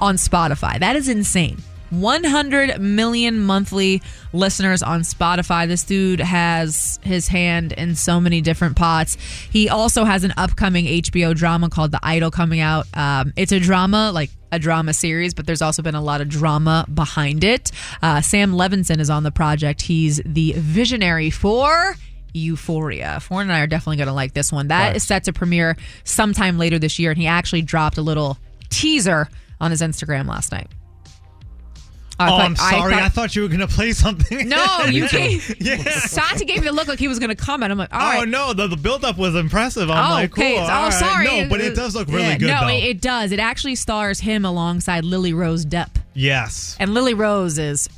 on 0.00 0.16
Spotify. 0.16 0.78
That 0.78 0.96
is 0.96 1.08
insane. 1.08 1.62
100 1.90 2.80
million 2.80 3.40
monthly 3.40 4.00
listeners 4.32 4.82
on 4.82 5.00
Spotify. 5.00 5.66
This 5.66 5.82
dude 5.82 6.20
has 6.20 6.98
his 7.02 7.28
hand 7.28 7.72
in 7.72 7.94
so 7.96 8.20
many 8.20 8.40
different 8.40 8.76
pots. 8.76 9.16
He 9.50 9.68
also 9.68 10.04
has 10.04 10.24
an 10.24 10.32
upcoming 10.36 10.86
HBO 10.86 11.34
drama 11.34 11.68
called 11.68 11.90
The 11.90 12.00
Idol 12.02 12.30
coming 12.30 12.60
out. 12.60 12.86
Um, 12.94 13.32
it's 13.36 13.52
a 13.52 13.60
drama, 13.60 14.12
like 14.12 14.30
a 14.52 14.58
drama 14.58 14.94
series, 14.94 15.34
but 15.34 15.46
there's 15.46 15.62
also 15.62 15.82
been 15.82 15.94
a 15.94 16.02
lot 16.02 16.20
of 16.20 16.28
drama 16.28 16.86
behind 16.92 17.44
it. 17.44 17.72
Uh, 18.02 18.20
Sam 18.20 18.52
Levinson 18.52 18.98
is 18.98 19.10
on 19.10 19.22
the 19.22 19.32
project. 19.32 19.82
He's 19.82 20.20
the 20.24 20.54
visionary 20.56 21.30
for. 21.30 21.96
Euphoria. 22.32 23.18
Foreign 23.18 23.48
and 23.50 23.56
I 23.56 23.60
are 23.60 23.66
definitely 23.66 23.96
going 23.96 24.06
to 24.06 24.12
like 24.12 24.34
this 24.34 24.52
one. 24.52 24.68
That 24.68 24.94
is 24.94 25.02
set 25.02 25.24
to 25.24 25.32
premiere 25.32 25.76
sometime 26.04 26.58
later 26.58 26.78
this 26.78 26.96
year, 26.96 27.10
and 27.10 27.18
he 27.18 27.26
actually 27.26 27.62
dropped 27.62 27.98
a 27.98 28.02
little 28.02 28.38
teaser 28.68 29.28
on 29.60 29.70
his 29.70 29.80
Instagram 29.82 30.26
last 30.26 30.52
night. 30.52 30.68
I 32.18 32.26
oh, 32.26 32.30
thought- 32.30 32.40
I'm 32.42 32.56
sorry. 32.56 32.94
I 32.94 33.00
thought- 33.00 33.12
thought, 33.12 33.36
you 33.36 33.42
were 33.42 33.48
gonna 33.48 33.66
play 33.66 33.92
something. 33.92 34.46
no, 34.48 34.84
you 34.90 35.08
gave. 35.08 35.56
Yeah. 35.60 35.76
Santi 36.00 36.44
gave 36.44 36.58
me 36.60 36.66
the 36.66 36.72
look 36.72 36.86
like 36.86 36.98
he 36.98 37.08
was 37.08 37.18
going 37.18 37.30
to 37.30 37.34
comment. 37.34 37.70
I'm 37.72 37.78
like, 37.78 37.92
all 37.94 38.00
Oh 38.00 38.18
right. 38.20 38.28
no, 38.28 38.52
the, 38.52 38.66
the 38.66 38.76
build-up 38.76 39.16
was 39.18 39.34
impressive. 39.34 39.90
I'm 39.90 40.10
oh, 40.10 40.14
like, 40.14 40.30
cool. 40.32 40.44
okay. 40.44 40.58
all 40.58 40.64
oh, 40.64 40.82
right. 40.84 40.92
sorry. 40.92 41.24
No, 41.26 41.48
but 41.48 41.60
it 41.60 41.74
does 41.74 41.94
look 41.94 42.08
really 42.08 42.22
Yeah, 42.22 42.38
good 42.38 42.46
No, 42.48 42.60
though. 42.62 42.68
it, 42.68 42.84
it 42.84 43.00
does. 43.00 43.32
It 43.32 43.38
actually 43.38 43.74
stars 43.74 44.20
him 44.20 44.44
alongside 44.44 45.04
Lily 45.04 45.32
Rose 45.32 45.64
Depp, 45.64 45.90
yes, 46.14 46.76
and 46.78 46.92
Lily 46.94 47.14
Rose 47.14 47.58
is. 47.58 47.88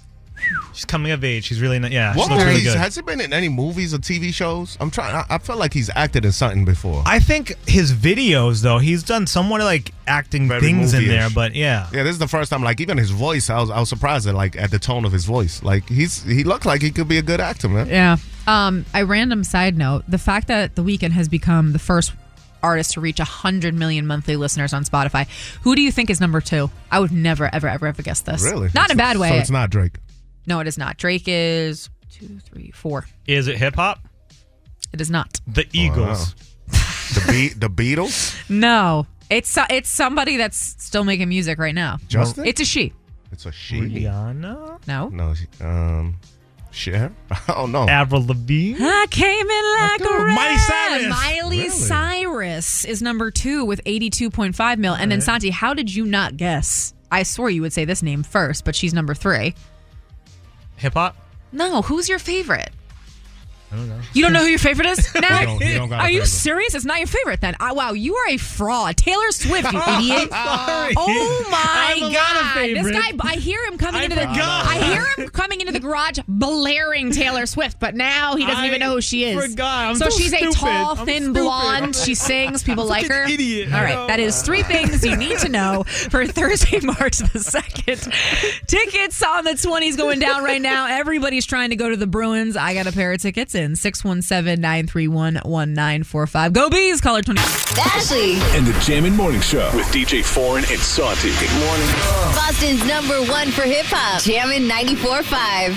She's 0.72 0.84
coming 0.84 1.12
of 1.12 1.24
age. 1.24 1.44
She's 1.44 1.60
really 1.60 1.78
not, 1.78 1.90
yeah. 1.90 2.14
What 2.16 2.28
she 2.28 2.34
looks 2.34 2.44
really 2.44 2.62
good. 2.62 2.76
Has 2.76 2.96
he 2.96 3.02
been 3.02 3.20
in 3.20 3.32
any 3.32 3.48
movies 3.48 3.94
or 3.94 3.98
TV 3.98 4.32
shows? 4.32 4.76
I'm 4.80 4.90
trying. 4.90 5.14
I, 5.14 5.24
I 5.34 5.38
feel 5.38 5.56
like 5.56 5.72
he's 5.72 5.90
acted 5.94 6.24
in 6.24 6.32
something 6.32 6.64
before. 6.64 7.02
I 7.06 7.18
think 7.18 7.54
his 7.68 7.92
videos 7.92 8.62
though, 8.62 8.78
he's 8.78 9.02
done 9.02 9.26
somewhat 9.26 9.60
like 9.62 9.92
acting 10.06 10.48
Very 10.48 10.60
things 10.60 10.94
in 10.94 11.00
movie-ish. 11.02 11.18
there, 11.20 11.30
but 11.30 11.54
yeah. 11.54 11.88
yeah, 11.92 12.02
this 12.02 12.12
is 12.12 12.18
the 12.18 12.28
first 12.28 12.50
time. 12.50 12.62
Like 12.62 12.80
even 12.80 12.98
his 12.98 13.10
voice, 13.10 13.50
I 13.50 13.60
was 13.60 13.70
I 13.70 13.80
was 13.80 13.88
surprised 13.88 14.26
at 14.26 14.34
like 14.34 14.56
at 14.56 14.70
the 14.70 14.78
tone 14.78 15.04
of 15.04 15.12
his 15.12 15.24
voice. 15.24 15.62
Like 15.62 15.88
he's 15.88 16.22
he 16.24 16.44
looked 16.44 16.66
like 16.66 16.82
he 16.82 16.90
could 16.90 17.08
be 17.08 17.18
a 17.18 17.22
good 17.22 17.40
actor, 17.40 17.68
man. 17.68 17.88
Yeah. 17.88 18.16
Um, 18.46 18.84
a 18.94 19.04
random 19.04 19.44
side 19.44 19.76
note: 19.76 20.04
the 20.08 20.18
fact 20.18 20.48
that 20.48 20.74
The 20.74 20.82
Weeknd 20.82 21.12
has 21.12 21.28
become 21.28 21.72
the 21.72 21.78
first 21.78 22.12
artist 22.62 22.92
to 22.92 23.00
reach 23.00 23.18
100 23.18 23.74
million 23.74 24.06
monthly 24.06 24.36
listeners 24.36 24.72
on 24.72 24.84
Spotify. 24.84 25.28
Who 25.62 25.74
do 25.74 25.82
you 25.82 25.90
think 25.90 26.10
is 26.10 26.20
number 26.20 26.40
two? 26.40 26.70
I 26.90 27.00
would 27.00 27.12
never, 27.12 27.52
ever, 27.52 27.68
ever, 27.68 27.88
ever 27.88 28.02
guess 28.02 28.20
this. 28.20 28.42
Really? 28.44 28.70
Not 28.74 28.90
in 28.90 28.96
a 28.96 28.98
bad 28.98 29.16
way. 29.16 29.30
So 29.30 29.34
it's 29.36 29.50
not 29.50 29.70
Drake. 29.70 29.96
No, 30.46 30.60
it 30.60 30.66
is 30.66 30.76
not. 30.78 30.96
Drake 30.96 31.24
is 31.26 31.88
two, 32.10 32.38
three, 32.40 32.70
four. 32.74 33.06
Is 33.26 33.48
it 33.48 33.56
hip 33.56 33.74
hop? 33.76 34.00
It 34.92 35.00
is 35.00 35.10
not. 35.10 35.40
The 35.46 35.66
Eagles. 35.72 36.34
The 36.66 37.24
Be- 37.28 37.48
the 37.54 37.68
Beatles. 37.70 38.38
No, 38.50 39.06
it's 39.30 39.56
it's 39.70 39.88
somebody 39.88 40.36
that's 40.36 40.56
still 40.84 41.04
making 41.04 41.28
music 41.28 41.58
right 41.58 41.74
now. 41.74 41.98
Justin. 42.08 42.46
It's 42.46 42.60
a 42.60 42.64
she. 42.64 42.92
It's 43.30 43.46
a 43.46 43.52
she. 43.52 43.80
Rihanna. 43.80 44.86
No, 44.86 45.08
No. 45.08 45.34
she- 45.34 45.46
Um. 45.64 46.16
Cher? 46.74 47.12
I 47.30 47.38
don't 47.48 47.70
know. 47.70 47.86
Avril 47.86 48.24
Lavigne. 48.26 48.78
I 48.80 49.06
came 49.10 49.46
in 49.46 49.80
like 49.80 50.00
go. 50.00 50.24
a 50.24 50.26
Miley. 50.34 50.56
Cyrus. 50.58 51.08
Miley 51.10 51.58
Really? 51.58 51.68
Cyrus 51.68 52.84
is 52.86 53.02
number 53.02 53.30
two 53.30 53.66
with 53.66 53.84
82.5 53.84 54.78
mil. 54.78 54.94
And 54.94 55.12
then 55.12 55.20
Santi, 55.20 55.50
how 55.50 55.74
did 55.74 55.94
you 55.94 56.06
not 56.06 56.38
guess? 56.38 56.94
I 57.10 57.24
swore 57.24 57.50
you 57.50 57.60
would 57.60 57.74
say 57.74 57.84
this 57.84 58.02
name 58.02 58.22
first, 58.22 58.64
but 58.64 58.74
she's 58.74 58.94
number 58.94 59.12
three. 59.14 59.54
Hip 60.82 60.94
hop. 60.94 61.14
No, 61.52 61.82
who's 61.82 62.08
your 62.08 62.18
favorite? 62.18 62.70
I 63.72 63.76
don't 63.76 63.88
know. 63.88 64.00
You 64.12 64.22
don't 64.22 64.32
know 64.34 64.40
who 64.40 64.46
your 64.48 64.58
favorite 64.58 64.86
is? 64.86 65.08
Now, 65.22 65.40
You 65.40 65.46
don't- 65.46 65.60
you 65.62 65.74
don't 65.78 65.88
got 65.88 66.00
a 66.00 66.02
are 66.02 66.10
you 66.10 66.18
favorite. 66.20 66.28
serious? 66.28 66.74
It's 66.74 66.84
not 66.84 66.98
your 66.98 67.06
favorite 67.06 67.40
then. 67.40 67.54
I, 67.60 67.72
wow, 67.72 67.92
you 67.92 68.14
are 68.16 68.28
a 68.28 68.36
fraud. 68.36 68.96
Taylor 68.96 69.30
Swift, 69.30 69.72
you 69.72 69.78
idiot. 69.98 70.30
Sorry. 70.30 70.94
Oh 70.96 71.46
my 71.50 71.56
I 71.56 71.94
have 71.94 71.98
a 71.98 72.00
lot 72.00 72.12
of 72.12 72.14
god! 72.14 72.54
This 72.56 72.90
favorites. 72.90 72.98
guy, 73.22 73.30
I 73.30 73.36
hear 73.36 73.64
him 73.64 73.78
coming 73.78 74.00
I 74.00 74.04
into 74.04 74.16
the. 74.16 74.22
forgot. 74.22 74.66
I 74.66 74.92
hear 74.92 75.06
him 75.16 75.30
coming 75.30 75.60
into 75.60 75.72
the 75.72 75.80
garage, 75.80 76.18
blaring 76.28 77.12
Taylor 77.12 77.46
Swift, 77.46 77.78
but 77.80 77.94
now 77.94 78.36
he 78.36 78.44
doesn't 78.44 78.62
I 78.62 78.66
even 78.66 78.80
know 78.80 78.94
who 78.94 79.00
she 79.00 79.24
is. 79.24 79.42
forgot. 79.50 79.86
I'm 79.86 79.96
so 79.96 80.08
so 80.10 80.18
she's 80.18 80.32
a 80.32 80.38
stupid. 80.38 80.56
tall, 80.58 80.98
I'm 80.98 81.06
thin 81.06 81.22
stupid. 81.24 81.40
blonde. 81.42 81.96
She 81.96 82.14
sings. 82.14 82.62
People 82.62 82.84
like 82.86 83.06
her. 83.08 83.22
an 83.24 83.30
idiot. 83.30 83.72
All 83.72 83.78
I 83.78 83.84
right, 83.84 83.94
know. 83.94 84.06
that 84.08 84.20
is 84.20 84.42
three 84.42 84.62
things 84.62 85.04
you 85.04 85.16
need 85.16 85.38
to 85.38 85.48
know 85.48 85.84
for 85.84 86.26
Thursday, 86.26 86.80
March 86.82 87.18
the 87.18 87.38
second. 87.38 88.12
Tickets 88.66 89.22
on 89.22 89.44
the 89.44 89.54
twenties 89.54 89.96
going 89.96 90.18
down 90.18 90.44
right 90.44 90.60
now. 90.62 90.86
Everybody's 90.88 91.46
trying 91.46 91.70
to 91.70 91.76
go 91.76 91.88
to 91.88 91.96
the 91.96 92.06
Bruins. 92.06 92.56
I 92.56 92.74
got 92.74 92.86
a 92.86 92.92
pair 92.92 93.12
of 93.12 93.20
tickets 93.20 93.54
in 93.62 93.72
617-931-1945. 93.72 96.52
Go 96.52 96.68
bees! 96.68 97.00
Caller 97.00 97.22
twenty. 97.22 97.40
Ashlee, 97.40 98.38
And 98.56 98.66
the 98.66 98.78
Jammin' 98.80 99.16
Morning 99.16 99.40
Show 99.40 99.70
with 99.74 99.86
DJ 99.86 100.22
Foreign 100.24 100.64
and 100.70 100.78
Santi. 100.80 101.30
Good 101.30 101.64
morning. 101.64 101.88
Boston's 102.34 102.84
number 102.86 103.22
one 103.32 103.50
for 103.50 103.62
hip 103.62 103.86
hop. 103.88 104.20
Jammin' 104.22 104.68
94.5. 104.68 105.72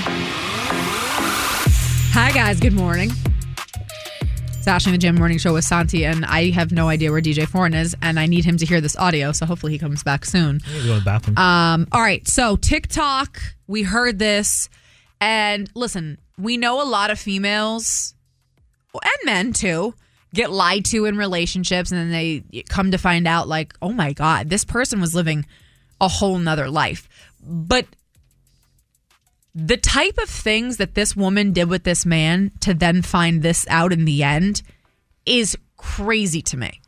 Hi, 2.14 2.32
guys. 2.32 2.60
Good 2.60 2.74
morning. 2.74 3.12
It's 4.58 4.68
Ashlee 4.68 4.88
and 4.88 4.94
the 4.96 4.98
Jam 4.98 5.16
Morning 5.16 5.38
Show 5.38 5.54
with 5.54 5.64
Santi, 5.64 6.06
and 6.06 6.26
I 6.26 6.50
have 6.50 6.72
no 6.72 6.90
idea 6.90 7.12
where 7.12 7.22
DJ 7.22 7.48
Foreign 7.48 7.76
is, 7.76 7.96
and 8.02 8.20
I 8.20 8.26
need 8.26 8.46
him 8.46 8.58
to 8.58 8.66
hear 8.66 8.82
this 8.82 8.96
audio, 8.98 9.32
so 9.32 9.46
hopefully 9.46 9.74
he 9.74 9.78
comes 9.78 10.02
back 10.02 10.26
soon. 10.26 10.60
I'm 10.66 10.72
gonna 10.74 10.86
go 10.86 10.94
to 10.94 11.00
the 11.00 11.06
bathroom. 11.06 11.38
Um, 11.38 11.88
all 11.92 12.02
right, 12.02 12.28
so 12.28 12.56
TikTok, 12.56 13.40
we 13.68 13.84
heard 13.84 14.18
this, 14.18 14.70
and 15.22 15.70
listen, 15.76 16.18
we 16.38 16.58
know 16.58 16.82
a 16.82 16.86
lot 16.86 17.12
of 17.12 17.20
females 17.20 18.14
and 18.94 19.26
men 19.26 19.54
too 19.54 19.94
get 20.34 20.52
lied 20.52 20.86
to 20.86 21.06
in 21.06 21.18
relationships, 21.18 21.92
and 21.92 22.00
then 22.00 22.12
they 22.12 22.64
come 22.70 22.92
to 22.92 22.98
find 22.98 23.28
out, 23.28 23.48
like, 23.48 23.74
oh 23.82 23.92
my 23.92 24.14
God, 24.14 24.50
this 24.50 24.66
person 24.66 25.02
was 25.02 25.16
living 25.16 25.46
a 26.00 26.08
whole 26.08 26.38
nother 26.38 26.70
life. 26.70 27.10
But 27.42 27.88
the 29.56 29.78
type 29.78 30.18
of 30.18 30.30
things 30.30 30.78
that 30.78 30.94
this 30.94 31.16
woman 31.16 31.54
did 31.54 31.70
with 31.70 31.84
this 31.84 32.06
man 32.06 32.52
to 32.60 32.74
then 32.74 33.02
find 33.02 33.42
this 33.42 33.66
out 33.70 33.94
in 33.94 34.06
the 34.06 34.22
end 34.22 34.62
is 35.26 35.58
crazy 35.78 36.42
to 36.42 36.58
me. 36.58 36.82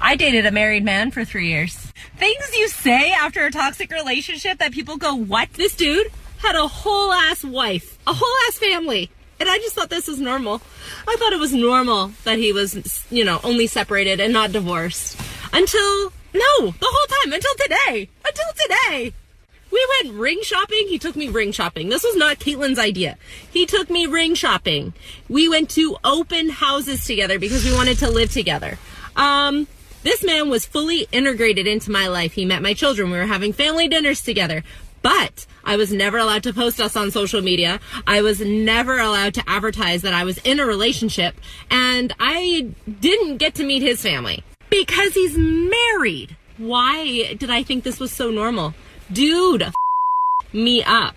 I 0.00 0.16
dated 0.16 0.46
a 0.46 0.50
married 0.50 0.84
man 0.84 1.10
for 1.10 1.24
three 1.24 1.48
years. 1.48 1.74
Things 2.16 2.56
you 2.56 2.68
say 2.68 3.12
after 3.12 3.44
a 3.44 3.50
toxic 3.50 3.90
relationship 3.90 4.58
that 4.58 4.72
people 4.72 4.96
go, 4.96 5.14
What? 5.14 5.52
This 5.54 5.74
dude 5.74 6.10
had 6.44 6.56
a 6.56 6.68
whole 6.68 7.12
ass 7.12 7.42
wife, 7.42 7.98
a 8.06 8.12
whole 8.12 8.34
ass 8.46 8.58
family. 8.58 9.10
And 9.40 9.48
I 9.48 9.58
just 9.58 9.74
thought 9.74 9.90
this 9.90 10.06
was 10.06 10.20
normal. 10.20 10.60
I 11.08 11.16
thought 11.18 11.32
it 11.32 11.40
was 11.40 11.52
normal 11.52 12.12
that 12.24 12.38
he 12.38 12.52
was, 12.52 13.04
you 13.10 13.24
know, 13.24 13.40
only 13.42 13.66
separated 13.66 14.20
and 14.20 14.32
not 14.32 14.52
divorced. 14.52 15.18
Until, 15.52 16.12
no, 16.32 16.70
the 16.70 16.86
whole 16.88 17.06
time, 17.22 17.32
until 17.32 17.54
today. 17.54 18.08
Until 18.24 18.46
today. 18.62 19.12
We 19.72 19.86
went 20.02 20.16
ring 20.16 20.40
shopping. 20.42 20.86
He 20.88 20.98
took 20.98 21.16
me 21.16 21.28
ring 21.28 21.50
shopping. 21.50 21.88
This 21.88 22.04
was 22.04 22.14
not 22.14 22.38
Caitlin's 22.38 22.78
idea. 22.78 23.16
He 23.50 23.66
took 23.66 23.90
me 23.90 24.06
ring 24.06 24.34
shopping. 24.34 24.92
We 25.28 25.48
went 25.48 25.70
to 25.70 25.96
open 26.04 26.50
houses 26.50 27.04
together 27.04 27.38
because 27.40 27.64
we 27.64 27.72
wanted 27.72 27.98
to 27.98 28.10
live 28.10 28.30
together. 28.30 28.78
Um, 29.16 29.66
this 30.04 30.22
man 30.22 30.48
was 30.48 30.64
fully 30.64 31.08
integrated 31.10 31.66
into 31.66 31.90
my 31.90 32.06
life. 32.06 32.34
He 32.34 32.44
met 32.44 32.62
my 32.62 32.74
children. 32.74 33.10
We 33.10 33.18
were 33.18 33.26
having 33.26 33.52
family 33.52 33.88
dinners 33.88 34.20
together. 34.22 34.62
But 35.02 35.46
I 35.64 35.76
was 35.76 35.92
never 35.92 36.18
allowed 36.18 36.42
to 36.44 36.52
post 36.52 36.80
us 36.80 36.96
on 36.96 37.10
social 37.10 37.40
media. 37.40 37.80
I 38.06 38.22
was 38.22 38.40
never 38.40 38.98
allowed 38.98 39.34
to 39.34 39.44
advertise 39.48 40.02
that 40.02 40.14
I 40.14 40.24
was 40.24 40.38
in 40.38 40.60
a 40.60 40.66
relationship. 40.66 41.34
And 41.70 42.14
I 42.20 42.68
didn't 43.00 43.38
get 43.38 43.54
to 43.56 43.64
meet 43.64 43.82
his 43.82 44.02
family 44.02 44.42
because 44.70 45.14
he's 45.14 45.36
married. 45.36 46.36
Why 46.58 47.34
did 47.34 47.50
I 47.50 47.62
think 47.62 47.84
this 47.84 47.98
was 47.98 48.12
so 48.12 48.30
normal? 48.30 48.74
Dude, 49.12 49.62
f- 49.62 49.74
me 50.52 50.82
up. 50.82 51.14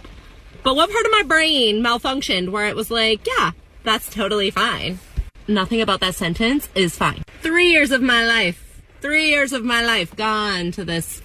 But 0.63 0.75
what 0.75 0.91
part 0.91 1.05
of 1.05 1.11
my 1.11 1.23
brain 1.23 1.81
malfunctioned 1.81 2.49
where 2.49 2.67
it 2.67 2.75
was 2.75 2.91
like, 2.91 3.25
yeah, 3.25 3.51
that's 3.83 4.09
totally 4.09 4.51
fine? 4.51 4.99
Nothing 5.47 5.81
about 5.81 6.01
that 6.01 6.15
sentence 6.15 6.67
is 6.75 6.97
fine. 6.97 7.23
Three 7.41 7.69
years 7.71 7.91
of 7.91 8.01
my 8.01 8.25
life, 8.25 8.81
three 8.99 9.29
years 9.29 9.53
of 9.53 9.63
my 9.63 9.85
life 9.85 10.15
gone 10.15 10.71
to 10.73 10.83
this 10.83 11.21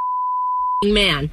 f- 0.84 0.92
man. 0.92 1.32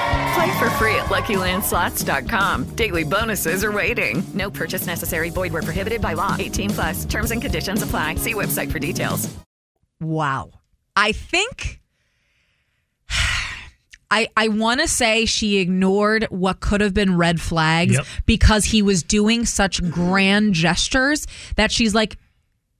Play 0.33 0.59
for 0.59 0.69
free 0.71 0.95
at 0.95 1.05
LuckyLandSlots.com. 1.07 2.75
Daily 2.75 3.03
bonuses 3.03 3.63
are 3.63 3.71
waiting. 3.71 4.23
No 4.33 4.49
purchase 4.49 4.85
necessary. 4.87 5.29
Void 5.29 5.51
where 5.53 5.61
prohibited 5.61 6.01
by 6.01 6.13
law. 6.13 6.35
18 6.39 6.69
plus. 6.69 7.05
Terms 7.05 7.31
and 7.31 7.41
conditions 7.41 7.81
apply. 7.83 8.15
See 8.15 8.33
website 8.33 8.71
for 8.71 8.79
details. 8.79 9.33
Wow. 9.99 10.51
I 10.95 11.11
think 11.11 11.81
I 14.09 14.27
I 14.35 14.47
want 14.49 14.81
to 14.81 14.87
say 14.87 15.25
she 15.25 15.57
ignored 15.57 16.25
what 16.29 16.59
could 16.59 16.81
have 16.81 16.93
been 16.93 17.17
red 17.17 17.39
flags 17.39 17.93
Yep. 17.95 18.05
because 18.25 18.65
he 18.65 18.81
was 18.81 19.03
doing 19.03 19.45
such 19.45 19.81
grand 19.89 20.53
gestures 20.53 21.27
that 21.55 21.71
she's 21.71 21.93
like 21.95 22.17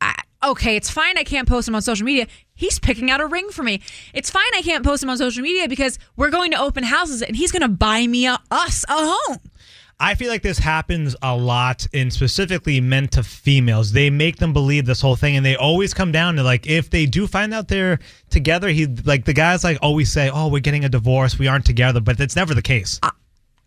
"I- 0.01 0.15
okay, 0.43 0.75
it's 0.75 0.89
fine 0.89 1.17
I 1.17 1.23
can't 1.23 1.47
post 1.47 1.67
him 1.67 1.75
on 1.75 1.81
social 1.81 2.05
media. 2.05 2.27
He's 2.53 2.79
picking 2.79 3.09
out 3.09 3.21
a 3.21 3.25
ring 3.25 3.49
for 3.49 3.63
me. 3.63 3.81
It's 4.13 4.29
fine 4.29 4.43
I 4.55 4.61
can't 4.61 4.85
post 4.85 5.03
him 5.03 5.09
on 5.09 5.17
social 5.17 5.43
media 5.43 5.67
because 5.67 5.99
we're 6.15 6.29
going 6.29 6.51
to 6.51 6.59
open 6.59 6.83
houses 6.83 7.21
and 7.21 7.35
he's 7.35 7.51
going 7.51 7.61
to 7.61 7.67
buy 7.67 8.05
me 8.07 8.27
a, 8.27 8.39
us 8.49 8.83
a 8.87 8.93
home. 8.93 9.39
I 9.99 10.15
feel 10.15 10.29
like 10.29 10.41
this 10.41 10.57
happens 10.57 11.15
a 11.21 11.37
lot 11.37 11.85
in 11.93 12.09
specifically 12.09 12.81
men 12.81 13.07
to 13.09 13.21
females. 13.21 13.91
They 13.91 14.09
make 14.09 14.37
them 14.37 14.51
believe 14.51 14.87
this 14.87 14.99
whole 14.99 15.15
thing, 15.15 15.35
and 15.37 15.45
they 15.45 15.55
always 15.55 15.93
come 15.93 16.11
down 16.11 16.37
to 16.37 16.43
like 16.43 16.65
if 16.65 16.89
they 16.89 17.05
do 17.05 17.27
find 17.27 17.53
out 17.53 17.67
they're 17.67 17.99
together, 18.31 18.69
he 18.69 18.87
like 18.87 19.25
the 19.25 19.33
guys 19.33 19.63
like 19.63 19.77
always 19.79 20.11
say, 20.11 20.31
"Oh, 20.33 20.47
we're 20.47 20.59
getting 20.59 20.83
a 20.85 20.89
divorce. 20.89 21.37
We 21.37 21.47
aren't 21.47 21.65
together," 21.65 22.01
but 22.01 22.17
that's 22.17 22.35
never 22.35 22.55
the 22.55 22.63
case. 22.63 22.99
Uh, 23.03 23.11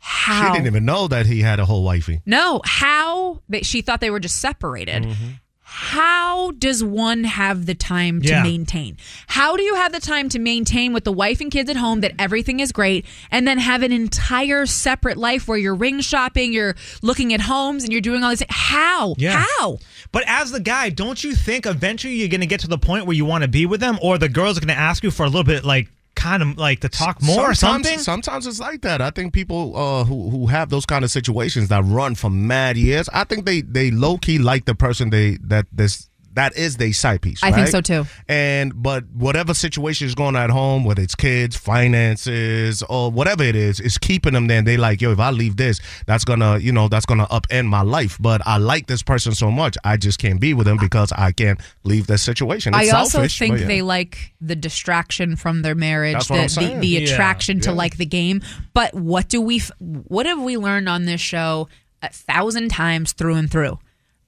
how? 0.00 0.48
She 0.48 0.52
didn't 0.54 0.66
even 0.66 0.84
know 0.84 1.06
that 1.06 1.26
he 1.26 1.40
had 1.40 1.60
a 1.60 1.64
whole 1.64 1.84
wifey. 1.84 2.20
No, 2.26 2.60
how 2.64 3.40
they, 3.48 3.62
she 3.62 3.80
thought 3.80 4.00
they 4.00 4.10
were 4.10 4.18
just 4.18 4.40
separated. 4.40 5.04
Mm-hmm. 5.04 5.28
How 5.76 6.52
does 6.52 6.84
one 6.84 7.24
have 7.24 7.66
the 7.66 7.74
time 7.74 8.22
to 8.22 8.28
Yeah. 8.28 8.42
maintain? 8.44 8.96
How 9.26 9.56
do 9.56 9.64
you 9.64 9.74
have 9.74 9.90
the 9.90 9.98
time 9.98 10.28
to 10.28 10.38
maintain 10.38 10.92
with 10.92 11.02
the 11.02 11.10
wife 11.10 11.40
and 11.40 11.50
kids 11.50 11.68
at 11.68 11.74
home 11.74 12.00
that 12.02 12.12
everything 12.16 12.60
is 12.60 12.70
great 12.70 13.04
and 13.32 13.46
then 13.46 13.58
have 13.58 13.82
an 13.82 13.90
entire 13.90 14.66
separate 14.66 15.16
life 15.16 15.48
where 15.48 15.58
you're 15.58 15.74
ring 15.74 16.00
shopping, 16.00 16.52
you're 16.52 16.76
looking 17.02 17.34
at 17.34 17.40
homes 17.40 17.82
and 17.82 17.90
you're 17.90 18.00
doing 18.00 18.22
all 18.22 18.30
this? 18.30 18.44
How? 18.50 19.16
Yeah. 19.18 19.44
How? 19.58 19.78
But 20.12 20.22
as 20.28 20.52
the 20.52 20.60
guy, 20.60 20.90
don't 20.90 21.24
you 21.24 21.34
think 21.34 21.66
eventually 21.66 22.14
you're 22.14 22.28
going 22.28 22.40
to 22.40 22.46
get 22.46 22.60
to 22.60 22.68
the 22.68 22.78
point 22.78 23.06
where 23.06 23.16
you 23.16 23.24
want 23.24 23.42
to 23.42 23.48
be 23.48 23.66
with 23.66 23.80
them, 23.80 23.98
or 24.00 24.16
the 24.16 24.28
girls 24.28 24.56
are 24.56 24.60
going 24.60 24.68
to 24.68 24.80
ask 24.80 25.02
you 25.02 25.10
for 25.10 25.24
a 25.24 25.28
little 25.28 25.42
bit, 25.42 25.64
like 25.64 25.88
kind 26.24 26.42
of 26.42 26.56
like 26.56 26.80
to 26.80 26.88
talk 26.88 27.20
more 27.22 27.50
or 27.50 27.54
sometimes, 27.54 27.86
something? 27.86 27.98
Sometimes 27.98 28.46
it's 28.46 28.60
like 28.60 28.80
that. 28.80 29.02
I 29.02 29.10
think 29.10 29.32
people 29.34 29.76
uh, 29.76 30.04
who 30.04 30.30
who 30.30 30.46
have 30.46 30.70
those 30.70 30.86
kind 30.86 31.04
of 31.04 31.10
situations 31.10 31.68
that 31.68 31.84
run 31.84 32.14
for 32.14 32.30
mad 32.30 32.76
years, 32.76 33.08
I 33.12 33.24
think 33.24 33.44
they 33.44 33.60
they 33.60 33.90
low 33.90 34.16
key 34.16 34.38
like 34.38 34.64
the 34.64 34.74
person 34.74 35.10
they 35.10 35.36
that 35.42 35.66
this 35.70 36.08
that 36.34 36.56
is 36.56 36.76
their 36.76 36.92
side 36.92 37.22
piece. 37.22 37.42
I 37.42 37.52
think 37.52 37.68
so 37.68 37.80
too. 37.80 38.06
And 38.28 38.82
but 38.82 39.04
whatever 39.12 39.54
situation 39.54 40.06
is 40.06 40.14
going 40.14 40.36
on 40.36 40.42
at 40.42 40.50
home, 40.50 40.84
whether 40.84 41.02
it's 41.02 41.14
kids, 41.14 41.56
finances, 41.56 42.82
or 42.84 43.10
whatever 43.10 43.42
it 43.42 43.56
is, 43.56 43.80
is 43.80 43.98
keeping 43.98 44.32
them 44.32 44.46
there. 44.46 44.58
And 44.58 44.66
they 44.66 44.76
like, 44.76 45.00
yo, 45.00 45.12
if 45.12 45.20
I 45.20 45.30
leave 45.30 45.56
this, 45.56 45.80
that's 46.06 46.24
gonna, 46.24 46.58
you 46.58 46.72
know, 46.72 46.88
that's 46.88 47.06
gonna 47.06 47.26
upend 47.26 47.66
my 47.66 47.82
life. 47.82 48.16
But 48.20 48.40
I 48.46 48.58
like 48.58 48.86
this 48.86 49.02
person 49.02 49.34
so 49.34 49.50
much, 49.50 49.76
I 49.84 49.96
just 49.96 50.18
can't 50.18 50.40
be 50.40 50.54
with 50.54 50.66
them 50.66 50.78
because 50.78 51.12
I 51.12 51.32
can't 51.32 51.60
leave 51.84 52.06
this 52.06 52.22
situation. 52.22 52.74
It's 52.74 52.92
I 52.92 52.96
also 52.96 53.18
selfish, 53.18 53.38
think 53.38 53.60
yeah. 53.60 53.66
they 53.66 53.82
like 53.82 54.34
the 54.40 54.56
distraction 54.56 55.36
from 55.36 55.62
their 55.62 55.74
marriage, 55.74 56.14
That's 56.14 56.28
the, 56.28 56.32
what 56.34 56.40
I'm 56.40 56.44
the, 56.46 56.50
saying. 56.50 56.80
the 56.80 56.88
Yeah, 56.88 57.12
attraction 57.12 57.60
to 57.60 57.70
yeah. 57.70 57.76
like 57.76 57.96
the 57.96 58.06
game. 58.06 58.42
But 58.72 58.94
what 58.94 59.28
do 59.28 59.40
we? 59.40 59.60
What 59.78 60.26
have 60.26 60.40
we 60.42 60.56
learned 60.56 60.88
on 60.88 61.04
this 61.04 61.20
show 61.20 61.68
a 62.02 62.08
thousand 62.10 62.68
times 62.70 63.12
through 63.12 63.34
and 63.34 63.50
through? 63.50 63.78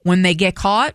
When 0.02 0.22
they 0.22 0.34
get 0.34 0.54
caught, 0.54 0.94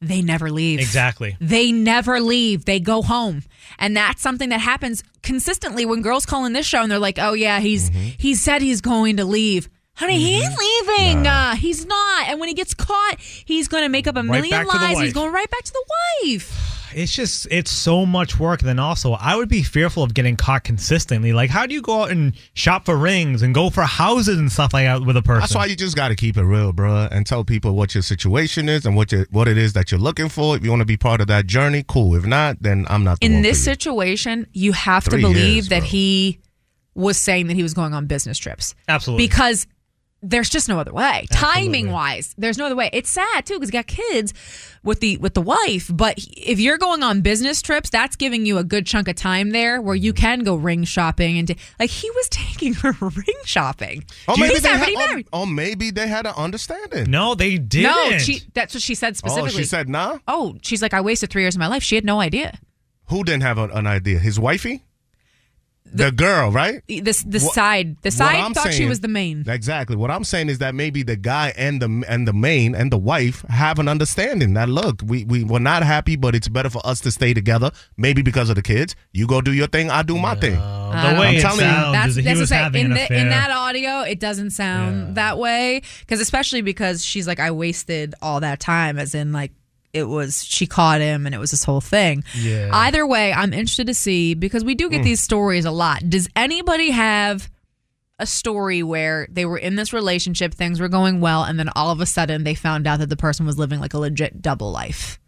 they 0.00 0.22
never 0.22 0.50
leave. 0.50 0.80
Exactly. 0.80 1.36
They 1.40 1.72
never 1.72 2.20
leave. 2.20 2.64
They 2.64 2.80
go 2.80 3.02
home. 3.02 3.42
And 3.78 3.96
that's 3.96 4.22
something 4.22 4.48
that 4.48 4.60
happens 4.60 5.02
consistently 5.22 5.84
when 5.84 6.00
girls 6.02 6.24
call 6.26 6.44
in 6.46 6.52
this 6.54 6.66
show 6.66 6.82
and 6.82 6.90
they're 6.90 6.98
like, 6.98 7.18
"Oh 7.18 7.34
yeah, 7.34 7.60
he's 7.60 7.90
Mm-hmm. 7.90 8.08
he 8.18 8.34
said 8.34 8.62
he's 8.62 8.80
going 8.80 9.18
to 9.18 9.24
leave." 9.24 9.68
Honey, 9.94 10.18
he 10.18 10.42
ain't 10.42 10.54
leaving. 10.58 11.26
Uh, 11.26 11.54
he's 11.56 11.84
not. 11.84 12.28
And 12.28 12.40
when 12.40 12.48
he 12.48 12.54
gets 12.54 12.72
caught, 12.72 13.16
he's 13.20 13.68
going 13.68 13.82
to 13.82 13.90
make 13.90 14.06
up 14.06 14.16
a 14.16 14.22
million 14.22 14.58
to 14.60 14.64
the 14.64 14.78
lies. 14.78 14.98
He's 14.98 15.12
going 15.12 15.30
right 15.32 15.50
back 15.50 15.62
to 15.62 15.72
the 15.72 15.84
wife. 16.24 16.79
It's 16.94 17.12
just 17.14 17.46
it's 17.50 17.70
so 17.70 18.04
much 18.06 18.38
work. 18.38 18.60
Then 18.60 18.78
also, 18.78 19.12
I 19.12 19.36
would 19.36 19.48
be 19.48 19.62
fearful 19.62 20.02
of 20.02 20.14
getting 20.14 20.36
caught 20.36 20.64
consistently. 20.64 21.32
Like, 21.32 21.50
how 21.50 21.66
do 21.66 21.74
you 21.74 21.82
go 21.82 22.02
out 22.02 22.10
and 22.10 22.32
shop 22.54 22.84
for 22.86 22.96
rings 22.96 23.42
and 23.42 23.54
go 23.54 23.70
for 23.70 23.82
houses 23.82 24.38
and 24.38 24.50
stuff 24.50 24.72
like 24.72 24.86
that 24.86 25.02
with 25.04 25.16
a 25.16 25.22
person? 25.22 25.40
That's 25.40 25.54
why 25.54 25.66
you 25.66 25.76
just 25.76 25.96
got 25.96 26.08
to 26.08 26.16
keep 26.16 26.36
it 26.36 26.44
real, 26.44 26.72
bro, 26.72 27.08
and 27.10 27.26
tell 27.26 27.44
people 27.44 27.74
what 27.74 27.94
your 27.94 28.02
situation 28.02 28.68
is 28.68 28.84
and 28.86 28.96
what 28.96 29.12
you, 29.12 29.26
what 29.30 29.48
it 29.48 29.56
is 29.58 29.72
that 29.74 29.90
you're 29.90 30.00
looking 30.00 30.28
for. 30.28 30.56
If 30.56 30.64
you 30.64 30.70
want 30.70 30.80
to 30.80 30.86
be 30.86 30.96
part 30.96 31.20
of 31.20 31.26
that 31.28 31.46
journey, 31.46 31.84
cool. 31.86 32.14
If 32.16 32.24
not, 32.26 32.62
then 32.62 32.86
I'm 32.88 33.04
not. 33.04 33.20
The 33.20 33.26
In 33.26 33.32
one 33.34 33.42
this 33.42 33.64
for 33.64 33.70
you. 33.70 33.74
situation, 33.74 34.46
you 34.52 34.72
have 34.72 35.04
Three 35.04 35.20
to 35.22 35.28
believe 35.28 35.54
years, 35.54 35.68
that 35.68 35.80
bro. 35.80 35.88
he 35.88 36.40
was 36.94 37.16
saying 37.16 37.46
that 37.46 37.54
he 37.54 37.62
was 37.62 37.72
going 37.74 37.94
on 37.94 38.06
business 38.06 38.36
trips. 38.38 38.74
Absolutely. 38.88 39.26
Because 39.26 39.66
there's 40.22 40.50
just 40.50 40.68
no 40.68 40.78
other 40.78 40.92
way. 40.92 41.26
Absolutely. 41.30 41.62
Timing 41.62 41.92
wise, 41.92 42.34
there's 42.36 42.58
no 42.58 42.66
other 42.66 42.76
way. 42.76 42.90
It's 42.92 43.10
sad 43.10 43.46
too 43.46 43.54
because 43.54 43.70
he 43.70 43.72
got 43.72 43.86
kids 43.86 44.34
with 44.82 45.00
the 45.00 45.16
with 45.18 45.34
the 45.34 45.42
wife. 45.42 45.90
But 45.92 46.14
if 46.18 46.60
you're 46.60 46.78
going 46.78 47.02
on 47.02 47.22
business 47.22 47.62
trips, 47.62 47.90
that's 47.90 48.16
giving 48.16 48.44
you 48.46 48.58
a 48.58 48.64
good 48.64 48.86
chunk 48.86 49.08
of 49.08 49.16
time 49.16 49.50
there 49.50 49.80
where 49.80 49.94
you 49.94 50.12
mm-hmm. 50.12 50.20
can 50.20 50.38
go 50.40 50.54
ring 50.56 50.84
shopping 50.84 51.38
and 51.38 51.48
t- 51.48 51.56
like 51.78 51.90
he 51.90 52.10
was 52.10 52.28
taking 52.30 52.74
her 52.74 52.92
ring 53.00 53.36
shopping. 53.44 54.04
Oh, 54.28 54.36
maybe, 54.36 54.54
He's 54.54 54.62
they 54.62 54.70
already 54.70 54.94
had, 54.94 55.04
or, 55.04 55.08
married. 55.08 55.28
or 55.32 55.46
maybe 55.46 55.90
they 55.90 56.06
had 56.06 56.26
an 56.26 56.34
understanding. 56.36 57.10
No, 57.10 57.34
they 57.34 57.58
didn't. 57.58 57.90
No, 57.90 58.18
she. 58.18 58.42
That's 58.54 58.74
what 58.74 58.82
she 58.82 58.94
said 58.94 59.14
Oh, 59.14 59.14
specifically. 59.14 59.62
she 59.62 59.64
said 59.64 59.88
nah. 59.88 60.18
Oh, 60.28 60.56
she's 60.62 60.82
like, 60.82 60.94
I 60.94 61.00
wasted 61.00 61.30
three 61.30 61.42
years 61.42 61.56
of 61.56 61.60
my 61.60 61.66
life. 61.66 61.82
She 61.82 61.94
had 61.94 62.04
no 62.04 62.20
idea. 62.20 62.58
Who 63.08 63.24
didn't 63.24 63.42
have 63.42 63.58
an, 63.58 63.70
an 63.72 63.86
idea? 63.86 64.18
His 64.18 64.38
wifey, 64.38 64.84
the, 65.92 66.12
girl, 66.12 66.50
right? 66.50 66.82
This 66.88 67.22
the 67.22 67.38
What- 67.40 67.54
side 67.54 67.96
the 68.02 68.10
side 68.10 68.36
I'm 68.36 68.54
thought 68.54 68.72
she 68.72 68.86
was 68.86 69.00
the 69.00 69.08
main. 69.08 69.44
Exactly. 69.48 69.96
What 69.96 70.10
I'm 70.10 70.24
saying 70.24 70.48
is 70.48 70.58
that 70.58 70.74
maybe 70.74 71.02
the 71.02 71.16
guy 71.16 71.52
and 71.56 71.80
the 71.82 72.04
and 72.08 72.26
the 72.26 72.32
main 72.32 72.74
and 72.74 72.92
the 72.92 72.98
wife 72.98 73.42
have 73.48 73.78
an 73.78 73.88
understanding 73.88 74.54
that 74.54 74.68
look, 74.68 75.00
we 75.04 75.24
we 75.24 75.44
were 75.44 75.60
not 75.60 75.82
happy, 75.82 76.16
but 76.16 76.34
it's 76.34 76.48
better 76.48 76.70
for 76.70 76.84
us 76.86 77.00
to 77.00 77.10
stay 77.10 77.34
together. 77.34 77.70
Maybe 77.96 78.22
because 78.22 78.48
of 78.50 78.56
the 78.56 78.62
kids. 78.62 78.94
You 79.12 79.26
go 79.26 79.40
do 79.40 79.52
your 79.52 79.66
thing, 79.66 79.90
I 79.90 80.02
do 80.02 80.16
my 80.18 80.34
thing. 80.34 80.54
the 80.54 81.16
way 81.18 81.28
I'm 81.28 81.34
it 81.36 81.40
telling 81.40 81.60
you, 81.60 81.66
sounds 81.66 81.92
That's, 81.92 82.14
that 82.16 82.22
that's 82.24 82.36
he 82.36 82.40
was 82.40 82.50
having 82.50 82.72
saying. 82.72 82.84
an 82.86 82.90
in, 82.92 82.96
the, 82.96 83.04
affair. 83.04 83.18
in 83.18 83.28
that 83.30 83.50
audio, 83.50 84.00
it 84.00 84.18
doesn't 84.20 84.50
sound 84.50 85.16
that 85.16 85.38
way 85.38 85.82
because 86.00 86.20
especially 86.20 86.62
because 86.62 87.04
she's 87.04 87.26
like, 87.26 87.40
I 87.40 87.50
wasted 87.50 88.14
all 88.22 88.40
that 88.40 88.60
time, 88.60 88.98
as 88.98 89.14
in 89.14 89.32
like 89.32 89.52
it 89.92 90.04
was 90.04 90.44
she 90.44 90.66
caught 90.66 91.00
him 91.00 91.26
and 91.26 91.34
it 91.34 91.38
was 91.38 91.50
this 91.50 91.64
whole 91.64 91.80
thing. 91.80 92.24
Yeah. 92.36 92.70
Either 92.72 93.06
way, 93.06 93.32
I'm 93.32 93.52
interested 93.52 93.86
to 93.88 93.94
see 93.94 94.34
because 94.34 94.64
we 94.64 94.74
do 94.74 94.88
get 94.88 95.00
Mm. 95.00 95.04
these 95.04 95.20
stories 95.20 95.64
a 95.64 95.70
lot. 95.70 96.08
Does 96.08 96.28
anybody 96.36 96.90
have 96.90 97.50
a 98.18 98.26
story 98.26 98.82
where 98.82 99.26
they 99.30 99.46
were 99.46 99.56
in 99.58 99.76
this 99.76 99.92
relationship, 99.92 100.54
things 100.54 100.78
were 100.80 100.88
going 100.88 101.20
well, 101.20 101.42
and 101.42 101.58
then 101.58 101.70
all 101.74 101.90
of 101.90 102.00
a 102.00 102.06
sudden 102.06 102.44
they 102.44 102.54
found 102.54 102.86
out 102.86 102.98
that 103.00 103.08
the 103.08 103.16
person 103.16 103.46
was 103.46 103.58
living 103.58 103.80
like 103.80 103.94
a 103.94 103.98
legit 103.98 104.42
double 104.42 104.70
life? 104.70 105.18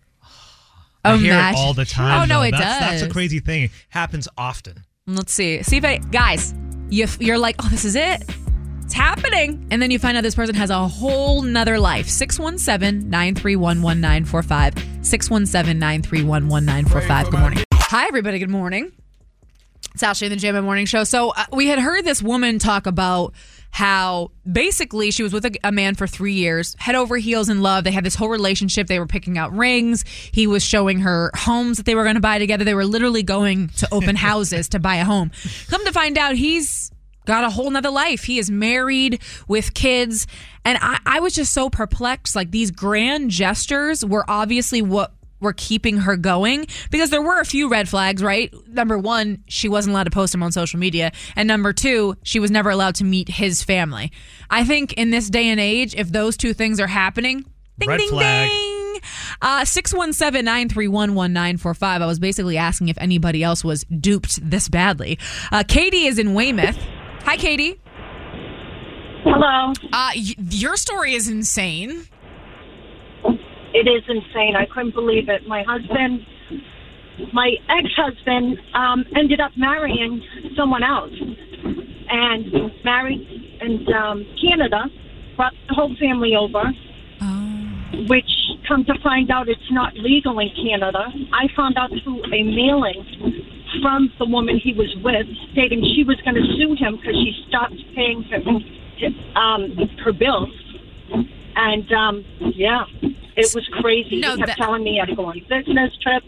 I 1.04 1.16
hear 1.16 1.34
it 1.34 1.56
all 1.56 1.74
the 1.74 1.84
time. 1.84 2.22
Oh 2.22 2.24
no, 2.26 2.40
though. 2.40 2.46
it 2.46 2.50
that's, 2.52 2.62
does. 2.62 3.00
That's 3.00 3.02
a 3.02 3.08
crazy 3.12 3.40
thing. 3.40 3.64
It 3.64 3.70
happens 3.88 4.28
often. 4.38 4.84
Let's 5.06 5.34
see. 5.34 5.60
See 5.64 5.78
if 5.78 5.84
I, 5.84 5.96
guys, 5.96 6.54
you, 6.90 7.08
you're 7.18 7.38
like, 7.38 7.56
oh, 7.58 7.68
this 7.70 7.84
is 7.84 7.96
it. 7.96 8.22
Happening. 8.92 9.66
And 9.70 9.80
then 9.80 9.90
you 9.90 9.98
find 9.98 10.16
out 10.16 10.22
this 10.22 10.34
person 10.34 10.54
has 10.54 10.70
a 10.70 10.86
whole 10.88 11.42
nother 11.42 11.78
life. 11.78 12.08
617 12.08 13.08
931 13.10 13.82
1945. 13.82 14.74
617 15.04 15.78
931 15.78 16.48
1945. 16.48 17.30
Good 17.30 17.40
morning. 17.40 17.64
Hi, 17.74 18.06
everybody. 18.06 18.38
Good 18.38 18.50
morning. 18.50 18.92
It's 19.94 20.02
Ashley 20.02 20.26
in 20.26 20.30
the 20.30 20.36
Jammin' 20.36 20.64
Morning 20.64 20.86
Show. 20.86 21.04
So 21.04 21.30
uh, 21.30 21.44
we 21.52 21.66
had 21.66 21.78
heard 21.78 22.04
this 22.04 22.22
woman 22.22 22.58
talk 22.58 22.86
about 22.86 23.34
how 23.72 24.30
basically 24.50 25.10
she 25.10 25.22
was 25.22 25.32
with 25.32 25.44
a, 25.44 25.52
a 25.64 25.72
man 25.72 25.94
for 25.94 26.06
three 26.06 26.32
years, 26.34 26.74
head 26.78 26.94
over 26.94 27.16
heels 27.16 27.48
in 27.48 27.60
love. 27.60 27.84
They 27.84 27.90
had 27.90 28.04
this 28.04 28.14
whole 28.14 28.28
relationship. 28.28 28.86
They 28.86 28.98
were 28.98 29.06
picking 29.06 29.36
out 29.36 29.52
rings. 29.54 30.04
He 30.06 30.46
was 30.46 30.62
showing 30.62 31.00
her 31.00 31.30
homes 31.34 31.76
that 31.78 31.86
they 31.86 31.94
were 31.94 32.04
going 32.04 32.14
to 32.14 32.20
buy 32.20 32.38
together. 32.38 32.64
They 32.64 32.74
were 32.74 32.86
literally 32.86 33.22
going 33.22 33.68
to 33.68 33.88
open 33.92 34.16
houses 34.30 34.68
to 34.70 34.78
buy 34.78 34.96
a 34.96 35.04
home. 35.04 35.30
Come 35.68 35.84
to 35.84 35.92
find 35.92 36.16
out, 36.16 36.36
he's 36.36 36.90
got 37.26 37.44
a 37.44 37.50
whole 37.50 37.70
nother 37.70 37.90
life. 37.90 38.24
He 38.24 38.38
is 38.38 38.50
married 38.50 39.22
with 39.48 39.74
kids. 39.74 40.26
And 40.64 40.78
I, 40.80 40.98
I 41.04 41.20
was 41.20 41.34
just 41.34 41.52
so 41.52 41.70
perplexed. 41.70 42.36
Like 42.36 42.50
these 42.50 42.70
grand 42.70 43.30
gestures 43.30 44.04
were 44.04 44.24
obviously 44.28 44.82
what 44.82 45.12
were 45.42 45.52
keeping 45.52 45.98
her 45.98 46.16
going 46.16 46.66
because 46.90 47.10
there 47.10 47.20
were 47.20 47.40
a 47.40 47.44
few 47.44 47.68
red 47.68 47.88
flags, 47.88 48.22
right? 48.22 48.54
Number 48.68 48.96
one, 48.96 49.42
she 49.48 49.68
wasn't 49.68 49.92
allowed 49.92 50.04
to 50.04 50.10
post 50.10 50.32
him 50.32 50.42
on 50.42 50.52
social 50.52 50.78
media. 50.78 51.10
And 51.36 51.48
number 51.48 51.72
two, 51.72 52.16
she 52.22 52.38
was 52.38 52.50
never 52.50 52.70
allowed 52.70 52.94
to 52.96 53.04
meet 53.04 53.28
his 53.28 53.62
family. 53.62 54.12
I 54.48 54.64
think 54.64 54.92
in 54.94 55.10
this 55.10 55.28
day 55.28 55.48
and 55.48 55.60
age, 55.60 55.94
if 55.96 56.12
those 56.12 56.36
two 56.36 56.54
things 56.54 56.80
are 56.80 56.86
happening, 56.86 57.44
ding, 57.78 57.88
Red 57.88 57.98
ding, 57.98 58.08
flag. 58.10 58.48
ding. 58.48 59.00
Uh, 59.40 59.64
617 59.64 60.44
931 60.44 61.14
1945. 61.14 62.02
I 62.02 62.06
was 62.06 62.20
basically 62.20 62.56
asking 62.56 62.88
if 62.88 62.98
anybody 62.98 63.42
else 63.42 63.64
was 63.64 63.84
duped 63.84 64.38
this 64.48 64.68
badly. 64.68 65.18
Uh, 65.50 65.64
Katie 65.66 66.06
is 66.06 66.18
in 66.18 66.34
Weymouth. 66.34 66.78
Hi, 67.24 67.36
Katie. 67.36 67.78
Hello. 69.24 69.72
Uh, 69.92 70.10
y- 70.14 70.34
your 70.50 70.76
story 70.76 71.14
is 71.14 71.28
insane. 71.28 72.06
It 73.74 73.88
is 73.88 74.02
insane. 74.08 74.54
I 74.56 74.66
couldn't 74.66 74.94
believe 74.94 75.28
it. 75.28 75.46
My 75.46 75.62
husband, 75.62 76.26
my 77.32 77.52
ex-husband, 77.68 78.58
um, 78.74 79.04
ended 79.16 79.40
up 79.40 79.52
marrying 79.56 80.22
someone 80.56 80.82
else, 80.82 81.12
and 82.10 82.44
married 82.84 83.26
in 83.60 83.86
um, 83.94 84.26
Canada. 84.42 84.84
Brought 85.36 85.54
the 85.68 85.74
whole 85.74 85.94
family 85.98 86.34
over. 86.36 86.64
Which, 88.08 88.30
come 88.66 88.84
to 88.86 88.94
find 89.02 89.30
out, 89.30 89.48
it's 89.48 89.70
not 89.70 89.94
legal 89.94 90.38
in 90.40 90.50
Canada. 90.56 91.06
I 91.32 91.46
found 91.54 91.76
out 91.78 91.90
through 92.02 92.24
a 92.24 92.42
mailing 92.42 93.04
from 93.80 94.12
the 94.18 94.26
woman 94.26 94.58
he 94.58 94.72
was 94.74 94.94
with, 95.02 95.26
stating 95.52 95.82
she 95.96 96.04
was 96.04 96.20
going 96.22 96.34
to 96.34 96.44
sue 96.56 96.74
him 96.78 96.96
because 96.96 97.14
she 97.14 97.32
stopped 97.48 97.74
paying 97.94 98.22
her, 98.24 99.40
um, 99.40 99.76
her 100.04 100.12
bills. 100.12 100.50
And 101.54 101.90
um, 101.92 102.24
yeah, 102.40 102.84
it 103.00 103.54
was 103.54 103.68
crazy. 103.80 104.20
No, 104.20 104.32
he 104.32 104.36
kept 104.38 104.48
that- 104.48 104.56
telling 104.56 104.82
me 104.84 104.98
I 105.00 105.02
had 105.04 105.10
to 105.10 105.16
go 105.16 105.26
on 105.26 105.40
business 105.48 105.92
trips. 106.02 106.26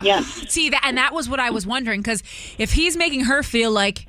Yes. 0.00 0.26
See 0.48 0.70
that, 0.70 0.82
and 0.84 0.96
that 0.96 1.12
was 1.12 1.28
what 1.28 1.40
I 1.40 1.50
was 1.50 1.66
wondering 1.66 2.00
because 2.00 2.22
if 2.56 2.72
he's 2.72 2.96
making 2.96 3.24
her 3.24 3.42
feel 3.42 3.72
like 3.72 4.06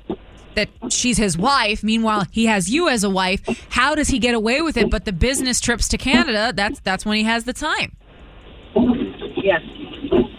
that 0.54 0.68
she's 0.88 1.16
his 1.16 1.36
wife, 1.36 1.82
meanwhile 1.82 2.26
he 2.30 2.46
has 2.46 2.70
you 2.70 2.88
as 2.88 3.02
a 3.02 3.10
wife, 3.10 3.40
how 3.70 3.94
does 3.96 4.08
he 4.08 4.18
get 4.20 4.34
away 4.34 4.62
with 4.62 4.76
it? 4.76 4.88
But 4.90 5.04
the 5.04 5.12
business 5.12 5.60
trips 5.60 5.88
to 5.88 5.98
Canada, 5.98 6.52
that's 6.54 6.78
that's 6.80 7.04
when 7.04 7.16
he 7.16 7.24
has 7.24 7.42
the 7.44 7.52
time. 7.52 7.96
Yes. 9.42 9.62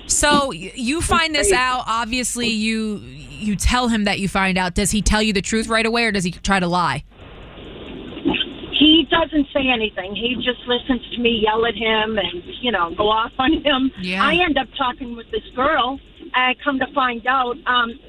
So 0.07 0.51
you 0.51 1.01
find 1.01 1.34
this 1.34 1.51
out. 1.51 1.84
Obviously, 1.88 2.49
you 2.49 2.97
you 2.97 3.55
tell 3.55 3.88
him 3.88 4.03
that 4.03 4.19
you 4.19 4.28
find 4.28 4.57
out. 4.57 4.76
Does 4.76 4.91
he 4.91 5.01
tell 5.01 5.22
you 5.22 5.34
the 5.34 5.41
truth 5.41 5.67
right 5.67 5.86
away, 5.86 6.05
or 6.05 6.11
does 6.11 6.24
he 6.24 6.32
try 6.32 6.59
to 6.59 6.67
lie? 6.67 7.03
He 8.72 9.07
doesn't 9.09 9.47
say 9.53 9.67
anything. 9.67 10.15
He 10.15 10.36
just 10.36 10.59
listens 10.67 11.07
to 11.11 11.19
me 11.19 11.43
yell 11.43 11.65
at 11.67 11.76
him 11.76 12.17
and, 12.17 12.43
you 12.61 12.72
know, 12.72 12.93
go 12.95 13.09
off 13.09 13.32
on 13.38 13.53
him. 13.63 13.91
Yeah. 14.01 14.24
I 14.24 14.34
end 14.36 14.57
up 14.57 14.67
talking 14.76 15.15
with 15.15 15.30
this 15.32 15.43
girl, 15.55 15.99
and 16.19 16.32
I 16.34 16.55
come 16.63 16.80
to 16.80 16.88
find 16.93 17.26
out 17.28 17.57
um, 17.67 17.99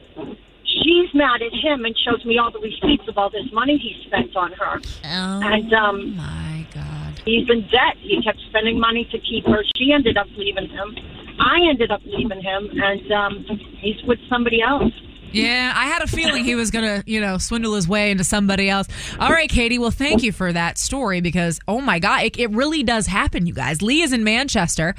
she's 0.64 1.12
mad 1.12 1.42
at 1.42 1.52
him 1.52 1.84
and 1.84 1.94
shows 1.98 2.24
me 2.24 2.38
all 2.38 2.50
the 2.50 2.58
receipts 2.60 3.06
of 3.06 3.18
all 3.18 3.28
this 3.28 3.52
money 3.52 3.76
he 3.76 4.02
spent 4.06 4.34
on 4.34 4.52
her. 4.52 4.80
Oh, 5.04 5.40
and, 5.44 5.72
um, 5.74 6.16
my 6.16 6.66
God. 6.74 7.20
He's 7.26 7.48
in 7.50 7.62
debt. 7.68 7.96
He 8.00 8.22
kept 8.22 8.38
spending 8.48 8.80
money 8.80 9.06
to 9.12 9.18
keep 9.18 9.44
her. 9.46 9.62
She 9.76 9.92
ended 9.92 10.16
up 10.16 10.26
leaving 10.36 10.68
him. 10.70 10.96
I 11.42 11.68
ended 11.68 11.90
up 11.90 12.00
leaving 12.04 12.40
him, 12.40 12.70
and 12.72 13.12
um, 13.12 13.44
he's 13.80 14.02
with 14.04 14.18
somebody 14.28 14.62
else. 14.62 14.92
Yeah, 15.32 15.72
I 15.74 15.86
had 15.86 16.02
a 16.02 16.06
feeling 16.06 16.44
he 16.44 16.54
was 16.54 16.70
gonna, 16.70 17.02
you 17.06 17.18
know, 17.20 17.38
swindle 17.38 17.74
his 17.74 17.88
way 17.88 18.10
into 18.10 18.22
somebody 18.22 18.68
else. 18.68 18.86
All 19.18 19.30
right, 19.30 19.48
Katie. 19.48 19.78
Well, 19.78 19.90
thank 19.90 20.22
you 20.22 20.30
for 20.30 20.52
that 20.52 20.76
story 20.76 21.22
because, 21.22 21.58
oh 21.66 21.80
my 21.80 21.98
God, 21.98 22.22
it, 22.24 22.38
it 22.38 22.50
really 22.50 22.82
does 22.82 23.06
happen, 23.06 23.46
you 23.46 23.54
guys. 23.54 23.80
Lee 23.80 24.02
is 24.02 24.12
in 24.12 24.24
Manchester. 24.24 24.94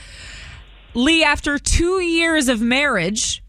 Lee, 0.96 1.24
after 1.24 1.60
two 1.60 2.02
years 2.02 2.48
of 2.50 2.62
marriage, 2.62 3.44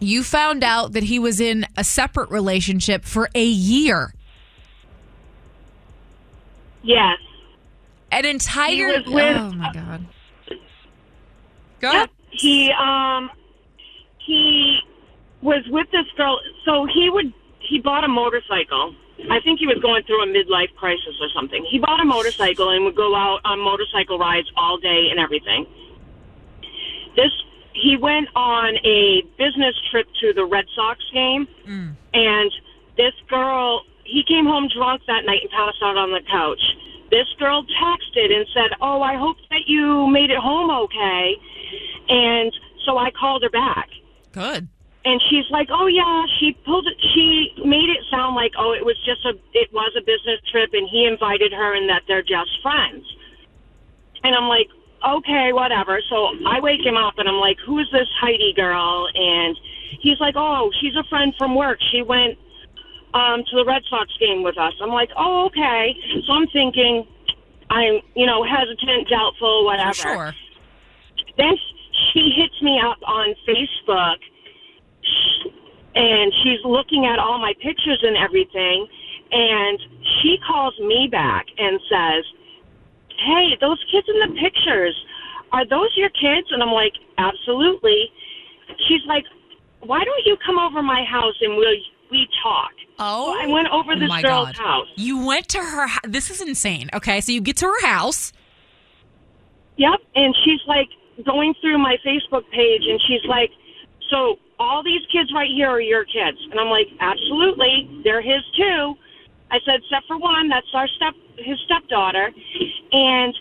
you 0.00 0.24
found 0.24 0.64
out 0.64 0.92
that 0.94 1.04
he 1.04 1.20
was 1.20 1.40
in 1.40 1.64
a 1.76 1.84
separate 1.84 2.28
relationship 2.30 3.04
for 3.04 3.28
a 3.34 3.44
year. 3.44 4.14
Yes. 6.82 7.18
An 8.10 8.24
entire. 8.24 8.88
With- 9.06 9.36
oh 9.36 9.52
my 9.52 9.72
God. 9.72 10.06
Go 11.80 11.92
Yep. 11.92 12.10
He 12.30 12.72
um 12.72 13.30
he 14.18 14.78
was 15.42 15.62
with 15.68 15.90
this 15.92 16.06
girl. 16.16 16.40
So 16.64 16.86
he 16.86 17.10
would 17.10 17.32
he 17.60 17.80
bought 17.80 18.04
a 18.04 18.08
motorcycle. 18.08 18.94
I 19.30 19.40
think 19.40 19.60
he 19.60 19.66
was 19.66 19.78
going 19.80 20.02
through 20.04 20.22
a 20.22 20.26
midlife 20.26 20.74
crisis 20.74 21.14
or 21.20 21.28
something. 21.34 21.64
He 21.70 21.78
bought 21.78 22.00
a 22.00 22.04
motorcycle 22.04 22.70
and 22.70 22.84
would 22.84 22.96
go 22.96 23.14
out 23.14 23.40
on 23.44 23.60
motorcycle 23.60 24.18
rides 24.18 24.50
all 24.56 24.76
day 24.78 25.08
and 25.10 25.20
everything. 25.20 25.66
this 27.16 27.30
he 27.74 27.96
went 27.96 28.28
on 28.36 28.76
a 28.84 29.22
business 29.36 29.74
trip 29.90 30.06
to 30.20 30.32
the 30.32 30.44
Red 30.44 30.64
Sox 30.74 31.00
game, 31.12 31.48
and 32.14 32.50
this 32.96 33.14
girl 33.28 33.82
he 34.04 34.22
came 34.22 34.46
home 34.46 34.68
drunk 34.68 35.02
that 35.06 35.24
night 35.24 35.42
and 35.42 35.50
passed 35.50 35.82
out 35.82 35.96
on 35.96 36.10
the 36.10 36.20
couch. 36.30 36.62
This 37.10 37.26
girl 37.38 37.64
texted 37.64 38.32
and 38.32 38.46
said, 38.54 38.70
"Oh, 38.80 39.02
I 39.02 39.16
hope 39.16 39.36
that 39.50 39.66
you 39.66 40.06
made 40.08 40.30
it 40.30 40.38
home 40.38 40.70
okay." 40.70 41.36
And 42.08 42.52
so 42.84 42.98
I 42.98 43.10
called 43.10 43.42
her 43.42 43.50
back. 43.50 43.88
Good. 44.32 44.68
And 45.04 45.20
she's 45.28 45.44
like, 45.50 45.68
"Oh 45.70 45.86
yeah, 45.86 46.24
she 46.40 46.56
pulled 46.64 46.86
it. 46.86 46.96
She 47.14 47.52
made 47.64 47.90
it 47.90 48.00
sound 48.10 48.34
like 48.34 48.52
oh, 48.58 48.72
it 48.72 48.84
was 48.84 48.96
just 49.04 49.24
a 49.26 49.36
it 49.52 49.72
was 49.72 49.92
a 49.96 50.00
business 50.00 50.40
trip, 50.50 50.70
and 50.72 50.88
he 50.88 51.04
invited 51.04 51.52
her, 51.52 51.74
and 51.74 51.88
that 51.90 52.02
they're 52.08 52.22
just 52.22 52.50
friends." 52.62 53.04
And 54.24 54.34
I'm 54.34 54.48
like, 54.48 54.68
"Okay, 55.06 55.52
whatever." 55.52 56.00
So 56.08 56.32
I 56.48 56.58
wake 56.60 56.80
him 56.84 56.96
up, 56.96 57.18
and 57.18 57.28
I'm 57.28 57.36
like, 57.36 57.58
"Who 57.66 57.78
is 57.80 57.86
this 57.92 58.08
Heidi 58.18 58.54
girl?" 58.56 59.06
And 59.14 59.56
he's 60.00 60.18
like, 60.20 60.36
"Oh, 60.36 60.70
she's 60.80 60.96
a 60.96 61.04
friend 61.04 61.34
from 61.36 61.54
work. 61.54 61.78
She 61.92 62.00
went 62.00 62.38
um, 63.12 63.44
to 63.44 63.56
the 63.56 63.64
Red 63.66 63.82
Sox 63.90 64.08
game 64.18 64.42
with 64.42 64.56
us." 64.56 64.72
I'm 64.80 64.88
like, 64.88 65.10
"Oh, 65.18 65.46
okay." 65.46 65.94
So 66.26 66.32
I'm 66.32 66.48
thinking, 66.48 67.06
I'm 67.68 68.00
you 68.16 68.24
know 68.24 68.42
hesitant, 68.42 69.08
doubtful, 69.10 69.66
whatever. 69.66 69.92
Sure. 69.92 70.34
Then 71.36 71.58
she 72.12 72.30
hits 72.36 72.60
me 72.62 72.80
up 72.80 72.98
on 73.06 73.34
Facebook 73.46 74.16
and 75.94 76.32
she's 76.42 76.58
looking 76.64 77.06
at 77.06 77.18
all 77.18 77.38
my 77.38 77.54
pictures 77.60 78.00
and 78.02 78.16
everything 78.16 78.86
and 79.34 79.78
she 80.20 80.38
calls 80.46 80.78
me 80.78 81.08
back 81.10 81.46
and 81.58 81.80
says, 81.90 82.24
"Hey, 83.18 83.56
those 83.60 83.82
kids 83.90 84.08
in 84.08 84.20
the 84.20 84.40
pictures, 84.40 84.94
are 85.52 85.66
those 85.66 85.90
your 85.96 86.10
kids?" 86.10 86.46
And 86.50 86.62
I'm 86.62 86.72
like, 86.72 86.94
"Absolutely." 87.18 88.12
She's 88.86 89.04
like, 89.06 89.24
"Why 89.80 90.04
don't 90.04 90.26
you 90.26 90.36
come 90.44 90.58
over 90.58 90.82
my 90.82 91.04
house 91.04 91.34
and 91.40 91.56
we'll 91.56 91.76
we 92.10 92.28
talk?" 92.42 92.72
Oh, 92.98 93.36
I 93.36 93.46
went 93.46 93.68
over 93.68 93.96
this 93.96 94.08
girl's 94.22 94.52
God. 94.52 94.56
house. 94.56 94.88
You 94.94 95.26
went 95.26 95.48
to 95.48 95.58
her. 95.58 95.88
This 96.04 96.30
is 96.30 96.40
insane. 96.40 96.90
Okay, 96.94 97.20
so 97.20 97.32
you 97.32 97.40
get 97.40 97.56
to 97.56 97.66
her 97.66 97.86
house. 97.86 98.32
Yep. 99.76 100.00
And 100.14 100.36
she's 100.44 100.60
like 100.68 100.88
going 101.24 101.54
through 101.60 101.78
my 101.78 101.96
Facebook 102.04 102.48
page 102.50 102.82
and 102.88 103.00
she's 103.06 103.24
like, 103.26 103.50
So 104.10 104.36
all 104.58 104.82
these 104.82 105.02
kids 105.12 105.32
right 105.34 105.50
here 105.50 105.68
are 105.68 105.80
your 105.80 106.04
kids. 106.04 106.38
And 106.50 106.58
I'm 106.60 106.68
like, 106.68 106.88
Absolutely. 107.00 108.00
They're 108.04 108.22
his 108.22 108.42
too. 108.56 108.94
I 109.50 109.58
said, 109.64 109.80
except 109.84 110.06
for 110.08 110.18
one, 110.18 110.48
that's 110.48 110.66
our 110.74 110.88
step 110.88 111.14
his 111.38 111.58
stepdaughter. 111.64 112.30
And 112.92 113.34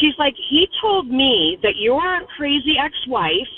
she's 0.00 0.14
like, 0.18 0.34
He 0.50 0.68
told 0.80 1.08
me 1.10 1.58
that 1.62 1.76
you're 1.76 2.22
a 2.22 2.26
crazy 2.36 2.76
ex 2.78 2.94
wife 3.06 3.48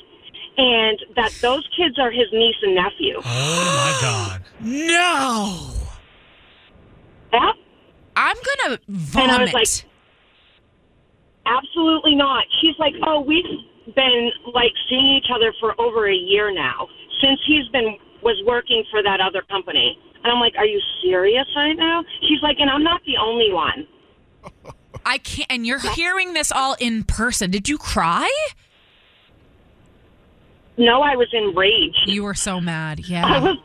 and 0.59 0.99
that 1.17 1.33
those 1.43 1.69
kids 1.77 1.99
are 1.99 2.11
his 2.11 2.27
niece 2.33 2.57
and 2.63 2.75
nephew. 2.75 3.21
Oh 3.25 3.77
my 3.77 3.99
god. 4.01 4.43
No. 4.63 5.71
Yep. 7.33 7.55
I'm 8.17 8.37
gonna 8.37 8.79
And 8.89 9.31
I 9.31 9.43
was 9.43 9.51
vomit. 9.51 9.55
like, 9.55 9.69
absolutely 11.47 12.15
not. 12.15 12.45
She's 12.61 12.79
like, 12.79 12.95
oh, 13.07 13.21
we've 13.21 13.45
been 13.95 14.31
like 14.53 14.73
seeing 14.89 15.07
each 15.07 15.31
other 15.35 15.55
for 15.61 15.81
over 15.81 16.09
a 16.09 16.15
year 16.15 16.53
now 16.53 16.89
since 17.21 17.41
he's 17.47 17.67
been 17.69 17.97
was 18.23 18.43
working 18.47 18.85
for 18.91 19.03
that 19.03 19.21
other 19.21 19.43
company. 19.43 19.99
And 20.23 20.33
I'm 20.33 20.41
like, 20.41 20.55
are 20.57 20.67
you 20.67 20.81
serious 21.03 21.47
right 21.55 21.77
now? 21.77 22.03
She's 22.23 22.43
like, 22.43 22.57
and 22.59 22.69
I'm 22.69 22.83
not 22.83 23.01
the 23.07 23.17
only 23.17 23.53
one. 23.53 23.87
I 25.07 25.19
can't. 25.19 25.47
And 25.51 25.67
you're 25.67 25.79
hearing 25.79 26.33
this 26.35 26.51
all 26.51 26.75
in 26.81 27.05
person. 27.05 27.51
Did 27.51 27.69
you 27.69 27.79
cry? 27.79 28.29
No, 30.77 31.01
I 31.01 31.15
was 31.15 31.29
enraged. 31.33 32.03
You 32.07 32.25
were 32.25 32.35
so 32.35 32.61
mad. 32.61 33.09
Yeah. 33.09 33.25
I 33.25 33.39
was, 33.39 33.57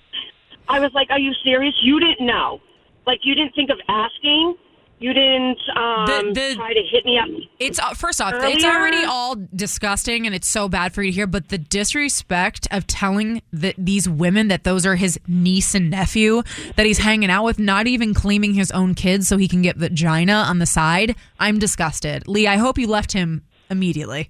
I 0.70 0.80
was 0.80 0.94
like, 0.94 1.10
are 1.10 1.20
you 1.20 1.34
serious? 1.44 1.74
You 1.82 2.00
didn't 2.00 2.26
know. 2.26 2.62
Like 3.08 3.22
you 3.24 3.34
didn't 3.34 3.56
think 3.56 3.70
of 3.72 3.80
asking. 3.90 4.56
You 5.02 5.14
didn't 5.14 5.58
um, 5.76 6.06
try 6.06 6.74
to 6.76 6.84
hit 6.92 7.06
me 7.06 7.18
up. 7.18 7.28
It's 7.58 7.80
uh, 7.80 7.96
first 7.96 8.22
off, 8.22 8.36
it's 8.36 8.64
already 8.64 9.04
all 9.04 9.36
disgusting, 9.56 10.28
and 10.28 10.36
it's 10.36 10.48
so 10.48 10.70
bad 10.70 10.94
for 10.94 11.02
you 11.02 11.12
to 11.12 11.16
hear. 11.16 11.26
But 11.26 11.50
the 11.50 11.58
disrespect 11.58 12.68
of 12.70 12.86
telling 12.86 13.42
that 13.52 13.74
these 13.80 14.08
women 14.08 14.48
that 14.50 14.64
those 14.64 14.86
are 14.86 14.96
his 14.96 15.20
niece 15.28 15.74
and 15.74 15.90
nephew 15.90 16.44
that 16.76 16.86
he's 16.86 17.00
hanging 17.00 17.32
out 17.32 17.46
with, 17.46 17.58
not 17.58 17.88
even 17.88 18.14
claiming 18.14 18.54
his 18.54 18.70
own 18.70 18.94
kids 18.94 19.28
so 19.28 19.38
he 19.38 19.48
can 19.48 19.64
get 19.64 19.76
vagina 19.76 20.34
on 20.34 20.60
the 20.60 20.68
side. 20.68 21.16
I'm 21.40 21.58
disgusted. 21.58 22.28
Lee, 22.28 22.46
I 22.46 22.58
hope 22.58 22.78
you 22.78 22.86
left 22.86 23.14
him 23.14 23.42
immediately. 23.72 24.30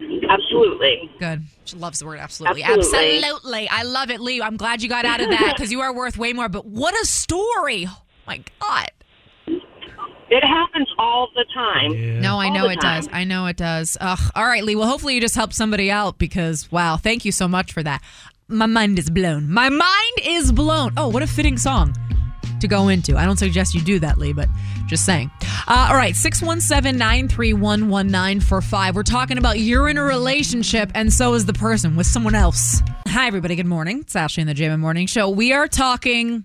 Absolutely. 0.00 1.10
Good. 1.18 1.42
She 1.66 1.76
loves 1.76 1.98
the 1.98 2.06
word 2.06 2.18
absolutely. 2.18 2.62
Absolutely. 2.62 3.18
Absolutely. 3.18 3.68
I 3.68 3.82
love 3.82 4.10
it, 4.10 4.20
Lee. 4.22 4.40
I'm 4.40 4.56
glad 4.56 4.82
you 4.82 4.88
got 4.88 5.04
out 5.04 5.20
of 5.20 5.28
that 5.28 5.52
because 5.56 5.70
you 5.70 5.82
are 5.82 5.94
worth 5.94 6.16
way 6.16 6.32
more. 6.32 6.48
But 6.48 6.64
what 6.64 6.94
a 6.94 7.04
story. 7.04 7.86
Oh 7.86 8.02
my 8.26 8.42
God. 8.58 8.90
It 10.30 10.44
happens 10.44 10.88
all 10.98 11.28
the 11.34 11.44
time. 11.54 12.20
No, 12.20 12.38
I 12.38 12.46
All 12.48 12.52
know 12.54 12.68
it 12.68 12.80
time. 12.80 13.00
does. 13.02 13.08
I 13.12 13.24
know 13.24 13.46
it 13.46 13.56
does. 13.56 13.96
Ugh. 14.00 14.18
All 14.34 14.44
right, 14.46 14.62
Lee. 14.62 14.76
Well, 14.76 14.86
hopefully 14.88 15.14
you 15.14 15.20
just 15.20 15.34
helped 15.34 15.54
somebody 15.54 15.90
out 15.90 16.18
because, 16.18 16.70
wow, 16.70 16.96
thank 16.96 17.24
you 17.24 17.32
so 17.32 17.48
much 17.48 17.72
for 17.72 17.82
that. 17.82 18.02
My 18.48 18.66
mind 18.66 18.98
is 18.98 19.08
blown. 19.10 19.50
My 19.50 19.68
mind 19.70 20.12
is 20.22 20.52
blown. 20.52 20.92
Oh, 20.96 21.08
what 21.08 21.22
a 21.22 21.26
fitting 21.26 21.56
song 21.56 21.94
to 22.60 22.68
go 22.68 22.88
into. 22.88 23.16
I 23.16 23.24
don't 23.24 23.38
suggest 23.38 23.74
you 23.74 23.80
do 23.80 23.98
that, 24.00 24.18
Lee, 24.18 24.32
but 24.32 24.48
just 24.86 25.04
saying. 25.06 25.30
Uh, 25.66 25.88
all 25.90 25.96
right, 25.96 26.14
617 26.16 26.98
931 26.98 27.88
1945. 27.88 28.96
We're 28.96 29.02
talking 29.04 29.38
about 29.38 29.58
you're 29.60 29.88
in 29.88 29.96
a 29.96 30.02
relationship 30.02 30.90
and 30.94 31.12
so 31.12 31.34
is 31.34 31.46
the 31.46 31.52
person 31.52 31.94
with 31.96 32.06
someone 32.06 32.34
else. 32.34 32.82
Hi, 33.06 33.26
everybody. 33.26 33.54
Good 33.56 33.66
morning. 33.66 34.00
It's 34.00 34.16
Ashley 34.16 34.40
in 34.42 34.46
the 34.46 34.54
Jammin' 34.54 34.80
Morning 34.80 35.06
Show. 35.06 35.30
We 35.30 35.52
are 35.52 35.68
talking. 35.68 36.44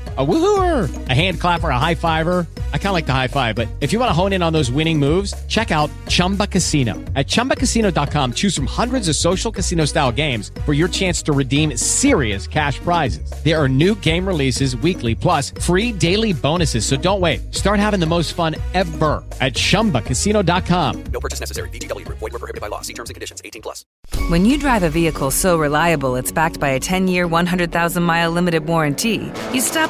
A 0.17 0.25
woohooer, 0.25 0.89
a 1.07 1.13
hand 1.13 1.39
clapper, 1.39 1.69
a 1.69 1.79
high 1.79 1.95
fiver. 1.95 2.45
I 2.73 2.77
kind 2.77 2.87
of 2.87 2.93
like 2.93 3.05
the 3.05 3.13
high 3.13 3.29
five, 3.29 3.55
but 3.55 3.69
if 3.79 3.93
you 3.93 3.99
want 3.99 4.09
to 4.09 4.13
hone 4.13 4.33
in 4.33 4.43
on 4.43 4.51
those 4.51 4.69
winning 4.69 4.99
moves, 4.99 5.33
check 5.47 5.71
out 5.71 5.89
Chumba 6.09 6.47
Casino. 6.47 6.95
At 7.15 7.27
chumbacasino.com, 7.27 8.33
choose 8.33 8.53
from 8.53 8.65
hundreds 8.65 9.07
of 9.07 9.15
social 9.15 9.53
casino 9.53 9.85
style 9.85 10.11
games 10.11 10.51
for 10.65 10.73
your 10.73 10.89
chance 10.89 11.21
to 11.23 11.31
redeem 11.31 11.77
serious 11.77 12.45
cash 12.45 12.79
prizes. 12.79 13.31
There 13.45 13.57
are 13.57 13.69
new 13.69 13.95
game 13.95 14.27
releases 14.27 14.75
weekly, 14.75 15.15
plus 15.15 15.51
free 15.61 15.93
daily 15.93 16.33
bonuses. 16.33 16.85
So 16.85 16.97
don't 16.97 17.21
wait. 17.21 17.53
Start 17.53 17.79
having 17.79 18.01
the 18.01 18.05
most 18.05 18.33
fun 18.33 18.55
ever 18.73 19.23
at 19.39 19.53
chumbacasino.com. 19.53 21.03
No 21.03 21.19
purchase 21.21 21.39
necessary. 21.39 21.69
VGW 21.69 22.05
Group. 22.05 22.19
Void 22.19 22.33
were 22.33 22.39
prohibited 22.39 22.59
by 22.59 22.67
law. 22.67 22.81
See 22.81 22.93
terms 22.93 23.09
and 23.09 23.15
conditions. 23.15 23.41
18 23.45 23.61
plus. 23.61 23.85
When 24.27 24.45
you 24.45 24.57
drive 24.57 24.83
a 24.83 24.89
vehicle 24.89 25.31
so 25.31 25.57
reliable 25.57 26.15
it's 26.15 26.31
backed 26.31 26.59
by 26.59 26.69
a 26.69 26.79
10 26.79 27.07
year, 27.07 27.27
100,000 27.27 28.03
mile 28.03 28.31
limited 28.31 28.65
warranty, 28.65 29.31
you 29.53 29.61
stop 29.61 29.89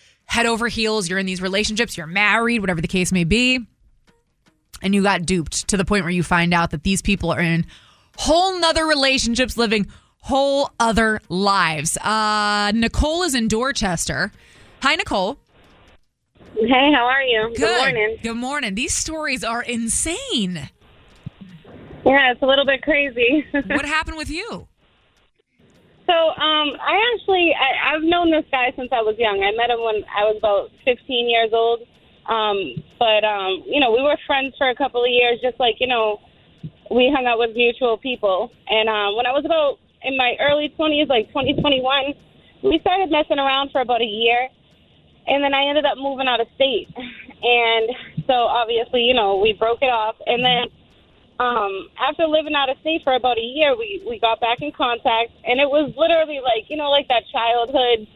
head 0.25 0.45
over 0.45 0.67
heels. 0.67 1.09
You're 1.09 1.19
in 1.19 1.25
these 1.25 1.41
relationships, 1.41 1.97
you're 1.97 2.07
married, 2.07 2.59
whatever 2.59 2.81
the 2.81 2.87
case 2.87 3.11
may 3.11 3.23
be. 3.23 3.59
And 4.81 4.95
you 4.95 5.03
got 5.03 5.25
duped 5.25 5.67
to 5.69 5.77
the 5.77 5.85
point 5.85 6.03
where 6.03 6.11
you 6.11 6.23
find 6.23 6.53
out 6.53 6.71
that 6.71 6.83
these 6.83 7.01
people 7.01 7.31
are 7.31 7.41
in 7.41 7.65
whole 8.17 8.59
nother 8.59 8.85
relationships, 8.85 9.57
living 9.57 9.87
whole 10.21 10.71
other 10.79 11.21
lives. 11.29 11.97
Uh, 11.97 12.71
Nicole 12.73 13.23
is 13.23 13.35
in 13.35 13.47
Dorchester. 13.47 14.31
Hi, 14.81 14.95
Nicole. 14.95 15.37
Hey, 16.55 16.91
how 16.93 17.05
are 17.05 17.23
you? 17.23 17.53
Good. 17.55 17.77
morning. 17.77 18.17
Good 18.21 18.37
morning. 18.37 18.75
These 18.75 18.93
stories 18.93 19.43
are 19.43 19.61
insane. 19.61 20.69
Yeah, 22.05 22.31
it's 22.31 22.41
a 22.41 22.45
little 22.45 22.65
bit 22.65 22.81
crazy. 22.81 23.45
what 23.67 23.85
happened 23.85 24.17
with 24.17 24.29
you? 24.29 24.67
So, 26.11 26.19
um, 26.35 26.75
I 26.75 26.99
actually 27.15 27.55
I, 27.55 27.95
I've 27.95 28.03
known 28.03 28.31
this 28.31 28.43
guy 28.51 28.73
since 28.75 28.91
I 28.91 28.99
was 28.99 29.15
young. 29.17 29.39
I 29.39 29.55
met 29.55 29.71
him 29.71 29.79
when 29.79 30.03
I 30.11 30.27
was 30.27 30.35
about 30.35 30.67
15 30.83 31.07
years 31.29 31.51
old. 31.55 31.87
Um, 32.27 32.83
but 32.99 33.23
um, 33.23 33.63
you 33.65 33.79
know, 33.79 33.95
we 33.95 34.03
were 34.03 34.19
friends 34.27 34.53
for 34.57 34.67
a 34.67 34.75
couple 34.75 35.01
of 35.01 35.09
years, 35.09 35.39
just 35.41 35.57
like 35.57 35.79
you 35.79 35.87
know, 35.87 36.19
we 36.91 37.07
hung 37.15 37.27
out 37.27 37.39
with 37.39 37.55
mutual 37.55 37.95
people. 37.95 38.51
And 38.67 38.89
um, 38.89 39.15
when 39.15 39.25
I 39.25 39.31
was 39.31 39.45
about 39.47 39.79
in 40.03 40.17
my 40.17 40.35
early 40.41 40.67
20s, 40.77 41.07
like 41.07 41.31
2021, 41.31 41.79
we 42.63 42.77
started 42.79 43.09
messing 43.09 43.39
around 43.39 43.71
for 43.71 43.79
about 43.79 44.01
a 44.01 44.11
year, 44.11 44.49
and 45.27 45.41
then 45.41 45.53
I 45.53 45.63
ended 45.63 45.85
up 45.85 45.97
moving 45.97 46.27
out 46.27 46.41
of 46.41 46.47
state. 46.55 46.91
And 47.41 47.89
So 48.27 48.33
obviously, 48.33 49.03
you 49.03 49.13
know, 49.13 49.37
we 49.37 49.53
broke 49.53 49.81
it 49.81 49.89
off, 49.89 50.15
and 50.25 50.43
then 50.43 50.67
um, 51.41 51.89
after 51.99 52.27
living 52.27 52.53
out 52.53 52.69
of 52.69 52.77
state 52.81 53.01
for 53.03 53.13
about 53.13 53.39
a 53.39 53.41
year, 53.41 53.75
we 53.75 54.03
we 54.07 54.19
got 54.19 54.39
back 54.39 54.61
in 54.61 54.71
contact, 54.71 55.31
and 55.43 55.59
it 55.59 55.67
was 55.67 55.91
literally 55.97 56.39
like 56.39 56.69
you 56.69 56.77
know, 56.77 56.91
like 56.91 57.07
that 57.07 57.23
childhood, 57.31 58.07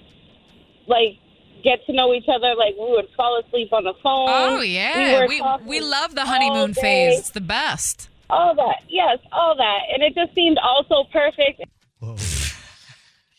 like 0.85 1.17
get 1.63 1.83
to 1.87 1.93
know 1.93 2.13
each 2.13 2.27
other. 2.27 2.53
Like 2.55 2.75
we 2.79 2.91
would 2.91 3.07
fall 3.17 3.41
asleep 3.43 3.73
on 3.73 3.83
the 3.83 3.93
phone. 4.03 4.27
Oh 4.29 4.61
yeah, 4.61 5.21
were 5.21 5.27
we 5.27 5.39
talking 5.39 5.65
we 5.65 5.79
love 5.81 6.13
the 6.13 6.25
honeymoon 6.25 6.75
phase. 6.75 7.19
It's 7.19 7.31
the 7.31 7.41
best. 7.41 8.09
All 8.29 8.53
that, 8.55 8.83
yes, 8.89 9.19
all 9.31 9.55
that, 9.55 9.79
and 9.91 10.03
it 10.03 10.13
just 10.13 10.33
seemed 10.35 10.59
all 10.59 10.85
so 10.87 11.05
perfect. 11.11 11.61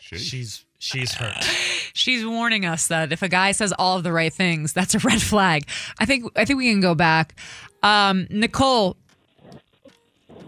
She's 0.00 0.64
she's 0.78 1.14
hurt. 1.14 1.44
She's 1.96 2.26
warning 2.26 2.66
us 2.66 2.88
that 2.88 3.10
if 3.10 3.22
a 3.22 3.28
guy 3.28 3.52
says 3.52 3.72
all 3.78 3.96
of 3.96 4.04
the 4.04 4.12
right 4.12 4.32
things, 4.32 4.74
that's 4.74 4.94
a 4.94 4.98
red 4.98 5.22
flag. 5.22 5.66
I 5.98 6.04
think 6.04 6.24
I 6.36 6.44
think 6.44 6.58
we 6.58 6.70
can 6.70 6.80
go 6.80 6.94
back. 6.94 7.34
Um, 7.82 8.26
Nicole, 8.30 8.96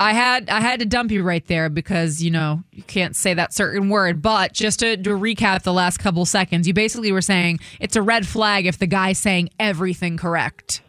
I 0.00 0.12
had 0.12 0.48
I 0.48 0.60
had 0.60 0.78
to 0.80 0.86
dump 0.86 1.10
you 1.10 1.22
right 1.22 1.44
there 1.46 1.68
because 1.68 2.22
you 2.22 2.30
know 2.30 2.62
you 2.70 2.82
can't 2.84 3.16
say 3.16 3.34
that 3.34 3.52
certain 3.52 3.88
word. 3.88 4.22
But 4.22 4.52
just 4.52 4.80
to, 4.80 4.96
to 4.96 5.10
recap 5.10 5.62
the 5.62 5.72
last 5.72 5.98
couple 5.98 6.24
seconds, 6.24 6.68
you 6.68 6.74
basically 6.74 7.10
were 7.10 7.22
saying 7.22 7.58
it's 7.80 7.96
a 7.96 8.02
red 8.02 8.26
flag 8.26 8.66
if 8.66 8.78
the 8.78 8.86
guy's 8.86 9.18
saying 9.18 9.50
everything 9.58 10.16
correct. 10.16 10.82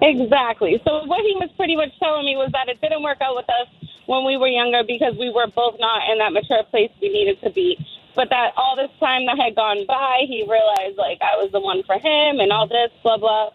Exactly. 0.00 0.80
So 0.84 1.04
what 1.06 1.20
he 1.20 1.34
was 1.40 1.50
pretty 1.56 1.76
much 1.76 1.90
telling 1.98 2.24
me 2.24 2.36
was 2.36 2.50
that 2.52 2.68
it 2.68 2.80
didn't 2.80 3.02
work 3.02 3.18
out 3.20 3.34
with 3.34 3.48
us 3.48 3.68
when 4.06 4.24
we 4.24 4.36
were 4.36 4.48
younger 4.48 4.82
because 4.86 5.16
we 5.18 5.30
were 5.30 5.48
both 5.48 5.76
not 5.80 6.08
in 6.10 6.18
that 6.18 6.32
mature 6.32 6.62
place 6.70 6.90
we 7.02 7.08
needed 7.08 7.40
to 7.42 7.50
be. 7.50 7.76
But 8.14 8.30
that 8.30 8.52
all 8.56 8.76
this 8.76 8.90
time 9.00 9.26
that 9.26 9.36
had 9.38 9.56
gone 9.56 9.86
by, 9.88 10.22
he 10.28 10.42
realized 10.42 10.96
like 10.98 11.18
I 11.20 11.36
was 11.42 11.50
the 11.50 11.60
one 11.60 11.82
for 11.82 11.96
him 11.96 12.38
and 12.38 12.52
all 12.52 12.68
this 12.68 12.90
blah 13.02 13.16
blah. 13.16 13.50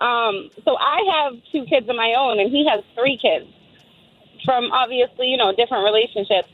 Um, 0.00 0.50
so 0.64 0.76
I 0.76 1.04
have 1.12 1.34
two 1.52 1.66
kids 1.66 1.86
of 1.88 1.94
my 1.94 2.14
own, 2.16 2.40
and 2.40 2.50
he 2.50 2.66
has 2.66 2.82
three 2.96 3.18
kids 3.18 3.46
from 4.44 4.70
obviously 4.72 5.28
you 5.28 5.36
know 5.36 5.54
different 5.54 5.84
relationships. 5.84 6.48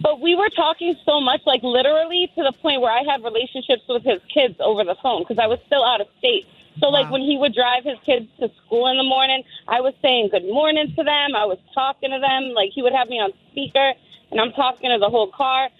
But 0.00 0.20
we 0.20 0.36
were 0.36 0.48
talking 0.50 0.94
so 1.04 1.20
much, 1.20 1.40
like 1.44 1.62
literally 1.62 2.30
to 2.36 2.42
the 2.44 2.52
point 2.52 2.80
where 2.80 2.92
I 2.92 3.02
had 3.02 3.24
relationships 3.24 3.82
with 3.88 4.04
his 4.04 4.20
kids 4.32 4.54
over 4.60 4.84
the 4.84 4.94
phone 5.02 5.22
because 5.22 5.38
I 5.42 5.48
was 5.48 5.58
still 5.66 5.84
out 5.84 6.00
of 6.00 6.06
state. 6.18 6.46
So, 6.80 6.88
like, 6.88 7.10
when 7.10 7.22
he 7.22 7.36
would 7.36 7.54
drive 7.54 7.84
his 7.84 7.98
kids 8.06 8.28
to 8.38 8.50
school 8.64 8.86
in 8.88 8.96
the 8.96 9.02
morning, 9.02 9.42
I 9.66 9.80
was 9.80 9.94
saying 10.00 10.28
good 10.30 10.44
morning 10.44 10.94
to 10.96 11.02
them. 11.02 11.34
I 11.34 11.44
was 11.44 11.58
talking 11.74 12.10
to 12.10 12.20
them. 12.20 12.54
Like, 12.54 12.70
he 12.72 12.82
would 12.82 12.92
have 12.92 13.08
me 13.08 13.18
on 13.18 13.32
speaker, 13.50 13.94
and 14.30 14.40
I'm 14.40 14.52
talking 14.52 14.90
to 14.90 14.98
the 14.98 15.10
whole 15.10 15.30
car. 15.30 15.70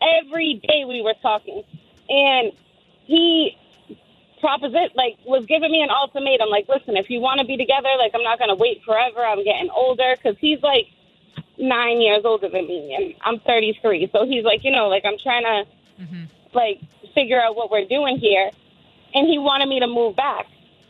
Every 0.00 0.54
day 0.54 0.84
we 0.84 1.02
were 1.02 1.14
talking. 1.22 1.62
And 2.08 2.52
he 3.04 3.56
proposit 4.40 4.94
like 4.96 5.16
was 5.26 5.44
giving 5.46 5.70
me 5.70 5.82
an 5.82 5.90
ultimatum 5.90 6.48
like 6.48 6.66
listen 6.68 6.96
if 6.96 7.08
you 7.10 7.20
want 7.20 7.40
to 7.40 7.46
be 7.46 7.56
together 7.56 7.88
like 7.98 8.12
i'm 8.14 8.22
not 8.22 8.38
going 8.38 8.48
to 8.48 8.54
wait 8.54 8.80
forever 8.84 9.24
i'm 9.24 9.42
getting 9.44 9.68
older 9.70 10.14
because 10.16 10.36
he's 10.40 10.60
like 10.62 10.86
nine 11.58 12.00
years 12.00 12.22
older 12.24 12.48
than 12.48 12.66
me 12.66 12.94
and 12.94 13.14
i'm 13.22 13.40
33 13.40 14.08
so 14.12 14.24
he's 14.26 14.44
like 14.44 14.62
you 14.64 14.70
know 14.70 14.88
like 14.88 15.04
i'm 15.04 15.18
trying 15.22 15.44
to 15.44 15.64
like 16.54 16.80
figure 17.14 17.40
out 17.40 17.56
what 17.56 17.70
we're 17.70 17.86
doing 17.88 18.18
here 18.18 18.50
and 19.14 19.26
he 19.26 19.38
wanted 19.38 19.66
me 19.68 19.80
to 19.80 19.86
move 19.86 20.14
back. 20.16 20.46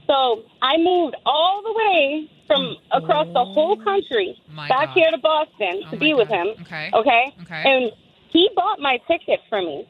So 0.07 0.43
i 0.63 0.77
moved 0.77 1.17
all 1.25 1.63
the 1.63 1.73
way 1.73 2.31
from 2.47 2.77
across 2.93 3.27
the 3.35 3.45
whole 3.45 3.77
country 3.77 4.37
back 4.69 4.91
here 4.95 5.11
to 5.11 5.19
boston 5.19 5.83
to 5.91 5.97
be 5.97 6.13
with 6.15 6.29
him 6.29 6.49
Okay. 6.63 6.91
okay? 6.95 7.35
Okay. 7.43 7.63
and 7.71 7.93
he 8.31 8.51
bought 8.55 8.79
my 8.81 8.99
ticket 9.09 9.41
for 9.49 9.61
me 9.63 9.87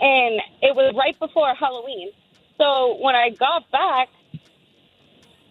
and 0.00 0.40
it 0.62 0.74
was 0.76 0.94
right 0.96 1.18
before 1.18 1.54
halloween 1.54 2.10
so 2.58 2.98
when 3.00 3.14
I 3.14 3.30
got 3.30 3.70
back, 3.70 4.08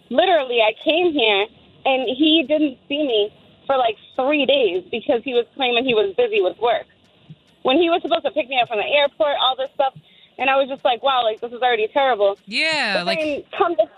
literally 0.10 0.62
I 0.62 0.74
came 0.84 1.12
here 1.14 1.47
and 1.86 2.08
he 2.08 2.43
didn't 2.47 2.78
see 2.88 3.05
me 3.05 3.34
for 3.66 3.78
like 3.78 3.97
three 4.16 4.45
days 4.45 4.84
because 4.91 5.24
he 5.24 5.34
was 5.34 5.45
claiming 5.55 5.86
he 5.86 5.93
was 5.93 6.14
busy 6.16 6.41
with 6.41 6.58
work. 6.60 6.86
When 7.64 7.78
he 7.78 7.89
was 7.89 8.01
supposed 8.01 8.24
to 8.26 8.32
pick 8.32 8.47
me 8.47 8.60
up 8.60 8.70
from 8.70 8.78
the 8.78 8.86
airport, 8.86 9.36
all 9.41 9.55
this 9.55 9.70
stuff, 9.74 9.93
and 10.38 10.49
I 10.49 10.55
was 10.55 10.70
just 10.70 10.86
like, 10.86 11.03
wow, 11.03 11.24
like 11.24 11.41
this 11.41 11.51
is 11.51 11.62
already 11.62 11.88
terrible. 11.88 12.38
Yeah, 12.45 12.97
But 12.97 13.05
like 13.08 13.45
come 13.58 13.76
to, 13.76 13.89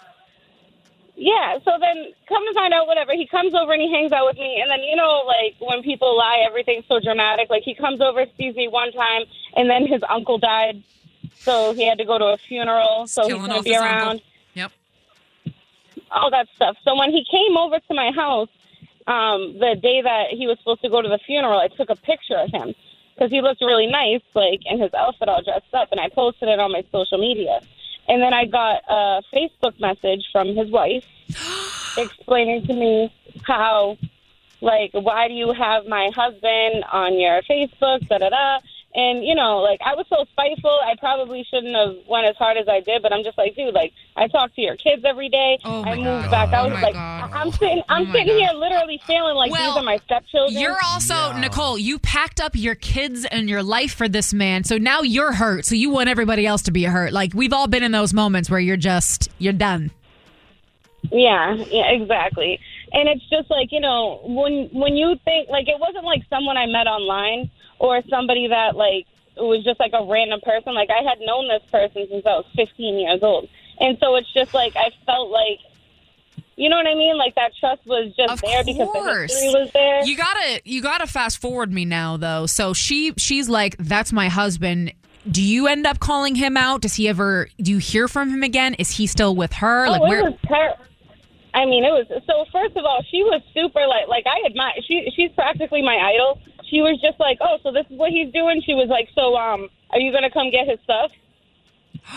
yeah. 1.16 1.60
So 1.64 1.72
then 1.80 2.14
come 2.28 2.44
to 2.48 2.54
find 2.54 2.74
out, 2.74 2.88
whatever. 2.88 3.12
He 3.14 3.28
comes 3.28 3.54
over 3.54 3.74
and 3.74 3.82
he 3.82 3.92
hangs 3.92 4.12
out 4.12 4.26
with 4.26 4.38
me, 4.38 4.60
and 4.62 4.72
then 4.72 4.82
you 4.84 4.96
know, 4.96 5.24
like 5.28 5.56
when 5.60 5.84
people 5.84 6.18
lie, 6.18 6.44
everything's 6.48 6.86
so 6.88 7.00
dramatic. 7.00 7.50
Like 7.50 7.64
he 7.64 7.76
comes 7.76 8.02
over, 8.02 8.26
sees 8.38 8.56
me 8.56 8.68
one 8.68 8.92
time, 8.92 9.24
and 9.56 9.70
then 9.70 9.86
his 9.86 10.02
uncle 10.10 10.38
died, 10.40 10.82
so 11.38 11.74
he 11.74 11.88
had 11.88 11.98
to 11.98 12.06
go 12.06 12.18
to 12.18 12.26
a 12.26 12.38
funeral, 12.38 13.08
so 13.08 13.24
he's 13.24 13.34
killing 13.34 13.48
gonna 13.48 13.64
be 13.64 13.76
around 13.76 14.08
uncle. 14.08 14.26
Yep. 14.56 14.72
all 16.12 16.32
that 16.32 16.48
stuff. 16.56 16.78
So 16.84 16.96
when 16.96 17.12
he 17.12 17.26
came 17.30 17.58
over 17.58 17.80
to 17.80 17.94
my 17.94 18.12
house, 18.12 18.50
um, 19.08 19.58
the 19.60 19.76
day 19.82 20.02
that 20.02 20.30
he 20.32 20.48
was 20.48 20.58
supposed 20.60 20.82
to 20.84 20.90
go 20.90 21.02
to 21.02 21.10
the 21.10 21.20
funeral, 21.26 21.60
I 21.60 21.68
took 21.68 21.90
a 21.90 21.96
picture 21.96 22.38
of 22.38 22.52
him 22.52 22.74
because 23.16 23.32
he 23.32 23.42
looked 23.42 23.62
really 23.62 23.88
nice, 23.88 24.22
like 24.34 24.62
in 24.66 24.80
his 24.80 24.94
outfit 24.94 25.28
all 25.28 25.42
dressed 25.42 25.74
up, 25.74 25.90
and 25.92 26.00
I 26.00 26.10
posted 26.10 26.48
it 26.48 26.60
on 26.60 26.72
my 26.72 26.84
social 26.92 27.18
media. 27.18 27.60
And 28.08 28.22
then 28.22 28.34
I 28.34 28.46
got 28.46 28.82
a 28.88 29.22
Facebook 29.34 29.80
message 29.80 30.26
from 30.32 30.56
his 30.56 30.70
wife 30.72 31.06
explaining 31.98 32.66
to 32.68 32.74
me 32.74 33.14
how, 33.44 33.98
like, 34.62 34.92
why 34.94 35.28
do 35.28 35.34
you 35.34 35.52
have 35.54 35.86
my 35.86 36.10
husband 36.16 36.84
on 36.92 37.20
your 37.20 37.42
Facebook? 37.44 38.08
Da 38.08 38.18
da 38.18 38.30
da. 38.30 38.60
And 38.96 39.24
you 39.24 39.36
know, 39.36 39.60
like 39.60 39.80
I 39.86 39.94
was 39.94 40.08
so 40.10 40.26
spiteful. 40.32 40.80
I 40.84 40.96
probably 41.00 41.46
shouldn't 41.50 41.76
have 41.76 41.96
went 42.08 42.26
as 42.26 42.36
hard 42.38 42.58
as 42.58 42.68
I 42.68 42.80
did. 42.80 43.04
But 43.04 43.14
I'm 43.14 43.24
just 43.24 43.38
like, 43.38 43.56
dude, 43.56 43.74
like 43.74 43.94
I 44.16 44.28
talk 44.28 44.54
to 44.56 44.62
your 44.62 44.76
kids 44.78 45.04
every 45.06 45.30
day. 45.30 45.60
Oh 45.64 45.84
I 45.84 45.96
moved 45.96 46.32
back. 46.32 46.50
I 46.50 46.62
oh 46.62 46.74
was 46.74 46.82
like, 46.82 46.96
I'm 46.96 47.52
sitting, 47.52 47.84
I'm 47.88 48.08
oh 48.08 48.12
sitting 48.12 48.38
here 48.38 48.52
literally 48.54 49.00
feeling 49.06 49.36
like 49.36 49.52
these 49.52 49.62
are 49.62 49.84
my 49.84 49.98
stepchildren. 50.06 50.60
You're 50.60 50.78
also 50.84 51.34
Nicole. 51.34 51.78
You 51.78 52.00
packed 52.00 52.42
up 52.42 52.56
your 52.56 52.74
kids 52.74 53.26
and 53.26 53.48
your 53.48 53.62
life 53.62 53.94
for 53.94 54.10
this 54.10 54.34
man, 54.34 54.64
so 54.64 54.80
now 54.80 55.02
you're 55.02 55.34
hurt. 55.34 55.66
So 55.66 55.76
you 55.76 55.92
want 55.92 56.10
everybody 56.10 56.48
else 56.48 56.64
to 56.64 56.72
be 56.72 56.84
hurt. 56.86 57.14
Like 57.14 57.36
we've 57.36 57.54
all 57.54 57.68
been 57.68 57.84
in 57.84 57.92
those 57.92 58.12
moments 58.12 58.50
where 58.50 58.60
you're 58.60 58.76
just 58.76 59.30
you're 59.38 59.54
done. 59.54 59.92
Yeah, 61.12 61.54
yeah, 61.54 61.92
exactly. 61.92 62.60
And 62.92 63.08
it's 63.08 63.28
just 63.30 63.52
like, 63.52 63.72
you 63.72 63.80
know, 63.80 64.20
when 64.24 64.70
when 64.74 64.96
you 64.96 65.16
think 65.26 65.48
like 65.50 65.68
it 65.68 65.80
wasn't 65.80 66.06
like 66.06 66.24
someone 66.28 66.58
I 66.58 66.66
met 66.66 66.88
online 66.88 67.52
or 67.80 68.02
somebody 68.10 68.48
that 68.48 68.76
like 68.76 69.08
was 69.38 69.64
just 69.64 69.80
like 69.80 69.94
a 69.94 70.06
random 70.06 70.42
person. 70.42 70.74
Like 70.74 70.90
I 70.90 71.04
had 71.04 71.20
known 71.22 71.48
this 71.48 71.64
person 71.72 72.08
since 72.10 72.26
I 72.26 72.38
was 72.38 72.46
15 72.56 73.00
years 73.00 73.20
old. 73.22 73.50
And 73.80 73.98
so 74.00 74.16
it's 74.16 74.32
just 74.34 74.54
like 74.54 74.76
I 74.76 74.92
felt 75.06 75.30
like 75.30 75.60
you 76.60 76.68
know 76.68 76.76
what 76.76 76.88
I 76.88 76.94
mean? 76.94 77.18
Like 77.18 77.36
that 77.36 77.54
trust 77.58 77.86
was 77.86 78.14
just 78.18 78.42
there 78.42 78.64
because 78.66 78.92
the 78.92 79.22
history 79.22 79.48
was 79.54 79.72
there. 79.74 80.04
You 80.04 80.18
gotta 80.18 80.62
you 80.66 80.82
gotta 80.82 81.08
fast 81.08 81.40
forward 81.40 81.72
me 81.72 81.86
now 81.86 82.18
though. 82.18 82.46
So 82.48 82.74
she 82.74 83.14
she's 83.18 83.48
like, 83.48 83.78
that's 83.78 84.12
my 84.12 84.28
husband. 84.28 84.94
Do 85.30 85.42
you 85.42 85.68
end 85.68 85.88
up 85.88 86.00
calling 86.00 86.36
him 86.36 86.58
out? 86.58 86.82
Does 86.82 86.96
he 86.96 87.08
ever? 87.08 87.48
Do 87.62 87.72
you 87.72 87.78
hear 87.78 88.10
from 88.10 88.30
him 88.30 88.44
again? 88.44 88.74
Is 88.74 88.92
he 88.92 89.08
still 89.08 89.36
with 89.36 89.54
her? 89.54 89.86
Oh, 89.86 89.92
like 89.92 90.02
it 90.02 90.08
where? 90.10 90.24
was 90.24 90.34
ter- 90.46 90.86
I 91.54 91.66
mean, 91.66 91.84
it 91.84 91.92
was 91.92 92.08
so. 92.28 92.46
First 92.52 92.76
of 92.76 92.84
all, 92.84 93.02
she 93.10 93.24
was 93.24 93.42
super 93.54 93.86
like 93.88 94.08
like 94.08 94.26
I 94.28 94.46
admire. 94.46 94.74
She 94.86 95.12
she's 95.16 95.32
practically 95.32 95.82
my 95.82 95.96
idol. 95.96 96.42
She 96.70 96.82
was 96.82 97.00
just 97.02 97.20
like, 97.20 97.38
oh, 97.42 97.58
so 97.64 97.72
this 97.72 97.86
is 97.90 97.98
what 97.98 98.12
he's 98.12 98.32
doing. 98.34 98.62
She 98.66 98.74
was 98.74 98.88
like, 98.90 99.10
so 99.16 99.36
um, 99.36 99.70
are 99.92 100.00
you 100.00 100.12
gonna 100.12 100.30
come 100.32 100.52
get 100.52 100.68
his 100.68 100.80
stuff? 100.84 101.12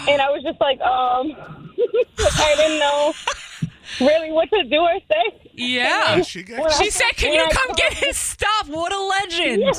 And 0.08 0.20
I 0.22 0.30
was 0.30 0.42
just 0.42 0.60
like, 0.60 0.80
um, 0.80 1.32
I 2.18 2.54
didn't 2.56 2.78
know 2.78 3.12
really 4.00 4.30
what 4.32 4.48
to 4.50 4.62
do 4.64 4.76
or 4.80 4.98
say. 5.08 5.50
Yeah. 5.54 6.14
And 6.14 6.26
She 6.26 6.42
then 6.42 6.60
when 6.60 6.68
I- 6.70 6.88
said, 6.88 7.12
"Can 7.16 7.32
you 7.32 7.42
I 7.42 7.50
come 7.50 7.66
called- 7.68 7.76
get 7.78 7.92
his 8.06 8.16
stuff?" 8.16 8.68
What 8.68 8.92
a 8.92 9.00
legend. 9.00 9.62
Yeah. 9.62 9.72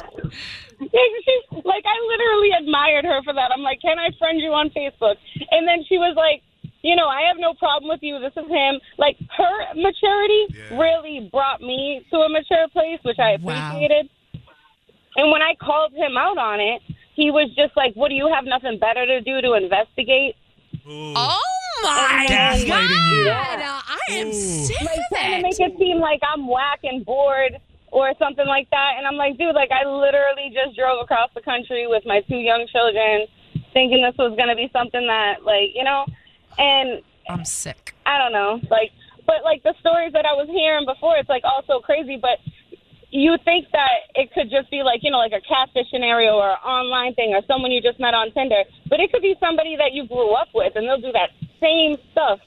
She, 0.79 1.39
like 1.63 1.85
I 1.85 1.97
literally 2.07 2.49
admired 2.59 3.05
her 3.05 3.21
for 3.23 3.33
that. 3.33 3.51
I'm 3.53 3.61
like, 3.61 3.79
can 3.81 3.97
I 3.99 4.09
friend 4.19 4.39
you 4.39 4.51
on 4.51 4.69
Facebook? 4.71 5.15
And 5.51 5.67
then 5.67 5.83
she 5.87 5.97
was 5.97 6.13
like, 6.17 6.41
you 6.81 6.95
know, 6.95 7.07
I 7.07 7.21
have 7.27 7.37
no 7.39 7.53
problem 7.53 7.89
with 7.89 8.01
you. 8.03 8.19
This 8.19 8.33
is 8.35 8.49
him. 8.49 8.81
Like 8.97 9.17
her 9.37 9.73
maturity 9.75 10.47
really 10.73 11.29
brought 11.31 11.61
me 11.61 12.05
to 12.11 12.17
a 12.17 12.29
mature 12.29 12.67
place, 12.73 12.99
which 13.03 13.19
I 13.19 13.31
appreciated. 13.31 14.09
And 15.15 15.31
when 15.31 15.41
I 15.41 15.55
called 15.55 15.93
him 15.93 16.17
out 16.17 16.37
on 16.37 16.59
it, 16.59 16.81
he 17.13 17.29
was 17.31 17.49
just 17.55 17.75
like, 17.77 17.93
"What 17.93 18.09
do 18.09 18.15
you 18.15 18.27
have 18.33 18.45
nothing 18.45 18.79
better 18.79 19.05
to 19.05 19.21
do 19.21 19.41
to 19.41 19.53
investigate?" 19.53 20.35
Oh 20.87 21.39
my 21.83 22.25
And 22.29 22.61
then- 22.61 22.67
god! 22.67 23.59
Yeah. 23.59 23.81
I 23.85 24.13
am 24.13 24.33
sick 24.33 24.81
like 24.81 24.97
of 24.97 25.03
trying 25.11 25.33
it. 25.33 25.37
to 25.37 25.41
make 25.43 25.59
it 25.59 25.77
seem 25.77 25.99
like 25.99 26.19
I'm 26.23 26.47
whack 26.47 26.79
and 26.83 27.05
bored 27.05 27.57
or 27.91 28.11
something 28.17 28.47
like 28.47 28.69
that. 28.71 28.93
And 28.97 29.05
I'm 29.05 29.15
like, 29.15 29.37
dude, 29.37 29.53
like 29.55 29.71
I 29.71 29.85
literally 29.87 30.51
just 30.53 30.75
drove 30.75 30.99
across 31.01 31.29
the 31.35 31.41
country 31.41 31.85
with 31.87 32.03
my 32.05 32.21
two 32.21 32.37
young 32.37 32.65
children, 32.71 33.27
thinking 33.71 34.01
this 34.01 34.15
was 34.17 34.35
gonna 34.37 34.55
be 34.55 34.69
something 34.73 35.05
that, 35.07 35.43
like, 35.45 35.69
you 35.75 35.83
know, 35.83 36.05
and 36.57 37.01
I'm 37.29 37.45
sick. 37.45 37.95
I 38.05 38.17
don't 38.17 38.33
know, 38.33 38.59
like, 38.69 38.91
but 39.25 39.43
like 39.43 39.61
the 39.63 39.73
stories 39.79 40.11
that 40.13 40.25
I 40.25 40.33
was 40.33 40.49
hearing 40.49 40.85
before, 40.85 41.17
it's 41.17 41.29
like 41.29 41.43
all 41.43 41.61
so 41.67 41.79
crazy, 41.79 42.17
but. 42.17 42.39
You 43.13 43.37
think 43.45 43.69
that 43.71 44.09
it 44.15 44.33
could 44.33 44.49
just 44.49 44.71
be 44.71 44.81
like, 44.81 45.01
you 45.03 45.11
know, 45.11 45.21
like 45.21 45.33
a 45.33 45.41
catfish 45.45 45.85
scenario 45.91 46.33
or 46.33 46.49
an 46.49 46.63
online 46.65 47.13
thing 47.13 47.33
or 47.33 47.41
someone 47.45 47.71
you 47.71 47.79
just 47.79 47.99
met 47.99 48.15
on 48.15 48.31
Tinder. 48.33 48.63
But 48.89 48.99
it 48.99 49.11
could 49.13 49.21
be 49.21 49.35
somebody 49.39 49.77
that 49.77 49.93
you 49.93 50.07
grew 50.07 50.33
up 50.33 50.49
with 50.53 50.73
and 50.75 50.87
they'll 50.87 50.99
do 50.99 51.11
that 51.13 51.29
same 51.61 51.97
stuff 52.11 52.39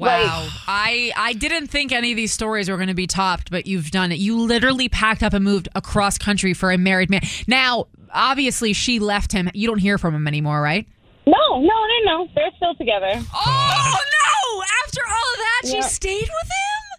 Wow. 0.00 0.48
I 0.66 1.12
I 1.14 1.34
didn't 1.34 1.66
think 1.66 1.92
any 1.92 2.10
of 2.12 2.16
these 2.16 2.32
stories 2.32 2.70
were 2.70 2.76
going 2.76 2.88
to 2.88 2.94
be 2.94 3.06
topped, 3.06 3.50
but 3.50 3.66
you've 3.66 3.90
done 3.90 4.12
it. 4.12 4.18
You 4.18 4.38
literally 4.38 4.88
packed 4.88 5.22
up 5.22 5.34
and 5.34 5.44
moved 5.44 5.68
across 5.74 6.16
country 6.16 6.54
for 6.54 6.72
a 6.72 6.78
married 6.78 7.10
man. 7.10 7.20
Now, 7.46 7.88
obviously, 8.12 8.72
she 8.72 8.98
left 8.98 9.30
him. 9.32 9.50
You 9.52 9.68
don't 9.68 9.78
hear 9.78 9.98
from 9.98 10.14
him 10.14 10.26
anymore, 10.26 10.62
right? 10.62 10.88
No, 11.26 11.60
no, 11.60 11.60
no, 11.60 11.98
no. 12.04 12.28
They're 12.34 12.50
still 12.56 12.74
together. 12.76 13.12
Oh 13.34 13.98
no! 13.98 14.62
After 14.86 15.02
all 15.06 15.12
of 15.12 15.38
that, 15.38 15.62
she 15.66 15.82
stayed 15.82 16.20
with 16.20 16.28
him. 16.28 16.89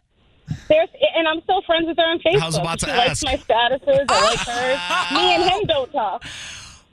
There's, 0.71 0.89
and 1.15 1.27
I'm 1.27 1.41
still 1.43 1.61
friends 1.63 1.85
with 1.87 1.97
her 1.97 2.03
on 2.03 2.19
Facebook. 2.19 2.41
I 2.41 2.45
was 2.45 2.57
about 2.57 2.79
to 2.79 2.85
she 2.85 2.91
ask. 2.91 3.23
likes 3.25 3.47
my 3.47 3.55
statuses. 3.55 4.05
I 4.09 4.23
like 4.23 4.39
hers. 4.39 5.11
Me 5.13 5.35
and 5.35 5.43
him 5.43 5.67
don't 5.67 5.91
talk. 5.91 6.23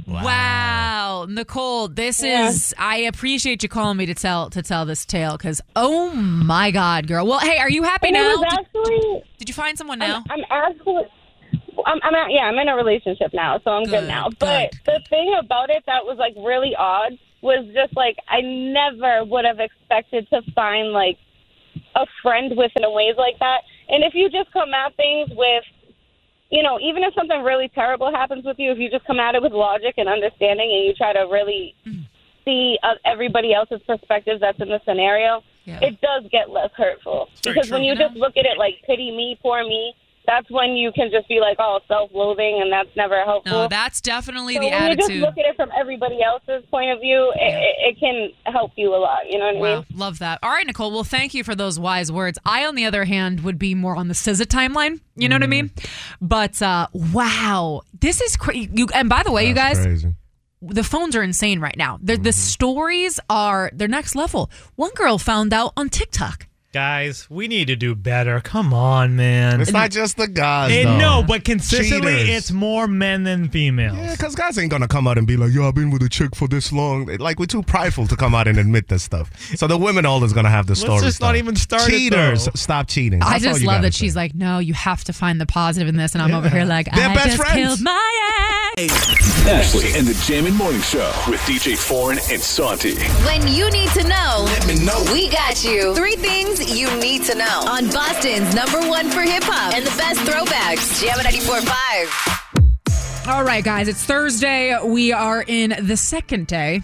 Wow. 0.07 1.27
Nicole, 1.29 1.89
this 1.89 2.23
Yeah. 2.23 2.49
is. 2.49 2.75
I 2.79 2.99
appreciate 2.99 3.63
you 3.63 3.69
calling 3.69 3.97
me 3.97 4.07
to 4.07 4.15
tell 4.15 4.51
to 4.51 4.63
tell 4.63 4.85
this 4.87 5.05
tale 5.05 5.37
because 5.37 5.61
oh 5.77 6.11
my 6.15 6.71
god, 6.71 7.07
girl. 7.07 7.27
Well, 7.27 7.41
hey, 7.41 7.59
are 7.59 7.71
you 7.71 7.83
happy 7.83 8.09
And 8.09 8.15
now? 8.15 8.37
was 8.37 8.41
Did- 8.51 8.59
actually. 8.59 9.23
Did 9.39 9.49
you 9.49 9.55
find 9.55 9.77
someone 9.79 9.99
now? 9.99 10.25
I'm, 10.31 10.45
I'm 10.51 10.73
actually. 10.73 11.05
I'm, 11.87 12.01
I'm 12.03 12.15
at, 12.15 12.33
yeah, 12.33 12.41
I'm 12.43 12.59
in 12.59 12.69
a 12.69 12.75
relationship 12.75 13.33
now, 13.33 13.61
so 13.63 13.71
I'm 13.71 13.85
good, 13.85 14.01
Good, 14.01 14.09
now. 14.09 14.29
But 14.41 14.73
the 14.85 15.01
thing 15.09 15.33
about 15.39 15.71
it 15.71 15.85
that 15.87 16.05
was 16.05 16.19
like 16.19 16.35
really 16.37 16.75
odd 16.77 17.13
was 17.41 17.65
just 17.73 17.95
like 17.97 18.17
I 18.29 18.41
never 18.41 19.25
would 19.25 19.45
have 19.45 19.61
expected 19.61 20.29
to 20.31 20.43
find 20.53 20.93
like 20.93 21.19
a 21.95 22.07
friend 22.23 22.53
with 22.57 22.73
in 22.77 22.85
a 22.85 22.91
ways 22.91 23.15
like 23.17 23.39
that. 23.41 23.63
And 23.89 24.05
if 24.05 24.15
you 24.15 24.29
just 24.31 24.53
come 24.53 24.73
at 24.75 24.95
things 24.97 25.31
with, 25.35 25.65
you 26.51 26.63
know, 26.63 26.79
even 26.81 27.03
if 27.03 27.15
something 27.15 27.43
really 27.43 27.69
terrible 27.69 28.11
happens 28.11 28.45
with 28.45 28.59
you, 28.59 28.73
if 28.73 28.79
you 28.79 28.91
just 28.91 29.05
come 29.05 29.21
at 29.21 29.35
it 29.35 29.43
with 29.43 29.53
logic 29.53 29.95
and 29.97 30.09
understanding, 30.09 30.71
and 30.73 30.85
you 30.87 30.95
try 30.95 31.13
to 31.13 31.21
really 31.31 31.75
see 32.45 32.79
uh, 32.83 32.95
everybody 33.05 33.53
else's 33.53 33.81
perspective 33.87 34.41
that's 34.41 34.59
in 34.61 34.69
the 34.69 34.81
scenario, 34.85 35.43
it 35.67 36.01
does 36.01 36.25
get 36.33 36.49
less 36.49 36.71
hurtful. 36.75 37.29
very 37.43 37.55
Because 37.55 37.69
true. 37.69 37.77
when 37.77 37.85
you 37.85 37.95
just 37.95 38.15
look 38.15 38.39
at 38.39 38.47
it 38.47 38.57
like 38.57 38.77
pity 38.87 39.11
me, 39.11 39.39
poor 39.43 39.63
me, 39.65 39.95
that's 40.29 40.51
when 40.51 40.77
you 40.77 40.93
can 40.93 41.11
just 41.11 41.27
be 41.27 41.41
like, 41.41 41.57
oh, 41.59 41.81
self-loathing, 41.89 42.61
and 42.61 42.71
that's 42.71 42.95
never 42.95 43.25
helpful. 43.25 43.51
No, 43.51 43.69
that's 43.69 44.03
definitely 44.03 44.57
so 44.57 44.61
the 44.61 44.69
when 44.69 44.91
you 44.91 44.97
just 44.97 45.11
look 45.11 45.39
at 45.39 45.47
it 45.47 45.57
from 45.57 45.71
everybody 45.75 46.19
else's 46.23 46.69
point 46.71 46.91
of 46.91 47.01
view, 47.01 47.33
it, 47.35 47.55
it, 47.55 47.97
it 47.97 47.99
can 47.99 48.29
help 48.53 48.73
you 48.77 48.95
a 48.95 49.01
lot. 49.01 49.21
You 49.27 49.39
know 49.39 49.47
what 49.55 49.73
I 49.73 49.77
mean? 49.77 49.87
love 49.95 50.19
that. 50.19 50.39
All 50.43 50.51
right, 50.51 50.67
Nicole. 50.67 50.93
Well, 50.93 51.03
thank 51.03 51.33
you 51.33 51.43
for 51.45 51.55
those 51.55 51.81
wise 51.81 52.13
words. 52.13 52.39
I, 52.45 52.67
on 52.67 52.75
the 52.75 52.85
other 52.85 53.07
hand, 53.07 53.41
would 53.41 53.59
be 53.59 53.75
more 53.75 53.97
on 53.97 54.09
the 54.09 54.15
SZA 54.15 54.45
timeline. 54.45 55.01
You 55.17 55.31
know 55.31 55.37
what 55.37 55.43
I 55.43 55.47
mean? 55.47 55.71
But 56.21 56.61
uh, 56.61 56.89
wow, 56.93 57.81
this 57.99 58.21
is 58.21 58.37
crazy. 58.37 58.69
You 58.75 58.87
and 58.95 59.09
by 59.09 59.23
the 59.23 59.33
way, 59.33 59.49
you 59.49 59.55
guys, 59.55 59.79
Crazy. 59.79 60.15
the 60.61 60.85
phones 60.85 61.17
are 61.17 61.23
insane 61.23 61.59
right 61.59 61.77
now. 61.77 61.99
They're, 62.03 62.19
The 62.19 62.33
stories 62.33 63.19
are 63.31 63.71
they're 63.73 63.89
next 63.89 64.15
level. 64.15 64.51
One 64.77 64.91
girl 64.95 65.17
found 65.17 65.55
out 65.55 65.73
on 65.75 65.89
TikTok. 65.89 66.48
Guys, 66.71 67.27
we 67.31 67.49
need 67.49 67.69
to 67.69 67.77
do 67.77 67.95
better. 67.95 68.41
Come 68.41 68.75
on, 68.75 69.17
man. 69.17 69.59
It's 69.63 69.73
not 69.73 69.91
just 69.91 70.19
the 70.19 70.29
guys. 70.29 70.85
Though. 70.85 70.99
no, 70.99 71.25
but 71.27 71.43
consistently, 71.43 72.13
Cheaters. 72.17 72.29
it's 72.29 72.51
more 72.51 72.87
men 72.87 73.23
than 73.25 73.49
females. 73.49 73.97
Yeah, 73.97 74.13
because 74.13 74.35
guys 74.35 74.59
ain't 74.59 74.71
gonna 74.71 74.87
come 74.87 75.09
out 75.09 75.17
and 75.17 75.27
be 75.27 75.39
like, 75.39 75.51
"Yo, 75.51 75.67
I've 75.67 75.75
been 75.75 75.91
with 75.91 76.03
a 76.03 76.11
chick 76.11 76.37
for 76.37 76.47
this 76.47 76.71
long." 76.71 77.07
Like 77.07 77.39
we're 77.41 77.47
too 77.47 77.63
prideful 77.63 78.07
to 78.09 78.17
come 78.17 78.35
out 78.35 78.47
and 78.49 78.59
admit 78.59 78.89
this 78.89 79.03
stuff. 79.03 79.31
So 79.57 79.67
the 79.67 79.79
women 79.79 80.05
always 80.05 80.35
gonna 80.35 80.51
have 80.51 80.67
the 80.67 80.73
Let's 80.73 80.83
stories. 80.83 81.03
just 81.05 81.21
not 81.23 81.37
even 81.37 81.57
start 81.57 81.89
Cheaters, 81.89 82.45
though. 82.45 82.53
stop 82.55 82.87
cheating. 82.87 83.23
I 83.23 83.39
That's 83.39 83.47
all 83.47 83.53
just 83.55 83.65
love 83.65 83.81
that 83.81 83.95
say. 83.95 84.05
she's 84.05 84.15
like, 84.15 84.35
no, 84.35 84.59
you 84.59 84.75
have 84.75 85.05
to 85.05 85.15
find 85.15 85.41
the 85.41 85.47
positive 85.47 85.89
in 85.89 85.97
this, 85.97 86.13
and 86.15 86.21
I'm 86.21 86.35
over 86.35 86.51
here 86.51 86.67
like, 86.67 86.93
They're 86.95 87.09
I 87.09 87.15
best 87.15 87.27
just 87.29 87.37
friends. 87.39 87.55
killed 87.57 87.81
my 87.81 88.49
ex. 88.51 88.58
Ashley 88.87 89.91
and 89.99 90.07
the 90.07 90.15
Jammin' 90.25 90.55
Morning 90.55 90.81
Show 90.83 91.11
with 91.29 91.41
DJ 91.41 91.77
Foreign 91.77 92.19
and 92.31 92.41
Santi. 92.41 92.95
When 93.27 93.49
you 93.49 93.69
need 93.71 93.89
to 93.91 94.05
know, 94.07 94.43
Let 94.45 94.69
me 94.69 94.77
know. 94.85 95.05
we 95.13 95.29
got 95.29 95.65
you. 95.65 95.97
Three 95.97 96.15
things 96.15 96.79
you 96.79 96.87
need 96.99 97.25
to 97.25 97.35
know 97.35 97.63
on 97.67 97.91
Boston's 97.91 98.55
number 98.55 98.79
one 98.89 99.11
for 99.11 99.23
hip 99.23 99.43
hop 99.43 99.75
and 99.75 99.85
the 99.85 99.91
best 99.97 100.21
throwbacks. 100.21 101.03
Jam 101.03 101.19
94.5. 101.19 103.27
All 103.29 103.43
right, 103.43 103.65
guys, 103.65 103.89
it's 103.89 104.05
Thursday. 104.05 104.79
We 104.85 105.13
are 105.13 105.43
in 105.45 105.75
the 105.83 105.97
second 105.97 106.47
day 106.47 106.83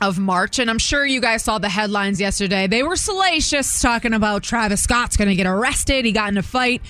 of 0.00 0.18
March, 0.18 0.58
and 0.58 0.70
I'm 0.70 0.78
sure 0.78 1.04
you 1.04 1.20
guys 1.20 1.42
saw 1.42 1.58
the 1.58 1.68
headlines 1.68 2.20
yesterday. 2.20 2.66
They 2.66 2.82
were 2.82 2.96
salacious, 2.96 3.80
talking 3.80 4.12
about 4.12 4.42
Travis 4.42 4.82
Scott's 4.82 5.16
going 5.16 5.28
to 5.28 5.34
get 5.34 5.46
arrested. 5.46 6.04
He 6.04 6.12
got 6.12 6.28
in 6.28 6.38
a 6.38 6.42
fight 6.42 6.82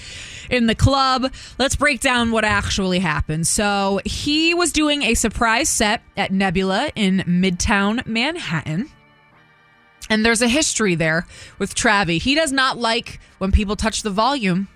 in 0.50 0.66
the 0.66 0.74
club. 0.74 1.32
Let's 1.58 1.76
break 1.76 2.00
down 2.00 2.30
what 2.32 2.44
actually 2.44 2.98
happened. 2.98 3.46
So, 3.46 4.00
he 4.04 4.54
was 4.54 4.72
doing 4.72 5.02
a 5.02 5.14
surprise 5.14 5.68
set 5.68 6.02
at 6.16 6.32
Nebula 6.32 6.90
in 6.94 7.18
Midtown 7.26 8.06
Manhattan. 8.06 8.90
And 10.10 10.24
there's 10.24 10.42
a 10.42 10.48
history 10.48 10.94
there 10.94 11.26
with 11.58 11.74
Travi. 11.74 12.20
He 12.20 12.34
does 12.34 12.52
not 12.52 12.78
like 12.78 13.20
when 13.38 13.52
people 13.52 13.76
touch 13.76 14.02
the 14.02 14.10
volume 14.10 14.68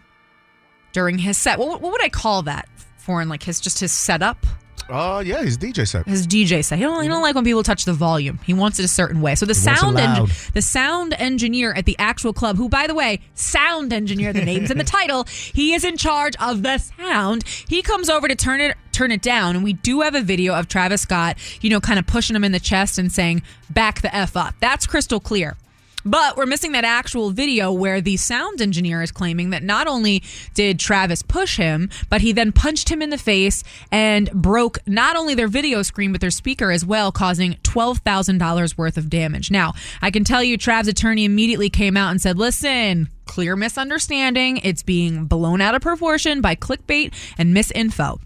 during 0.93 1.19
his 1.19 1.39
set. 1.39 1.59
What, 1.59 1.81
what 1.81 1.93
would 1.93 2.03
I 2.03 2.09
call 2.09 2.43
that? 2.43 2.69
Foreign, 2.99 3.29
like 3.29 3.43
his 3.43 3.61
just 3.61 3.81
his 3.81 3.93
setup, 3.93 4.47
Oh 4.89 5.21
yeah, 5.21 5.43
he's 5.43 5.57
DJ 5.57 5.87
set. 5.87 6.07
his 6.07 6.27
DJ 6.27 6.65
set. 6.65 6.79
He 6.79 6.85
don't, 6.85 7.03
he 7.03 7.09
don't 7.09 7.23
like 7.23 7.35
when 7.35 7.45
people 7.45 7.63
touch 7.63 7.85
the 7.85 7.93
volume. 7.93 8.39
He 8.45 8.53
wants 8.55 8.79
it 8.79 8.85
a 8.85 8.89
certain 8.89 9.21
way. 9.21 9.35
So 9.35 9.47
the 9.47 9.55
He 9.55 9.61
sound 9.61 9.99
en- 9.99 10.27
the 10.55 10.63
sound 10.63 11.15
engineer 11.19 11.73
at 11.73 11.85
the 11.87 11.97
actual 11.99 12.33
club, 12.33 12.57
who 12.57 12.69
by 12.69 12.87
the 12.87 12.95
way, 12.95 13.21
sound 13.35 13.93
engineer, 13.93 14.33
the 14.33 14.45
name's 14.45 14.71
in 14.71 14.79
the 14.79 14.85
title, 14.99 15.25
he 15.25 15.75
is 15.75 15.85
in 15.85 15.97
charge 15.97 16.35
of 16.41 16.63
the 16.63 16.79
sound. 16.79 17.45
He 17.69 17.83
comes 17.83 18.09
over 18.09 18.29
to 18.29 18.35
turn 18.35 18.61
it 18.61 18.77
turn 18.93 19.11
it 19.11 19.23
down, 19.23 19.55
and 19.57 19.65
we 19.65 19.73
do 19.73 20.03
have 20.03 20.15
a 20.15 20.21
video 20.21 20.55
of 20.55 20.69
Travis 20.69 21.01
Scott, 21.03 21.39
you 21.63 21.71
know, 21.71 21.81
kind 21.81 21.99
of 21.99 22.07
pushing 22.07 22.37
him 22.37 22.45
in 22.45 22.53
the 22.53 22.61
chest 22.61 22.99
and 22.99 23.11
saying, 23.11 23.43
"Back 23.71 24.03
the 24.03 24.15
f 24.15 24.37
up." 24.37 24.55
That's 24.61 24.87
crystal 24.87 25.19
clear. 25.21 25.57
But 26.05 26.37
we're 26.37 26.47
missing 26.47 26.73
that 26.73 26.85
actual 26.85 27.31
video 27.31 27.73
where 27.73 28.01
the 28.01 28.17
sound 28.17 28.61
engineer 28.61 29.03
is 29.03 29.13
claiming 29.13 29.51
that 29.51 29.63
not 29.63 29.87
only 29.87 30.23
did 30.55 30.79
Travis 30.79 31.23
push 31.23 31.57
him, 31.57 31.91
but 32.11 32.21
he 32.21 32.33
then 32.33 32.53
punched 32.53 32.89
him 32.89 33.03
in 33.03 33.11
the 33.11 33.19
face 33.19 33.63
and 33.91 34.31
broke 34.33 34.79
not 34.87 35.17
only 35.17 35.35
their 35.35 35.49
video 35.49 35.83
screen, 35.83 36.13
but 36.13 36.21
their 36.21 36.31
speaker 36.31 36.71
as 36.71 36.85
well, 36.85 37.13
causing 37.13 37.55
$12,000 37.63 38.77
worth 38.77 38.97
of 38.97 39.09
damage. 39.09 39.51
Now, 39.51 39.75
I 40.01 40.11
can 40.11 40.25
tell 40.25 40.43
you, 40.43 40.59
Trav's 40.59 40.89
attorney 40.89 41.25
immediately 41.25 41.71
came 41.71 41.97
out 41.97 42.11
and 42.11 42.21
said, 42.21 42.39
listen, 42.39 43.09
clear 43.27 43.57
misunderstanding. 43.57 44.59
It's 44.59 44.83
being 44.83 45.27
blown 45.27 45.61
out 45.61 45.75
of 45.75 45.83
proportion 45.83 46.41
by 46.41 46.57
clickbait 46.57 47.13
and 47.39 47.55
misinfo 47.57 48.21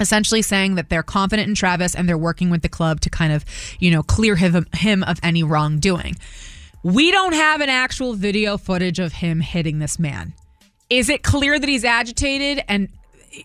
essentially 0.00 0.42
saying 0.42 0.76
that 0.76 0.88
they're 0.88 1.02
confident 1.02 1.48
in 1.48 1.54
Travis 1.56 1.94
and 1.94 2.08
they're 2.08 2.16
working 2.16 2.50
with 2.50 2.62
the 2.62 2.68
club 2.68 3.00
to 3.00 3.10
kind 3.10 3.32
of, 3.32 3.44
you 3.80 3.90
know, 3.90 4.02
clear 4.02 4.36
him, 4.36 4.66
him 4.72 5.02
of 5.02 5.18
any 5.24 5.42
wrongdoing. 5.42 6.14
We 6.82 7.10
don't 7.10 7.34
have 7.34 7.60
an 7.60 7.68
actual 7.68 8.14
video 8.14 8.56
footage 8.56 8.98
of 8.98 9.12
him 9.12 9.40
hitting 9.40 9.78
this 9.78 9.98
man. 9.98 10.34
Is 10.90 11.08
it 11.08 11.22
clear 11.22 11.58
that 11.58 11.68
he's 11.68 11.84
agitated 11.84 12.64
and 12.68 12.88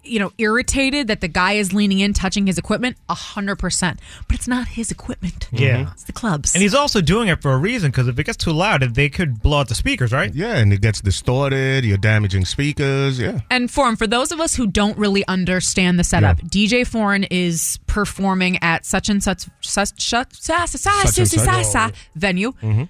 you 0.04 0.18
know 0.18 0.32
irritated 0.38 1.08
that 1.08 1.20
the 1.20 1.28
guy 1.28 1.54
is 1.54 1.74
leaning 1.74 2.00
in 2.00 2.14
touching 2.14 2.48
his 2.48 2.58
equipment? 2.58 2.96
A 3.10 3.14
hundred 3.14 3.58
percent. 3.58 4.00
But 4.28 4.38
it's 4.38 4.48
not 4.48 4.68
his 4.70 4.92
equipment. 4.92 5.50
Yeah. 5.52 5.92
It's 5.92 6.04
the 6.06 6.14
club's. 6.14 6.54
And 6.56 6.62
he's 6.62 6.74
also 6.74 7.02
doing 7.02 7.28
it 7.28 7.42
for 7.42 7.52
a 7.52 7.58
reason 7.58 7.92
because 7.92 8.08
if 8.08 8.18
it 8.18 8.24
gets 8.24 8.38
too 8.38 8.54
loud, 8.54 8.82
they 8.96 9.10
could 9.10 9.42
blow 9.42 9.60
out 9.60 9.68
the 9.68 9.76
speakers, 9.76 10.12
right? 10.14 10.34
Yeah, 10.34 10.56
and 10.56 10.72
it 10.72 10.82
gets 10.82 11.02
distorted. 11.02 11.84
You're 11.86 11.98
damaging 11.98 12.46
speakers. 12.46 13.20
Yeah. 13.20 13.42
And 13.50 13.70
Foreign, 13.70 13.98
for 13.98 14.08
those 14.08 14.32
of 14.32 14.40
us 14.40 14.56
who 14.56 14.68
don't 14.68 14.98
really 14.98 15.28
understand 15.28 16.00
the 16.00 16.04
setup, 16.04 16.38
DJ 16.44 16.88
Foreign 16.88 17.26
is 17.26 17.78
performing 17.88 18.58
at 18.64 18.86
such 18.86 19.10
and 19.10 19.22
such 19.22 19.48
such 19.60 20.00
such 20.00 20.32
such, 20.40 20.70
such, 20.70 21.18
and 21.20 21.28
such. 21.30 21.66
such 21.66 21.96
venue. 22.16 22.54
Mhm. 22.62 22.90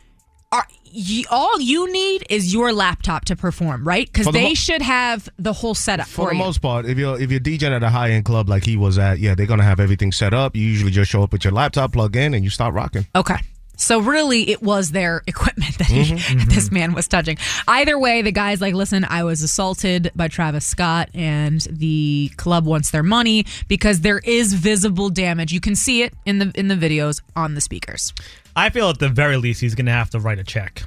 You, 0.96 1.26
all 1.32 1.60
you 1.60 1.92
need 1.92 2.24
is 2.30 2.54
your 2.54 2.72
laptop 2.72 3.26
to 3.26 3.36
perform, 3.36 3.88
right? 3.88 4.06
Because 4.06 4.28
the 4.28 4.32
they 4.32 4.50
mo- 4.50 4.54
should 4.54 4.82
have 4.84 5.28
the 5.40 5.52
whole 5.54 5.74
setup 5.74 6.06
For 6.08 6.26
for, 6.26 6.30
the 6.30 6.36
you. 6.36 6.44
most 6.44 6.62
part, 6.62 6.86
if 6.86 6.98
you're 7.00 7.20
if 7.20 7.32
you're 7.32 7.40
DJing 7.40 7.76
at 7.76 7.82
a 7.82 7.90
high 7.90 8.12
end 8.12 8.26
club 8.26 8.48
like 8.48 8.64
he 8.64 8.78
was 8.78 8.98
at, 9.00 9.18
yeah, 9.20 9.34
they're 9.34 9.48
gonna 9.48 9.64
have 9.64 9.80
everything 9.80 10.12
set 10.12 10.34
up. 10.36 10.56
You 10.56 10.62
usually 10.64 10.92
just 10.92 11.10
show 11.10 11.24
up 11.24 11.32
with 11.32 11.44
your 11.44 11.54
laptop, 11.54 11.94
plug 11.94 12.16
in, 12.16 12.34
and 12.36 12.44
you 12.44 12.52
start 12.52 12.74
rocking. 12.76 13.08
Okay. 13.16 13.38
So 13.76 14.00
really, 14.00 14.52
it 14.52 14.62
was 14.62 14.92
their 14.92 15.24
equipment 15.28 15.80
that 15.80 15.88
he, 15.88 16.04
Mhm. 16.14 16.46
this 16.54 16.70
man 16.72 16.94
was 16.94 17.08
touching. 17.08 17.38
Either 17.68 17.98
way, 17.98 18.22
the 18.22 18.32
guy's 18.32 18.62
like, 18.62 18.76
"Listen, 18.76 19.04
I 19.04 19.24
was 19.24 19.42
assaulted 19.42 20.12
by 20.16 20.28
Travis 20.28 20.64
Scott, 20.64 21.10
and 21.16 21.60
the 21.72 22.30
club 22.38 22.66
wants 22.66 22.92
their 22.92 23.02
money 23.04 23.48
because 23.68 24.02
there 24.02 24.20
is 24.20 24.54
visible 24.54 25.10
damage. 25.10 25.52
You 25.52 25.60
can 25.60 25.76
see 25.76 26.04
it 26.04 26.14
in 26.24 26.38
the 26.38 26.52
in 26.54 26.68
the 26.68 26.76
videos 26.76 27.20
on 27.36 27.56
the 27.56 27.62
speakers. 27.62 28.14
I 28.56 28.70
feel 28.70 28.90
at 28.90 29.00
the 29.00 29.10
very 29.10 29.38
least 29.38 29.62
he's 29.62 29.76
going 29.76 29.86
to 29.88 29.92
have 29.92 30.10
to 30.12 30.20
write 30.20 30.40
a 30.40 30.44
check. 30.44 30.84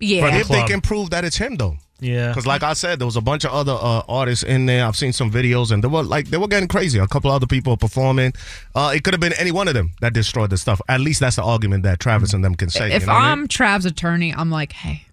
Yeah, 0.00 0.26
For 0.26 0.30
the 0.32 0.40
if 0.40 0.48
they 0.48 0.64
can 0.64 0.80
prove 0.80 1.10
that 1.10 1.24
it's 1.24 1.36
him 1.36 1.56
though. 1.56 1.76
Yeah. 2.00 2.28
Because 2.28 2.46
like 2.46 2.62
I 2.62 2.72
said, 2.74 2.98
there 2.98 3.06
was 3.06 3.16
a 3.16 3.20
bunch 3.22 3.44
of 3.44 3.52
other 3.52 3.72
uh, 3.72 4.02
artists 4.08 4.42
in 4.42 4.66
there. 4.66 4.84
I've 4.84 4.96
seen 4.96 5.12
some 5.12 5.30
videos, 5.30 5.70
and 5.70 5.82
they 5.82 5.88
were 5.88 6.02
like 6.02 6.28
they 6.28 6.36
were 6.36 6.48
getting 6.48 6.68
crazy. 6.68 6.98
A 6.98 7.06
couple 7.06 7.30
other 7.30 7.46
people 7.46 7.76
performing. 7.76 8.32
Uh, 8.74 8.92
it 8.94 9.04
could 9.04 9.14
have 9.14 9.20
been 9.20 9.32
any 9.34 9.52
one 9.52 9.68
of 9.68 9.74
them 9.74 9.92
that 10.00 10.12
destroyed 10.12 10.50
the 10.50 10.58
stuff. 10.58 10.80
At 10.88 11.00
least 11.00 11.20
that's 11.20 11.36
the 11.36 11.42
argument 11.44 11.84
that 11.84 12.00
Travis 12.00 12.34
and 12.34 12.44
them 12.44 12.54
can 12.56 12.68
say. 12.68 12.92
if 12.92 13.02
you 13.02 13.06
know 13.06 13.14
what 13.14 13.22
I 13.22 13.30
I'm 13.30 13.40
mean? 13.40 13.48
Trav's 13.48 13.86
attorney, 13.86 14.34
I'm 14.34 14.50
like, 14.50 14.72
hey, 14.72 15.06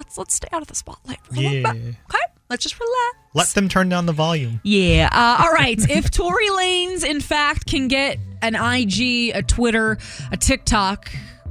let's 0.00 0.18
let's 0.18 0.34
stay 0.34 0.48
out 0.52 0.62
of 0.62 0.68
the 0.68 0.74
spotlight 0.74 1.24
for 1.24 1.34
Yeah. 1.36 1.72
bit. 1.72 1.82
Okay, 2.10 2.18
let's 2.50 2.62
just 2.62 2.78
relax. 2.78 3.16
Let 3.34 3.48
them 3.48 3.68
turn 3.68 3.88
down 3.88 4.06
the 4.06 4.12
volume. 4.12 4.60
Yeah. 4.64 5.08
Uh, 5.12 5.44
all 5.44 5.52
right. 5.52 5.78
if 5.90 6.10
Tory 6.10 6.48
Lanez, 6.48 7.04
in 7.04 7.20
fact, 7.20 7.66
can 7.66 7.88
get 7.88 8.18
an 8.46 8.54
IG, 8.54 9.34
a 9.34 9.42
Twitter, 9.42 9.98
a 10.30 10.36
TikTok, 10.36 11.10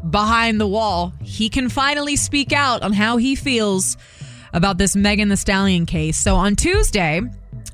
behind 0.10 0.60
the 0.60 0.68
wall, 0.68 1.14
he 1.22 1.50
can 1.50 1.70
finally 1.70 2.16
speak 2.16 2.52
out 2.54 2.82
on 2.82 2.94
how 2.94 3.18
he 3.18 3.36
feels 3.36 3.98
about 4.54 4.78
this 4.78 4.96
Megan 4.96 5.30
Thee 5.30 5.36
Stallion 5.36 5.86
case. 5.86 6.18
So 6.18 6.36
on 6.36 6.56
Tuesday, 6.56 7.22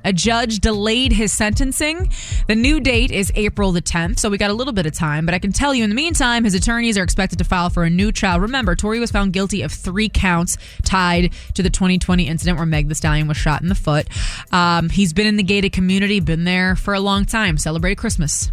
a 0.05 0.13
judge 0.13 0.59
delayed 0.59 1.11
his 1.11 1.33
sentencing. 1.33 2.11
The 2.47 2.55
new 2.55 2.79
date 2.79 3.11
is 3.11 3.33
April 3.35 3.73
the 3.73 3.81
10th, 3.81 4.19
so 4.19 4.29
we 4.29 4.37
got 4.37 4.49
a 4.49 4.53
little 4.53 4.71
bit 4.71 4.85
of 4.85 4.93
time. 4.93 5.25
But 5.25 5.35
I 5.35 5.39
can 5.39 5.51
tell 5.51 5.73
you, 5.73 5.83
in 5.83 5.89
the 5.89 5.95
meantime, 5.95 6.45
his 6.45 6.53
attorneys 6.53 6.97
are 6.97 7.03
expected 7.03 7.37
to 7.39 7.43
file 7.43 7.69
for 7.69 7.83
a 7.83 7.89
new 7.89 8.11
trial. 8.11 8.39
Remember, 8.39 8.75
Tory 8.75 8.99
was 8.99 9.11
found 9.11 9.33
guilty 9.33 9.61
of 9.61 9.73
three 9.73 10.07
counts 10.07 10.57
tied 10.83 11.33
to 11.55 11.63
the 11.63 11.69
2020 11.69 12.27
incident 12.27 12.57
where 12.57 12.65
Meg 12.65 12.87
Thee 12.87 12.95
Stallion 12.95 13.27
was 13.27 13.37
shot 13.37 13.61
in 13.61 13.67
the 13.67 13.75
foot. 13.75 14.07
Um, 14.53 14.89
he's 14.89 15.11
been 15.11 15.27
in 15.27 15.35
the 15.35 15.43
gated 15.43 15.73
community, 15.73 16.21
been 16.21 16.45
there 16.45 16.77
for 16.77 16.93
a 16.93 17.01
long 17.01 17.25
time, 17.25 17.57
celebrated 17.57 17.97
Christmas 17.97 18.51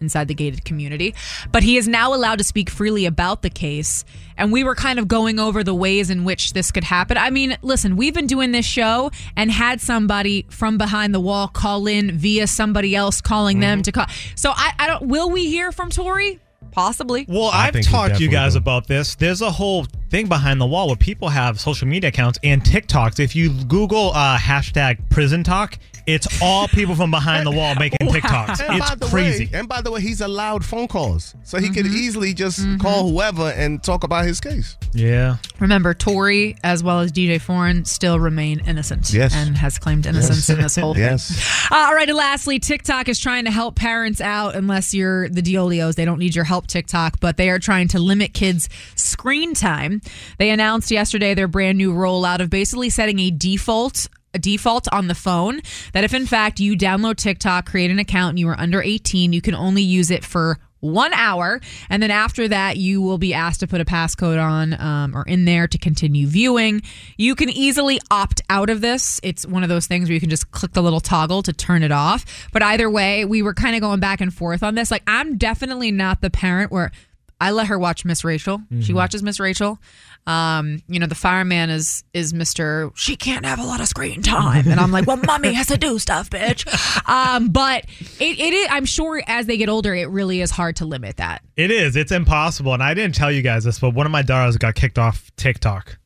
inside 0.00 0.28
the 0.28 0.34
gated 0.34 0.64
community. 0.64 1.14
But 1.52 1.62
he 1.62 1.76
is 1.76 1.88
now 1.88 2.14
allowed 2.14 2.38
to 2.38 2.44
speak 2.44 2.70
freely 2.70 3.06
about 3.06 3.42
the 3.42 3.50
case. 3.50 4.04
And 4.36 4.52
we 4.52 4.62
were 4.62 4.74
kind 4.74 4.98
of 4.98 5.08
going 5.08 5.38
over 5.38 5.64
the 5.64 5.74
ways 5.74 6.10
in 6.10 6.24
which 6.24 6.52
this 6.52 6.70
could 6.70 6.84
happen. 6.84 7.16
I 7.16 7.30
mean, 7.30 7.56
listen, 7.62 7.96
we've 7.96 8.14
been 8.14 8.26
doing 8.26 8.52
this 8.52 8.66
show 8.66 9.10
and 9.36 9.50
had 9.50 9.80
somebody 9.80 10.46
from 10.48 10.78
behind 10.78 11.14
the 11.14 11.20
wall 11.20 11.48
call 11.48 11.86
in 11.86 12.12
via 12.12 12.46
somebody 12.46 12.94
else 12.94 13.20
calling 13.20 13.60
them 13.60 13.82
to 13.82 13.92
call. 13.92 14.06
So 14.36 14.52
I, 14.54 14.72
I 14.78 14.86
don't, 14.86 15.08
will 15.08 15.30
we 15.30 15.46
hear 15.46 15.72
from 15.72 15.90
Tory? 15.90 16.40
Possibly. 16.70 17.24
Well, 17.28 17.46
I 17.46 17.68
I've 17.68 17.80
talked 17.80 18.16
to 18.16 18.22
you 18.22 18.28
guys 18.28 18.54
will. 18.54 18.58
about 18.58 18.86
this. 18.86 19.14
There's 19.14 19.40
a 19.40 19.50
whole 19.50 19.86
thing 20.10 20.28
behind 20.28 20.60
the 20.60 20.66
wall 20.66 20.86
where 20.86 20.96
people 20.96 21.28
have 21.28 21.58
social 21.58 21.88
media 21.88 22.08
accounts 22.08 22.38
and 22.44 22.62
TikToks. 22.62 23.18
If 23.18 23.34
you 23.34 23.50
Google 23.64 24.12
uh, 24.14 24.36
hashtag 24.38 25.08
prison 25.10 25.42
talk, 25.42 25.78
it's 26.08 26.26
all 26.42 26.66
people 26.68 26.94
from 26.94 27.10
behind 27.10 27.46
the 27.46 27.50
wall 27.50 27.74
making 27.76 28.08
TikToks. 28.08 28.60
And 28.68 28.78
by 28.80 28.86
It's 28.86 28.94
the 28.96 29.06
crazy. 29.06 29.44
Way, 29.46 29.50
and 29.58 29.68
by 29.68 29.80
the 29.82 29.90
way, 29.92 30.00
he's 30.00 30.20
allowed 30.20 30.64
phone 30.64 30.88
calls, 30.88 31.34
so 31.44 31.58
he 31.58 31.68
could 31.70 31.86
Mm-hmm. 31.86 31.96
easily 31.96 32.34
just 32.34 32.60
call 32.80 33.08
whoever 33.08 33.50
and 33.50 33.82
talk 33.82 34.04
about 34.04 34.24
his 34.24 34.40
case. 34.40 34.76
Yeah. 34.92 35.36
Remember, 35.60 35.94
Tory 35.94 36.56
as 36.64 36.82
well 36.82 37.00
as 37.00 37.12
DJ 37.12 37.40
Foreign 37.40 37.84
still 37.84 38.18
remain 38.18 38.60
innocent. 38.66 39.10
Yes. 39.12 39.34
And 39.34 39.56
has 39.56 39.78
claimed 39.78 40.06
innocence 40.06 40.48
in 40.50 40.60
this 40.60 40.76
whole 40.80 40.94
thing. 40.94 41.02
Yes. 41.04 41.68
Uh, 41.70 41.74
all 41.76 41.94
right, 41.94 42.08
and 42.08 42.16
lastly, 42.16 42.58
TikTok 42.58 43.08
is 43.08 43.18
trying 43.20 43.44
to 43.44 43.50
help 43.50 43.76
parents 43.76 44.20
out 44.20 44.54
unless 44.56 44.92
you're 44.94 45.28
the 45.28 45.42
D'Amelios. 45.42 45.94
They 45.94 46.04
don't 46.04 46.18
need 46.18 46.34
your 46.34 46.44
help, 46.44 46.66
TikTok, 46.66 47.20
but 47.20 47.36
they 47.36 47.50
are 47.50 47.58
trying 47.58 47.88
to 47.88 47.98
limit 47.98 48.34
kids' 48.34 48.68
screen 48.96 49.54
time. 49.54 50.00
They 50.38 50.50
announced 50.50 50.90
yesterday 50.90 51.34
their 51.34 51.48
brand 51.48 51.78
new 51.78 51.92
rollout 51.92 52.40
of 52.40 52.50
basically 52.50 52.90
setting 52.90 53.18
a 53.18 53.30
default 53.30 54.08
a 54.16 54.17
default 54.38 54.86
on 54.92 55.08
the 55.08 55.14
phone 55.14 55.60
that 55.92 56.04
if 56.04 56.14
in 56.14 56.26
fact 56.26 56.60
you 56.60 56.76
download 56.76 57.16
TikTok, 57.16 57.66
create 57.66 57.90
an 57.90 57.98
account 57.98 58.30
and 58.30 58.38
you 58.38 58.48
are 58.48 58.58
under 58.58 58.82
18, 58.82 59.32
you 59.32 59.40
can 59.40 59.54
only 59.54 59.82
use 59.82 60.10
it 60.10 60.24
for 60.24 60.58
one 60.80 61.12
hour. 61.14 61.60
And 61.90 62.02
then 62.02 62.10
after 62.10 62.48
that 62.48 62.76
you 62.76 63.02
will 63.02 63.18
be 63.18 63.34
asked 63.34 63.60
to 63.60 63.66
put 63.66 63.80
a 63.80 63.84
passcode 63.84 64.42
on 64.42 64.80
um, 64.80 65.16
or 65.16 65.24
in 65.24 65.44
there 65.44 65.66
to 65.66 65.78
continue 65.78 66.26
viewing. 66.26 66.82
You 67.16 67.34
can 67.34 67.48
easily 67.48 68.00
opt 68.10 68.42
out 68.48 68.70
of 68.70 68.80
this. 68.80 69.20
It's 69.22 69.46
one 69.46 69.62
of 69.62 69.68
those 69.68 69.86
things 69.86 70.08
where 70.08 70.14
you 70.14 70.20
can 70.20 70.30
just 70.30 70.50
click 70.50 70.72
the 70.72 70.82
little 70.82 71.00
toggle 71.00 71.42
to 71.42 71.52
turn 71.52 71.82
it 71.82 71.92
off. 71.92 72.48
But 72.52 72.62
either 72.62 72.88
way 72.88 73.24
we 73.24 73.42
were 73.42 73.54
kind 73.54 73.74
of 73.74 73.80
going 73.82 74.00
back 74.00 74.20
and 74.20 74.32
forth 74.32 74.62
on 74.62 74.74
this. 74.74 74.90
Like 74.90 75.02
i'm 75.06 75.36
definitely 75.36 75.90
not 75.90 76.20
the 76.20 76.30
parent 76.30 76.70
where 76.70 76.92
I 77.40 77.52
let 77.52 77.68
her 77.68 77.78
watch 77.78 78.04
Miss 78.04 78.24
Rachel. 78.24 78.60
She 78.80 78.92
Mhm. 78.92 78.96
watches 78.96 79.22
Miss 79.22 79.38
Rachel. 79.38 79.78
Um, 80.26 80.82
you 80.88 80.98
know, 80.98 81.06
the 81.06 81.14
fireman 81.14 81.70
is 81.70 82.02
is 82.12 82.32
Mr. 82.32 82.90
She 82.96 83.16
can't 83.16 83.46
have 83.46 83.58
a 83.58 83.62
lot 83.64 83.80
of 83.80 83.86
screen 83.88 84.20
time. 84.22 84.66
And 84.68 84.78
I'm 84.80 84.90
like, 84.90 85.06
well, 85.06 85.16
mommy 85.18 85.52
has 85.54 85.68
to 85.68 85.78
do 85.78 85.98
stuff, 85.98 86.30
bitch. 86.30 86.66
Um, 87.08 87.48
but 87.48 87.84
it, 88.20 88.38
it 88.38 88.52
is 88.52 88.68
I'm 88.70 88.84
sure 88.84 89.22
as 89.26 89.46
they 89.46 89.56
get 89.56 89.68
older, 89.70 89.94
it 89.94 90.10
really 90.10 90.40
is 90.42 90.50
hard 90.50 90.76
to 90.76 90.84
limit 90.84 91.16
that. 91.16 91.42
It 91.56 91.70
is. 91.70 91.96
It's 91.96 92.12
impossible. 92.12 92.74
And 92.74 92.82
I 92.82 92.92
didn't 92.92 93.14
tell 93.14 93.32
you 93.32 93.40
guys 93.40 93.64
this, 93.64 93.78
but 93.78 93.94
one 93.94 94.04
of 94.04 94.12
my 94.12 94.20
daughters 94.22 94.56
got 94.58 94.74
kicked 94.74 94.98
off 94.98 95.30
TikTok. 95.36 95.96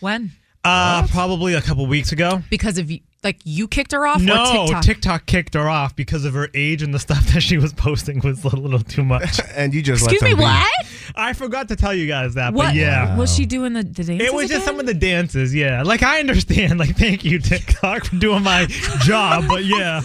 When? 0.00 0.30
Uh, 0.62 1.06
probably 1.08 1.54
a 1.54 1.62
couple 1.62 1.86
weeks 1.86 2.12
ago. 2.12 2.42
Because 2.50 2.78
of 2.78 2.90
you 2.90 3.00
like 3.26 3.40
you 3.44 3.66
kicked 3.66 3.90
her 3.90 4.06
off 4.06 4.22
No, 4.22 4.68
or 4.70 4.80
TikTok? 4.82 5.26
kicked 5.26 5.54
her 5.54 5.68
off 5.68 5.96
because 5.96 6.24
of 6.24 6.32
her 6.34 6.48
age 6.54 6.80
and 6.82 6.94
the 6.94 6.98
stuff 7.00 7.26
that 7.34 7.40
she 7.40 7.58
was 7.58 7.72
posting 7.72 8.20
was 8.20 8.44
a 8.44 8.48
little 8.54 8.78
too 8.78 9.02
much. 9.02 9.40
and 9.56 9.74
you 9.74 9.82
just 9.82 10.04
Excuse 10.04 10.22
me, 10.22 10.34
what? 10.34 10.70
I 11.16 11.32
forgot 11.32 11.66
to 11.68 11.76
tell 11.76 11.92
you 11.92 12.06
guys 12.06 12.34
that, 12.34 12.54
What 12.54 12.66
but 12.66 12.74
yeah. 12.76 13.16
was 13.16 13.34
she 13.34 13.44
doing 13.44 13.72
the, 13.72 13.82
the 13.82 14.04
dances? 14.04 14.20
It 14.28 14.32
was 14.32 14.48
just 14.48 14.64
some 14.64 14.78
of 14.78 14.86
the 14.86 14.94
dances, 14.94 15.52
yeah. 15.52 15.82
Like 15.82 16.04
I 16.04 16.20
understand, 16.20 16.78
like 16.78 16.96
thank 16.96 17.24
you 17.24 17.40
TikTok 17.40 18.04
for 18.04 18.16
doing 18.16 18.44
my 18.44 18.66
job, 19.00 19.46
but 19.48 19.64
yeah. 19.64 20.00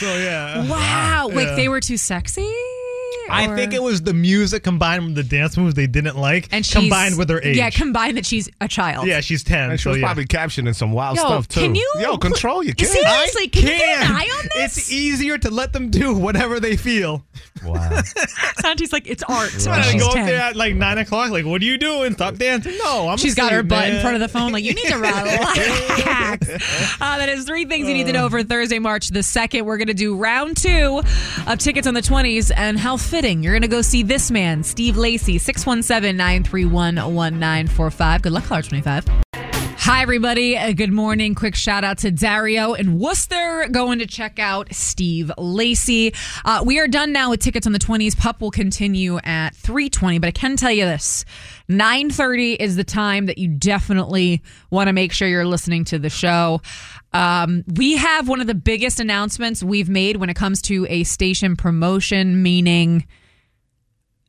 So 0.00 0.06
yeah. 0.16 0.68
Wow. 0.68 1.28
Like 1.32 1.46
Yeah. 1.46 1.54
they 1.54 1.68
were 1.68 1.80
too 1.80 1.96
sexy? 1.96 2.50
I 3.30 3.46
Or- 3.48 3.56
think 3.56 3.72
it 3.74 3.82
was 3.82 4.02
the 4.02 4.14
music 4.14 4.62
combined 4.62 5.04
with 5.04 5.14
the 5.14 5.22
dance 5.22 5.56
moves 5.56 5.74
they 5.74 5.86
didn't 5.86 6.16
like, 6.16 6.48
and 6.50 6.64
she's, 6.64 6.74
combined 6.74 7.18
with 7.18 7.28
her 7.28 7.40
age. 7.42 7.56
Yeah, 7.56 7.70
combined 7.70 8.16
that 8.16 8.24
she's 8.26 8.48
a 8.60 8.68
child. 8.68 9.06
Yeah, 9.06 9.20
she's 9.20 9.42
ten. 9.44 9.70
And 9.70 9.78
she 9.78 9.84
so 9.84 9.90
was 9.90 9.98
yeah. 9.98 10.06
probably 10.06 10.24
captioning 10.26 10.74
some 10.74 10.92
wild 10.92 11.16
Yo, 11.16 11.24
stuff 11.24 11.48
too. 11.48 11.60
can 11.60 11.74
you- 11.74 11.92
Yo, 12.00 12.16
control 12.18 12.62
your 12.62 12.74
kids. 12.74 12.90
Seriously, 12.92 13.44
I 13.44 13.46
can 13.48 13.62
you 13.62 13.68
get 13.68 13.98
an 14.06 14.16
eye 14.16 14.28
on 14.40 14.48
this? 14.54 14.78
It's 14.78 14.92
easier 14.92 15.36
to 15.38 15.50
let 15.50 15.72
them 15.72 15.90
do 15.90 16.14
whatever 16.14 16.58
they 16.60 16.76
feel. 16.76 17.24
Wow. 17.64 18.00
Santi's 18.60 18.92
like, 18.92 19.06
it's 19.08 19.22
art. 19.24 19.50
So 19.50 19.70
when 19.70 19.80
I 19.80 19.90
she's 19.90 20.02
go 20.02 20.08
up 20.08 20.14
there 20.14 20.40
at 20.40 20.56
like 20.56 20.74
nine 20.74 20.98
o'clock, 20.98 21.30
like, 21.30 21.44
what 21.44 21.60
are 21.60 21.64
you 21.64 21.76
doing? 21.78 22.12
Stop 22.14 22.36
dancing. 22.36 22.76
No, 22.78 23.08
I'm 23.08 23.18
She's 23.18 23.34
got 23.34 23.50
her 23.52 23.58
asleep, 23.58 23.68
butt 23.68 23.88
in 23.90 24.00
front 24.00 24.14
of 24.14 24.20
the 24.20 24.28
phone, 24.28 24.52
like, 24.52 24.64
you 24.64 24.74
need 24.74 24.86
to 24.86 24.96
relax. 24.98 26.48
uh, 27.00 27.18
that 27.18 27.28
is 27.28 27.44
three 27.44 27.64
things 27.64 27.88
you 27.88 27.94
need 27.94 28.06
to 28.06 28.12
know 28.12 28.28
for 28.28 28.42
Thursday, 28.42 28.78
March 28.78 29.08
the 29.08 29.20
2nd. 29.20 29.62
We're 29.62 29.76
going 29.78 29.88
to 29.88 29.94
do 29.94 30.14
round 30.16 30.56
two 30.56 31.02
of 31.46 31.58
tickets 31.58 31.86
on 31.86 31.94
the 31.94 32.02
20s, 32.02 32.50
and 32.56 32.78
how 32.78 32.96
fitting. 32.98 33.42
You're 33.42 33.52
going 33.52 33.62
to 33.62 33.68
go 33.68 33.82
see 33.82 34.02
this 34.02 34.30
man, 34.30 34.62
Steve 34.62 34.96
Lacy, 34.96 35.38
617 35.38 36.16
931 36.16 36.96
1945. 36.96 38.22
Good 38.22 38.32
luck, 38.32 38.44
Caller 38.44 38.62
25. 38.62 39.04
Hi, 39.80 40.02
everybody. 40.02 40.58
Uh, 40.58 40.72
good 40.72 40.92
morning. 40.92 41.34
Quick 41.34 41.54
shout 41.54 41.82
out 41.82 41.98
to 41.98 42.10
Dario 42.10 42.74
in 42.74 42.98
Worcester 42.98 43.68
going 43.70 44.00
to 44.00 44.06
check 44.06 44.38
out 44.38 44.74
Steve 44.74 45.32
Lacy. 45.38 46.12
Uh, 46.44 46.62
we 46.66 46.78
are 46.78 46.88
done 46.88 47.10
now 47.12 47.30
with 47.30 47.40
tickets 47.40 47.66
on 47.66 47.72
the 47.72 47.78
20s. 47.78 48.14
Pup 48.14 48.42
will 48.42 48.50
continue 48.50 49.18
at 49.24 49.54
320, 49.54 50.18
but 50.18 50.26
I 50.26 50.30
can 50.32 50.56
tell 50.56 50.72
you 50.72 50.84
this 50.84 51.24
930 51.68 52.54
is 52.54 52.76
the 52.76 52.84
time 52.84 53.26
that 53.26 53.38
you 53.38 53.48
definitely 53.48 54.42
want 54.70 54.88
to 54.88 54.92
make 54.92 55.12
sure 55.12 55.28
you're 55.28 55.44
listening 55.44 55.84
to 55.84 55.98
the 55.98 56.10
show. 56.10 56.62
Um, 57.12 57.64
we 57.74 57.96
have 57.96 58.28
one 58.28 58.40
of 58.40 58.46
the 58.46 58.54
biggest 58.54 59.00
announcements 59.00 59.62
we've 59.62 59.88
made 59.88 60.16
when 60.16 60.30
it 60.30 60.34
comes 60.34 60.62
to 60.62 60.86
a 60.88 61.04
station 61.04 61.56
promotion, 61.56 62.42
meaning 62.42 63.06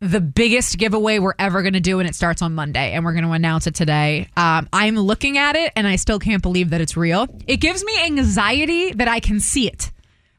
the 0.01 0.21
biggest 0.21 0.77
giveaway 0.77 1.19
we're 1.19 1.33
ever 1.39 1.61
going 1.61 1.73
to 1.73 1.79
do, 1.79 1.99
and 1.99 2.07
it 2.07 2.15
starts 2.15 2.41
on 2.41 2.55
Monday, 2.55 2.93
and 2.93 3.03
we're 3.03 3.11
going 3.13 3.25
to 3.25 3.31
announce 3.31 3.67
it 3.67 3.75
today. 3.75 4.27
Um, 4.37 4.69
I'm 4.71 4.95
looking 4.95 5.37
at 5.37 5.55
it, 5.55 5.73
and 5.75 5.85
I 5.85 5.97
still 5.97 6.19
can't 6.19 6.41
believe 6.41 6.69
that 6.69 6.79
it's 6.79 6.95
real. 6.95 7.27
It 7.47 7.57
gives 7.57 7.83
me 7.83 7.93
anxiety 8.03 8.93
that 8.93 9.07
I 9.07 9.19
can 9.19 9.39
see 9.39 9.67
it. 9.67 9.91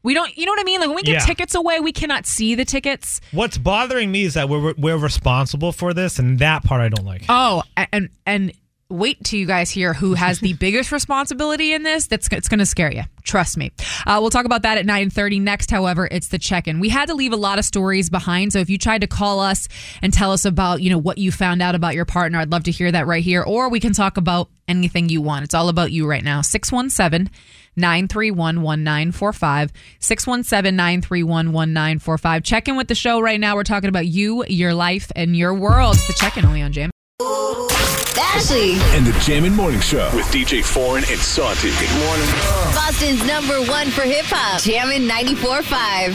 We 0.03 0.13
don't, 0.13 0.35
you 0.37 0.45
know 0.45 0.51
what 0.51 0.59
I 0.59 0.63
mean? 0.63 0.79
Like 0.79 0.89
when 0.89 0.95
we 0.95 1.03
give 1.03 1.13
Yeah. 1.13 1.19
tickets 1.19 1.53
away, 1.55 1.79
we 1.79 1.91
cannot 1.91 2.25
see 2.25 2.55
the 2.55 2.65
tickets. 2.65 3.21
What's 3.31 3.57
bothering 3.57 4.11
me 4.11 4.23
is 4.23 4.33
that 4.33 4.49
we're 4.49 4.73
we're 4.77 4.97
responsible 4.97 5.71
for 5.71 5.93
this, 5.93 6.17
and 6.19 6.39
that 6.39 6.63
part 6.63 6.81
I 6.81 6.89
don't 6.89 7.05
like. 7.05 7.23
Oh, 7.29 7.63
and 7.91 8.09
and 8.25 8.51
wait 8.89 9.23
till 9.23 9.39
you 9.39 9.45
guys 9.45 9.69
hear 9.69 9.93
who 9.93 10.15
has 10.15 10.39
the 10.41 10.51
biggest 10.59 10.91
responsibility 10.91 11.71
in 11.73 11.83
this. 11.83 12.07
That's 12.07 12.27
it's 12.31 12.49
going 12.49 12.59
to 12.59 12.65
scare 12.65 12.91
you. 12.91 13.03
Trust 13.23 13.55
me. 13.57 13.71
Uh, 14.05 14.17
we'll 14.19 14.29
talk 14.31 14.45
about 14.45 14.63
that 14.63 14.77
at 14.77 14.85
9:30 14.85 15.39
next. 15.39 15.69
However, 15.71 16.07
it's 16.11 16.29
the 16.29 16.39
check-in. 16.39 16.79
We 16.79 16.89
had 16.89 17.07
to 17.07 17.13
leave 17.13 17.31
a 17.31 17.37
lot 17.37 17.59
of 17.59 17.63
stories 17.65 18.09
behind. 18.09 18.51
So 18.53 18.59
if 18.59 18.69
you 18.69 18.77
tried 18.77 19.01
to 19.01 19.07
call 19.07 19.39
us 19.39 19.67
and 20.01 20.11
tell 20.11 20.31
us 20.31 20.43
about 20.45 20.81
you 20.81 20.89
know 20.89 20.97
what 20.97 21.19
you 21.19 21.31
found 21.31 21.61
out 21.61 21.75
about 21.75 21.93
your 21.95 22.05
partner, 22.05 22.39
I'd 22.39 22.51
love 22.51 22.63
to 22.63 22.71
hear 22.71 22.91
that 22.91 23.05
right 23.07 23.23
here. 23.23 23.43
Or 23.43 23.69
we 23.69 23.79
can 23.79 23.93
talk 23.93 24.17
about 24.17 24.49
anything 24.67 25.09
you 25.09 25.21
want. 25.21 25.43
It's 25.45 25.53
all 25.53 25.69
about 25.69 25.91
you 25.91 26.07
right 26.07 26.23
now. 26.23 26.41
617 26.41 27.29
931 27.75 28.61
1945. 28.61 29.71
617 29.99 30.75
931 30.75 31.51
1945. 31.53 32.43
Check 32.43 32.67
in 32.67 32.75
with 32.75 32.87
the 32.87 32.95
show 32.95 33.21
right 33.21 33.39
now. 33.39 33.55
We're 33.55 33.63
talking 33.63 33.89
about 33.89 34.07
you, 34.07 34.45
your 34.47 34.73
life, 34.73 35.11
and 35.15 35.35
your 35.35 35.53
world. 35.53 35.95
It's 35.95 36.07
the 36.07 36.13
check 36.13 36.37
in 36.37 36.45
only 36.45 36.61
on 36.61 36.71
Jam. 36.71 36.89
Ashley, 38.33 38.73
And 38.95 39.05
the 39.05 39.11
Jammin' 39.25 39.53
Morning 39.53 39.81
Show 39.81 40.09
with 40.15 40.25
DJ 40.27 40.63
Foreign 40.63 41.03
and 41.09 41.19
Santi. 41.19 41.69
Good 41.69 42.05
morning. 42.05 42.27
Boston's 42.73 43.25
number 43.27 43.59
one 43.69 43.87
for 43.89 44.01
hip 44.03 44.25
hop. 44.25 44.61
Jammin' 44.61 45.01
94.5. 45.07 46.13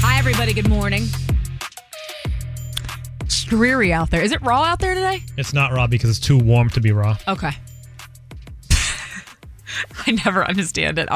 Hi, 0.00 0.18
everybody. 0.18 0.52
Good 0.52 0.68
morning. 0.68 1.04
It's 3.24 3.44
dreary 3.44 3.92
out 3.92 4.10
there. 4.10 4.20
Is 4.22 4.32
it 4.32 4.42
raw 4.42 4.62
out 4.62 4.80
there 4.80 4.94
today? 4.94 5.22
It's 5.36 5.52
not 5.54 5.72
raw 5.72 5.86
because 5.86 6.10
it's 6.10 6.20
too 6.20 6.38
warm 6.38 6.68
to 6.70 6.80
be 6.80 6.90
raw. 6.92 7.16
Okay. 7.28 7.52
I 10.06 10.12
never 10.12 10.46
understand 10.46 10.98
it. 10.98 11.08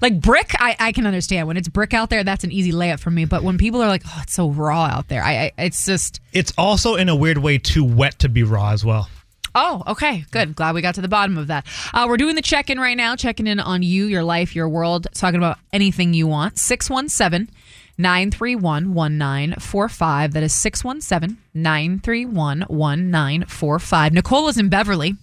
Like 0.00 0.20
brick. 0.20 0.52
I, 0.58 0.76
I 0.78 0.92
can 0.92 1.06
understand 1.06 1.46
when 1.46 1.56
it's 1.56 1.68
brick 1.68 1.94
out 1.94 2.10
there. 2.10 2.24
That's 2.24 2.44
an 2.44 2.52
easy 2.52 2.72
layup 2.72 3.00
for 3.00 3.10
me. 3.10 3.24
But 3.24 3.42
when 3.42 3.58
people 3.58 3.82
are 3.82 3.88
like, 3.88 4.02
"Oh, 4.06 4.20
it's 4.22 4.34
so 4.34 4.50
raw 4.50 4.84
out 4.84 5.08
there," 5.08 5.22
I, 5.22 5.32
I 5.32 5.52
it's 5.58 5.84
just 5.84 6.20
It's 6.32 6.52
also 6.58 6.94
in 6.94 7.08
a 7.08 7.16
weird 7.16 7.38
way 7.38 7.58
too 7.58 7.84
wet 7.84 8.18
to 8.20 8.28
be 8.28 8.42
raw 8.42 8.70
as 8.70 8.84
well. 8.84 9.08
Oh, 9.54 9.82
okay. 9.86 10.24
Good. 10.30 10.54
Glad 10.54 10.74
we 10.74 10.82
got 10.82 10.94
to 10.96 11.00
the 11.00 11.08
bottom 11.08 11.36
of 11.38 11.48
that. 11.48 11.66
Uh, 11.92 12.06
we're 12.08 12.16
doing 12.16 12.36
the 12.36 12.42
check 12.42 12.70
in 12.70 12.78
right 12.78 12.96
now, 12.96 13.16
checking 13.16 13.46
in 13.46 13.58
on 13.58 13.82
you, 13.82 14.06
your 14.06 14.22
life, 14.22 14.54
your 14.54 14.68
world, 14.68 15.08
talking 15.14 15.38
about 15.38 15.58
anything 15.72 16.14
you 16.14 16.26
want. 16.26 16.58
617 16.58 17.52
931 17.96 18.94
1945. 18.94 20.32
That 20.32 20.42
is 20.42 20.52
617 20.52 21.38
931 21.54 22.60
1945. 22.68 24.12
Nicole 24.12 24.48
is 24.48 24.58
in 24.58 24.68
Beverly. 24.68 25.16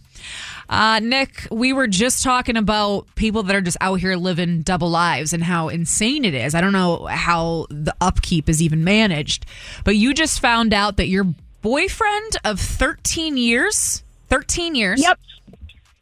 Uh, 0.70 1.00
Nick, 1.00 1.48
we 1.52 1.74
were 1.74 1.88
just 1.88 2.24
talking 2.24 2.58
about 2.58 3.08
people 3.16 3.44
that 3.44 3.56
are 3.56 3.62
just 3.62 3.78
out 3.82 3.96
here 3.96 4.16
living 4.16 4.62
double 4.62 4.90
lives 4.90 5.34
and 5.34 5.44
how 5.44 5.70
insane 5.70 6.26
it 6.26 6.34
is. 6.34 6.56
I 6.56 6.62
don't 6.62 6.74
know 6.74 7.06
how 7.06 7.68
the 7.70 7.96
upkeep 8.02 8.50
is 8.50 8.62
even 8.62 8.84
managed, 8.84 9.46
but 9.84 9.96
you 9.96 10.14
just 10.14 10.40
found 10.40 10.74
out 10.74 10.98
that 10.98 11.08
your 11.08 11.26
boyfriend 11.62 12.38
of 12.44 12.60
13 12.60 13.38
years, 13.38 14.04
13 14.30 14.76
years. 14.76 15.02
Yep. 15.02 15.20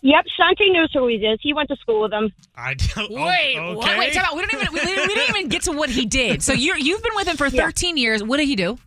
Yep, 0.05 0.25
Santi 0.35 0.69
knows 0.69 0.91
who 0.91 1.07
he 1.07 1.15
is. 1.15 1.39
He 1.41 1.53
went 1.53 1.69
to 1.69 1.77
school 1.77 2.01
with 2.01 2.11
him. 2.11 2.33
I 2.57 2.73
don't. 2.73 3.09
Wait, 3.09 3.57
what? 3.73 3.97
Wait, 3.97 4.11
time 4.13 4.25
out. 4.25 4.35
We 4.35 4.41
don't 4.41 4.53
even 4.53 4.73
we, 4.73 4.79
we 4.81 5.15
didn't 5.15 5.29
even 5.29 5.47
get 5.47 5.61
to 5.63 5.71
what 5.71 5.89
he 5.89 6.05
did. 6.05 6.43
So 6.43 6.51
you 6.51 6.75
you've 6.75 7.01
been 7.01 7.15
with 7.15 7.25
him 7.25 7.37
for 7.37 7.49
13 7.49 7.95
years. 7.95 8.21
What 8.21 8.35
did 8.35 8.47
he 8.47 8.57
do? 8.57 8.77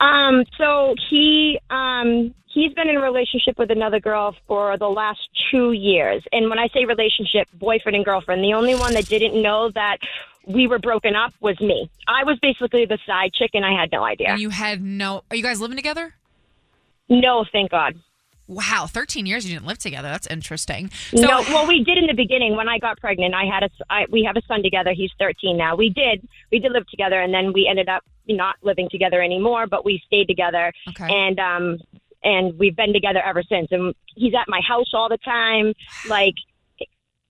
Um, 0.00 0.44
so 0.56 0.94
he 1.10 1.58
um 1.70 2.34
he's 2.46 2.72
been 2.72 2.88
in 2.88 2.96
a 2.96 3.00
relationship 3.00 3.58
with 3.58 3.70
another 3.70 4.00
girl 4.00 4.34
for 4.46 4.76
the 4.76 4.88
last 4.88 5.20
two 5.50 5.72
years. 5.72 6.22
And 6.32 6.48
when 6.48 6.58
I 6.58 6.68
say 6.68 6.84
relationship, 6.84 7.48
boyfriend 7.54 7.96
and 7.96 8.04
girlfriend, 8.04 8.42
the 8.42 8.54
only 8.54 8.74
one 8.74 8.94
that 8.94 9.06
didn't 9.06 9.40
know 9.40 9.70
that 9.70 9.98
we 10.46 10.66
were 10.66 10.78
broken 10.78 11.14
up 11.14 11.32
was 11.40 11.60
me. 11.60 11.90
I 12.08 12.24
was 12.24 12.38
basically 12.40 12.86
the 12.86 12.98
side 13.06 13.32
chick 13.34 13.50
and 13.54 13.64
I 13.64 13.78
had 13.78 13.92
no 13.92 14.02
idea. 14.02 14.30
And 14.32 14.40
you 14.40 14.50
had 14.50 14.82
no. 14.82 15.22
Are 15.30 15.36
you 15.36 15.42
guys 15.42 15.60
living 15.60 15.76
together? 15.76 16.14
No, 17.08 17.44
thank 17.50 17.70
God. 17.70 17.94
Wow, 18.50 18.86
13 18.90 19.26
years 19.26 19.46
you 19.46 19.54
didn't 19.54 19.66
live 19.68 19.78
together. 19.78 20.08
That's 20.08 20.26
interesting. 20.26 20.90
no, 21.12 21.40
well, 21.50 21.68
we 21.68 21.84
did 21.84 21.98
in 21.98 22.06
the 22.08 22.14
beginning 22.14 22.56
when 22.56 22.68
I 22.68 22.78
got 22.80 22.98
pregnant. 22.98 23.32
I 23.32 23.44
had 23.44 23.62
a, 23.62 23.70
I, 23.88 24.06
we 24.10 24.24
have 24.24 24.36
a 24.36 24.42
son 24.48 24.60
together. 24.64 24.92
He's 24.92 25.12
13 25.20 25.56
now. 25.56 25.76
We 25.76 25.88
did, 25.90 26.26
we 26.50 26.58
did 26.58 26.72
live 26.72 26.84
together, 26.88 27.20
and 27.20 27.32
then 27.32 27.52
we 27.52 27.68
ended 27.70 27.88
up 27.88 28.02
not 28.28 28.56
living 28.62 28.88
together 28.90 29.22
anymore. 29.22 29.68
But 29.68 29.84
we 29.84 30.02
stayed 30.04 30.26
together, 30.26 30.72
Okay. 30.88 31.06
and 31.08 31.38
um, 31.38 31.78
and 32.24 32.58
we've 32.58 32.74
been 32.74 32.92
together 32.92 33.20
ever 33.24 33.44
since. 33.44 33.68
And 33.70 33.94
he's 34.16 34.34
at 34.34 34.48
my 34.48 34.60
house 34.66 34.90
all 34.94 35.08
the 35.08 35.18
time. 35.18 35.72
Like 36.08 36.34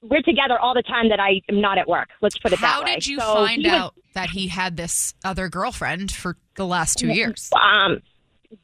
we're 0.02 0.22
together 0.22 0.58
all 0.58 0.72
the 0.72 0.82
time 0.82 1.10
that 1.10 1.20
I 1.20 1.42
am 1.50 1.60
not 1.60 1.76
at 1.76 1.86
work. 1.86 2.08
Let's 2.22 2.38
put 2.38 2.52
it 2.54 2.58
How 2.58 2.78
that 2.78 2.84
way. 2.86 2.90
How 2.92 2.94
did 2.96 3.06
you 3.06 3.18
So 3.20 3.34
find 3.34 3.62
was- 3.64 3.72
out 3.72 3.94
that 4.14 4.30
he 4.30 4.48
had 4.48 4.78
this 4.78 5.12
other 5.22 5.48
girlfriend 5.50 6.10
for 6.12 6.36
the 6.56 6.66
last 6.66 6.98
two 6.98 7.08
years? 7.08 7.50
Um, 7.52 8.00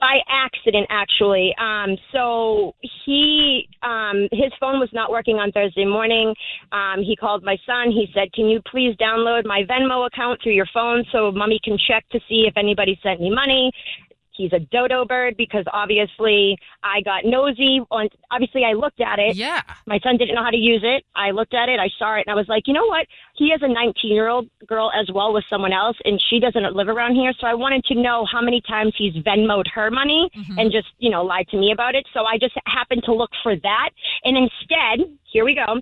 by 0.01 0.18
accident, 0.28 0.87
actually. 0.91 1.55
Um, 1.59 1.97
so 2.12 2.74
he, 3.05 3.68
um, 3.82 4.28
his 4.32 4.53
phone 4.59 4.80
was 4.80 4.89
not 4.93 5.11
working 5.11 5.37
on 5.37 5.53
Thursday 5.53 5.84
morning. 5.84 6.34
Um, 6.72 7.03
he 7.03 7.16
called 7.16 7.45
my 7.45 7.57
son. 7.66 7.91
He 7.91 8.11
said, 8.12 8.32
"Can 8.32 8.49
you 8.49 8.61
please 8.70 8.97
download 8.97 9.45
my 9.45 9.62
Venmo 9.64 10.07
account 10.07 10.43
through 10.43 10.55
your 10.55 10.68
phone 10.72 11.05
so 11.12 11.30
mommy 11.30 11.61
can 11.62 11.78
check 11.78 12.09
to 12.11 12.20
see 12.28 12.47
if 12.47 12.57
anybody 12.57 12.99
sent 13.03 13.20
me 13.20 13.30
money?" 13.30 13.72
He's 14.37 14.53
a 14.53 14.59
dodo 14.59 15.05
bird 15.05 15.37
because 15.37 15.64
obviously 15.72 16.59
I 16.82 17.01
got 17.03 17.24
nosy. 17.24 17.80
On 17.91 18.09
obviously 18.30 18.64
I 18.64 18.72
looked 18.72 19.01
at 19.01 19.18
it. 19.18 19.37
Yeah. 19.37 19.62
My 19.87 19.99
son 20.03 20.16
didn't 20.16 20.34
know 20.34 20.45
how 20.45 20.51
to 20.51 20.57
use 20.57 20.82
it. 20.84 21.05
I 21.14 21.30
looked 21.30 21.55
at 21.55 21.68
it. 21.68 21.78
I 21.80 21.89
saw 21.99 22.16
it, 22.16 22.24
and 22.26 22.32
I 22.32 22.34
was 22.34 22.49
like, 22.49 22.64
you 22.66 22.74
know 22.74 22.87
what? 22.87 23.07
He 23.37 23.51
has 23.51 23.61
a 23.62 23.68
19 23.68 24.12
year 24.12 24.28
old 24.28 24.49
girl 24.66 24.91
as 24.95 25.11
well 25.12 25.32
with 25.32 25.45
someone 25.49 25.72
else, 25.72 25.97
and 26.05 26.22
she 26.30 26.41
doesn't 26.41 26.74
live 26.74 26.89
around 26.89 27.14
here. 27.14 27.32
So 27.41 27.47
I 27.47 27.55
wanted 27.55 27.84
to 27.84 27.95
know 27.95 28.26
how 28.30 28.41
many 28.41 28.61
times 28.62 28.95
he's 28.97 29.14
Venmoed 29.14 29.68
her 29.74 29.91
money 29.91 30.28
mm-hmm. 30.37 30.59
and 30.59 30.72
just 30.72 30.89
you 30.99 31.11
know 31.11 31.24
lied 31.24 31.49
to 31.49 31.57
me 31.57 31.72
about 31.72 31.95
it. 31.95 32.07
So 32.12 32.24
I 32.24 32.39
just 32.39 32.55
happened 32.66 33.03
to 33.05 33.14
look 33.14 33.30
for 33.43 33.57
that, 33.57 33.91
and 34.24 34.37
instead, 34.37 35.16
here 35.24 35.45
we 35.45 35.55
go. 35.55 35.80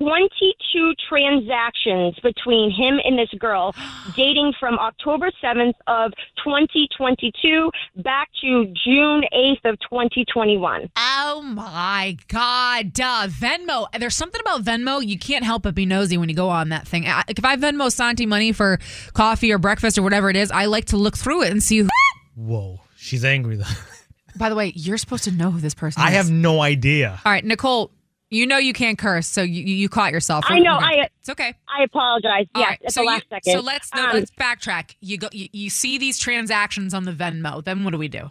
22 0.00 0.94
transactions 1.08 2.18
between 2.22 2.70
him 2.70 2.98
and 3.04 3.18
this 3.18 3.28
girl 3.38 3.74
dating 4.16 4.52
from 4.58 4.78
October 4.78 5.30
7th 5.42 5.74
of 5.86 6.12
2022 6.42 7.70
back 7.96 8.28
to 8.40 8.72
June 8.84 9.24
8th 9.32 9.64
of 9.72 9.78
2021. 9.80 10.90
Oh 10.96 11.42
my 11.42 12.16
God, 12.28 12.92
duh. 12.94 13.26
Venmo. 13.28 13.86
There's 13.98 14.16
something 14.16 14.40
about 14.40 14.62
Venmo. 14.62 15.06
You 15.06 15.18
can't 15.18 15.44
help 15.44 15.64
but 15.64 15.74
be 15.74 15.84
nosy 15.84 16.16
when 16.16 16.28
you 16.30 16.34
go 16.34 16.48
on 16.48 16.70
that 16.70 16.88
thing. 16.88 17.06
I- 17.06 17.24
If 17.28 17.44
I 17.44 17.56
Venmo 17.56 17.92
Santi 17.92 18.24
money 18.26 18.52
for 18.52 18.78
coffee 19.12 19.52
or 19.52 19.58
breakfast 19.58 19.98
or 19.98 20.02
whatever 20.02 20.30
it 20.30 20.36
is, 20.36 20.50
I 20.50 20.64
like 20.64 20.86
to 20.86 20.96
look 20.96 21.16
through 21.16 21.42
it 21.42 21.50
and 21.50 21.62
see 21.62 21.78
who. 21.78 21.88
Whoa, 22.36 22.80
she's 22.96 23.24
angry 23.24 23.56
though. 23.56 23.64
By 24.36 24.48
the 24.48 24.54
way, 24.54 24.72
you're 24.74 24.96
supposed 24.96 25.24
to 25.24 25.30
know 25.32 25.50
who 25.50 25.60
this 25.60 25.74
person 25.74 26.00
I 26.02 26.06
is. 26.08 26.14
I 26.14 26.16
have 26.16 26.30
no 26.30 26.62
idea. 26.62 27.20
All 27.24 27.32
right, 27.32 27.44
Nicole, 27.44 27.90
you 28.30 28.46
know 28.46 28.56
you 28.58 28.72
can't 28.72 28.96
curse, 28.98 29.26
so 29.26 29.42
you, 29.42 29.62
you 29.62 29.88
caught 29.88 30.12
yourself. 30.12 30.44
I 30.48 30.58
know. 30.60 30.74
I 30.76 31.08
it's 31.18 31.28
okay. 31.28 31.54
I 31.68 31.82
apologize. 31.84 32.46
All 32.54 32.62
Yeah, 32.62 32.68
right, 32.68 32.80
at 32.84 32.92
so 32.92 33.02
the 33.04 33.10
you- 33.12 33.20
second. 33.28 33.52
So 33.52 33.60
let's 33.60 33.94
no, 33.94 34.06
Um, 34.06 34.10
let's 34.14 34.30
backtrack. 34.30 34.94
You 35.00 35.18
go. 35.18 35.28
You, 35.32 35.48
you 35.52 35.70
see 35.70 35.98
these 35.98 36.18
transactions 36.18 36.94
on 36.94 37.04
the 37.04 37.12
Venmo. 37.12 37.62
Then 37.62 37.84
what 37.84 37.90
do 37.90 37.98
we 37.98 38.08
do? 38.08 38.30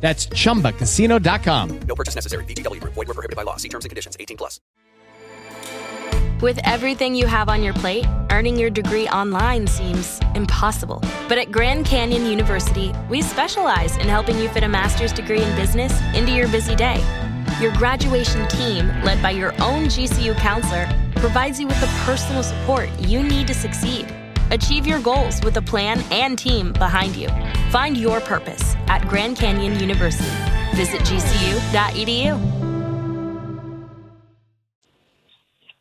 That's 0.00 0.26
chumbacasino.com. 0.28 1.80
No 1.80 1.94
purchase 1.94 2.14
necessary. 2.14 2.44
VGW 2.44 2.80
Group. 2.80 2.94
Void 2.94 3.08
were 3.08 3.14
prohibited 3.14 3.36
by 3.36 3.42
law. 3.42 3.56
See 3.56 3.68
terms 3.68 3.84
and 3.84 3.90
conditions. 3.90 4.16
18 4.20 4.36
plus. 4.36 4.60
With 6.42 6.58
everything 6.64 7.14
you 7.14 7.26
have 7.26 7.48
on 7.48 7.62
your 7.62 7.72
plate, 7.72 8.04
earning 8.30 8.58
your 8.58 8.68
degree 8.68 9.08
online 9.08 9.66
seems 9.66 10.20
impossible. 10.34 11.02
But 11.28 11.38
at 11.38 11.50
Grand 11.50 11.86
Canyon 11.86 12.26
University, 12.26 12.92
we 13.08 13.22
specialize 13.22 13.96
in 13.96 14.06
helping 14.06 14.38
you 14.38 14.50
fit 14.50 14.62
a 14.62 14.68
master's 14.68 15.14
degree 15.14 15.40
in 15.40 15.56
business 15.56 15.98
into 16.14 16.32
your 16.32 16.46
busy 16.48 16.76
day. 16.76 17.02
Your 17.58 17.72
graduation 17.72 18.46
team, 18.48 18.86
led 19.02 19.22
by 19.22 19.30
your 19.30 19.52
own 19.62 19.86
GCU 19.86 20.36
counselor, 20.36 20.86
provides 21.16 21.58
you 21.58 21.66
with 21.68 21.80
the 21.80 21.86
personal 22.04 22.42
support 22.42 22.90
you 23.00 23.22
need 23.22 23.46
to 23.46 23.54
succeed. 23.54 24.06
Achieve 24.50 24.86
your 24.86 25.00
goals 25.00 25.42
with 25.42 25.56
a 25.56 25.62
plan 25.62 26.02
and 26.10 26.38
team 26.38 26.72
behind 26.72 27.16
you. 27.16 27.28
Find 27.70 27.96
your 27.96 28.20
purpose 28.20 28.74
at 28.88 29.06
Grand 29.08 29.36
Canyon 29.36 29.78
University. 29.80 30.30
Visit 30.74 31.00
gcu.edu. 31.00 32.56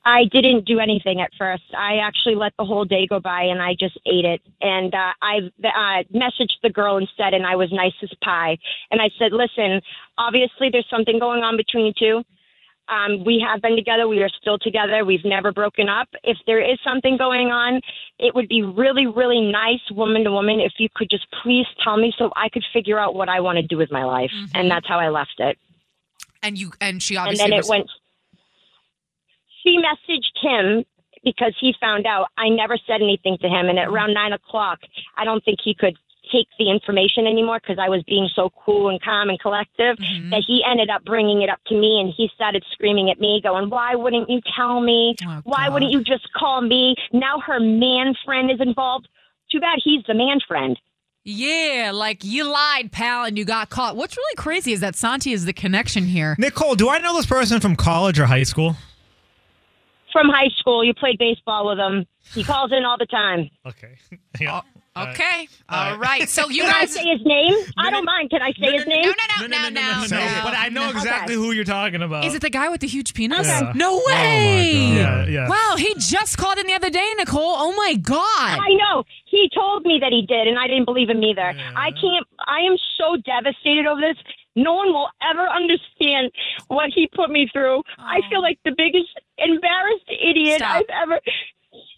I 0.08 0.26
didn't 0.26 0.66
do 0.66 0.80
anything 0.80 1.20
at 1.20 1.32
first. 1.38 1.64
I 1.76 1.98
actually 1.98 2.36
let 2.36 2.54
the 2.60 2.66
whole 2.66 2.86
day 2.86 3.08
go 3.08 3.20
by 3.20 3.42
and 3.42 3.60
I 3.60 3.74
just 3.74 4.00
ate 4.06 4.24
it. 4.24 4.40
And 4.62 4.94
uh, 4.94 5.14
I 5.22 5.40
uh, 5.64 6.04
messaged 6.14 6.62
the 6.62 6.70
girl 6.70 6.98
instead, 6.98 7.34
and 7.34 7.46
I 7.46 7.56
was 7.56 7.72
nice 7.72 7.94
as 8.04 8.12
pie. 8.24 8.58
And 8.92 9.02
I 9.02 9.10
said, 9.18 9.32
"Listen, 9.32 9.82
obviously 10.18 10.70
there's 10.72 10.88
something 10.92 11.18
going 11.18 11.42
on 11.42 11.58
between 11.58 11.88
you 11.88 11.94
two. 11.98 12.24
Um, 12.88 13.24
we 13.24 13.44
have 13.46 13.62
been 13.62 13.76
together. 13.76 14.08
We 14.08 14.22
are 14.22 14.30
still 14.30 14.60
together. 14.60 15.04
We've 15.04 15.26
never 15.26 15.52
broken 15.52 15.90
up. 15.90 16.08
If 16.24 16.38
there 16.46 16.62
is 16.62 16.78
something 16.84 17.18
going 17.18 17.48
on, 17.48 17.82
it 18.20 18.36
would 18.36 18.48
be 18.48 18.62
really, 18.62 19.08
really 19.08 19.42
nice, 19.42 19.82
woman 19.92 20.24
to 20.24 20.32
woman, 20.32 20.60
if 20.60 20.74
you 20.78 20.90
could 20.94 21.10
just 21.10 21.26
please 21.42 21.66
tell 21.84 21.98
me 21.98 22.14
so 22.18 22.32
I 22.36 22.50
could 22.50 22.64
figure 22.72 23.00
out 23.00 23.16
what 23.16 23.28
I 23.28 23.40
want 23.40 23.58
to 23.58 23.64
do 23.64 23.78
with 23.78 23.92
my 23.92 24.04
life. 24.04 24.32
And 24.54 24.70
that's 24.70 24.88
how 24.88 25.00
I 25.00 25.10
left 25.10 25.36
it. 25.40 25.58
And 26.44 26.58
you 26.58 26.72
and 26.80 27.02
she 27.02 27.18
obviously 27.18 27.44
And 27.44 27.52
then 27.52 27.58
it 27.58 27.62
res- 27.62 27.70
went. 27.70 27.90
She 29.64 29.78
messaged 29.80 30.38
him 30.44 30.86
because 31.24 31.56
he 31.60 31.74
found 31.82 32.06
out. 32.06 32.28
I 32.38 32.50
never 32.50 32.78
said 32.86 33.02
anything 33.02 33.38
to 33.42 33.48
him, 33.48 33.68
and 33.68 33.80
at 33.80 33.88
around 33.88 34.14
nine 34.14 34.32
o'clock, 34.32 34.80
I 35.18 35.26
don't 35.26 35.44
think 35.44 35.58
he 35.64 35.74
could 35.74 35.98
take 36.36 36.48
the 36.60 36.70
information 36.70 37.26
anymore 37.28 37.60
because 37.62 37.78
I 37.80 37.90
was 37.90 38.04
being 38.04 38.30
so 38.36 38.52
cool 38.66 38.90
and 38.90 39.02
calm 39.02 39.30
and 39.30 39.40
collective 39.40 39.98
mm-hmm. 39.98 40.30
that 40.32 40.44
he 40.46 40.64
ended 40.70 40.90
up 40.90 41.06
bringing 41.06 41.42
it 41.42 41.50
up 41.50 41.60
to 41.68 41.76
me, 41.76 42.00
and 42.02 42.14
he 42.16 42.30
started 42.36 42.64
screaming 42.72 43.10
at 43.10 43.20
me, 43.20 43.42
going, 43.42 43.70
"Why 43.70 43.96
wouldn't 43.96 44.30
you 44.30 44.42
tell 44.56 44.82
me? 44.82 45.16
Oh, 45.26 45.42
Why 45.44 45.70
wouldn't 45.70 45.92
you 45.92 46.04
just 46.04 46.32
call 46.34 46.62
me?" 46.62 46.96
Now 47.14 47.40
her 47.40 47.60
man 47.60 48.16
friend 48.26 48.52
is 48.52 48.60
involved. 48.60 49.08
Too 49.52 49.60
bad 49.60 49.80
he's 49.84 50.04
the 50.08 50.14
man 50.14 50.40
friend. 50.48 50.78
Yeah, 51.28 51.92
like 51.92 52.24
you 52.24 52.44
lied, 52.44 52.92
pal, 52.92 53.26
and 53.26 53.36
you 53.36 53.46
got 53.46 53.72
caught. 53.72 53.96
What's 53.96 54.16
really 54.16 54.36
crazy 54.36 54.74
is 54.74 54.82
that 54.82 54.96
Santi 54.96 55.34
is 55.34 55.46
the 55.46 55.54
connection 55.54 56.04
here. 56.04 56.36
Nicole, 56.38 56.76
do 56.76 56.88
I 56.88 57.00
know 57.00 57.16
this 57.16 57.26
person 57.26 57.60
from 57.60 57.76
college 57.76 58.20
or 58.20 58.26
high 58.28 58.44
school? 58.44 58.76
From 60.14 60.30
high 60.30 60.50
school, 60.60 60.84
you 60.84 60.94
played 60.94 61.18
baseball 61.18 61.68
with 61.68 61.80
him. 61.80 62.06
He 62.34 62.44
calls 62.44 62.72
in 62.72 62.86
all 62.86 62.98
the 62.98 63.08
time. 63.08 63.50
Okay. 63.66 63.98
Yeah. 64.40 64.58
Uh, 64.58 64.62
Okay. 64.98 65.48
All 65.70 65.98
right. 65.98 66.30
So 66.30 66.50
you 66.50 66.64
Can 66.64 66.74
I 66.74 66.80
guys 66.82 66.94
say 66.94 67.04
his 67.06 67.26
name? 67.26 67.54
I 67.78 67.90
don't 67.90 68.06
mind. 68.06 68.30
Can 68.30 68.42
I 68.42 68.54
say 68.54 68.72
his 68.72 68.88
name? 68.88 69.04
No, 69.04 69.48
no, 69.48 69.48
no, 69.48 69.70
no, 69.70 69.70
no, 69.70 70.06
No, 70.10 70.42
but 70.44 70.54
I 70.56 70.70
know 70.70 70.90
exactly 70.90 71.36
who 71.36 71.52
you're 71.52 71.66
talking 71.66 72.02
about. 72.02 72.24
Is 72.26 72.34
it 72.34 72.42
the 72.42 72.50
guy 72.50 72.70
with 72.70 72.82
the 72.82 72.88
huge 72.88 73.14
penis? 73.14 73.48
Okay. 73.50 73.72
No 73.76 73.96
Oh, 73.98 74.04
my 74.08 74.14
way. 74.16 74.74
God. 74.90 74.96
Yeah, 74.96 75.26
yeah. 75.28 75.50
Wow, 75.50 75.76
he 75.78 75.94
just 75.98 76.38
called 76.38 76.58
in 76.58 76.68
the 76.68 76.74
other 76.74 76.90
day, 76.90 77.14
Nicole. 77.18 77.56
Oh 77.58 77.74
my 77.76 77.96
God. 77.96 78.20
I 78.60 78.74
know. 78.76 79.04
He 79.26 79.50
told 79.54 79.84
me 79.84 80.00
that 80.02 80.12
he 80.12 80.26
did, 80.26 80.48
and 80.48 80.58
I 80.58 80.68
didn't 80.68 80.86
believe 80.86 81.10
him 81.10 81.22
either. 81.24 81.54
I 81.76 81.92
can't. 81.92 82.26
I 82.48 82.60
am 82.62 82.78
so 82.98 83.18
devastated 83.26 83.86
over 83.86 84.00
this. 84.02 84.18
No 84.56 84.74
one 84.74 84.94
will 84.94 85.10
ever 85.30 85.46
understand 85.48 86.32
what 86.68 86.90
he 86.96 87.08
put 87.14 87.30
me 87.30 87.50
through. 87.52 87.84
I 88.00 88.22
feel 88.30 88.42
like 88.42 88.58
the 88.64 88.74
biggest 88.78 89.10
embarrassed 89.38 90.08
idiot 90.10 90.58
Stop. 90.60 90.78
I've 90.78 91.04
ever. 91.04 91.20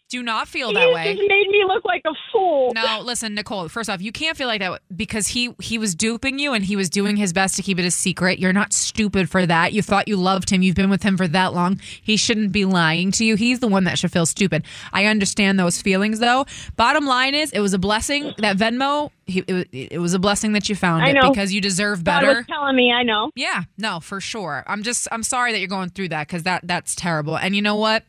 Do 0.10 0.24
not 0.24 0.48
feel 0.48 0.72
that 0.72 0.94
way. 0.94 1.14
just 1.16 1.28
made 1.28 1.50
me 1.50 1.66
look 1.68 1.84
like 1.84 2.02
a 2.06 2.14
fool. 2.32 2.72
No, 2.74 3.02
listen, 3.04 3.36
Nicole. 3.36 3.68
First 3.68 3.90
off, 3.90 4.02
you 4.02 4.14
can't 4.14 4.38
feel 4.38 4.48
like 4.48 4.62
that 4.62 4.82
because 4.96 5.28
he 5.28 5.54
he 5.60 5.78
was 5.78 5.96
duping 5.96 6.40
you 6.40 6.54
and 6.54 6.64
he 6.64 6.78
was 6.78 6.90
doing 6.90 7.18
his 7.18 7.34
best 7.34 7.56
to 7.58 7.62
keep 7.62 7.78
it 7.78 7.84
a 7.84 7.92
secret. 7.92 8.40
You're 8.40 8.54
not 8.54 8.72
stupid 8.72 9.30
for 9.30 9.46
that. 9.46 9.74
You 9.74 9.82
thought 9.82 10.08
you 10.08 10.16
loved 10.16 10.50
him. 10.50 10.62
You've 10.62 10.76
been 10.76 10.90
with 10.90 11.04
him 11.04 11.18
for 11.18 11.28
that 11.28 11.54
long. 11.54 11.82
He 12.02 12.16
shouldn't 12.16 12.54
be 12.54 12.64
lying 12.64 13.12
to 13.14 13.26
you. 13.26 13.36
He's 13.36 13.60
the 13.60 13.68
one 13.68 13.84
that 13.84 14.00
should 14.00 14.12
feel 14.14 14.26
stupid. 14.26 14.64
I 14.94 15.06
understand 15.06 15.60
those 15.60 15.82
feelings 15.82 16.20
though. 16.20 16.46
Bottom 16.78 17.06
line 17.06 17.36
is, 17.36 17.52
it 17.52 17.60
was 17.60 17.74
a 17.74 17.80
blessing 17.80 18.34
that 18.38 18.56
Venmo. 18.56 19.12
He, 19.26 19.40
it, 19.40 19.68
it 19.74 20.00
was 20.00 20.14
a 20.14 20.20
blessing 20.20 20.54
that 20.54 20.70
you 20.70 20.76
found 20.76 21.06
it 21.06 21.18
because 21.22 21.52
you 21.52 21.60
deserve 21.60 22.06
God 22.06 22.22
better. 22.22 22.36
was 22.38 22.46
telling 22.48 22.78
me. 22.78 22.94
I 22.94 23.04
know. 23.04 23.32
Yeah, 23.36 23.64
no, 23.78 24.00
for 24.00 24.22
sure. 24.22 24.64
I'm 24.68 24.84
just 24.84 25.10
I'm 25.12 25.24
sorry 25.24 25.52
that 25.52 25.60
you're 25.60 25.68
going 25.68 25.90
through 25.90 26.10
that 26.10 26.28
because 26.28 26.44
that 26.44 26.62
that's 26.66 26.96
terrible. 26.96 27.38
And 27.38 27.54
you 27.54 27.62
know 27.62 27.76
what? 27.76 28.06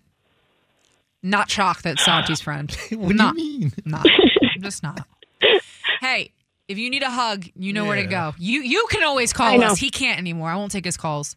Not 1.23 1.51
shocked 1.51 1.83
that 1.85 1.99
Santi's 1.99 2.41
friend. 2.41 2.71
what 2.93 3.17
not, 3.17 3.35
do 3.37 3.43
you 3.43 3.59
mean? 3.61 3.73
Not. 3.85 4.07
I'm 4.07 4.61
just 4.63 4.83
not. 4.83 5.07
Hey, 6.01 6.33
if 6.69 6.79
you 6.79 6.91
need 6.91 7.03
a 7.03 7.11
hug, 7.11 7.47
you 7.57 7.73
know 7.73 7.87
where 7.87 7.97
to 7.97 8.07
go. 8.07 8.35
You 8.39 8.61
you 8.61 8.87
can 8.91 9.03
always 9.03 9.33
call 9.33 9.59
know. 9.59 9.69
us. 9.69 9.79
He 9.79 9.91
can't 9.91 10.19
anymore. 10.19 10.51
I 10.51 10.57
won't 10.57 10.71
take 10.71 10.85
his 10.85 10.97
calls. 10.97 11.37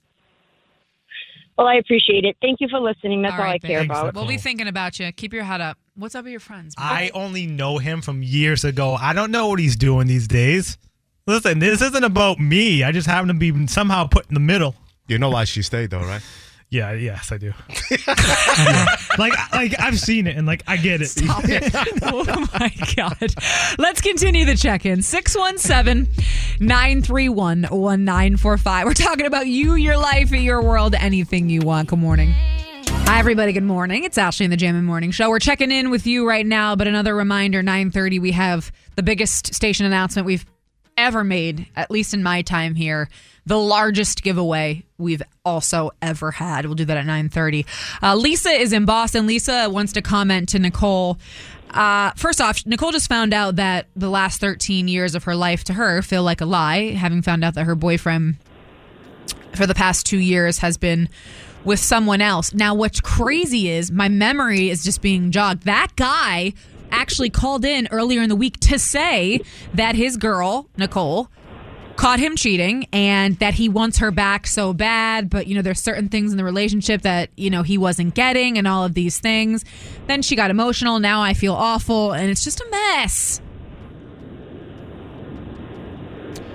Well, 1.58 1.68
I 1.68 1.76
appreciate 1.76 2.24
it. 2.26 2.38
Thank 2.42 2.60
you 2.60 2.68
for 2.70 2.80
listening. 2.80 3.22
That's 3.22 3.34
all, 3.34 3.42
I 3.42 3.44
right, 3.44 3.62
care 3.62 3.82
babe. 3.82 3.92
about. 3.92 4.16
We'll 4.16 4.26
be 4.26 4.38
thinking 4.38 4.68
about 4.68 5.00
you. 5.00 5.12
Keep 5.12 5.34
your 5.34 5.44
head 5.44 5.62
up. 5.62 5.78
What's 5.96 6.16
up 6.16 6.24
with 6.24 6.32
your 6.32 6.40
friends? 6.40 6.74
I 6.78 7.12
only 7.14 7.46
know 7.46 7.78
him 7.78 8.02
from 8.02 8.24
years 8.24 8.64
ago. 8.64 8.96
I 9.00 9.14
don't 9.14 9.30
know 9.30 9.50
what 9.50 9.60
he's 9.60 9.76
doing 9.76 10.08
these 10.08 10.28
days. 10.28 10.78
Listen, 11.28 11.60
this 11.60 11.82
isn't 11.82 12.04
about 12.04 12.40
me. 12.40 12.84
I 12.84 12.92
just 12.92 13.06
happen 13.06 13.28
to 13.28 13.34
be 13.34 13.68
somehow 13.68 14.08
put 14.08 14.28
in 14.28 14.34
the 14.34 14.40
middle. 14.40 14.76
You 15.08 15.20
know 15.20 15.30
why 15.30 15.44
she 15.44 15.62
stayed 15.62 15.92
though, 15.92 16.00
right? 16.00 16.22
Yeah, 16.72 16.94
yes, 16.94 17.34
I 17.34 17.38
do. 17.38 17.54
like, 19.18 19.34
like 19.52 19.78
I've 19.78 20.00
seen 20.00 20.26
it 20.26 20.38
and 20.38 20.48
like 20.48 20.64
I 20.68 20.78
get 20.78 21.02
it. 21.02 21.08
Stop 21.08 21.44
it. 21.44 21.70
oh 22.04 22.48
my 22.54 22.72
God. 22.96 23.34
Let's 23.78 24.00
continue 24.00 24.46
the 24.46 24.56
check 24.56 24.86
in. 24.86 25.02
617 25.02 26.08
931 26.62 27.64
1945. 27.64 28.86
We're 28.86 28.94
talking 28.94 29.26
about 29.26 29.48
you, 29.48 29.76
your 29.76 29.98
life, 29.98 30.32
your 30.32 30.64
world, 30.64 30.96
anything 30.96 31.50
you 31.50 31.60
want. 31.60 31.90
Good 31.90 32.00
morning. 32.00 32.32
Hi, 32.32 33.20
everybody. 33.20 33.52
Good 33.52 33.64
morning. 33.64 34.06
It's 34.06 34.18
Ashlee 34.18 34.46
in 34.46 34.50
the 34.50 34.56
Jammin' 34.56 34.86
Morning 34.86 35.12
Show. 35.12 35.30
We're 35.30 35.40
checking 35.40 35.72
in 35.72 35.90
with 35.90 36.08
you 36.08 36.26
right 36.26 36.46
now, 36.46 36.78
but 36.78 36.88
another 36.88 37.14
reminder 37.14 37.62
930, 37.62 38.20
we 38.20 38.32
have 38.32 38.72
the 38.96 39.04
biggest 39.04 39.54
station 39.54 39.86
announcement 39.86 40.26
we've 40.26 40.46
ever 41.02 41.24
made, 41.24 41.68
at 41.76 41.92
least 41.92 42.14
in 42.14 42.24
my 42.24 42.42
time 42.42 42.76
here. 42.76 43.10
The 43.46 43.58
largest 43.58 44.24
giveaway 44.24 44.84
we've 44.98 45.24
also 45.44 45.92
ever 46.02 46.32
had. 46.32 46.66
We'll 46.66 46.76
do 46.76 46.86
that 46.86 46.98
at 46.98 47.06
9:30. 47.06 47.66
Uh, 48.02 48.16
Lisa 48.16 48.50
is 48.50 48.72
in 48.72 48.86
Boston. 48.86 49.26
Lisa 49.26 49.70
wants 49.70 49.94
to 49.94 50.02
comment 50.02 50.50
to 50.50 50.60
Nicole. 50.60 51.18
Uh, 51.72 52.12
first 52.16 52.42
off, 52.42 52.66
Nicole 52.66 52.92
just 52.92 53.08
found 53.08 53.34
out 53.34 53.56
that 53.56 53.88
the 53.96 54.10
last 54.10 54.42
13 54.42 54.88
years 54.88 55.16
of 55.16 55.24
her 55.24 55.36
life 55.36 55.64
to 55.66 55.74
her 55.74 56.02
feel 56.02 56.24
like 56.24 56.42
a 56.42 56.46
lie, 56.46 56.92
having 56.92 57.22
found 57.22 57.44
out 57.44 57.56
that 57.56 57.66
her 57.66 57.76
boyfriend 57.76 58.36
for 59.56 59.66
the 59.66 59.74
past 59.74 60.06
two 60.06 60.18
years 60.18 60.60
has 60.60 60.78
been 60.78 61.10
with 61.64 61.80
someone 61.80 62.22
else. 62.22 62.54
Now, 62.54 62.74
what's 62.74 63.00
crazy 63.00 63.70
is 63.70 63.92
my 63.92 64.10
memory 64.10 64.70
is 64.70 64.84
just 64.84 65.02
being 65.02 65.32
jogged. 65.32 65.64
That 65.64 65.96
guy 65.96 66.54
actually 66.92 67.30
called 67.30 67.66
in 67.66 67.88
earlier 67.92 68.22
in 68.22 68.30
the 68.30 68.36
week 68.36 68.60
to 68.62 68.80
say 68.80 69.40
that 69.74 69.96
his 69.96 70.18
girl, 70.18 70.68
Nicole, 70.78 71.30
caught 71.96 72.20
him 72.20 72.36
cheating 72.36 72.88
and 72.92 73.38
that 73.40 73.54
he 73.54 73.70
wants 73.70 74.00
her 74.00 74.10
back 74.10 74.48
so 74.48 74.74
bad 74.74 75.30
but 75.30 75.46
you 75.46 75.54
know 75.54 75.62
there's 75.62 75.80
certain 75.80 76.10
things 76.10 76.32
in 76.32 76.38
the 76.38 76.44
relationship 76.44 77.04
that 77.04 77.30
you 77.36 77.50
know 77.50 77.62
he 77.62 77.78
wasn't 77.78 78.16
getting 78.16 78.58
and 78.58 78.68
all 78.68 78.84
of 78.84 78.94
these 78.94 79.20
things. 79.20 79.64
Then 80.08 80.22
she 80.22 80.36
got 80.36 80.50
emotional. 80.50 81.00
Now 81.00 81.22
i 81.22 81.34
feel 81.34 81.54
awful 81.54 82.14
and 82.14 82.30
it's 82.30 82.44
just 82.44 82.60
a 82.60 82.68
mess. 82.72 83.42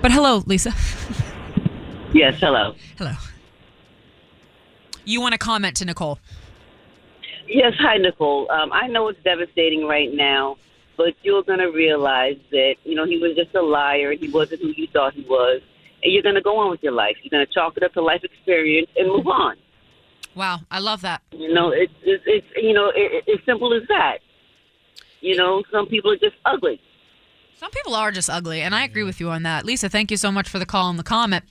But 0.01 0.11
hello 0.11 0.43
lisa. 0.45 0.73
Yes, 2.13 2.39
hello. 2.39 2.73
hello. 2.97 3.11
You 5.05 5.21
want 5.21 5.33
to 5.33 5.37
comment 5.37 5.77
to 5.77 5.85
nicole 5.85 6.19
Yes, 7.47 7.73
hi, 7.79 7.97
Nicole. 7.97 8.49
Um, 8.51 8.71
I 8.73 8.87
know 8.87 9.07
it's 9.07 9.21
devastating 9.23 9.85
right 9.85 10.13
now, 10.13 10.57
but 10.97 11.13
you're 11.23 11.43
going 11.43 11.59
to 11.59 11.71
realize 11.71 12.37
that, 12.51 12.75
you 12.83 12.95
know, 12.95 13.05
he 13.05 13.17
was 13.17 13.35
just 13.35 13.55
a 13.55 13.61
liar. 13.61 14.13
He 14.13 14.29
wasn't 14.29 14.61
who 14.61 14.69
you 14.69 14.87
thought 14.87 15.13
he 15.13 15.21
was. 15.23 15.61
And 16.03 16.13
you're 16.13 16.23
going 16.23 16.35
to 16.35 16.41
go 16.41 16.57
on 16.57 16.69
with 16.69 16.83
your 16.83 16.91
life. 16.91 17.15
You're 17.23 17.31
going 17.31 17.45
to 17.45 17.53
chalk 17.53 17.77
it 17.77 17.83
up 17.83 17.93
to 17.93 18.01
life 18.01 18.23
experience 18.23 18.89
and 18.97 19.07
move 19.07 19.27
on. 19.27 19.55
wow 20.35 20.59
i 20.69 20.79
love 20.79 21.01
that 21.01 21.21
You 21.31 21.53
know, 21.53 21.69
it's, 21.71 21.93
it's, 22.03 22.23
it's 22.27 22.47
you 22.55 22.73
know, 22.73 22.89
it, 22.95 23.23
it's 23.27 23.45
simple 23.45 23.73
as 23.73 23.87
that. 23.87 24.17
You 25.21 25.35
know, 25.35 25.63
some 25.71 25.87
people 25.87 26.11
are 26.11 26.17
just 26.17 26.35
ugly. 26.45 26.79
Some 27.55 27.71
people 27.71 27.95
are 27.95 28.11
just 28.11 28.29
ugly, 28.29 28.61
and 28.61 28.75
I 28.75 28.83
agree 28.83 29.01
with 29.03 29.19
you 29.19 29.29
on 29.31 29.41
that. 29.43 29.65
Lisa, 29.65 29.89
thank 29.89 30.11
you 30.11 30.17
so 30.17 30.31
much 30.31 30.47
for 30.47 30.59
the 30.59 30.65
call 30.65 30.91
and 30.91 30.99
the 30.99 31.03
comment. 31.03 31.43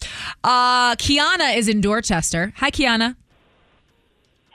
Uh, 0.45 0.95
Kiana 0.95 1.57
is 1.57 1.67
in 1.67 1.81
Dorchester. 1.81 2.53
Hi, 2.59 2.71
Kiana. 2.71 3.17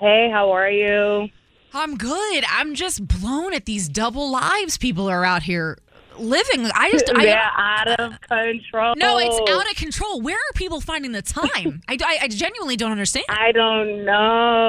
Hey, 0.01 0.29
how 0.31 0.51
are 0.51 0.69
you? 0.69 1.29
I'm 1.73 1.95
good. 1.95 2.43
I'm 2.49 2.73
just 2.73 3.07
blown 3.07 3.53
at 3.53 3.65
these 3.65 3.87
double 3.87 4.31
lives 4.31 4.77
people 4.77 5.07
are 5.07 5.23
out 5.23 5.43
here 5.43 5.77
living. 6.17 6.65
I 6.73 6.89
just, 6.91 7.05
I, 7.15 7.23
They're 7.23 7.39
out 7.55 7.87
of 7.99 8.19
control. 8.21 8.95
no, 8.97 9.19
it's 9.19 9.49
out 9.51 9.69
of 9.69 9.75
control. 9.77 10.19
Where 10.19 10.35
are 10.35 10.53
people 10.55 10.81
finding 10.81 11.11
the 11.11 11.21
time? 11.21 11.81
I, 11.87 11.97
I, 12.03 12.17
I 12.23 12.27
genuinely 12.29 12.75
don't 12.77 12.91
understand. 12.91 13.25
I 13.29 13.51
don't 13.51 14.03
know. 14.03 14.11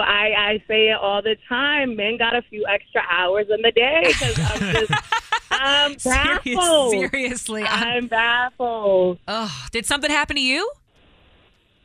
I, 0.07 0.33
I 0.37 0.63
say 0.69 0.91
it 0.91 0.99
all 1.01 1.23
the 1.23 1.37
time. 1.49 1.97
Men 1.97 2.19
got 2.19 2.37
a 2.37 2.43
few 2.43 2.67
extra 2.69 3.01
hours 3.11 3.47
in 3.49 3.63
the 3.63 3.73
day 3.73 4.03
because 4.09 4.39
I'm 4.39 4.61
just, 4.75 4.93
I'm 5.51 5.99
Serious- 5.99 6.45
baffled. 6.45 6.91
seriously, 6.93 7.63
I'm- 7.63 7.83
I'm 8.05 8.07
baffled. 8.07 9.19
Oh, 9.27 9.65
did 9.73 9.87
something 9.87 10.11
happen 10.11 10.37
to 10.37 10.43
you? 10.43 10.71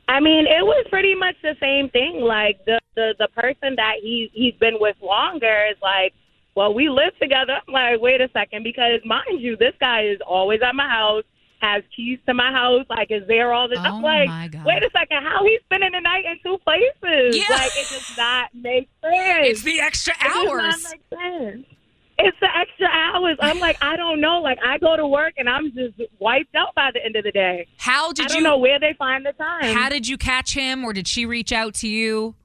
I 0.07 0.19
mean, 0.19 0.45
it 0.47 0.63
was 0.65 0.85
pretty 0.89 1.15
much 1.15 1.35
the 1.41 1.55
same 1.59 1.89
thing. 1.89 2.21
Like 2.21 2.63
the 2.65 2.79
the 2.95 3.13
the 3.19 3.27
person 3.29 3.75
that 3.75 3.95
he 4.01 4.29
he's 4.33 4.53
been 4.55 4.77
with 4.79 4.95
longer 5.01 5.67
is 5.69 5.77
like, 5.81 6.13
well, 6.55 6.73
we 6.73 6.89
live 6.89 7.17
together. 7.21 7.57
I'm 7.67 7.73
like, 7.73 7.99
wait 8.01 8.21
a 8.21 8.29
second, 8.33 8.63
because 8.63 9.01
mind 9.05 9.41
you, 9.41 9.57
this 9.57 9.73
guy 9.79 10.03
is 10.03 10.19
always 10.25 10.61
at 10.63 10.75
my 10.75 10.87
house, 10.87 11.23
has 11.59 11.83
keys 11.95 12.19
to 12.25 12.33
my 12.33 12.51
house, 12.51 12.85
like 12.89 13.11
is 13.11 13.27
there 13.27 13.51
all 13.51 13.67
the 13.67 13.75
time. 13.75 13.95
Oh, 13.95 14.07
like, 14.07 14.27
my 14.29 14.47
God. 14.47 14.65
wait 14.65 14.81
a 14.83 14.89
second, 14.91 15.23
how 15.23 15.43
he's 15.43 15.59
spending 15.65 15.91
the 15.91 15.99
night 15.99 16.23
in 16.25 16.37
two 16.43 16.57
places? 16.63 17.35
Yeah. 17.37 17.55
Like 17.55 17.71
it 17.75 17.89
does 17.89 18.17
not 18.17 18.49
make 18.53 18.89
sense. 19.01 19.13
It's 19.49 19.61
the 19.63 19.79
extra 19.81 20.13
It 20.13 20.23
does 20.23 20.45
not 20.45 20.47
hours. 20.63 20.85
make 20.91 21.19
sense. 21.19 21.65
It's 22.19 22.37
the 22.39 22.47
extra 22.57 22.87
hours. 22.87 23.37
I'm 23.39 23.59
like, 23.59 23.77
I 23.81 23.95
don't 23.95 24.19
know. 24.19 24.39
Like 24.41 24.57
I 24.65 24.77
go 24.79 24.97
to 24.97 25.07
work 25.07 25.33
and 25.37 25.47
I'm 25.47 25.71
just 25.73 26.01
wiped 26.19 26.55
out 26.55 26.73
by 26.73 26.89
the 26.93 27.03
end 27.03 27.15
of 27.15 27.23
the 27.23 27.31
day. 27.31 27.67
How 27.77 28.11
did 28.11 28.19
you 28.19 28.23
I 28.23 28.27
don't 28.27 28.37
you 28.37 28.43
know 28.43 28.57
where 28.57 28.79
they 28.79 28.95
find 28.97 29.25
the 29.25 29.33
time. 29.33 29.75
How 29.75 29.89
did 29.89 30.07
you 30.07 30.17
catch 30.17 30.53
him, 30.53 30.83
or 30.83 30.93
did 30.93 31.07
she 31.07 31.25
reach 31.25 31.51
out 31.51 31.75
to 31.75 31.87
you? 31.87 32.35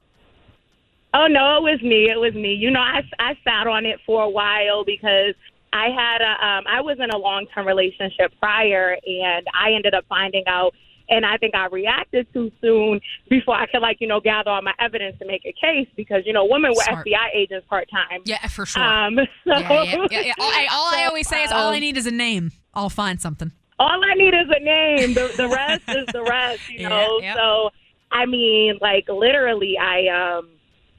Oh 1.15 1.27
no, 1.27 1.57
it 1.57 1.63
was 1.63 1.83
me. 1.83 2.11
It 2.11 2.19
was 2.19 2.35
me. 2.35 2.55
You 2.55 2.71
know, 2.71 2.81
I 2.81 3.03
I 3.19 3.35
sat 3.45 3.67
on 3.67 3.87
it 3.87 3.99
for 4.05 4.23
a 4.23 4.29
while 4.29 4.85
because 4.85 5.35
I 5.73 5.89
had 5.89 6.21
a 6.21 6.47
um 6.47 6.65
I 6.67 6.81
was 6.83 6.99
in 7.01 7.11
a 7.11 7.19
long 7.19 7.47
term 7.55 7.67
relationship 7.67 8.33
prior, 8.39 8.97
and 9.07 9.47
I 9.55 9.73
ended 9.73 9.95
up 9.95 10.05
finding 10.09 10.45
out. 10.47 10.75
And 11.09 11.27
I 11.27 11.37
think 11.37 11.55
I 11.55 11.67
reacted 11.67 12.27
too 12.33 12.51
soon 12.61 13.01
before 13.29 13.55
I 13.55 13.67
could, 13.67 13.81
like, 13.81 13.99
you 14.01 14.07
know, 14.07 14.21
gather 14.21 14.51
all 14.51 14.63
my 14.63 14.75
evidence 14.79 15.19
to 15.19 15.27
make 15.27 15.43
a 15.45 15.53
case 15.53 15.89
because, 15.97 16.23
you 16.25 16.33
know, 16.33 16.45
women 16.45 16.73
were 16.75 16.83
Smart. 16.83 17.07
FBI 17.07 17.35
agents 17.35 17.67
part 17.69 17.89
time. 17.91 18.23
Yeah, 18.25 18.47
for 18.49 18.67
sure. 18.67 18.83
Um, 18.83 19.17
so, 19.45 19.59
yeah, 19.59 20.07
yeah, 20.11 20.21
yeah. 20.21 20.33
All, 20.39 20.51
I, 20.51 20.67
all 20.71 20.95
I 20.95 21.07
always 21.07 21.29
say 21.29 21.45
is 21.45 21.53
all 21.53 21.71
I 21.71 21.75
um, 21.75 21.81
need 21.81 21.97
is 21.97 22.07
a 22.07 22.11
name. 22.11 22.53
I'll 22.75 22.91
find 22.91 23.21
something. 23.21 23.53
all 23.79 24.01
I 24.05 24.15
need 24.15 24.35
is 24.35 24.49
a 24.49 24.61
name. 24.61 25.15
The 25.15 25.33
the 25.37 25.49
rest 25.49 25.83
is 25.89 26.07
the 26.13 26.23
rest, 26.23 26.71
you 26.71 26.89
know. 26.89 27.19
yep. 27.21 27.37
So 27.37 27.71
I 28.11 28.27
mean, 28.27 28.79
like 28.81 29.09
literally, 29.09 29.77
I 29.79 30.07
um, 30.09 30.51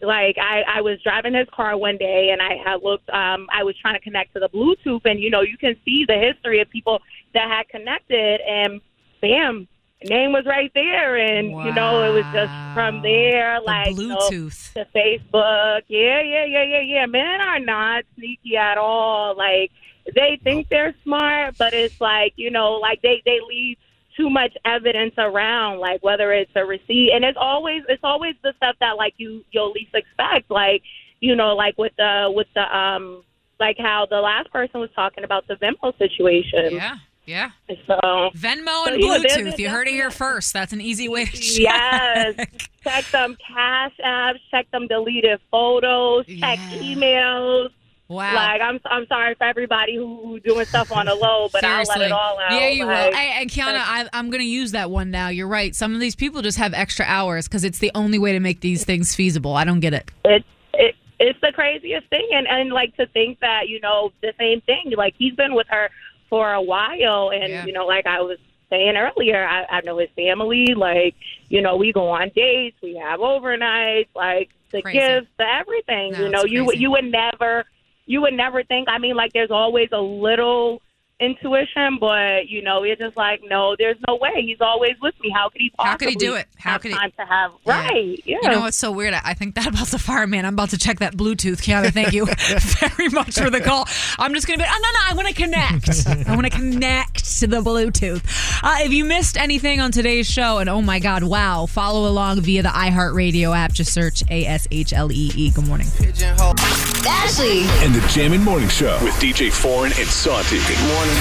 like 0.01 0.37
I 0.37 0.63
I 0.67 0.81
was 0.81 1.01
driving 1.03 1.33
his 1.33 1.47
car 1.53 1.77
one 1.77 1.97
day, 1.97 2.29
and 2.31 2.41
I 2.41 2.55
had 2.63 2.83
looked. 2.83 3.09
Um, 3.09 3.47
I 3.53 3.63
was 3.63 3.75
trying 3.81 3.95
to 3.95 4.01
connect 4.01 4.33
to 4.33 4.39
the 4.39 4.49
Bluetooth, 4.49 5.01
and 5.05 5.19
you 5.19 5.29
know, 5.29 5.41
you 5.41 5.57
can 5.57 5.75
see 5.85 6.05
the 6.07 6.17
history 6.17 6.59
of 6.61 6.69
people 6.69 6.99
that 7.33 7.49
had 7.49 7.69
connected, 7.69 8.41
and 8.41 8.81
bam. 9.21 9.67
Name 10.05 10.31
was 10.31 10.45
right 10.45 10.71
there, 10.73 11.17
and 11.17 11.47
you 11.47 11.73
know, 11.73 12.03
it 12.03 12.13
was 12.13 12.25
just 12.31 12.51
from 12.73 13.01
there, 13.01 13.59
like 13.61 13.95
you 13.97 14.07
know, 14.07 14.17
Bluetooth. 14.17 14.73
to 14.73 14.85
Facebook. 14.95 15.81
Yeah, 15.87 16.21
yeah, 16.21 16.45
yeah, 16.45 16.63
yeah, 16.63 16.81
yeah. 16.81 17.05
Men 17.05 17.41
are 17.41 17.59
not 17.59 18.03
sneaky 18.15 18.57
at 18.57 18.77
all. 18.77 19.35
Like 19.37 19.71
they 20.15 20.39
think 20.43 20.69
they're 20.69 20.95
smart, 21.03 21.55
but 21.57 21.73
it's 21.73 21.99
like 22.01 22.33
you 22.35 22.51
know, 22.51 22.73
like 22.73 23.01
they 23.01 23.21
they 23.25 23.39
leave 23.47 23.77
too 24.17 24.29
much 24.29 24.53
evidence 24.65 25.13
around, 25.17 25.79
like 25.79 26.03
whether 26.03 26.31
it's 26.31 26.51
a 26.55 26.65
receipt, 26.65 27.11
and 27.13 27.23
it's 27.23 27.37
always 27.39 27.83
it's 27.89 28.03
always 28.03 28.35
the 28.43 28.53
stuff 28.57 28.75
that 28.79 28.97
like 28.97 29.13
you 29.17 29.43
you'll 29.51 29.71
least 29.71 29.93
expect, 29.93 30.49
like 30.49 30.81
you 31.19 31.35
know, 31.35 31.55
like 31.55 31.77
with 31.77 31.93
the 31.97 32.31
with 32.33 32.47
the 32.55 32.77
um 32.77 33.23
like 33.59 33.77
how 33.79 34.05
the 34.09 34.17
last 34.17 34.51
person 34.51 34.79
was 34.79 34.89
talking 34.95 35.23
about 35.23 35.47
the 35.47 35.55
Venmo 35.55 35.97
situation. 35.97 36.73
Yeah. 36.75 36.97
Yeah. 37.25 37.51
So 37.87 37.99
Venmo 38.35 38.85
So, 38.85 38.93
and 38.93 39.01
yeah, 39.01 39.17
there's- 39.19 39.37
Bluetooth. 39.37 39.57
You 39.59 39.69
heard 39.69 39.87
it 39.87 39.91
here 39.93 40.11
first. 40.11 40.51
That's 40.53 40.73
an 40.73 40.81
easy 40.81 41.07
way 41.07 41.25
to 41.25 41.31
check. 41.37 41.59
Yes. 41.59 42.35
check 42.83 43.05
them 43.11 43.37
cash 43.47 43.93
apps, 44.05 44.39
check 44.51 44.69
them 44.71 44.87
deleted 44.87 45.39
photos, 45.51 46.25
check 46.25 46.59
emails. 46.71 47.69
Wow. 48.09 48.35
Like 48.35 48.61
I'm 48.61 48.79
I'm 48.85 49.07
sorry 49.07 49.33
for 49.35 49.45
everybody 49.45 49.95
who, 49.95 50.17
who 50.23 50.39
doing 50.41 50.65
stuff 50.65 50.91
on 50.91 51.05
the 51.05 51.15
low, 51.15 51.47
but 51.51 51.63
I'll 51.63 51.85
let 51.85 52.01
it 52.01 52.11
all 52.11 52.37
out. 52.39 52.51
Yeah, 52.51 52.67
you 52.67 52.85
Like, 52.85 53.11
will. 53.11 53.17
Hey, 53.17 53.41
and 53.41 53.49
Kiana, 53.49 53.77
I, 53.79 54.07
I'm 54.13 54.29
going 54.29 54.41
to 54.41 54.45
use 54.47 54.73
that 54.73 54.91
one 54.91 55.09
now. 55.09 55.29
You're 55.29 55.47
right. 55.47 55.73
Some 55.73 55.93
of 55.95 56.01
these 56.01 56.15
people 56.15 56.41
just 56.41 56.57
have 56.57 56.73
extra 56.73 57.05
hours 57.07 57.47
because 57.47 57.63
it's 57.63 57.79
the 57.79 57.89
only 57.95 58.19
way 58.19 58.33
to 58.33 58.39
make 58.41 58.59
these 58.59 58.83
things 58.83 59.15
feasible. 59.15 59.55
I 59.55 59.63
don't 59.63 59.79
get 59.79 59.93
it. 59.93 60.11
It's 60.25 60.45
it 60.73 60.95
it's 61.19 61.39
the 61.41 61.53
craziest 61.53 62.07
thing 62.09 62.27
and 62.33 62.45
and 62.47 62.71
like 62.73 62.95
to 62.97 63.07
think 63.07 63.39
that 63.39 63.69
you 63.69 63.79
know 63.79 64.11
the 64.21 64.33
same 64.37 64.59
thing 64.61 64.91
like 64.97 65.15
he's 65.17 65.33
been 65.35 65.55
with 65.55 65.67
her 65.69 65.89
for 66.29 66.53
a 66.53 66.61
while. 66.61 67.31
And 67.33 67.67
you 67.67 67.73
know 67.73 67.85
like 67.85 68.05
i 68.05 68.21
was 68.21 68.37
saying 68.69 68.95
earlier 68.97 69.45
I, 69.45 69.65
I 69.69 69.81
know 69.81 69.99
his 69.99 70.09
family 70.15 70.73
like 70.75 71.15
you 71.49 71.61
know 71.61 71.75
we 71.75 71.93
go 71.93 72.09
on 72.09 72.31
dates 72.35 72.77
we 72.81 72.95
have 72.95 73.19
overnights 73.19 74.07
like 74.15 74.49
the 74.71 74.81
Crazy. 74.81 74.97
gifts 74.97 75.27
the 75.37 75.45
everything 75.45 76.13
No, 76.13 76.19
you 76.25 76.29
know 76.29 76.43
you 76.45 76.71
you 76.73 76.89
would 76.91 77.05
never 77.05 77.65
you 78.07 78.21
would 78.21 78.33
never 78.33 78.63
think 78.63 78.87
i 78.89 78.97
mean 78.97 79.15
like 79.15 79.31
there's 79.33 79.51
always 79.51 79.89
a 79.91 80.01
little 80.01 80.81
intuition 81.23 81.97
but 81.99 82.47
you 82.47 82.61
know 82.61 82.83
it's 82.83 82.99
just 82.99 83.15
like 83.17 83.41
no 83.49 83.75
there's 83.79 83.97
no 84.07 84.15
way 84.17 84.29
he's 84.41 84.61
always 84.61 84.93
with 85.01 85.13
me 85.21 85.29
how 85.33 85.49
could 85.49 85.61
he 85.61 85.69
possibly 85.71 85.89
How 85.91 85.97
could 85.97 86.09
he 86.09 86.15
do 86.15 86.35
it? 86.35 86.47
How 86.57 86.77
could 86.77 86.91
he- 86.91 86.97
time 86.97 87.11
to 87.17 87.25
have 87.25 87.51
right 87.65 88.21
yeah 88.25 88.37
You 88.43 88.49
know 88.49 88.59
what's 88.61 88.77
so 88.77 88.91
weird? 88.91 89.13
I- 89.13 89.21
I 89.23 89.33
think 89.33 89.55
that 89.55 89.67
about 89.67 89.87
the 89.87 89.97
fireman. 89.99 90.45
I'm 90.45 90.53
about 90.53 90.69
to 90.71 90.77
check 90.77 90.99
that 90.99 91.15
Bluetooth. 91.15 91.61
Kiana, 91.61 91.91
thank 91.91 92.13
you 92.13 92.25
very 92.97 93.09
much 93.09 93.35
for 93.39 93.49
the 93.49 93.61
call. 93.61 93.87
I'm 94.19 94.33
just 94.33 94.45
going 94.47 94.59
to 94.59 94.63
be, 94.63 94.69
oh, 94.69 94.79
no, 94.83 94.89
no, 94.91 94.99
I 95.09 95.13
want 95.15 95.27
to 95.29 95.33
connect. 95.33 96.27
I 96.27 96.35
want 96.35 96.43
to 96.45 96.49
connect 96.49 97.39
to 97.39 97.47
the 97.47 97.61
Bluetooth. 97.61 98.21
Uh, 98.63 98.77
if 98.85 98.91
you 98.93 99.05
missed 99.05 99.37
anything 99.37 99.79
on 99.79 99.91
today's 99.91 100.29
show, 100.29 100.59
and 100.59 100.69
oh 100.69 100.81
my 100.81 100.99
God, 100.99 101.23
wow, 101.23 101.65
follow 101.65 102.07
along 102.09 102.41
via 102.41 102.61
the 102.63 102.69
iHeartRadio 102.69 103.55
app. 103.55 103.71
Just 103.71 103.93
search 103.93 104.23
A 104.29 104.45
S 104.45 104.67
H 104.71 104.93
L 104.93 105.11
E 105.11 105.31
E. 105.35 105.49
Good 105.51 105.67
morning. 105.67 105.87
Ashlee, 105.87 107.63
And 107.83 107.95
the 107.95 108.05
Jammin' 108.09 108.43
Morning 108.43 108.69
Show 108.69 108.99
with 109.03 109.13
DJ 109.15 109.51
Foreign 109.51 109.93
and 109.97 110.07
Santi. 110.07 110.57
Good 110.59 110.79
morning. 110.93 111.12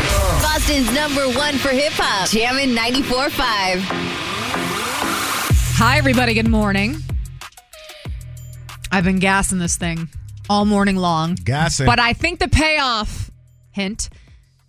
Boston's 0.42 0.92
number 0.94 1.26
one 1.36 1.58
for 1.58 1.68
hip 1.68 1.92
hop. 1.94 2.28
Jammin' 2.30 2.70
94.5. 2.70 3.80
Hi, 5.78 5.98
everybody. 5.98 6.34
Good 6.34 6.48
morning. 6.48 6.96
I've 8.90 9.04
been 9.04 9.18
gassing 9.18 9.58
this 9.58 9.76
thing 9.76 10.08
all 10.48 10.64
morning 10.64 10.96
long. 10.96 11.34
Gassing. 11.34 11.86
But 11.86 11.98
I 11.98 12.12
think 12.12 12.38
the 12.38 12.48
payoff, 12.48 13.30
hint, 13.70 14.10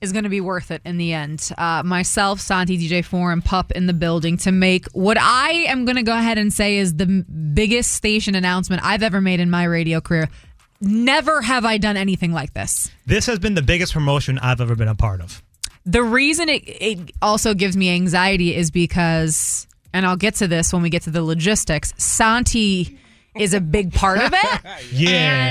is 0.01 0.11
going 0.11 0.23
to 0.23 0.29
be 0.29 0.41
worth 0.41 0.71
it 0.71 0.81
in 0.85 0.97
the 0.97 1.13
end. 1.13 1.49
Uh, 1.57 1.81
myself, 1.83 2.39
Santi, 2.41 2.77
DJ 2.77 3.03
Four, 3.03 3.31
and 3.31 3.43
Pup 3.43 3.71
in 3.71 3.85
the 3.85 3.93
building 3.93 4.37
to 4.37 4.51
make 4.51 4.85
what 4.93 5.17
I 5.19 5.51
am 5.67 5.85
going 5.85 5.95
to 5.95 6.03
go 6.03 6.17
ahead 6.17 6.37
and 6.37 6.51
say 6.51 6.77
is 6.77 6.95
the 6.95 7.05
biggest 7.53 7.91
station 7.91 8.35
announcement 8.35 8.83
I've 8.83 9.03
ever 9.03 9.21
made 9.21 9.39
in 9.39 9.49
my 9.49 9.63
radio 9.63 10.01
career. 10.01 10.29
Never 10.81 11.41
have 11.41 11.65
I 11.65 11.77
done 11.77 11.95
anything 11.97 12.33
like 12.33 12.53
this. 12.53 12.91
This 13.05 13.25
has 13.27 13.39
been 13.39 13.53
the 13.55 13.61
biggest 13.61 13.93
promotion 13.93 14.37
I've 14.39 14.59
ever 14.61 14.75
been 14.75 14.87
a 14.89 14.95
part 14.95 15.21
of. 15.21 15.41
The 15.85 16.03
reason 16.03 16.49
it, 16.49 16.63
it 16.65 17.11
also 17.21 17.53
gives 17.53 17.75
me 17.77 17.89
anxiety 17.93 18.55
is 18.55 18.71
because, 18.71 19.67
and 19.93 20.05
I'll 20.05 20.15
get 20.17 20.35
to 20.35 20.47
this 20.47 20.71
when 20.73 20.81
we 20.81 20.89
get 20.89 21.03
to 21.03 21.11
the 21.11 21.23
logistics, 21.23 21.93
Santi 21.97 22.97
is 23.35 23.53
a 23.53 23.59
big 23.61 23.93
part 23.93 24.19
of 24.19 24.33
it. 24.33 24.59
Yeah. 24.91 25.49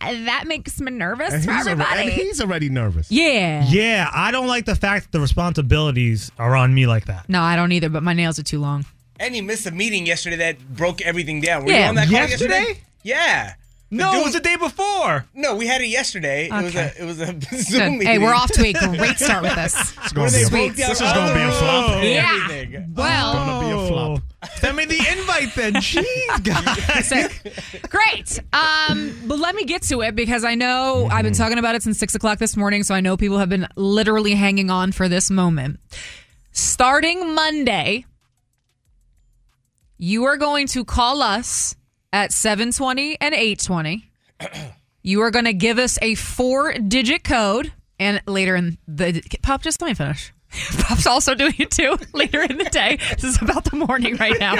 And 0.00 0.26
that 0.26 0.44
makes 0.46 0.80
me 0.80 0.90
nervous 0.92 1.32
And 1.32 1.44
for 1.44 1.52
he's, 1.52 1.66
already, 1.66 1.80
everybody. 1.82 2.02
and 2.02 2.12
he's 2.12 2.40
already 2.40 2.68
nervous. 2.68 3.10
yeah. 3.10 3.64
Yeah, 3.68 4.10
I 4.12 4.30
don't 4.32 4.46
like 4.48 4.66
the 4.66 4.74
fact 4.74 5.04
that 5.06 5.12
the 5.12 5.20
responsibilities 5.20 6.30
are 6.38 6.54
on 6.56 6.74
me 6.74 6.86
like 6.86 7.06
that. 7.06 7.28
No, 7.28 7.40
I 7.40 7.56
don't 7.56 7.72
either, 7.72 7.88
but 7.88 8.02
my 8.02 8.12
nails 8.12 8.38
are 8.38 8.42
too 8.42 8.58
long. 8.60 8.84
And 9.18 9.34
you 9.36 9.42
missed 9.42 9.66
a 9.66 9.70
meeting 9.70 10.04
yesterday 10.06 10.36
that 10.36 10.58
broke 10.76 11.00
everything 11.00 11.40
down. 11.40 11.64
Were 11.64 11.70
you 11.72 11.78
on 11.78 11.94
that 11.94 12.08
call 12.08 12.12
Yesterday? 12.18 12.54
yesterday? 12.58 12.80
Yeah. 13.02 13.54
The 13.92 13.98
No, 13.98 14.14
it 14.20 14.24
was 14.24 14.32
the 14.32 14.40
day 14.40 14.56
before. 14.56 15.26
No, 15.34 15.54
we 15.54 15.66
had 15.66 15.82
it 15.82 15.88
yesterday. 15.88 16.46
It 16.46 16.52
was 16.52 16.74
Okay. 16.74 16.92
a 16.98 17.02
it 17.02 17.04
was 17.04 17.20
a 17.20 17.26
Good. 17.34 17.44
Zoom 17.60 17.92
meeting. 17.98 18.06
Hey, 18.06 18.18
we're 18.18 18.32
off 18.34 18.50
to 18.52 18.62
a 18.66 18.72
great 18.96 19.18
start 19.18 19.42
with 19.42 19.54
this. 19.54 19.74
It's 19.98 20.12
gonna 20.14 20.30
be 20.30 20.40
a, 20.42 20.46
Sweet. 20.46 20.76
this 20.76 20.98
is 20.98 21.12
going 21.12 21.28
to 21.28 21.34
be 21.34 21.40
a 21.42 21.52
flop. 21.52 22.02
Yeah. 22.02 22.38
Everything. 22.44 22.94
Well, 22.94 23.32
Gonna 23.34 23.66
be 23.66 23.72
a 23.84 23.88
flop. 23.88 24.22
Send 24.56 24.76
me 24.78 24.86
the 24.86 24.96
invite 24.96 25.54
then. 25.54 25.74
Jeez, 25.82 26.42
guys. 26.42 27.06
Sick. 27.06 27.52
Great. 27.90 28.40
Um, 28.54 29.14
but 29.26 29.38
let 29.38 29.54
me 29.54 29.64
get 29.64 29.82
to 29.82 30.00
it 30.00 30.14
because 30.16 30.42
I 30.42 30.54
know 30.54 31.06
I've 31.12 31.24
been 31.24 31.34
talking 31.34 31.58
about 31.58 31.74
it 31.74 31.82
since 31.82 31.98
six 31.98 32.14
o'clock 32.14 32.38
this 32.38 32.56
morning, 32.56 32.84
so 32.84 32.94
I 32.94 33.00
know 33.02 33.18
people 33.18 33.38
have 33.38 33.50
been 33.50 33.68
literally 33.76 34.32
hanging 34.34 34.70
on 34.70 34.92
for 34.92 35.06
this 35.06 35.30
moment. 35.30 35.80
Starting 36.52 37.34
Monday, 37.34 38.06
you 39.98 40.24
are 40.24 40.38
going 40.38 40.66
to 40.68 40.84
call 40.84 41.22
us 41.22 41.76
at 42.12 42.32
720 42.32 43.20
and 43.20 43.34
820. 43.34 44.10
You 45.02 45.20
are 45.22 45.30
going 45.30 45.46
to 45.46 45.52
give 45.52 45.78
us 45.78 45.98
a 46.02 46.14
four 46.14 46.72
digit 46.74 47.24
code. 47.24 47.72
And 47.98 48.20
later 48.26 48.56
in 48.56 48.78
the 48.88 49.22
Pop, 49.42 49.62
just 49.62 49.80
let 49.80 49.88
me 49.88 49.94
finish. 49.94 50.32
Pop's 50.80 51.06
also 51.06 51.34
doing 51.34 51.54
it 51.58 51.70
too 51.70 51.96
later 52.12 52.42
in 52.42 52.58
the 52.58 52.64
day. 52.64 52.98
This 53.14 53.24
is 53.24 53.42
about 53.42 53.64
the 53.64 53.76
morning 53.76 54.16
right 54.16 54.38
now. 54.38 54.56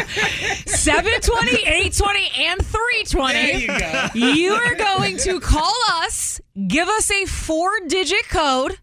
720, 0.67 1.51
820, 1.65 2.31
and 2.39 2.65
320. 2.65 3.33
There 3.33 3.59
you 3.59 3.67
go. 3.67 4.09
You 4.15 4.53
are 4.55 4.75
going 4.75 5.19
to 5.19 5.41
call 5.41 5.75
us, 6.03 6.41
give 6.67 6.89
us 6.89 7.11
a 7.11 7.27
four 7.27 7.71
digit 7.89 8.29
code. 8.29 8.79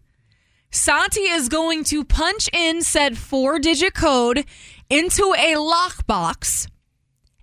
Santi 0.70 1.22
is 1.22 1.48
going 1.48 1.82
to 1.84 2.04
punch 2.04 2.48
in 2.52 2.82
said 2.82 3.18
four 3.18 3.58
digit 3.58 3.94
code 3.94 4.44
into 4.88 5.34
a 5.36 5.54
lockbox. 5.54 6.68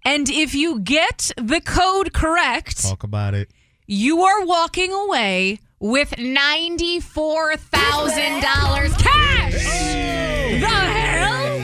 And 0.08 0.30
if 0.30 0.56
you 0.56 0.80
get 0.80 1.32
the 1.36 1.60
code 1.60 2.14
correct, 2.14 2.82
Talk 2.82 3.04
about 3.04 3.34
it. 3.34 3.50
you 3.88 4.24
are 4.24 4.46
walking 4.46 4.94
away 4.94 5.60
with 5.82 6.12
$94,000 6.12 8.98
cash. 8.98 9.64
The 10.62 10.66
hell? 10.66 11.60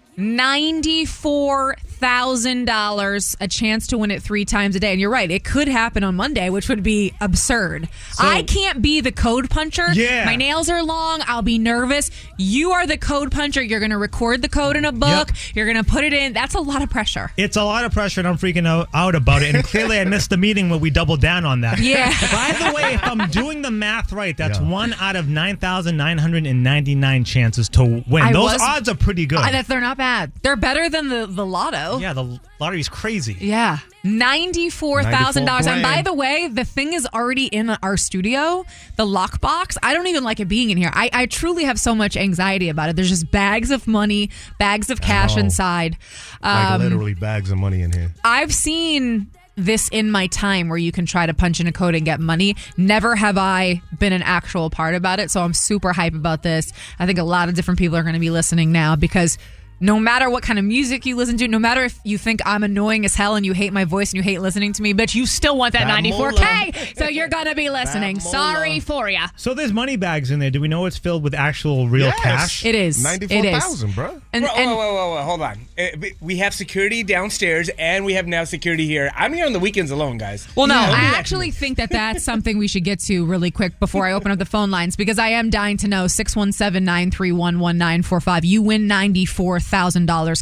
$94,000, 2.00 3.36
a 3.40 3.48
chance 3.48 3.86
to 3.88 3.98
win 3.98 4.10
it 4.10 4.22
three 4.22 4.44
times 4.44 4.76
a 4.76 4.80
day. 4.80 4.92
And 4.92 5.00
you're 5.00 5.10
right, 5.10 5.30
it 5.30 5.44
could 5.44 5.68
happen 5.68 6.04
on 6.04 6.16
Monday, 6.16 6.50
which 6.50 6.68
would 6.68 6.82
be 6.82 7.12
absurd. 7.20 7.88
I 8.18 8.42
can't 8.42 8.82
be 8.82 9.00
the 9.00 9.12
code 9.12 9.48
puncher. 9.50 9.92
Yeah. 9.92 10.24
My 10.24 10.36
nails 10.36 10.68
are 10.68 10.82
long. 10.82 11.22
I'll 11.26 11.42
be 11.42 11.58
nervous. 11.58 12.10
You 12.38 12.72
are 12.72 12.86
the 12.86 12.96
code 12.98 13.30
puncher. 13.32 13.62
You're 13.62 13.80
going 13.80 13.90
to 13.90 13.98
record 13.98 14.42
the 14.42 14.48
code 14.48 14.76
in 14.76 14.84
a 14.84 14.92
book. 14.92 15.30
You're 15.54 15.66
going 15.66 15.82
to 15.82 15.90
put 15.90 16.04
it 16.04 16.12
in. 16.12 16.32
That's 16.32 16.54
a 16.54 16.60
lot 16.60 16.82
of 16.82 16.90
pressure. 16.90 17.32
It's 17.36 17.56
a 17.56 17.64
lot 17.64 17.84
of 17.84 17.92
pressure, 17.92 18.20
and 18.20 18.28
I'm 18.28 18.36
freaking 18.36 18.66
out, 18.66 18.88
out 18.94 19.14
about 19.14 19.42
it. 19.42 19.54
And 19.54 19.64
clearly, 19.64 19.98
I 19.98 20.04
missed 20.04 20.30
the 20.30 20.36
meeting 20.36 20.68
where 20.70 20.78
we 20.78 20.90
doubled 20.90 21.20
down 21.20 21.44
on 21.44 21.60
that. 21.62 21.78
Yeah. 21.78 22.08
By 22.32 22.56
the 22.58 22.72
way, 22.74 22.94
if 22.94 23.04
I'm 23.04 23.28
doing 23.30 23.62
the 23.62 23.70
math 23.70 24.12
right, 24.12 24.36
that's 24.36 24.58
one 24.60 24.94
out 24.94 25.16
of 25.16 25.28
9,999 25.28 27.24
chances 27.24 27.68
to 27.70 28.04
win. 28.08 28.22
I 28.22 28.32
Those 28.32 28.52
was- 28.54 28.62
odds 28.62 28.88
are 28.88 28.94
pretty 28.94 29.26
good. 29.26 29.38
I, 29.38 29.52
that 29.52 29.66
they're 29.66 29.80
not 29.80 29.96
bad. 29.96 30.32
They're 30.42 30.56
better 30.56 30.88
than 30.88 31.08
the, 31.08 31.26
the 31.26 31.46
lotto. 31.46 31.85
Yeah, 31.98 32.12
the 32.12 32.40
lottery's 32.60 32.88
crazy. 32.88 33.36
Yeah. 33.40 33.78
$94,000. 34.04 35.66
And 35.66 35.82
by 35.82 36.02
the 36.02 36.12
way, 36.12 36.48
the 36.48 36.64
thing 36.64 36.92
is 36.92 37.06
already 37.12 37.46
in 37.46 37.70
our 37.70 37.96
studio, 37.96 38.64
the 38.96 39.04
lockbox. 39.06 39.76
I 39.82 39.94
don't 39.94 40.06
even 40.06 40.24
like 40.24 40.40
it 40.40 40.46
being 40.48 40.70
in 40.70 40.76
here. 40.76 40.90
I, 40.92 41.10
I 41.12 41.26
truly 41.26 41.64
have 41.64 41.78
so 41.78 41.94
much 41.94 42.16
anxiety 42.16 42.68
about 42.68 42.88
it. 42.90 42.96
There's 42.96 43.08
just 43.08 43.30
bags 43.30 43.70
of 43.70 43.86
money, 43.86 44.30
bags 44.58 44.90
of 44.90 45.00
cash 45.00 45.36
inside. 45.36 45.96
Like 46.42 46.70
Um, 46.72 46.82
literally 46.82 47.14
bags 47.14 47.50
of 47.50 47.58
money 47.58 47.82
in 47.82 47.92
here. 47.92 48.12
I've 48.24 48.52
seen 48.54 49.30
this 49.58 49.88
in 49.88 50.10
my 50.10 50.26
time 50.26 50.68
where 50.68 50.76
you 50.78 50.92
can 50.92 51.06
try 51.06 51.24
to 51.24 51.32
punch 51.32 51.60
in 51.60 51.66
a 51.66 51.72
code 51.72 51.94
and 51.94 52.04
get 52.04 52.20
money. 52.20 52.54
Never 52.76 53.16
have 53.16 53.38
I 53.38 53.80
been 53.98 54.12
an 54.12 54.20
actual 54.22 54.68
part 54.68 54.94
about 54.94 55.18
it. 55.18 55.30
So 55.30 55.40
I'm 55.42 55.54
super 55.54 55.92
hype 55.94 56.14
about 56.14 56.42
this. 56.42 56.72
I 56.98 57.06
think 57.06 57.18
a 57.18 57.24
lot 57.24 57.48
of 57.48 57.54
different 57.54 57.78
people 57.78 57.96
are 57.96 58.02
going 58.02 58.12
to 58.14 58.20
be 58.20 58.28
listening 58.30 58.70
now 58.70 58.96
because 58.96 59.38
no 59.80 59.98
matter 60.00 60.30
what 60.30 60.42
kind 60.42 60.58
of 60.58 60.64
music 60.64 61.04
you 61.04 61.16
listen 61.16 61.36
to, 61.36 61.48
no 61.48 61.58
matter 61.58 61.84
if 61.84 61.98
you 62.04 62.16
think 62.18 62.40
I'm 62.46 62.62
annoying 62.64 63.04
as 63.04 63.14
hell 63.14 63.34
and 63.34 63.44
you 63.44 63.52
hate 63.52 63.72
my 63.72 63.84
voice 63.84 64.10
and 64.12 64.16
you 64.16 64.22
hate 64.22 64.40
listening 64.40 64.72
to 64.74 64.82
me, 64.82 64.94
bitch, 64.94 65.14
you 65.14 65.26
still 65.26 65.56
want 65.56 65.74
that, 65.74 65.86
That 65.86 66.02
94K. 66.02 66.96
So 66.96 67.08
you're 67.08 67.28
going 67.28 67.44
to 67.46 67.54
be 67.54 67.68
listening. 67.68 68.18
Sorry 68.20 68.80
for 68.80 69.08
ya. 69.10 69.28
So 69.36 69.52
there's 69.54 69.72
money 69.72 69.96
bags 69.96 70.30
in 70.30 70.38
there. 70.38 70.50
Do 70.50 70.60
we 70.60 70.68
know 70.68 70.86
it's 70.86 70.96
filled 70.96 71.22
with 71.22 71.34
actual 71.34 71.88
real 71.88 72.10
cash? 72.12 72.64
It 72.64 72.74
is. 72.74 73.04
It 73.04 73.44
is. 73.44 73.84
bro. 73.94 74.20
And, 74.32 74.44
Bro, 74.44 74.54
and 74.54 74.70
whoa, 74.70 74.76
whoa, 74.76 74.94
whoa, 74.94 75.14
whoa, 75.16 75.22
hold 75.22 75.42
on. 75.42 75.58
Uh, 75.78 75.86
we- 75.98 76.14
we 76.20 76.36
have 76.38 76.54
security 76.54 77.02
downstairs, 77.02 77.68
and 77.78 78.04
we 78.04 78.14
have 78.14 78.26
now 78.26 78.44
security 78.44 78.86
here. 78.86 79.10
I'm 79.14 79.32
here 79.32 79.44
on 79.46 79.52
the 79.52 79.58
weekends 79.58 79.90
alone, 79.90 80.16
guys. 80.18 80.46
Well, 80.56 80.66
no, 80.66 80.74
Don't 80.74 80.90
I 80.94 81.04
actually 81.18 81.46
me. 81.48 81.52
think 81.52 81.76
that 81.78 81.90
that's 81.90 82.24
something 82.24 82.56
we 82.58 82.68
should 82.68 82.84
get 82.84 83.00
to 83.00 83.24
really 83.26 83.50
quick 83.50 83.78
before 83.78 84.06
I 84.06 84.12
open 84.12 84.30
up 84.30 84.38
the 84.38 84.44
phone 84.46 84.70
lines 84.70 84.96
because 84.96 85.18
I 85.18 85.28
am 85.28 85.50
dying 85.50 85.76
to 85.78 85.88
know 85.88 86.06
617 86.06 86.82
931 86.84 87.58
1945. 87.58 88.44
You 88.44 88.62
win 88.62 88.88
$94,000 88.88 89.65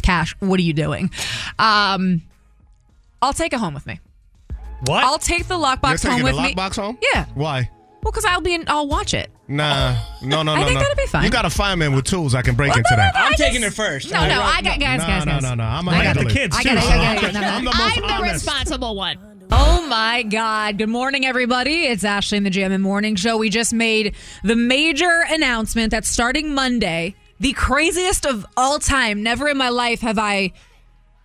cash. 0.01 0.35
What 0.39 0.59
are 0.59 0.63
you 0.63 0.73
doing? 0.73 1.11
Um, 1.59 2.21
I'll 3.21 3.33
take 3.33 3.53
it 3.53 3.59
home 3.59 3.73
with 3.73 3.85
me. 3.85 3.99
What? 4.85 5.03
I'll 5.03 5.19
take 5.19 5.47
the 5.47 5.55
lockbox 5.55 6.03
You're 6.03 6.13
home 6.13 6.23
with 6.23 6.35
me. 6.35 6.53
lockbox 6.53 6.75
home? 6.75 6.97
Yeah. 7.01 7.25
Why? 7.33 7.69
Well, 8.03 8.11
because 8.11 8.25
I'll 8.25 8.41
be 8.41 8.53
in, 8.53 8.65
I'll 8.67 8.87
watch 8.87 9.13
it. 9.13 9.31
Nah, 9.47 9.95
no, 10.21 10.43
no, 10.43 10.55
no. 10.55 10.61
I 10.61 10.65
think 10.65 10.75
no. 10.75 10.81
that'll 10.81 10.95
be 10.95 11.05
fine. 11.07 11.23
You 11.23 11.29
got 11.29 11.45
a 11.45 11.49
fireman 11.49 11.93
with 11.95 12.05
tools. 12.05 12.35
I 12.35 12.41
can 12.41 12.55
break 12.55 12.75
into 12.75 12.93
that. 12.95 13.13
I'm 13.15 13.33
taking 13.33 13.63
it 13.63 13.73
first. 13.73 14.11
No, 14.11 14.27
no, 14.27 14.41
I 14.41 14.61
got 14.61 14.79
guys, 14.79 14.99
no, 14.99 15.07
guys, 15.07 15.25
no, 15.25 15.39
no, 15.39 15.55
no. 15.55 15.63
I'm 15.63 15.87
a 15.87 15.91
I 15.91 16.03
got 16.03 16.15
the 16.15 16.21
it. 16.21 16.29
kids, 16.29 16.55
I 16.57 16.63
got 16.63 16.77
it, 16.77 16.83
I 16.83 16.83
got 16.83 17.23
it, 17.23 17.29
I 17.29 17.31
got 17.31 17.43
it. 17.43 17.47
I'm 17.47 17.65
the 17.65 17.71
most 17.71 18.01
I'm 18.03 18.25
the 18.25 18.31
responsible 18.31 18.95
one. 18.95 19.17
Oh 19.51 19.85
my 19.87 20.23
God. 20.23 20.77
Good 20.77 20.89
morning, 20.89 21.25
everybody. 21.25 21.83
It's 21.85 22.03
Ashlee 22.03 22.37
in 22.37 22.43
the 22.43 22.49
Jammin' 22.49 22.81
Morning 22.81 23.15
Show. 23.15 23.37
We 23.37 23.49
just 23.49 23.73
made 23.73 24.15
the 24.43 24.55
major 24.55 25.23
announcement 25.29 25.91
that 25.91 26.05
starting 26.05 26.53
Monday, 26.55 27.15
the 27.39 27.53
craziest 27.53 28.25
of 28.25 28.45
all 28.55 28.79
time, 28.79 29.23
never 29.23 29.47
in 29.47 29.57
my 29.57 29.69
life 29.69 30.01
have 30.01 30.17
I 30.17 30.53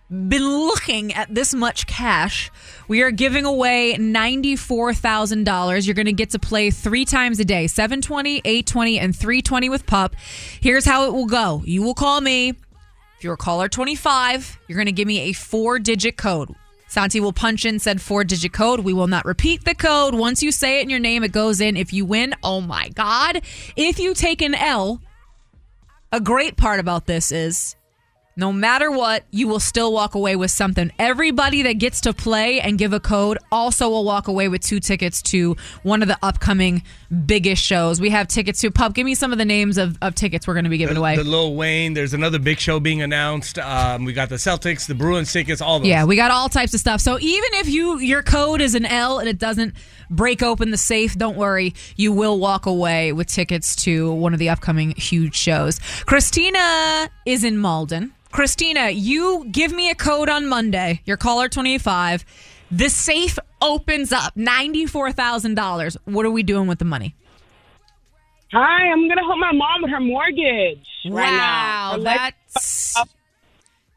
been 0.09 0.45
looking 0.45 1.13
at 1.13 1.33
this 1.33 1.53
much 1.53 1.87
cash. 1.87 2.51
We 2.89 3.01
are 3.01 3.11
giving 3.11 3.45
away 3.45 3.95
$94,000. 3.97 5.85
You're 5.87 5.95
going 5.95 6.05
to 6.05 6.11
get 6.11 6.31
to 6.31 6.39
play 6.39 6.69
three 6.69 7.05
times 7.05 7.39
a 7.39 7.45
day 7.45 7.67
720, 7.67 8.39
820, 8.39 8.99
and 8.99 9.15
320 9.15 9.69
with 9.69 9.85
Pup. 9.85 10.15
Here's 10.59 10.83
how 10.85 11.05
it 11.05 11.13
will 11.13 11.27
go 11.27 11.63
you 11.65 11.81
will 11.81 11.93
call 11.93 12.19
me. 12.19 12.49
If 12.49 13.23
you're 13.23 13.35
a 13.35 13.37
caller 13.37 13.69
25, 13.69 14.59
you're 14.67 14.75
going 14.77 14.87
to 14.87 14.91
give 14.91 15.07
me 15.07 15.29
a 15.29 15.33
four 15.33 15.79
digit 15.79 16.17
code. 16.17 16.53
Santi 16.87 17.21
will 17.21 17.31
punch 17.31 17.63
in 17.63 17.79
said 17.79 18.01
four 18.01 18.25
digit 18.25 18.51
code. 18.51 18.81
We 18.81 18.91
will 18.91 19.07
not 19.07 19.23
repeat 19.23 19.63
the 19.63 19.75
code. 19.75 20.13
Once 20.13 20.43
you 20.43 20.51
say 20.51 20.79
it 20.79 20.83
in 20.83 20.89
your 20.89 20.99
name, 20.99 21.23
it 21.23 21.31
goes 21.31 21.61
in. 21.61 21.77
If 21.77 21.93
you 21.93 22.03
win, 22.03 22.35
oh 22.43 22.59
my 22.59 22.89
God. 22.89 23.43
If 23.77 23.97
you 23.97 24.13
take 24.13 24.41
an 24.41 24.55
L, 24.55 24.99
a 26.11 26.19
great 26.19 26.57
part 26.57 26.79
about 26.79 27.05
this 27.05 27.31
is 27.31 27.75
no 28.35 28.51
matter 28.51 28.89
what, 28.91 29.23
you 29.31 29.47
will 29.47 29.59
still 29.59 29.93
walk 29.93 30.15
away 30.15 30.35
with 30.35 30.51
something. 30.51 30.91
Everybody 30.97 31.63
that 31.63 31.73
gets 31.73 32.01
to 32.01 32.13
play 32.13 32.59
and 32.61 32.77
give 32.77 32.93
a 32.93 32.99
code 32.99 33.37
also 33.51 33.89
will 33.89 34.03
walk 34.05 34.27
away 34.27 34.47
with 34.47 34.61
two 34.61 34.79
tickets 34.79 35.21
to 35.23 35.55
one 35.83 36.01
of 36.01 36.07
the 36.07 36.17
upcoming 36.23 36.83
biggest 37.11 37.63
shows. 37.63 37.99
We 37.99 38.09
have 38.09 38.27
tickets 38.27 38.61
to 38.61 38.71
Pup. 38.71 38.93
Give 38.93 39.05
me 39.05 39.15
some 39.15 39.31
of 39.31 39.37
the 39.37 39.45
names 39.45 39.77
of, 39.77 39.97
of 40.01 40.15
tickets 40.15 40.47
we're 40.47 40.53
going 40.53 40.63
to 40.63 40.69
be 40.69 40.77
giving 40.77 40.95
the, 40.95 41.01
away. 41.01 41.15
The 41.15 41.23
Lil 41.23 41.55
Wayne. 41.55 41.93
There's 41.93 42.13
another 42.13 42.39
big 42.39 42.59
show 42.59 42.79
being 42.79 43.01
announced. 43.01 43.59
Um, 43.59 44.05
we 44.05 44.13
got 44.13 44.29
the 44.29 44.35
Celtics, 44.35 44.87
the 44.87 44.95
Bruins 44.95 45.31
tickets, 45.31 45.61
all 45.61 45.79
those. 45.79 45.87
Yeah, 45.87 46.05
we 46.05 46.15
got 46.15 46.31
all 46.31 46.49
types 46.49 46.73
of 46.73 46.79
stuff. 46.79 47.01
So 47.01 47.19
even 47.19 47.49
if 47.53 47.67
you 47.67 47.99
your 47.99 48.23
code 48.23 48.61
is 48.61 48.75
an 48.75 48.85
L 48.85 49.19
and 49.19 49.27
it 49.27 49.37
doesn't 49.37 49.75
break 50.09 50.41
open 50.41 50.71
the 50.71 50.77
safe, 50.77 51.15
don't 51.15 51.37
worry. 51.37 51.73
You 51.95 52.13
will 52.13 52.39
walk 52.39 52.65
away 52.65 53.11
with 53.11 53.27
tickets 53.27 53.75
to 53.83 54.11
one 54.13 54.33
of 54.33 54.39
the 54.39 54.49
upcoming 54.49 54.91
huge 54.91 55.35
shows. 55.35 55.79
Christina 56.05 57.09
is 57.25 57.43
in 57.43 57.57
Malden. 57.57 58.13
Christina, 58.31 58.89
you 58.89 59.45
give 59.51 59.73
me 59.73 59.89
a 59.89 59.95
code 59.95 60.29
on 60.29 60.47
Monday. 60.47 61.01
Your 61.05 61.17
caller 61.17 61.49
25. 61.49 62.23
The 62.71 62.89
safe 62.89 63.37
opens 63.61 64.11
up 64.13 64.33
$94,000. 64.35 65.97
What 66.05 66.25
are 66.25 66.31
we 66.31 66.43
doing 66.43 66.67
with 66.67 66.79
the 66.79 66.85
money? 66.85 67.15
Hi, 68.53 68.91
I'm 68.91 69.07
gonna 69.07 69.21
help 69.23 69.39
my 69.39 69.51
mom 69.53 69.81
with 69.81 69.91
her 69.91 69.99
mortgage. 70.01 70.85
right 71.09 71.31
now. 71.31 71.97
Wow, 71.97 72.03
that's 72.03 72.95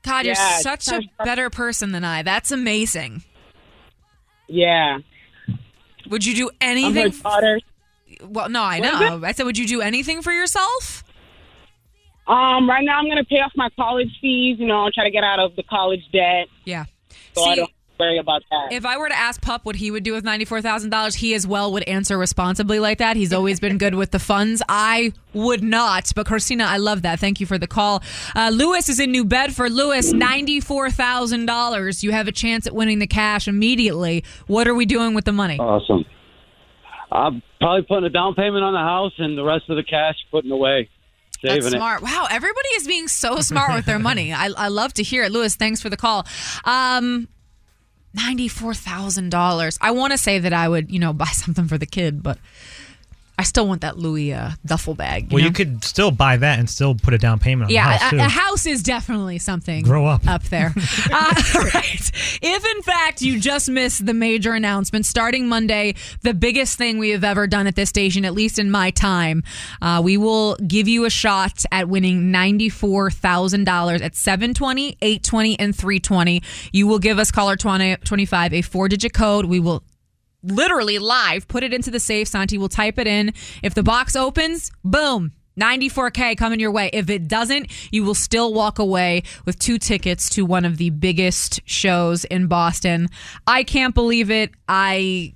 God, 0.05 0.27
you're 0.27 0.35
Yeah, 0.35 0.59
such 0.59 0.89
a 0.89 1.01
better 1.25 1.51
person 1.51 1.93
than 1.93 2.05
I. 2.05 2.23
That's 2.23 2.51
amazing. 2.53 3.25
Yeah. 4.49 4.99
Would 6.09 6.25
you 6.25 6.35
do 6.35 6.51
anything? 6.61 7.11
daughter. 7.11 7.59
Well, 8.23 8.49
no, 8.49 8.63
I 8.63 8.79
know. 8.79 9.23
I 9.25 9.33
said, 9.33 9.45
would 9.45 9.59
you 9.59 9.67
do 9.67 9.81
anything 9.81 10.23
for 10.23 10.31
yourself? 10.33 11.03
Um, 12.27 12.69
right 12.69 12.85
now 12.85 12.99
I'm 12.99 13.09
gonna 13.09 13.25
pay 13.25 13.41
off 13.41 13.53
my 13.57 13.71
college 13.77 14.11
fees. 14.21 14.59
You 14.61 14.67
know, 14.67 14.89
try 14.95 15.05
to 15.05 15.11
get 15.11 15.25
out 15.25 15.41
of 15.41 15.57
the 15.57 15.63
college 15.65 16.03
debt. 16.13 16.47
Yeah. 16.65 16.85
So 17.35 17.45
I 17.45 17.55
See, 17.55 17.61
don't 17.61 17.71
worry 17.99 18.19
about 18.19 18.43
that. 18.51 18.73
If 18.73 18.85
I 18.85 18.97
were 18.97 19.09
to 19.09 19.17
ask 19.17 19.41
Pup 19.41 19.65
what 19.65 19.77
he 19.77 19.91
would 19.91 20.03
do 20.03 20.13
with 20.13 20.25
ninety-four 20.25 20.61
thousand 20.61 20.91
dollars, 20.91 21.15
he 21.17 21.35
as 21.35 21.47
well 21.47 21.73
would 21.73 21.83
answer 21.85 22.19
responsibly 22.19 22.79
like 22.79 22.99
that. 22.99 23.17
He's 23.17 23.33
always 23.33 23.61
been 23.61 23.79
good 23.79 23.95
with 23.95 24.11
the 24.11 24.19
funds. 24.19 24.63
I 24.69 25.13
would 25.33 25.63
not, 25.63 26.13
but 26.15 26.27
Christina, 26.27 26.65
I 26.65 26.77
love 26.77 27.03
that. 27.03 27.21
Thank 27.21 27.41
you 27.41 27.47
for 27.47 27.59
the 27.59 27.67
call. 27.67 28.03
Uh, 28.35 28.51
Lewis 28.53 28.89
is 28.89 29.01
in 29.01 29.11
New 29.11 29.25
Bedford. 29.25 29.73
Lewis, 29.73 30.13
ninety-four 30.13 30.91
thousand 30.91 31.47
dollars. 31.47 32.05
You 32.05 32.13
have 32.13 32.29
a 32.29 32.33
chance 32.33 32.67
at 32.67 32.75
winning 32.75 32.99
the 32.99 33.07
cash 33.07 33.49
immediately. 33.49 34.25
What 34.47 34.69
are 34.69 34.75
we 34.75 34.87
doing 34.87 35.15
with 35.15 35.25
the 35.25 35.33
money? 35.33 35.59
Awesome. 35.59 36.05
I'm 37.13 37.43
probably 37.61 37.83
putting 37.83 38.05
a 38.05 38.11
down 38.11 38.35
payment 38.35 38.65
on 38.65 38.73
the 38.73 38.81
house 38.81 39.13
and 39.19 39.39
the 39.39 39.45
rest 39.45 39.71
of 39.71 39.77
the 39.77 39.85
cash 39.85 40.17
putting 40.33 40.51
away, 40.51 40.89
saving 41.41 41.63
That's 41.63 41.75
it. 41.75 41.79
smart. 41.79 42.03
Wow, 42.03 42.27
everybody 42.29 42.69
is 42.71 42.89
being 42.89 43.07
so 43.07 43.39
smart 43.41 43.73
with 43.73 43.87
their 43.87 44.01
money. 44.01 44.33
I, 44.33 44.47
I 44.57 44.67
love 44.67 44.95
to 44.95 45.05
hear 45.05 45.23
it. 45.23 45.31
Lewis, 45.31 45.55
thanks 45.55 45.81
for 45.81 45.89
the 45.89 45.97
call. 45.97 46.27
Um, 46.65 47.29
ninety-four 48.15 48.75
thousand 48.75 49.31
dollars. 49.31 49.79
I 49.81 49.91
want 49.91 50.13
to 50.13 50.19
say 50.19 50.39
that 50.39 50.53
I 50.53 50.69
would, 50.69 50.91
you 50.91 50.99
know, 50.99 51.13
buy 51.13 51.27
something 51.27 51.69
for 51.69 51.79
the 51.79 51.87
kid, 51.87 52.23
but 52.23 52.39
I 53.37 53.43
still 53.43 53.67
want 53.67 53.81
that 53.81 53.99
Louis 53.99 54.33
uh, 54.33 54.51
duffel 54.65 54.95
bag. 54.95 55.33
Well, 55.33 55.41
know? 55.41 55.49
you 55.49 55.53
could 55.53 55.83
still 55.83 56.13
buy 56.13 56.37
that 56.37 56.61
and 56.61 56.71
still 56.71 56.95
put 56.95 57.15
a 57.15 57.19
down 57.19 57.41
payment 57.41 57.69
on 57.69 57.75
Yeah, 57.75 57.93
the 57.93 58.05
house 58.05 58.13
a, 58.13 58.17
a 58.17 58.29
house 58.29 58.67
is 58.67 58.83
definitely 58.83 59.39
something. 59.39 59.83
Grow 59.83 60.07
up. 60.07 60.27
up 60.29 60.45
there. 60.45 60.73
uh, 61.13 61.35
right. 61.75 62.11
If 62.43 62.77
in 62.77 62.83
fact 62.83 63.23
you 63.23 63.41
just 63.41 63.69
missed 63.69 64.07
the 64.07 64.15
major 64.15 64.53
announcement, 64.53 65.05
starting 65.05 65.49
Monday, 65.49 65.95
the 66.23 66.33
biggest 66.33 66.79
thing 66.79 66.99
we 66.99 67.11
have 67.11 67.25
ever 67.25 67.49
done 67.49 67.67
at 67.67 67.75
this 67.75 67.89
station, 67.89 68.25
at 68.25 68.35
least 68.35 68.59
in 68.59 68.71
my 68.71 68.91
time, 68.91 69.43
uh, 69.83 70.01
we 70.03 70.17
will 70.17 70.55
give 70.57 70.87
you 70.87 71.05
a 71.05 71.11
shot 71.11 71.65
at 71.73 71.89
winning 71.89 72.31
ninety-four 72.31 73.11
thousand 73.11 73.65
dollars 73.65 74.01
at 74.01 74.15
720, 74.15 74.97
820, 75.03 75.59
and 75.59 75.75
320. 75.75 76.43
You 76.73 76.87
will 76.87 77.01
give 77.01 77.19
us 77.19 77.31
caller 77.33 77.57
20, 77.57 77.97
25 77.97 78.55
a 78.55 78.63
four-digit 78.63 79.13
code. 79.13 79.47
We 79.47 79.59
will 79.59 79.83
literally 80.45 80.99
live 80.99 81.49
put 81.49 81.63
it 81.63 81.73
into 81.73 81.91
the 81.91 82.01
safe. 82.01 82.29
Santi 82.29 82.59
will 82.59 82.69
type 82.69 82.99
it 82.99 83.07
in. 83.07 83.33
If 83.63 83.75
the 83.75 83.83
box 83.83 84.17
opens, 84.17 84.71
boom. 84.85 85.33
94K 85.59 86.37
coming 86.37 86.59
your 86.59 86.73
way. 86.73 86.91
If 86.93 87.09
it 87.11 87.29
doesn't, 87.29 87.71
you 87.93 88.05
will 88.05 88.15
still 88.15 88.53
walk 88.53 88.79
away 88.79 89.23
with 89.45 89.59
two 89.59 89.79
tickets 89.79 90.29
to 90.31 90.45
one 90.45 90.65
of 90.65 90.79
the 90.79 90.91
biggest 90.91 91.61
shows 91.65 92.25
in 92.25 92.49
Boston. 92.49 93.09
I 93.47 93.63
can't 93.63 93.95
believe 93.95 94.31
it. 94.31 94.51
I 94.69 95.35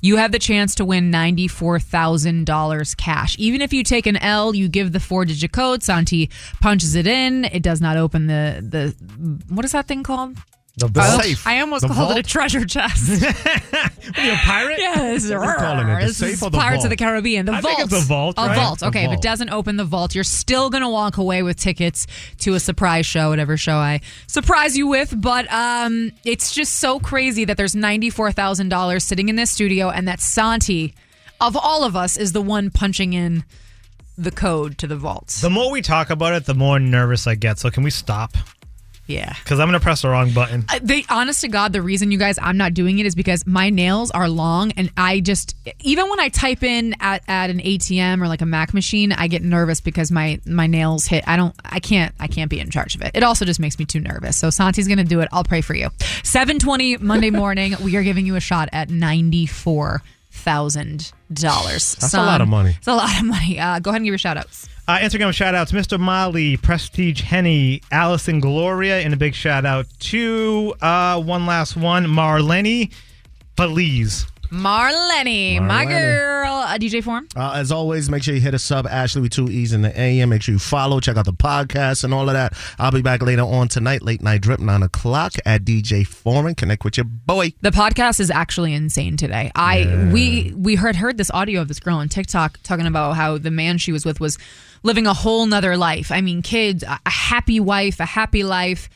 You 0.00 0.16
have 0.16 0.32
the 0.32 0.38
chance 0.38 0.74
to 0.76 0.84
win 0.84 1.10
$94,000 1.10 2.96
cash. 2.96 3.36
Even 3.38 3.62
if 3.62 3.72
you 3.72 3.82
take 3.82 4.06
an 4.06 4.16
L, 4.16 4.54
you 4.54 4.68
give 4.68 4.92
the 4.92 5.00
four 5.00 5.24
digit 5.24 5.52
code. 5.52 5.82
Santi 5.82 6.30
punches 6.60 6.94
it 6.94 7.06
in. 7.06 7.44
It 7.46 7.62
does 7.62 7.80
not 7.80 7.96
open 7.96 8.26
the, 8.26 8.62
the 8.62 9.44
what 9.48 9.64
is 9.64 9.72
that 9.72 9.86
thing 9.86 10.02
called? 10.02 10.36
The 10.78 10.90
I- 11.00 11.20
safe. 11.22 11.46
I 11.46 11.60
almost 11.60 11.88
The 11.88 11.94
called 11.94 12.18
it 12.18 12.26
a 12.26 12.28
treasure 12.28 12.64
chest. 12.66 13.22
Are 13.22 14.22
you 14.22 14.32
a 14.32 14.36
pirate? 14.36 14.78
Yes. 14.78 15.24
What 15.30 15.38
are 15.38 15.56
calling 15.56 15.88
it? 15.88 16.00
The 16.00 16.06
This 16.08 16.16
safe 16.18 16.32
is 16.34 16.42
or 16.42 16.50
the 16.50 16.58
Pirates 16.58 16.84
of 16.84 16.90
the 16.90 16.96
Caribbean. 16.96 17.46
The 17.46 17.52
I 17.52 17.60
vault. 17.62 17.76
think 17.78 17.90
it's 17.90 18.02
a 18.02 18.04
vault, 18.04 18.34
A 18.38 18.46
right? 18.46 18.54
vault. 18.56 18.82
Okay, 18.82 19.00
if 19.04 19.06
vault. 19.06 19.18
it 19.18 19.22
doesn't 19.22 19.48
open 19.50 19.76
the 19.78 19.84
vault, 19.86 20.14
you're 20.14 20.22
still 20.22 20.68
gonna 20.68 20.90
walk 20.90 21.16
away 21.16 21.42
with 21.42 21.56
tickets 21.58 22.06
to 22.40 22.54
a 22.54 22.60
surprise 22.60 23.06
show, 23.06 23.30
whatever 23.30 23.56
show 23.56 23.76
I 23.76 24.00
surprise 24.26 24.76
you 24.76 24.86
with. 24.86 25.18
But 25.18 25.50
um, 25.50 26.12
it's 26.24 26.52
just 26.54 26.74
so 26.74 27.00
crazy 27.00 27.46
that 27.46 27.56
there's 27.56 27.74
ninety 27.74 28.10
four 28.10 28.30
thousand 28.30 28.68
dollars 28.68 29.02
sitting 29.02 29.30
in 29.30 29.36
this 29.36 29.50
studio, 29.50 29.88
and 29.88 30.06
that 30.06 30.20
Santi, 30.20 30.94
of 31.40 31.56
all 31.56 31.84
of 31.84 31.96
us, 31.96 32.18
is 32.18 32.32
the 32.32 32.42
one 32.42 32.70
punching 32.70 33.14
in 33.14 33.44
the 34.18 34.30
code 34.30 34.76
to 34.78 34.86
the 34.86 34.96
vault. 34.96 35.28
The 35.40 35.50
more 35.50 35.70
we 35.70 35.80
talk 35.80 36.10
about 36.10 36.34
it, 36.34 36.44
the 36.44 36.54
more 36.54 36.78
nervous 36.78 37.26
I 37.26 37.34
get. 37.34 37.58
So 37.58 37.70
can 37.70 37.82
we 37.82 37.90
stop? 37.90 38.32
Yeah. 39.06 39.32
Because 39.42 39.60
I'm 39.60 39.68
gonna 39.68 39.80
press 39.80 40.02
the 40.02 40.08
wrong 40.08 40.32
button. 40.32 40.64
Uh, 40.68 40.80
They, 40.82 41.04
honest 41.08 41.40
to 41.42 41.48
God, 41.48 41.72
the 41.72 41.82
reason 41.82 42.10
you 42.10 42.18
guys 42.18 42.38
I'm 42.42 42.56
not 42.56 42.74
doing 42.74 42.98
it 42.98 43.06
is 43.06 43.14
because 43.14 43.46
my 43.46 43.70
nails 43.70 44.10
are 44.10 44.28
long, 44.28 44.72
and 44.72 44.90
I 44.96 45.20
just 45.20 45.54
even 45.80 46.08
when 46.10 46.18
I 46.18 46.28
type 46.28 46.62
in 46.62 46.94
at, 47.00 47.22
at 47.28 47.50
an 47.50 47.60
ATM 47.60 48.20
or 48.20 48.28
like 48.28 48.42
a 48.42 48.46
Mac 48.46 48.74
machine, 48.74 49.12
I 49.12 49.28
get 49.28 49.42
nervous 49.42 49.80
because 49.80 50.10
my 50.10 50.40
my 50.44 50.66
nails 50.66 51.06
hit. 51.06 51.24
I 51.26 51.36
don't, 51.36 51.54
I 51.64 51.78
can't, 51.80 52.14
I 52.18 52.26
can't 52.26 52.50
be 52.50 52.58
in 52.58 52.70
charge 52.70 52.94
of 52.96 53.02
it. 53.02 53.12
It 53.14 53.22
also 53.22 53.44
just 53.44 53.60
makes 53.60 53.78
me 53.78 53.84
too 53.84 54.00
nervous. 54.00 54.36
So 54.36 54.50
Santi's 54.50 54.88
gonna 54.88 55.04
do 55.04 55.20
it. 55.20 55.28
I'll 55.32 55.44
pray 55.44 55.60
for 55.60 55.74
you. 55.74 55.88
7:20 56.22 57.00
Monday 57.00 57.30
morning, 57.30 57.74
we 57.84 57.96
are 57.96 58.02
giving 58.02 58.26
you 58.26 58.36
a 58.36 58.40
shot 58.40 58.68
at 58.72 58.90
ninety 58.90 59.46
four 59.46 60.02
thousand 60.36 61.12
dollars. 61.32 61.96
That's 61.96 62.14
a 62.14 62.18
lot 62.18 62.40
of 62.40 62.48
money. 62.48 62.74
It's 62.78 62.86
a 62.86 62.94
lot 62.94 63.18
of 63.18 63.24
money. 63.26 63.58
Uh, 63.58 63.78
go 63.80 63.90
ahead 63.90 64.00
and 64.00 64.04
give 64.06 64.12
your 64.12 64.18
shout 64.18 64.36
outs. 64.36 64.68
Uh, 64.88 64.98
Instagram 64.98 65.32
shout 65.32 65.54
outs 65.54 65.72
Mr. 65.72 65.98
Molly, 65.98 66.56
Prestige 66.56 67.22
Henny, 67.22 67.80
Allison 67.90 68.38
Gloria, 68.38 69.00
and 69.00 69.12
a 69.12 69.16
big 69.16 69.34
shout 69.34 69.66
out 69.66 69.86
to 69.98 70.74
uh, 70.80 71.20
one 71.20 71.44
last 71.46 71.76
one, 71.76 72.06
Marlene 72.06 72.92
Feliz. 73.56 74.26
Marlene, 74.50 75.62
my 75.62 75.84
girl, 75.84 76.52
uh, 76.52 76.78
DJ 76.78 77.02
Form. 77.02 77.26
Uh, 77.36 77.52
as 77.54 77.72
always, 77.72 78.08
make 78.08 78.22
sure 78.22 78.34
you 78.34 78.40
hit 78.40 78.54
us 78.54 78.70
up, 78.70 78.86
Ashlee 78.86 79.22
with 79.22 79.32
two 79.32 79.48
E's 79.50 79.72
in 79.72 79.82
the 79.82 79.98
AM. 79.98 80.28
Make 80.28 80.42
sure 80.42 80.52
you 80.52 80.58
follow, 80.58 81.00
check 81.00 81.16
out 81.16 81.24
the 81.24 81.32
podcast 81.32 82.04
and 82.04 82.14
all 82.14 82.28
of 82.28 82.34
that. 82.34 82.52
I'll 82.78 82.92
be 82.92 83.02
back 83.02 83.22
later 83.22 83.42
on 83.42 83.68
tonight, 83.68 84.02
late 84.02 84.22
night 84.22 84.40
drip, 84.42 84.60
9 84.60 84.82
o'clock 84.82 85.34
at 85.44 85.64
DJ 85.64 86.06
Form 86.06 86.46
and 86.46 86.56
Connect 86.56 86.84
with 86.84 86.96
your 86.96 87.04
boy. 87.04 87.52
The 87.60 87.70
podcast 87.70 88.20
is 88.20 88.30
actually 88.30 88.72
insane 88.72 89.16
today. 89.16 89.50
I 89.54 90.10
we 90.12 90.52
we 90.56 90.74
heard 90.74 90.96
heard 90.96 91.18
this 91.18 91.30
audio 91.32 91.60
of 91.60 91.68
this 91.68 91.80
girl 91.80 91.96
on 91.96 92.08
TikTok 92.08 92.58
talking 92.62 92.86
about 92.86 93.16
how 93.16 93.38
the 93.38 93.50
man 93.50 93.78
she 93.78 93.92
was 93.92 94.04
with 94.04 94.20
was 94.20 94.38
living 94.82 95.06
a 95.06 95.14
whole 95.14 95.46
nother 95.46 95.76
life. 95.76 96.12
I 96.12 96.20
mean, 96.20 96.42
kids, 96.42 96.82
a 96.82 97.00
happy 97.08 97.60
wife, 97.60 98.00
a 98.00 98.04
happy 98.04 98.44
life, 98.44 98.88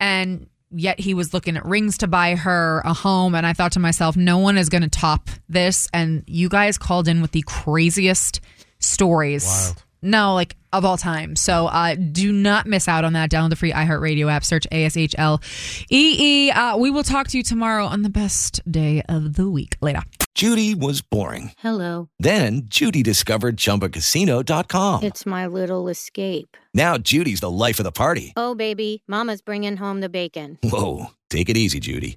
and 0.00 0.46
yet 0.74 1.00
he 1.00 1.14
was 1.14 1.32
looking 1.32 1.56
at 1.56 1.64
rings 1.64 1.98
to 1.98 2.08
buy 2.08 2.34
her 2.34 2.82
a 2.84 2.92
home. 2.92 3.34
And 3.34 3.46
I 3.46 3.52
thought 3.52 3.72
to 3.72 3.80
myself, 3.80 4.16
no 4.16 4.38
one 4.38 4.58
is 4.58 4.68
going 4.68 4.82
to 4.82 4.88
top 4.88 5.30
this. 5.48 5.88
And 5.92 6.24
you 6.26 6.48
guys 6.48 6.78
called 6.78 7.08
in 7.08 7.22
with 7.22 7.32
the 7.32 7.42
craziest 7.46 8.40
stories. 8.80 9.44
Wild. 9.44 9.83
No, 10.04 10.34
like 10.34 10.56
of 10.72 10.84
all 10.84 10.96
time. 10.96 11.34
So 11.36 11.66
uh, 11.66 11.94
do 11.94 12.32
not 12.32 12.66
miss 12.66 12.88
out 12.88 13.04
on 13.04 13.12
that. 13.14 13.30
Download 13.30 13.50
the 13.50 13.56
free 13.56 13.72
iHeartRadio 13.72 14.30
app. 14.30 14.44
Search 14.44 14.66
A 14.70 14.84
S 14.84 14.96
H 14.96 15.14
L 15.18 15.40
E 15.90 16.16
E. 16.48 16.50
Uh, 16.50 16.76
We 16.76 16.90
will 16.90 17.02
talk 17.04 17.28
to 17.28 17.36
you 17.38 17.42
tomorrow 17.42 17.86
on 17.86 18.02
the 18.02 18.10
best 18.10 18.60
day 18.70 19.02
of 19.08 19.34
the 19.34 19.48
week. 19.48 19.76
Later. 19.80 20.02
Judy 20.34 20.74
was 20.74 21.00
boring. 21.00 21.52
Hello. 21.58 22.08
Then 22.18 22.62
Judy 22.64 23.02
discovered 23.04 23.56
ChumbaCasino.com. 23.56 25.04
It's 25.04 25.24
my 25.24 25.46
little 25.46 25.88
escape. 25.88 26.56
Now 26.74 26.98
Judy's 26.98 27.38
the 27.40 27.50
life 27.50 27.78
of 27.78 27.84
the 27.84 27.92
party. 27.92 28.32
Oh, 28.36 28.54
baby, 28.56 29.02
Mama's 29.06 29.40
bringing 29.42 29.76
home 29.76 30.00
the 30.00 30.08
bacon. 30.08 30.58
Whoa, 30.64 31.06
take 31.30 31.48
it 31.48 31.56
easy, 31.56 31.78
Judy. 31.78 32.16